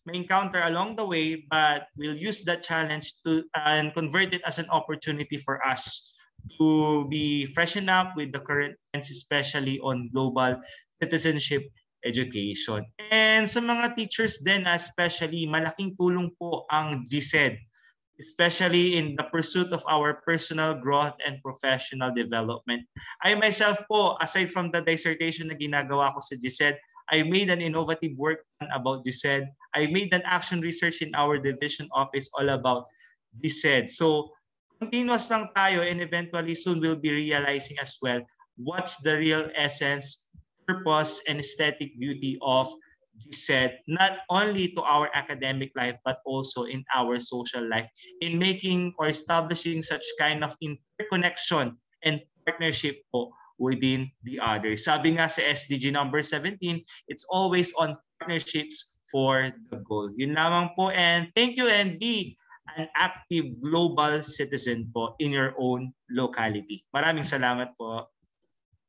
may 0.06 0.16
encounter 0.16 0.62
along 0.64 0.96
the 0.96 1.04
way, 1.04 1.44
but 1.50 1.86
we'll 1.96 2.16
use 2.16 2.42
that 2.44 2.62
challenge 2.62 3.12
to 3.24 3.44
and 3.54 3.92
convert 3.94 4.34
it 4.34 4.42
as 4.46 4.58
an 4.58 4.68
opportunity 4.70 5.36
for 5.36 5.64
us 5.66 6.16
to 6.58 7.04
be 7.08 7.46
freshen 7.52 7.88
up 7.88 8.16
with 8.16 8.32
the 8.32 8.40
current 8.40 8.76
trends, 8.92 9.10
especially 9.10 9.78
on 9.80 10.08
global 10.12 10.56
citizenship 11.02 11.68
education. 12.04 12.84
And 13.12 13.44
sa 13.44 13.60
mga 13.60 13.96
teachers 13.96 14.40
din, 14.40 14.64
especially, 14.64 15.44
malaking 15.44 15.96
tulong 16.00 16.32
po 16.40 16.64
ang 16.72 17.04
GSED, 17.08 17.60
especially 18.20 18.96
in 18.96 19.16
the 19.16 19.24
pursuit 19.28 19.72
of 19.72 19.84
our 19.88 20.20
personal 20.24 20.76
growth 20.76 21.16
and 21.24 21.40
professional 21.44 22.12
development. 22.12 22.84
I 23.24 23.36
myself 23.36 23.80
po, 23.88 24.16
aside 24.20 24.52
from 24.52 24.72
the 24.72 24.80
dissertation 24.80 25.48
na 25.48 25.56
ginagawa 25.56 26.12
ko 26.16 26.20
sa 26.20 26.36
GSED, 26.36 26.76
I 27.10 27.22
made 27.22 27.50
an 27.50 27.60
innovative 27.60 28.16
work 28.16 28.46
about 28.72 29.04
DSED. 29.04 29.50
I 29.74 29.86
made 29.86 30.14
an 30.14 30.22
action 30.24 30.60
research 30.60 31.02
in 31.02 31.14
our 31.14 31.38
division 31.38 31.88
office 31.92 32.30
all 32.38 32.48
about 32.50 32.86
DSED. 33.42 33.90
So 33.90 34.30
continuous 34.78 35.30
lang 35.30 35.50
tayo 35.52 35.82
and 35.84 36.00
eventually 36.00 36.54
soon 36.54 36.80
we'll 36.80 36.98
be 36.98 37.12
realizing 37.12 37.76
as 37.82 37.98
well 38.00 38.22
what's 38.56 39.02
the 39.02 39.18
real 39.18 39.48
essence, 39.56 40.30
purpose, 40.66 41.22
and 41.28 41.40
aesthetic 41.40 41.98
beauty 41.98 42.38
of 42.42 42.70
DSED, 43.26 43.84
not 43.88 44.24
only 44.30 44.72
to 44.72 44.82
our 44.82 45.10
academic 45.12 45.72
life, 45.76 45.96
but 46.04 46.22
also 46.24 46.64
in 46.64 46.84
our 46.94 47.20
social 47.20 47.66
life, 47.68 47.88
in 48.20 48.38
making 48.38 48.94
or 48.98 49.08
establishing 49.08 49.82
such 49.82 50.04
kind 50.18 50.44
of 50.44 50.56
interconnection 50.62 51.76
and 52.04 52.20
partnership 52.46 53.04
po 53.12 53.32
within 53.60 54.08
the 54.24 54.40
other. 54.40 54.74
Sabi 54.74 55.20
nga 55.20 55.28
sa 55.28 55.44
SDG 55.44 55.92
number 55.92 56.24
17, 56.24 56.56
it's 57.12 57.28
always 57.28 57.76
on 57.76 57.94
partnerships 58.18 59.04
for 59.12 59.52
the 59.68 59.78
goal. 59.84 60.08
Yun 60.16 60.32
lamang 60.34 60.72
po 60.72 60.88
and 60.90 61.28
thank 61.36 61.60
you 61.60 61.68
and 61.68 62.00
be 62.00 62.40
an 62.80 62.88
active 62.96 63.60
global 63.60 64.24
citizen 64.24 64.88
po 64.90 65.14
in 65.20 65.30
your 65.30 65.52
own 65.60 65.92
locality. 66.08 66.86
Maraming 66.94 67.28
salamat 67.28 67.76
po. 67.76 68.08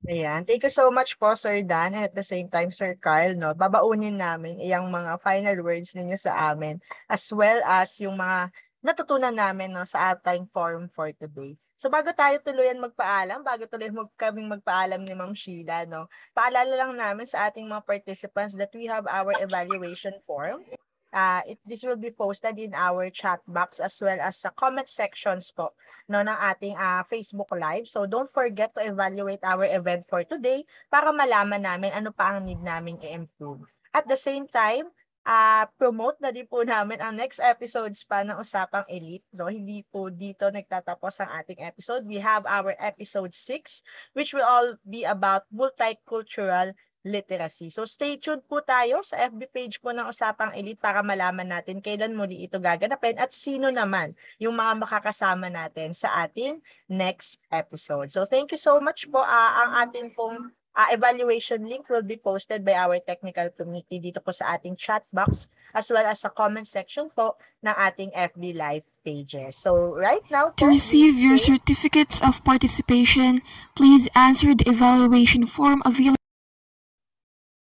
Ayan. 0.09 0.49
Thank 0.49 0.65
you 0.65 0.73
so 0.73 0.89
much 0.89 1.21
po, 1.21 1.37
Sir 1.37 1.61
Dan. 1.61 1.93
And 1.93 2.09
at 2.09 2.17
the 2.17 2.25
same 2.25 2.49
time, 2.49 2.73
Sir 2.73 2.97
Carl, 2.97 3.37
no, 3.37 3.53
babaunin 3.53 4.17
namin 4.17 4.57
yung 4.57 4.89
mga 4.89 5.21
final 5.21 5.61
words 5.61 5.93
ninyo 5.93 6.17
sa 6.17 6.53
amin 6.53 6.81
as 7.05 7.29
well 7.29 7.61
as 7.69 7.93
yung 8.01 8.17
mga 8.17 8.49
natutunan 8.81 9.37
namin 9.37 9.77
no, 9.77 9.85
sa 9.85 10.17
ating 10.17 10.49
forum 10.49 10.89
for 10.89 11.13
today. 11.13 11.53
So 11.81 11.89
bago 11.89 12.13
tayo 12.13 12.37
tuluyan 12.45 12.77
magpaalam, 12.77 13.41
bago 13.41 13.65
tuloy 13.65 13.89
mag 13.89 14.13
kaming 14.13 14.53
magpaalam 14.53 15.01
ni 15.01 15.17
Ma'am 15.17 15.33
Sheila, 15.33 15.89
no, 15.89 16.05
paalala 16.37 16.77
lang 16.77 16.93
namin 16.93 17.25
sa 17.25 17.49
ating 17.49 17.65
mga 17.65 17.89
participants 17.89 18.53
that 18.53 18.69
we 18.77 18.85
have 18.85 19.09
our 19.09 19.33
evaluation 19.41 20.13
form. 20.29 20.61
Uh, 21.09 21.41
it, 21.49 21.57
this 21.65 21.81
will 21.81 21.97
be 21.97 22.13
posted 22.13 22.61
in 22.61 22.77
our 22.77 23.09
chat 23.09 23.41
box 23.49 23.81
as 23.81 23.97
well 23.97 24.21
as 24.21 24.37
sa 24.37 24.53
comment 24.53 24.85
sections 24.85 25.49
po 25.49 25.73
no, 26.05 26.21
ng 26.21 26.37
ating 26.53 26.77
uh, 26.77 27.01
Facebook 27.09 27.49
Live. 27.49 27.89
So 27.89 28.05
don't 28.05 28.29
forget 28.29 28.77
to 28.77 28.85
evaluate 28.85 29.41
our 29.41 29.65
event 29.65 30.05
for 30.05 30.21
today 30.21 30.61
para 30.93 31.09
malaman 31.09 31.65
namin 31.65 31.97
ano 31.97 32.13
pa 32.13 32.37
ang 32.37 32.45
need 32.45 32.61
namin 32.61 33.01
i-improve. 33.01 33.65
At 33.97 34.05
the 34.05 34.21
same 34.21 34.45
time, 34.45 34.85
uh, 35.25 35.65
promote 35.77 36.17
na 36.21 36.33
din 36.33 36.47
po 36.49 36.65
namin 36.65 36.97
ang 37.01 37.17
next 37.17 37.41
episodes 37.41 38.01
pa 38.05 38.25
ng 38.25 38.37
Usapang 38.37 38.85
Elite. 38.89 39.25
No? 39.33 39.49
Hindi 39.49 39.85
po 39.89 40.09
dito 40.09 40.49
nagtatapos 40.49 41.21
ang 41.21 41.29
ating 41.41 41.61
episode. 41.61 42.05
We 42.05 42.21
have 42.21 42.45
our 42.49 42.73
episode 42.77 43.33
6 43.33 44.17
which 44.17 44.33
will 44.33 44.45
all 44.45 44.77
be 44.85 45.05
about 45.05 45.45
multicultural 45.53 46.73
literacy. 47.01 47.73
So 47.73 47.89
stay 47.89 48.21
tuned 48.21 48.45
po 48.45 48.61
tayo 48.61 49.01
sa 49.01 49.17
FB 49.25 49.49
page 49.49 49.75
po 49.81 49.89
ng 49.89 50.05
Usapang 50.05 50.53
Elite 50.53 50.77
para 50.77 51.01
malaman 51.01 51.49
natin 51.49 51.81
kailan 51.81 52.13
muli 52.13 52.45
ito 52.45 52.61
gaganapin 52.61 53.17
at 53.17 53.33
sino 53.33 53.73
naman 53.73 54.13
yung 54.37 54.53
mga 54.53 54.85
makakasama 54.85 55.49
natin 55.49 55.97
sa 55.97 56.29
ating 56.29 56.61
next 56.85 57.41
episode. 57.49 58.13
So 58.13 58.29
thank 58.29 58.53
you 58.53 58.61
so 58.61 58.77
much 58.77 59.09
po. 59.09 59.25
Uh, 59.25 59.51
ang 59.65 59.89
ating 59.89 60.13
pong 60.13 60.53
uh, 60.75 60.87
evaluation 60.91 61.67
link 61.67 61.89
will 61.89 62.01
be 62.01 62.17
posted 62.17 62.63
by 62.63 62.73
our 62.73 62.99
technical 62.99 63.49
committee 63.51 63.99
dito 63.99 64.23
po 64.23 64.31
sa 64.31 64.55
ating 64.55 64.75
chat 64.79 65.03
box 65.11 65.51
as 65.75 65.91
well 65.91 66.03
as 66.03 66.23
sa 66.23 66.29
comment 66.31 66.67
section 66.67 67.11
po 67.11 67.35
ng 67.63 67.75
ating 67.75 68.11
FB 68.11 68.55
Live 68.55 68.87
pages. 69.03 69.55
So 69.55 69.95
right 69.95 70.23
now 70.31 70.51
To 70.59 70.67
receive 70.67 71.15
your 71.19 71.37
certificates 71.37 72.19
of 72.23 72.43
participation, 72.43 73.43
please 73.75 74.07
answer 74.15 74.55
the 74.55 74.67
evaluation 74.67 75.47
form 75.47 75.83
available. 75.83 76.19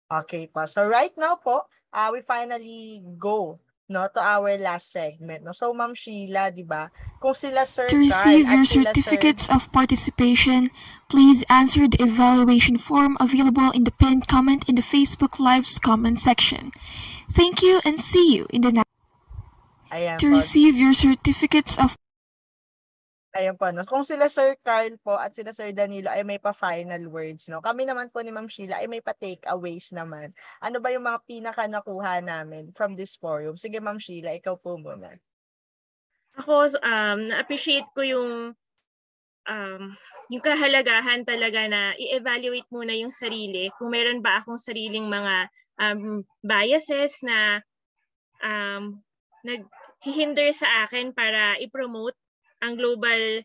Okay 0.06 0.46
po. 0.46 0.70
So 0.70 0.86
right 0.86 1.14
now 1.18 1.34
po, 1.34 1.66
uh, 1.90 2.08
we 2.14 2.22
finally 2.22 3.02
go 3.18 3.58
no 3.88 4.08
to 4.12 4.20
our 4.20 4.56
last 4.58 4.90
segment 4.92 5.44
no? 5.44 5.52
So 5.52 5.72
ma'am 5.72 5.94
Sheila 5.94 6.50
di 6.50 6.62
ba? 6.62 6.90
Kung 7.22 7.34
sila 7.34 7.66
sir 7.66 7.86
To 7.86 7.96
receive 7.96 8.46
Carl 8.46 8.56
your 8.56 8.66
certificates 8.66 9.48
of 9.48 9.70
participation, 9.72 10.70
please 11.08 11.44
answer 11.48 11.86
the 11.86 12.02
evaluation 12.02 12.76
form 12.78 13.16
available 13.20 13.70
in 13.70 13.84
the 13.84 13.94
pinned 13.94 14.26
comment 14.26 14.68
in 14.68 14.74
the 14.74 14.86
Facebook 14.86 15.38
Live's 15.38 15.78
comment 15.78 16.20
section. 16.20 16.72
Thank 17.30 17.62
you 17.62 17.80
and 17.84 18.00
see 18.00 18.34
you 18.34 18.46
in 18.50 18.62
the 18.62 18.72
next 18.72 18.90
To 20.18 20.26
receive 20.30 20.76
your 20.76 20.92
certificates 20.92 21.78
of 21.78 21.96
Ayan 23.36 23.60
po, 23.60 23.68
no? 23.68 23.84
Kung 23.84 24.00
sila 24.00 24.32
Sir 24.32 24.56
Carl 24.64 24.96
po 25.04 25.20
at 25.20 25.36
sila 25.36 25.52
Sir 25.52 25.68
Danilo 25.76 26.08
ay 26.08 26.24
may 26.24 26.40
pa-final 26.40 27.04
words, 27.12 27.52
no? 27.52 27.60
Kami 27.60 27.84
naman 27.84 28.08
po 28.08 28.24
ni 28.24 28.32
Ma'am 28.32 28.48
Sheila 28.48 28.80
ay 28.80 28.88
may 28.88 29.04
pa-takeaways 29.04 29.92
naman. 29.92 30.32
Ano 30.64 30.80
ba 30.80 30.88
yung 30.88 31.04
mga 31.04 31.20
pinaka 31.28 31.68
nakuha 31.68 32.24
namin 32.24 32.72
from 32.72 32.96
this 32.96 33.12
forum? 33.20 33.60
Sige, 33.60 33.76
Ma'am 33.76 34.00
Sheila, 34.00 34.32
ikaw 34.32 34.56
po 34.56 34.80
muna. 34.80 35.12
Ako, 36.40 36.80
um, 36.80 37.28
na-appreciate 37.28 37.84
ko 37.92 38.00
yung 38.00 38.56
um, 39.44 39.82
yung 40.32 40.42
kahalagahan 40.42 41.28
talaga 41.28 41.60
na 41.68 41.92
i-evaluate 42.00 42.68
muna 42.72 42.96
yung 42.96 43.12
sarili. 43.12 43.68
Kung 43.76 43.92
meron 43.92 44.24
ba 44.24 44.40
akong 44.40 44.58
sariling 44.58 45.12
mga 45.12 45.52
um, 45.76 46.24
biases 46.40 47.20
na 47.20 47.60
um, 48.40 48.96
naghihinder 49.44 50.50
sa 50.56 50.88
akin 50.88 51.12
para 51.12 51.60
i-promote 51.60 52.16
ang 52.62 52.76
global 52.76 53.42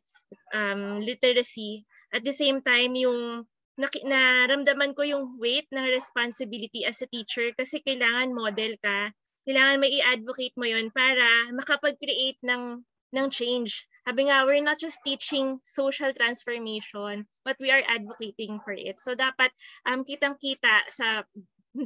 um, 0.56 1.02
literacy. 1.04 1.84
At 2.12 2.24
the 2.24 2.36
same 2.36 2.60
time, 2.62 2.96
yung 2.96 3.48
naramdaman 3.80 4.94
ko 4.94 5.02
yung 5.02 5.40
weight 5.40 5.66
ng 5.72 5.86
responsibility 5.90 6.86
as 6.86 7.02
a 7.02 7.10
teacher 7.10 7.50
kasi 7.56 7.80
kailangan 7.82 8.36
model 8.36 8.76
ka. 8.84 9.10
Kailangan 9.48 9.82
may 9.82 9.92
i-advocate 9.98 10.54
mo 10.54 10.70
yon 10.70 10.94
para 10.94 11.50
makapag-create 11.50 12.38
ng, 12.46 12.84
ng 13.16 13.28
change. 13.34 13.90
Sabi 14.06 14.30
nga, 14.30 14.46
we're 14.46 14.62
not 14.62 14.82
just 14.82 15.02
teaching 15.06 15.62
social 15.66 16.14
transformation, 16.14 17.26
but 17.46 17.58
we 17.58 17.70
are 17.74 17.82
advocating 17.86 18.62
for 18.62 18.74
it. 18.74 18.98
So 19.02 19.18
dapat 19.18 19.50
um, 19.86 20.06
kitang-kita 20.06 20.90
sa 20.90 21.26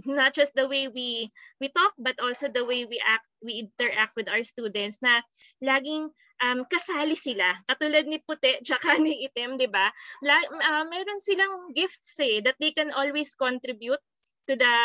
not 0.05 0.33
just 0.33 0.53
the 0.55 0.67
way 0.67 0.87
we 0.89 1.29
we 1.61 1.69
talk 1.69 1.93
but 1.97 2.17
also 2.17 2.49
the 2.49 2.65
way 2.65 2.85
we 2.85 2.97
act 3.05 3.25
we 3.45 3.69
interact 3.69 4.17
with 4.17 4.25
our 4.29 4.41
students 4.41 4.97
na 5.01 5.21
laging 5.61 6.09
um, 6.43 6.65
kasali 6.67 7.15
sila. 7.15 7.47
Katulad 7.69 8.09
ni 8.09 8.19
puti 8.19 8.59
tsaka 8.65 8.99
ni 8.99 9.27
itim 9.27 9.55
di 9.55 9.67
ba? 9.69 9.91
La, 10.25 10.35
uh, 10.41 10.83
meron 10.89 11.21
silang 11.21 11.71
gifts 11.71 12.17
eh 12.19 12.41
that 12.43 12.57
they 12.59 12.73
can 12.75 12.91
always 12.91 13.37
contribute 13.37 14.01
to 14.49 14.53
the 14.57 14.75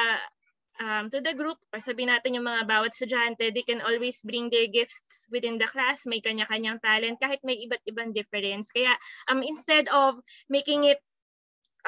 um, 0.78 1.10
to 1.10 1.18
the 1.18 1.34
group. 1.34 1.58
Or 1.74 1.80
sabihin 1.82 2.12
natin 2.12 2.38
yung 2.38 2.46
mga 2.46 2.68
bawat 2.68 2.94
estudyante 2.94 3.50
they 3.50 3.66
can 3.66 3.82
always 3.82 4.22
bring 4.22 4.52
their 4.52 4.70
gifts 4.70 5.26
within 5.32 5.58
the 5.58 5.66
class. 5.66 6.06
May 6.06 6.22
kanya-kanyang 6.22 6.78
talent 6.84 7.18
kahit 7.18 7.42
may 7.42 7.58
iba't 7.66 7.82
ibang 7.88 8.14
difference. 8.14 8.70
Kaya 8.70 8.94
um 9.32 9.42
instead 9.42 9.90
of 9.90 10.20
making 10.46 10.86
it 10.86 11.00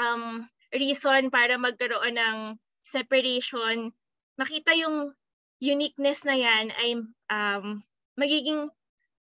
um 0.01 0.49
reason 0.73 1.29
para 1.29 1.61
magkaroon 1.61 2.17
ng 2.17 2.39
separation, 2.83 3.91
makita 4.37 4.75
yung 4.77 5.15
uniqueness 5.63 6.27
na 6.27 6.35
yan 6.35 6.75
ay 6.75 6.91
um, 7.31 7.81
magiging 8.19 8.69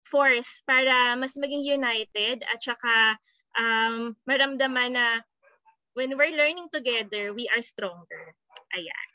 force 0.05 0.61
para 0.67 1.17
mas 1.17 1.33
maging 1.39 1.65
united 1.65 2.43
at 2.45 2.59
saka 2.61 3.17
um, 3.57 4.13
maramdaman 4.27 4.93
na 4.93 5.07
when 5.95 6.13
we're 6.19 6.35
learning 6.35 6.67
together, 6.69 7.31
we 7.31 7.47
are 7.49 7.63
stronger. 7.63 8.35
Ayan. 8.75 9.07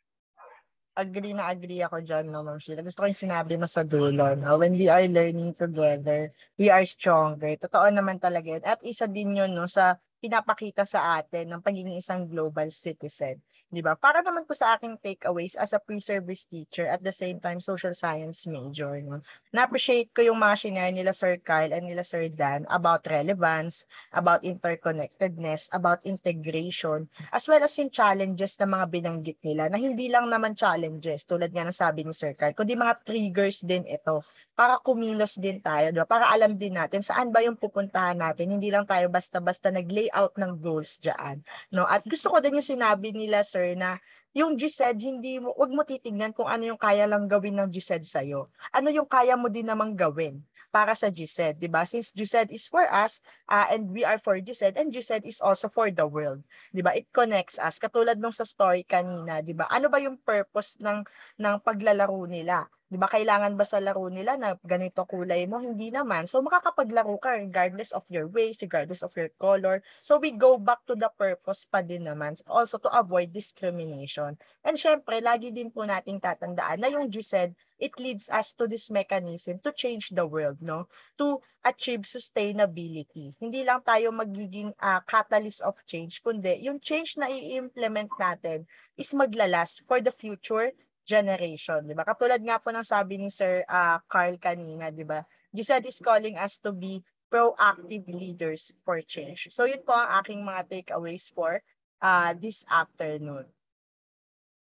Agree 0.98 1.36
na 1.36 1.52
agree 1.52 1.80
ako 1.84 2.02
dyan, 2.02 2.32
no, 2.32 2.42
Ma'am 2.42 2.58
Sheila. 2.58 2.82
Gusto 2.82 3.04
ko 3.04 3.08
yung 3.08 3.24
sinabi 3.24 3.54
mo 3.54 3.68
sa 3.68 3.86
dulo, 3.86 4.34
no? 4.34 4.58
When 4.58 4.74
we 4.74 4.90
are 4.90 5.06
learning 5.06 5.54
together, 5.54 6.34
we 6.58 6.66
are 6.72 6.82
stronger. 6.82 7.54
Totoo 7.56 7.88
naman 7.94 8.18
talaga 8.18 8.58
yun. 8.58 8.64
At 8.66 8.82
isa 8.82 9.06
din 9.06 9.38
yun, 9.38 9.54
no, 9.54 9.70
sa 9.70 9.96
pinapakita 10.20 10.84
sa 10.84 11.16
atin 11.16 11.48
ng 11.48 11.64
pagiging 11.64 11.96
isang 11.96 12.28
global 12.28 12.68
citizen. 12.68 13.40
Di 13.70 13.80
ba? 13.86 13.94
Para 13.94 14.18
naman 14.18 14.44
po 14.50 14.52
sa 14.52 14.74
aking 14.74 14.98
takeaways 14.98 15.54
as 15.54 15.70
a 15.70 15.78
pre-service 15.78 16.42
teacher 16.50 16.90
at 16.90 17.06
the 17.06 17.14
same 17.14 17.38
time 17.38 17.62
social 17.62 17.94
science 17.94 18.42
major. 18.44 18.98
No? 18.98 19.22
Na-appreciate 19.54 20.10
ko 20.10 20.26
yung 20.26 20.42
mga 20.42 20.58
shinare 20.58 20.90
nila 20.90 21.14
Sir 21.14 21.38
Kyle 21.38 21.70
and 21.70 21.86
nila 21.86 22.02
Sir 22.02 22.26
Dan 22.28 22.66
about 22.66 23.06
relevance, 23.06 23.86
about 24.10 24.42
interconnectedness, 24.42 25.70
about 25.70 26.02
integration, 26.02 27.06
as 27.30 27.46
well 27.46 27.62
as 27.62 27.70
yung 27.78 27.94
challenges 27.94 28.58
na 28.58 28.66
mga 28.66 28.86
binanggit 28.90 29.38
nila 29.46 29.70
na 29.70 29.78
hindi 29.78 30.10
lang 30.10 30.26
naman 30.26 30.58
challenges 30.58 31.22
tulad 31.30 31.54
nga 31.54 31.62
ng 31.62 31.72
sabi 31.72 32.02
ni 32.02 32.10
Sir 32.10 32.34
Kyle, 32.34 32.58
kundi 32.58 32.74
mga 32.74 33.06
triggers 33.06 33.62
din 33.62 33.86
ito 33.86 34.20
para 34.58 34.82
kumilos 34.82 35.38
din 35.38 35.62
tayo, 35.62 35.94
diba? 35.94 36.10
para 36.10 36.26
alam 36.26 36.58
din 36.58 36.74
natin 36.74 37.06
saan 37.06 37.30
ba 37.30 37.38
yung 37.40 37.54
pupuntahan 37.54 38.18
natin. 38.18 38.50
Hindi 38.50 38.74
lang 38.74 38.82
tayo 38.84 39.06
basta-basta 39.08 39.70
nag-lay 39.70 40.09
out 40.14 40.34
ng 40.38 40.58
goals 40.58 40.98
dyan. 41.00 41.42
No? 41.74 41.86
At 41.86 42.04
gusto 42.06 42.30
ko 42.30 42.38
din 42.38 42.58
yung 42.58 42.66
sinabi 42.66 43.14
nila, 43.14 43.42
sir, 43.46 43.74
na 43.74 43.98
yung 44.30 44.54
GSED, 44.54 45.02
hindi 45.02 45.42
mo, 45.42 45.50
wag 45.58 45.74
mo 45.74 45.82
titignan 45.82 46.30
kung 46.30 46.46
ano 46.46 46.62
yung 46.70 46.78
kaya 46.78 47.06
lang 47.10 47.26
gawin 47.26 47.58
ng 47.58 47.70
GSED 47.74 48.06
sa'yo. 48.06 48.46
Ano 48.70 48.88
yung 48.94 49.10
kaya 49.10 49.34
mo 49.34 49.50
din 49.50 49.66
namang 49.66 49.98
gawin 49.98 50.38
para 50.70 50.94
sa 50.94 51.10
GSED, 51.10 51.58
di 51.58 51.66
ba? 51.66 51.82
Since 51.82 52.14
GSED 52.14 52.54
is 52.54 52.70
for 52.70 52.86
us, 52.86 53.18
uh, 53.50 53.66
and 53.74 53.90
we 53.90 54.06
are 54.06 54.22
for 54.22 54.38
GSED, 54.38 54.78
and 54.78 54.94
GSED 54.94 55.26
is 55.26 55.42
also 55.42 55.66
for 55.66 55.90
the 55.90 56.06
world. 56.06 56.46
Di 56.70 56.78
ba? 56.78 56.94
It 56.94 57.10
connects 57.10 57.58
us. 57.58 57.82
Katulad 57.82 58.22
nung 58.22 58.34
sa 58.34 58.46
story 58.46 58.86
kanina, 58.86 59.42
di 59.42 59.50
ba? 59.50 59.66
Ano 59.66 59.90
ba 59.90 59.98
yung 59.98 60.22
purpose 60.22 60.78
ng, 60.78 61.02
ng 61.42 61.56
paglalaro 61.66 62.22
nila? 62.30 62.70
Di 62.90 62.98
ba, 62.98 63.06
kailangan 63.06 63.54
ba 63.54 63.62
sa 63.62 63.78
laro 63.78 64.10
nila 64.10 64.34
na 64.34 64.58
ganito 64.66 65.06
kulay 65.06 65.46
mo? 65.46 65.62
Hindi 65.62 65.94
naman. 65.94 66.26
So, 66.26 66.42
makakapaglaro 66.42 67.14
ka 67.22 67.38
regardless 67.38 67.94
of 67.94 68.02
your 68.10 68.26
race, 68.26 68.58
regardless 68.66 69.06
of 69.06 69.14
your 69.14 69.30
color. 69.38 69.78
So, 70.02 70.18
we 70.18 70.34
go 70.34 70.58
back 70.58 70.82
to 70.90 70.98
the 70.98 71.06
purpose 71.14 71.62
pa 71.70 71.86
din 71.86 72.10
naman. 72.10 72.34
Also, 72.50 72.82
to 72.82 72.90
avoid 72.90 73.30
discrimination. 73.30 74.34
And 74.66 74.74
syempre, 74.74 75.22
lagi 75.22 75.54
din 75.54 75.70
po 75.70 75.86
nating 75.86 76.18
tatandaan 76.18 76.82
na 76.82 76.90
yung 76.90 77.14
GSED, 77.14 77.54
it 77.78 77.94
leads 78.02 78.26
us 78.26 78.58
to 78.58 78.66
this 78.66 78.90
mechanism 78.90 79.62
to 79.62 79.70
change 79.70 80.10
the 80.10 80.26
world, 80.26 80.58
no? 80.58 80.90
To 81.22 81.38
achieve 81.62 82.10
sustainability. 82.10 83.38
Hindi 83.38 83.62
lang 83.62 83.86
tayo 83.86 84.10
magiging 84.10 84.74
uh, 84.82 84.98
catalyst 85.06 85.62
of 85.62 85.78
change, 85.86 86.26
kundi 86.26 86.58
yung 86.66 86.82
change 86.82 87.14
na 87.22 87.30
i-implement 87.30 88.10
natin 88.18 88.66
is 88.98 89.14
maglalas 89.14 89.78
for 89.86 90.02
the 90.02 90.10
future 90.10 90.74
generation, 91.10 91.82
'di 91.82 91.98
ba? 91.98 92.06
Katulad 92.06 92.38
nga 92.38 92.62
po 92.62 92.70
ng 92.70 92.86
sabi 92.86 93.18
ni 93.18 93.26
Sir 93.26 93.66
uh, 93.66 93.98
Carl 94.06 94.38
kanina, 94.38 94.94
'di 94.94 95.02
ba? 95.02 95.26
GSED 95.50 95.90
is 95.90 95.98
calling 95.98 96.38
us 96.38 96.62
to 96.62 96.70
be 96.70 97.02
proactive 97.26 98.06
leaders 98.06 98.70
for 98.86 99.02
change. 99.02 99.50
So 99.50 99.66
yun 99.66 99.82
po 99.82 99.94
ang 99.94 100.22
aking 100.22 100.46
mga 100.46 100.70
takeaways 100.70 101.26
for 101.30 101.58
uh, 102.02 102.34
this 102.38 102.62
afternoon. 102.70 103.50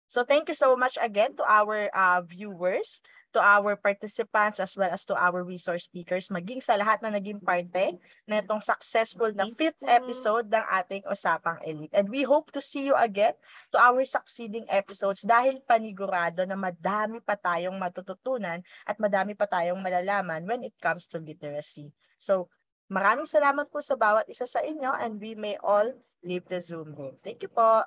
So 0.09 0.25
thank 0.25 0.49
you 0.49 0.57
so 0.57 0.75
much 0.75 0.97
again 0.97 1.37
to 1.37 1.45
our 1.45 1.91
uh, 1.93 2.23
viewers, 2.25 3.03
to 3.33 3.41
our 3.41 3.77
participants, 3.77 4.61
as 4.61 4.73
well 4.77 4.89
as 4.89 5.05
to 5.05 5.15
our 5.15 5.45
resource 5.45 5.85
speakers, 5.85 6.33
maging 6.33 6.65
sa 6.65 6.81
lahat 6.81 7.05
na 7.05 7.13
naging 7.13 7.41
parte 7.43 7.97
na 8.25 8.41
itong 8.41 8.65
successful 8.65 9.29
na 9.37 9.49
fifth 9.53 9.81
episode 9.85 10.49
ng 10.49 10.65
ating 10.73 11.05
Usapang 11.05 11.61
Elite. 11.65 11.93
And 11.93 12.09
we 12.09 12.25
hope 12.25 12.51
to 12.57 12.63
see 12.65 12.89
you 12.89 12.97
again 12.97 13.37
to 13.73 13.79
our 13.79 14.01
succeeding 14.09 14.65
episodes 14.73 15.25
dahil 15.25 15.61
panigurado 15.65 16.49
na 16.49 16.57
madami 16.57 17.21
pa 17.21 17.37
tayong 17.37 17.77
matututunan 17.77 18.65
at 18.89 18.97
madami 18.97 19.37
pa 19.37 19.45
tayong 19.45 19.81
malalaman 19.81 20.49
when 20.49 20.65
it 20.65 20.77
comes 20.81 21.05
to 21.13 21.21
literacy. 21.21 21.93
So 22.17 22.49
maraming 22.89 23.29
salamat 23.29 23.69
po 23.69 23.85
sa 23.85 24.01
bawat 24.01 24.25
isa 24.33 24.49
sa 24.49 24.65
inyo 24.65 24.89
and 24.97 25.21
we 25.21 25.37
may 25.37 25.61
all 25.61 25.93
leave 26.25 26.49
the 26.49 26.59
Zoom 26.59 26.97
room. 26.97 27.21
Thank 27.21 27.45
you 27.45 27.53
po. 27.53 27.85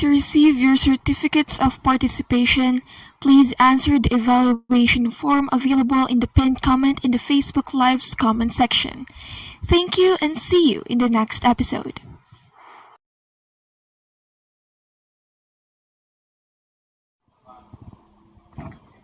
To 0.00 0.08
receive 0.08 0.56
your 0.56 0.80
certificates 0.80 1.60
of 1.60 1.82
participation, 1.82 2.80
please 3.20 3.52
answer 3.60 4.00
the 4.00 4.08
evaluation 4.16 5.12
form 5.12 5.52
available 5.52 6.08
in 6.08 6.24
the 6.24 6.26
pinned 6.26 6.62
comment 6.62 7.04
in 7.04 7.10
the 7.10 7.20
Facebook 7.20 7.74
Live's 7.74 8.14
comment 8.14 8.54
section. 8.54 9.04
Thank 9.62 9.98
you 9.98 10.16
and 10.22 10.38
see 10.38 10.72
you 10.72 10.82
in 10.88 11.04
the 11.04 11.10
next 11.10 11.44
episode. 11.44 12.00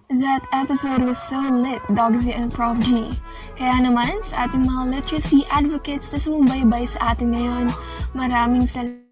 That 0.08 0.48
episode 0.48 1.04
was 1.04 1.20
so 1.20 1.36
lit, 1.36 1.84
Dogsy 1.92 2.32
and 2.32 2.48
Prof 2.48 2.80
G. 2.80 3.12
Kaya 3.60 3.84
naman, 3.84 4.24
sa 4.24 4.48
ating 4.48 4.64
mga 4.64 4.96
literacy 4.96 5.44
advocates 5.52 6.08
na 6.08 6.16
sumubaybay 6.16 6.88
sa 6.88 7.12
atin 7.12 7.36
ngayon, 7.36 7.68
maraming 8.16 8.64
salamat 8.64 9.05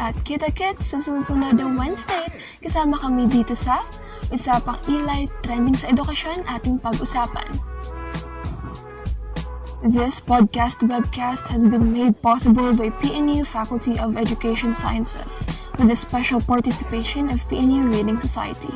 at 0.00 0.16
kita-kits 0.24 0.90
sa 0.90 0.98
susunod 0.98 1.60
na 1.60 1.68
Wednesday 1.76 2.24
kasama 2.64 2.96
kami 2.96 3.28
dito 3.28 3.52
sa 3.52 3.84
Usapang 4.32 4.80
Elite 4.88 5.28
Trending 5.44 5.76
sa 5.76 5.92
Edukasyon 5.92 6.48
ating 6.48 6.80
pag-usapan. 6.80 7.44
This 9.82 10.22
podcast 10.22 10.86
webcast 10.86 11.50
has 11.50 11.66
been 11.66 11.90
made 11.90 12.16
possible 12.22 12.70
by 12.72 12.94
PNU 13.02 13.44
Faculty 13.44 13.98
of 13.98 14.16
Education 14.16 14.72
Sciences 14.72 15.44
with 15.76 15.90
the 15.90 15.98
special 15.98 16.40
participation 16.40 17.28
of 17.28 17.42
PNU 17.50 17.90
Reading 17.92 18.16
Society. 18.16 18.70